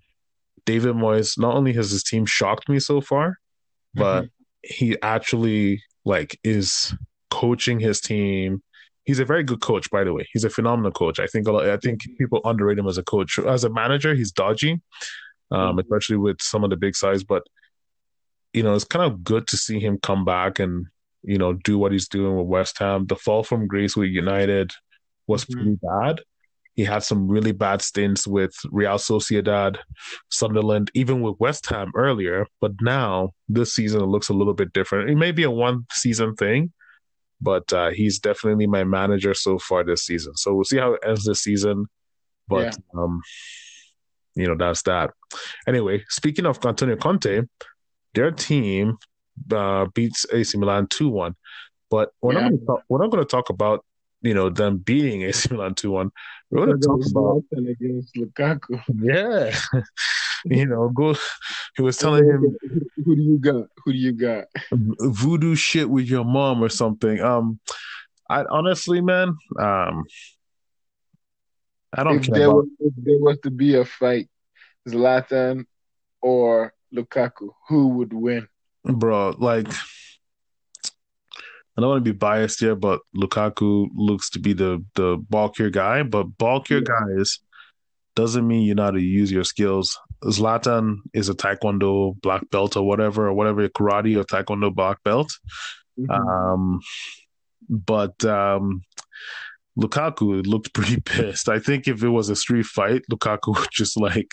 David 0.64 0.94
Moyes 0.94 1.38
not 1.38 1.54
only 1.54 1.72
has 1.74 1.90
his 1.90 2.02
team 2.02 2.26
shocked 2.26 2.68
me 2.68 2.78
so 2.80 3.00
far, 3.00 3.38
but 3.94 4.22
mm-hmm. 4.22 4.28
he 4.62 5.00
actually 5.02 5.82
like 6.04 6.38
is 6.44 6.94
coaching 7.30 7.80
his 7.80 8.00
team. 8.00 8.62
He's 9.04 9.20
a 9.20 9.24
very 9.24 9.44
good 9.44 9.60
coach, 9.60 9.88
by 9.90 10.02
the 10.02 10.12
way. 10.12 10.26
He's 10.32 10.44
a 10.44 10.50
phenomenal 10.50 10.90
coach. 10.90 11.20
I 11.20 11.26
think 11.26 11.46
a 11.46 11.52
lot, 11.52 11.68
I 11.68 11.76
think 11.76 12.00
people 12.18 12.40
underrate 12.44 12.78
him 12.78 12.88
as 12.88 12.98
a 12.98 13.04
coach. 13.04 13.38
As 13.38 13.62
a 13.62 13.70
manager, 13.70 14.14
he's 14.14 14.32
dodgy, 14.32 14.80
um, 15.52 15.60
mm-hmm. 15.60 15.78
especially 15.78 16.16
with 16.16 16.42
some 16.42 16.64
of 16.64 16.70
the 16.70 16.76
big 16.76 16.96
size. 16.96 17.22
But 17.22 17.44
you 18.52 18.62
know, 18.62 18.74
it's 18.74 18.84
kind 18.84 19.04
of 19.04 19.22
good 19.22 19.46
to 19.48 19.56
see 19.56 19.78
him 19.78 19.98
come 20.02 20.24
back 20.24 20.58
and 20.58 20.86
you 21.26 21.38
know 21.38 21.52
do 21.52 21.78
what 21.78 21.92
he's 21.92 22.08
doing 22.08 22.36
with 22.36 22.46
West 22.46 22.78
Ham. 22.78 23.06
The 23.06 23.16
fall 23.16 23.42
from 23.42 23.66
grace 23.66 23.96
with 23.96 24.08
United 24.08 24.72
was 25.26 25.44
mm-hmm. 25.44 25.54
pretty 25.54 25.78
bad. 25.82 26.20
He 26.74 26.84
had 26.84 27.02
some 27.02 27.26
really 27.26 27.52
bad 27.52 27.80
stints 27.80 28.26
with 28.26 28.54
Real 28.70 28.98
Sociedad, 28.98 29.78
Sunderland, 30.30 30.90
even 30.94 31.22
with 31.22 31.36
West 31.40 31.66
Ham 31.70 31.90
earlier. 31.94 32.46
But 32.60 32.72
now 32.82 33.32
this 33.48 33.72
season 33.74 34.02
it 34.02 34.06
looks 34.06 34.28
a 34.28 34.34
little 34.34 34.54
bit 34.54 34.72
different. 34.74 35.10
It 35.10 35.16
may 35.16 35.32
be 35.32 35.44
a 35.44 35.50
one 35.50 35.86
season 35.90 36.36
thing, 36.36 36.72
but 37.40 37.72
uh, 37.72 37.90
he's 37.90 38.18
definitely 38.18 38.66
my 38.66 38.84
manager 38.84 39.32
so 39.32 39.58
far 39.58 39.84
this 39.84 40.04
season. 40.04 40.36
So 40.36 40.54
we'll 40.54 40.64
see 40.64 40.76
how 40.76 40.94
it 40.94 41.00
ends 41.04 41.24
this 41.24 41.40
season. 41.40 41.86
But 42.46 42.76
yeah. 42.76 43.00
um, 43.02 43.22
you 44.34 44.46
know, 44.46 44.56
that's 44.56 44.82
that. 44.82 45.10
Anyway, 45.66 46.04
speaking 46.10 46.44
of 46.44 46.64
Antonio 46.64 46.96
Conte, 46.96 47.42
their 48.14 48.30
team 48.30 48.98
uh, 49.52 49.86
beats 49.94 50.26
AC 50.32 50.56
Milan 50.58 50.86
two 50.88 51.08
one. 51.08 51.34
But 51.90 52.10
we're 52.20 52.34
yeah. 52.34 52.40
going 52.40 52.58
to 52.58 52.66
talk, 52.66 52.82
we're 52.88 52.98
not 52.98 53.10
going 53.10 53.24
to 53.24 53.30
talk 53.30 53.50
about 53.50 53.84
you 54.22 54.34
know 54.34 54.50
them 54.50 54.78
beating 54.78 55.22
AC 55.28 55.48
Milan 55.50 55.74
two 55.74 55.90
one. 55.90 56.10
We're 56.50 56.66
going 56.66 56.80
to 56.80 56.86
talk 56.86 57.00
about 57.10 57.42
against 57.52 58.14
Lukaku. 58.14 58.80
Yeah, 59.02 59.58
you 60.44 60.66
know, 60.66 60.88
go. 60.88 61.16
He 61.76 61.82
was 61.82 61.96
telling 61.96 62.24
him, 62.24 62.56
"Who 63.04 63.16
do 63.16 63.22
you 63.22 63.38
got? 63.38 63.66
Who 63.84 63.92
do 63.92 63.98
you 63.98 64.12
got? 64.12 64.44
Voodoo 64.72 65.54
shit 65.54 65.88
with 65.88 66.06
your 66.06 66.24
mom 66.24 66.62
or 66.62 66.68
something." 66.68 67.20
Um, 67.20 67.60
I 68.28 68.44
honestly, 68.44 69.00
man, 69.00 69.36
um, 69.58 70.04
I 71.92 72.04
don't 72.04 72.16
if 72.16 72.26
care. 72.26 72.34
There 72.34 72.48
about... 72.48 72.56
was, 72.56 72.66
if 72.80 72.92
there 72.96 73.18
was 73.18 73.38
to 73.42 73.50
be 73.50 73.74
a 73.76 73.84
fight, 73.84 74.28
Zlatan 74.88 75.66
or 76.20 76.72
Lukaku, 76.94 77.50
who 77.68 77.88
would 77.88 78.12
win? 78.12 78.46
Bro, 78.86 79.36
like 79.38 79.68
I 81.76 81.82
don't 81.82 81.90
want 81.90 82.04
to 82.04 82.12
be 82.12 82.16
biased 82.16 82.60
here, 82.60 82.74
but 82.74 83.00
Lukaku 83.14 83.88
looks 83.94 84.30
to 84.30 84.38
be 84.38 84.54
the 84.54 84.84
the 84.94 85.22
bulkier 85.28 85.70
guy. 85.70 86.02
But 86.04 86.38
bulkier 86.38 86.80
guys 86.80 87.40
doesn't 88.14 88.46
mean 88.46 88.62
you 88.62 88.74
know 88.74 88.84
how 88.84 88.90
to 88.92 89.00
use 89.00 89.30
your 89.30 89.44
skills. 89.44 89.98
Zlatan 90.24 90.98
is 91.12 91.28
a 91.28 91.34
Taekwondo 91.34 92.18
black 92.22 92.48
belt 92.50 92.76
or 92.76 92.86
whatever, 92.86 93.28
or 93.28 93.34
whatever 93.34 93.68
karate 93.68 94.16
or 94.16 94.24
Taekwondo 94.24 94.74
black 94.74 95.02
belt. 95.02 95.30
Mm-hmm. 95.98 96.10
Um, 96.10 96.80
but 97.68 98.24
um, 98.24 98.82
Lukaku 99.78 100.46
looked 100.46 100.72
pretty 100.74 101.00
pissed. 101.00 101.50
I 101.50 101.58
think 101.58 101.88
if 101.88 102.02
it 102.02 102.08
was 102.08 102.30
a 102.30 102.36
street 102.36 102.66
fight, 102.66 103.02
Lukaku 103.12 103.54
would 103.58 103.68
just 103.70 104.00
like, 104.00 104.30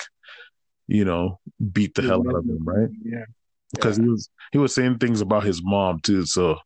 you 0.88 1.04
know, 1.04 1.40
beat 1.74 1.96
the 1.96 2.04
hell 2.04 2.24
out 2.26 2.36
of 2.36 2.46
him, 2.46 2.64
right? 2.64 2.90
Yeah 3.04 3.26
because 3.74 3.98
yeah. 3.98 4.04
he 4.04 4.10
was 4.10 4.30
he 4.52 4.58
was 4.58 4.74
saying 4.74 5.00
things 5.00 5.22
about 5.22 5.44
his 5.44 5.62
mom 5.64 6.00
too. 6.00 6.26
So, 6.26 6.58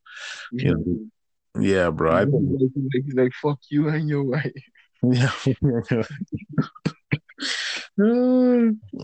you 0.51 0.75
know, 0.75 1.61
yeah, 1.61 1.89
bro. 1.89 2.11
I 2.11 2.25
think 2.25 3.05
he's 3.05 3.15
like, 3.15 3.33
"Fuck 3.41 3.59
you 3.69 3.89
and 3.89 4.07
your 4.07 4.23
wife." 4.23 4.51
Yeah, 5.01 5.31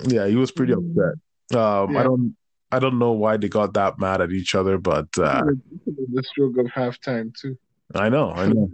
yeah. 0.04 0.28
He 0.28 0.36
was 0.36 0.52
pretty 0.52 0.74
upset. 0.74 1.14
Um, 1.56 1.94
yeah. 1.94 2.00
I 2.00 2.04
don't, 2.04 2.36
I 2.72 2.80
don't 2.80 3.00
know 3.00 3.12
why 3.12 3.38
they 3.38 3.48
got 3.48 3.74
that 3.76 4.00
mad 4.00 4.22
at 4.22 4.32
each 4.32 4.56
other, 4.56 4.78
but 4.78 5.08
uh, 5.18 5.44
the 5.86 6.24
stroke 6.24 6.58
of 6.58 6.66
halftime 6.68 7.34
too. 7.40 7.58
I 7.96 8.10
know, 8.10 8.32
I 8.32 8.48
know. 8.48 8.72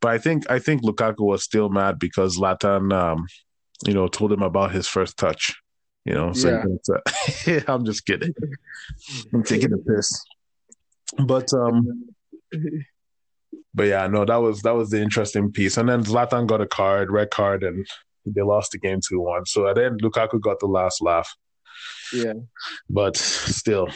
but 0.00 0.12
I 0.12 0.18
think 0.18 0.50
I 0.50 0.58
think 0.58 0.82
Lukaku 0.82 1.20
was 1.20 1.44
still 1.44 1.68
mad 1.68 1.98
because 1.98 2.38
Zlatan, 2.38 2.92
um, 2.92 3.26
you 3.86 3.94
know, 3.94 4.08
told 4.08 4.32
him 4.32 4.42
about 4.42 4.72
his 4.72 4.88
first 4.88 5.16
touch. 5.16 5.54
You 6.08 6.14
know, 6.14 6.32
so 6.32 6.48
yeah. 7.46 7.60
I'm 7.68 7.84
just 7.84 8.06
kidding. 8.06 8.32
I'm 9.34 9.42
taking 9.42 9.74
a 9.74 9.76
piss. 9.76 10.24
But 11.18 11.52
um 11.52 12.08
but 13.74 13.88
yeah, 13.88 14.06
no, 14.06 14.24
that 14.24 14.36
was 14.36 14.62
that 14.62 14.74
was 14.74 14.88
the 14.88 15.02
interesting 15.02 15.52
piece. 15.52 15.76
And 15.76 15.86
then 15.86 16.02
Zlatan 16.04 16.46
got 16.46 16.62
a 16.62 16.66
card, 16.66 17.10
red 17.10 17.30
card, 17.30 17.62
and 17.62 17.86
they 18.24 18.40
lost 18.40 18.72
the 18.72 18.78
game 18.78 19.00
two 19.06 19.20
one. 19.20 19.44
So 19.44 19.68
at 19.68 19.74
the 19.74 19.84
end, 19.84 20.00
Lukaku 20.02 20.40
got 20.40 20.60
the 20.60 20.66
last 20.66 21.02
laugh. 21.02 21.28
Yeah. 22.14 22.32
But 22.88 23.18
still, 23.18 23.88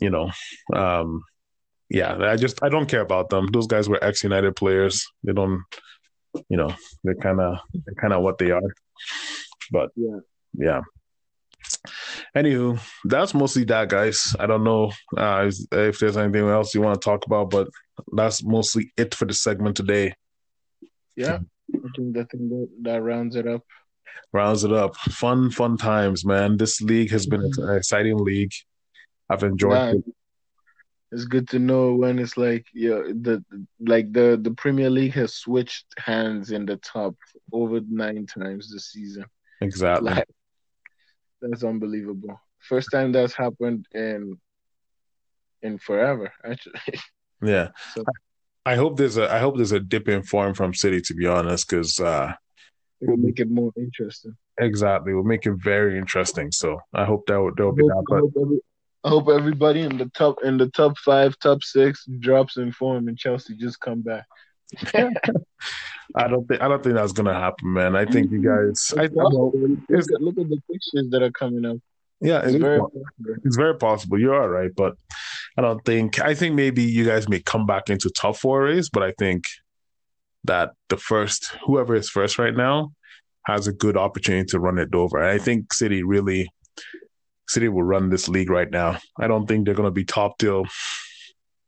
you 0.00 0.10
know, 0.10 0.30
um 0.72 1.22
yeah, 1.90 2.16
I 2.16 2.36
just 2.36 2.62
I 2.62 2.68
don't 2.68 2.88
care 2.88 3.00
about 3.00 3.28
them. 3.28 3.48
Those 3.48 3.66
guys 3.66 3.88
were 3.88 4.02
ex 4.04 4.22
United 4.22 4.54
players. 4.54 5.04
They 5.24 5.32
don't 5.32 5.64
you 6.48 6.58
know, 6.58 6.72
they're 7.02 7.16
kinda 7.16 7.60
they're 7.74 8.00
kinda 8.00 8.20
what 8.20 8.38
they 8.38 8.52
are. 8.52 8.70
But 9.72 9.90
yeah. 9.96 10.20
Yeah. 10.54 10.82
Anywho, 12.36 12.78
that's 13.04 13.32
mostly 13.32 13.64
that, 13.64 13.88
guys. 13.88 14.36
I 14.38 14.46
don't 14.46 14.62
know 14.62 14.92
uh, 15.16 15.50
if 15.72 15.98
there's 15.98 16.18
anything 16.18 16.46
else 16.48 16.74
you 16.74 16.82
want 16.82 17.00
to 17.00 17.04
talk 17.04 17.24
about, 17.24 17.48
but 17.48 17.68
that's 18.12 18.44
mostly 18.44 18.92
it 18.98 19.14
for 19.14 19.24
the 19.24 19.32
segment 19.32 19.74
today. 19.74 20.12
Yeah, 21.16 21.38
I 21.74 21.88
think 21.96 22.14
that 22.14 22.30
thing 22.30 22.50
that, 22.50 22.68
that 22.82 23.02
rounds 23.02 23.36
it 23.36 23.46
up. 23.46 23.62
Rounds 24.34 24.64
it 24.64 24.72
up. 24.72 24.96
Fun, 24.96 25.50
fun 25.50 25.78
times, 25.78 26.26
man. 26.26 26.58
This 26.58 26.82
league 26.82 27.10
has 27.10 27.26
been 27.26 27.40
an 27.56 27.74
exciting 27.74 28.18
league. 28.18 28.52
I've 29.30 29.42
enjoyed 29.42 29.72
yeah, 29.72 29.90
it. 29.92 30.04
It's 31.12 31.24
good 31.24 31.48
to 31.50 31.58
know 31.58 31.94
when 31.94 32.18
it's 32.18 32.36
like 32.36 32.66
yeah, 32.74 33.00
the 33.06 33.42
like 33.80 34.12
the 34.12 34.38
the 34.42 34.50
Premier 34.50 34.90
League 34.90 35.14
has 35.14 35.36
switched 35.36 35.86
hands 35.96 36.50
in 36.50 36.66
the 36.66 36.76
top 36.76 37.14
over 37.50 37.80
nine 37.88 38.26
times 38.26 38.70
this 38.70 38.92
season. 38.92 39.24
Exactly. 39.62 40.10
Like, 40.10 40.28
that's 41.50 41.64
unbelievable. 41.64 42.40
First 42.60 42.90
time 42.90 43.12
that's 43.12 43.34
happened 43.34 43.86
in 43.92 44.38
in 45.62 45.78
forever, 45.78 46.32
actually. 46.44 46.80
Yeah. 47.42 47.68
So, 47.94 48.02
I 48.64 48.76
hope 48.76 48.96
there's 48.96 49.18
a 49.18 49.30
I 49.30 49.38
hope 49.38 49.56
there's 49.56 49.72
a 49.72 49.78
dip 49.78 50.08
in 50.08 50.22
form 50.22 50.54
from 50.54 50.72
City 50.72 51.02
to 51.02 51.14
be 51.14 51.26
honest, 51.26 51.68
because 51.68 52.00
uh 52.00 52.32
it'll 53.02 53.18
make 53.18 53.38
it 53.38 53.50
more 53.50 53.72
interesting. 53.76 54.34
Exactly, 54.58 55.12
It 55.12 55.16
will 55.16 55.24
make 55.24 55.44
it 55.44 55.52
very 55.62 55.98
interesting. 55.98 56.50
So 56.50 56.80
I 56.94 57.04
hope 57.04 57.26
that 57.26 57.52
there 57.56 57.66
will 57.66 57.72
be 57.72 57.82
that. 57.82 58.04
But 58.08 58.16
I 58.16 58.20
hope, 58.20 58.32
every, 58.40 58.60
I 59.04 59.08
hope 59.10 59.28
everybody 59.28 59.82
in 59.82 59.98
the 59.98 60.10
top 60.14 60.42
in 60.42 60.56
the 60.56 60.70
top 60.70 60.96
five, 60.96 61.38
top 61.38 61.62
six 61.62 62.06
drops 62.20 62.56
in 62.56 62.72
form, 62.72 63.08
and 63.08 63.18
Chelsea 63.18 63.54
just 63.54 63.78
come 63.80 64.00
back. 64.00 64.24
I 66.14 66.28
don't 66.28 66.46
think 66.46 66.60
I 66.60 66.68
don't 66.68 66.82
think 66.82 66.94
that's 66.94 67.12
gonna 67.12 67.34
happen, 67.34 67.72
man. 67.72 67.96
I 67.96 68.04
think 68.04 68.30
you 68.30 68.40
mm-hmm. 68.40 68.68
guys. 68.68 68.92
I, 68.96 69.06
look, 69.06 69.54
at, 69.54 70.20
look 70.20 70.38
at 70.38 70.48
the 70.48 70.60
pictures 70.70 71.10
that 71.10 71.22
are 71.22 71.30
coming 71.30 71.64
up. 71.64 71.78
Yeah, 72.20 72.38
it's, 72.38 72.54
it's 72.54 72.62
very 72.62 72.78
possible. 72.78 73.04
it's 73.44 73.56
very 73.56 73.76
possible. 73.76 74.18
You're 74.18 74.40
all 74.40 74.48
right, 74.48 74.70
but 74.74 74.96
I 75.58 75.62
don't 75.62 75.84
think. 75.84 76.20
I 76.20 76.34
think 76.34 76.54
maybe 76.54 76.82
you 76.82 77.04
guys 77.04 77.28
may 77.28 77.40
come 77.40 77.66
back 77.66 77.90
into 77.90 78.10
top 78.10 78.36
four 78.36 78.62
race, 78.62 78.88
but 78.88 79.02
I 79.02 79.12
think 79.18 79.44
that 80.44 80.70
the 80.88 80.96
first 80.96 81.56
whoever 81.66 81.94
is 81.94 82.08
first 82.08 82.38
right 82.38 82.56
now 82.56 82.92
has 83.44 83.66
a 83.66 83.72
good 83.72 83.96
opportunity 83.96 84.46
to 84.46 84.60
run 84.60 84.78
it 84.78 84.94
over. 84.94 85.18
And 85.18 85.28
I 85.28 85.38
think 85.38 85.72
City 85.72 86.02
really 86.02 86.48
City 87.48 87.68
will 87.68 87.82
run 87.82 88.10
this 88.10 88.28
league 88.28 88.50
right 88.50 88.70
now. 88.70 88.98
I 89.18 89.28
don't 89.28 89.46
think 89.46 89.64
they're 89.64 89.74
going 89.74 89.86
to 89.86 89.92
be 89.92 90.04
top 90.04 90.38
till 90.38 90.64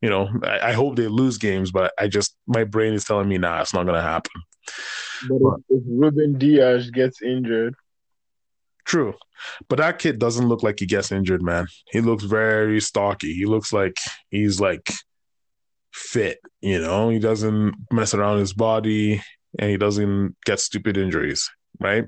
you 0.01 0.09
know, 0.09 0.29
I, 0.43 0.69
I, 0.69 0.71
hope 0.73 0.95
they 0.95 1.07
lose 1.07 1.37
games, 1.37 1.71
but 1.71 1.93
I 1.99 2.07
just 2.07 2.35
my 2.47 2.63
brain 2.63 2.93
is 2.93 3.03
telling 3.03 3.27
me, 3.27 3.37
nah, 3.37 3.61
it's 3.61 3.73
not 3.73 3.85
gonna 3.85 4.01
happen. 4.01 4.31
But, 5.27 5.39
but 5.39 5.53
if, 5.69 5.81
if 5.81 5.83
Ruben 5.87 6.37
Dias 6.37 6.89
gets 6.89 7.21
injured, 7.21 7.75
true, 8.85 9.15
but 9.67 9.77
that 9.77 9.99
kid 9.99 10.19
doesn't 10.19 10.47
look 10.47 10.63
like 10.63 10.79
he 10.79 10.85
gets 10.85 11.11
injured, 11.11 11.41
man. 11.41 11.67
He 11.91 12.01
looks 12.01 12.23
very 12.23 12.79
stocky. 12.79 13.33
He 13.33 13.45
looks 13.45 13.73
like 13.73 13.97
he's 14.29 14.61
like 14.61 14.89
fit. 15.91 16.39
You 16.61 16.79
know, 16.79 17.09
he 17.09 17.19
doesn't 17.19 17.75
mess 17.91 18.13
around 18.13 18.39
his 18.39 18.53
body, 18.53 19.21
and 19.57 19.69
he 19.69 19.77
doesn't 19.77 20.35
get 20.45 20.59
stupid 20.59 20.97
injuries, 20.97 21.49
right? 21.79 22.05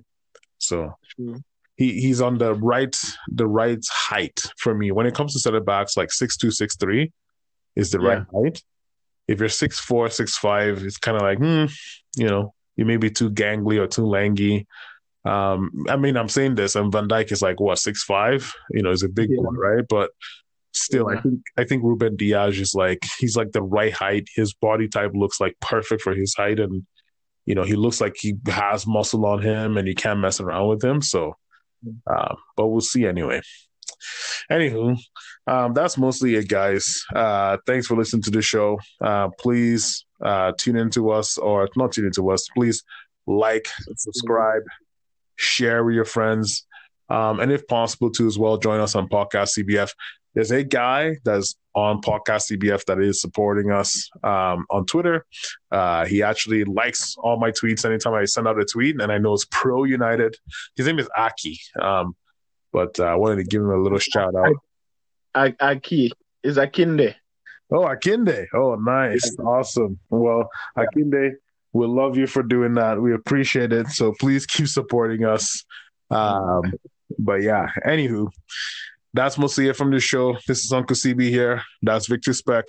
So. 0.59 0.93
True. 1.15 1.37
He, 1.77 1.99
he's 1.99 2.21
on 2.21 2.37
the 2.37 2.53
right 2.53 2.95
the 3.27 3.47
right 3.47 3.83
height 3.89 4.39
for 4.59 4.75
me 4.75 4.91
when 4.91 5.07
it 5.07 5.15
comes 5.15 5.33
to 5.33 5.39
center 5.39 5.61
backs 5.61 5.97
like 5.97 6.11
six 6.11 6.37
two 6.37 6.51
six 6.51 6.75
three 6.75 7.11
is 7.75 7.91
the 7.91 8.01
yeah. 8.01 8.07
right 8.07 8.25
height. 8.33 8.61
If 9.27 9.39
you're 9.39 9.49
six 9.49 9.79
four, 9.79 10.09
six 10.09 10.37
five, 10.37 10.83
it's 10.83 10.97
kind 10.97 11.17
of 11.17 11.23
like, 11.23 11.37
hmm, 11.37 11.65
you 12.17 12.27
know, 12.27 12.53
you 12.75 12.85
may 12.85 12.97
be 12.97 13.09
too 13.09 13.29
gangly 13.29 13.79
or 13.79 13.87
too 13.87 14.05
langy. 14.05 14.67
Um, 15.23 15.85
I 15.87 15.97
mean, 15.97 16.17
I'm 16.17 16.29
saying 16.29 16.55
this, 16.55 16.75
and 16.75 16.91
Van 16.91 17.07
Dijk 17.07 17.31
is 17.31 17.41
like 17.41 17.59
what 17.59 17.79
six 17.79 18.03
five, 18.03 18.51
you 18.71 18.81
know, 18.81 18.91
is 18.91 19.03
a 19.03 19.09
big 19.09 19.29
yeah. 19.29 19.41
one, 19.41 19.55
right? 19.55 19.85
But 19.87 20.09
still, 20.73 21.07
yeah. 21.11 21.19
I 21.19 21.21
think 21.21 21.41
I 21.57 21.63
think 21.63 21.83
Ruben 21.83 22.15
Dias 22.15 22.57
is 22.57 22.73
like 22.73 23.05
he's 23.19 23.37
like 23.37 23.51
the 23.51 23.61
right 23.61 23.93
height. 23.93 24.27
His 24.35 24.53
body 24.53 24.87
type 24.87 25.11
looks 25.13 25.39
like 25.39 25.55
perfect 25.61 26.01
for 26.01 26.15
his 26.15 26.33
height, 26.33 26.59
and 26.59 26.85
you 27.45 27.55
know, 27.55 27.63
he 27.63 27.75
looks 27.75 28.01
like 28.01 28.15
he 28.17 28.35
has 28.47 28.87
muscle 28.87 29.25
on 29.25 29.41
him 29.41 29.77
and 29.77 29.87
you 29.87 29.95
can't 29.95 30.19
mess 30.19 30.39
around 30.39 30.67
with 30.67 30.83
him. 30.83 31.01
So, 31.01 31.35
uh, 32.07 32.35
but 32.55 32.67
we'll 32.67 32.81
see 32.81 33.05
anyway. 33.05 33.41
Anywho, 34.51 34.97
um, 35.47 35.73
that's 35.73 35.97
mostly 35.97 36.35
it, 36.35 36.47
guys. 36.47 37.03
Uh, 37.15 37.57
thanks 37.65 37.87
for 37.87 37.95
listening 37.95 38.21
to 38.23 38.31
the 38.31 38.41
show. 38.41 38.79
Uh, 38.99 39.29
please 39.39 40.05
uh, 40.23 40.51
tune 40.57 40.75
into 40.75 41.09
us 41.09 41.37
or 41.37 41.67
not 41.75 41.91
tune 41.91 42.05
into 42.05 42.29
us. 42.29 42.47
Please 42.55 42.83
like, 43.27 43.67
subscribe, 43.95 44.63
share 45.35 45.83
with 45.83 45.95
your 45.95 46.05
friends. 46.05 46.65
Um, 47.09 47.39
and 47.39 47.51
if 47.51 47.67
possible, 47.67 48.09
to 48.11 48.27
as 48.27 48.37
well, 48.37 48.57
join 48.57 48.79
us 48.79 48.95
on 48.95 49.09
Podcast 49.09 49.59
CBF. 49.59 49.91
There's 50.33 50.51
a 50.51 50.63
guy 50.63 51.17
that's 51.25 51.55
on 51.75 52.01
Podcast 52.01 52.51
CBF 52.51 52.85
that 52.85 53.01
is 53.01 53.19
supporting 53.19 53.71
us 53.71 54.09
um, 54.23 54.65
on 54.69 54.85
Twitter. 54.85 55.25
Uh, 55.71 56.05
he 56.05 56.23
actually 56.23 56.63
likes 56.63 57.15
all 57.17 57.37
my 57.37 57.51
tweets 57.51 57.83
anytime 57.83 58.13
I 58.13 58.25
send 58.25 58.47
out 58.47 58.59
a 58.59 58.65
tweet, 58.65 59.01
and 59.01 59.11
I 59.11 59.17
know 59.17 59.33
it's 59.33 59.45
pro 59.51 59.83
United. 59.83 60.37
His 60.75 60.85
name 60.85 60.99
is 60.99 61.09
Aki, 61.17 61.59
um, 61.81 62.15
but 62.71 62.97
uh, 62.99 63.05
I 63.05 63.15
wanted 63.15 63.37
to 63.37 63.43
give 63.43 63.61
him 63.61 63.71
a 63.71 63.77
little 63.77 63.99
shout 63.99 64.33
out. 64.35 64.55
Aki 65.35 66.11
is 66.43 66.57
Akinde. 66.57 67.15
Oh, 67.71 67.85
Akinde. 67.85 68.47
Oh, 68.53 68.75
nice. 68.75 69.37
Awesome. 69.39 69.99
Well, 70.09 70.49
Akinde, 70.77 71.33
we 71.73 71.87
love 71.87 72.17
you 72.17 72.27
for 72.27 72.43
doing 72.43 72.73
that. 72.75 73.01
We 73.01 73.13
appreciate 73.13 73.71
it. 73.71 73.87
So 73.87 74.13
please 74.19 74.45
keep 74.45 74.67
supporting 74.67 75.25
us. 75.25 75.63
Um, 76.09 76.73
but 77.17 77.41
yeah, 77.41 77.67
anywho, 77.85 78.27
that's 79.13 79.37
mostly 79.37 79.67
it 79.69 79.75
from 79.75 79.91
the 79.91 79.99
show. 79.99 80.37
This 80.47 80.65
is 80.65 80.73
Uncle 80.73 80.95
CB 80.95 81.29
here. 81.29 81.61
That's 81.81 82.07
Victor 82.07 82.33
Speck. 82.33 82.65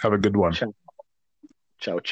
Have 0.00 0.12
a 0.12 0.18
good 0.18 0.36
one. 0.36 0.52
Ciao. 0.52 0.74
Ciao. 1.80 1.98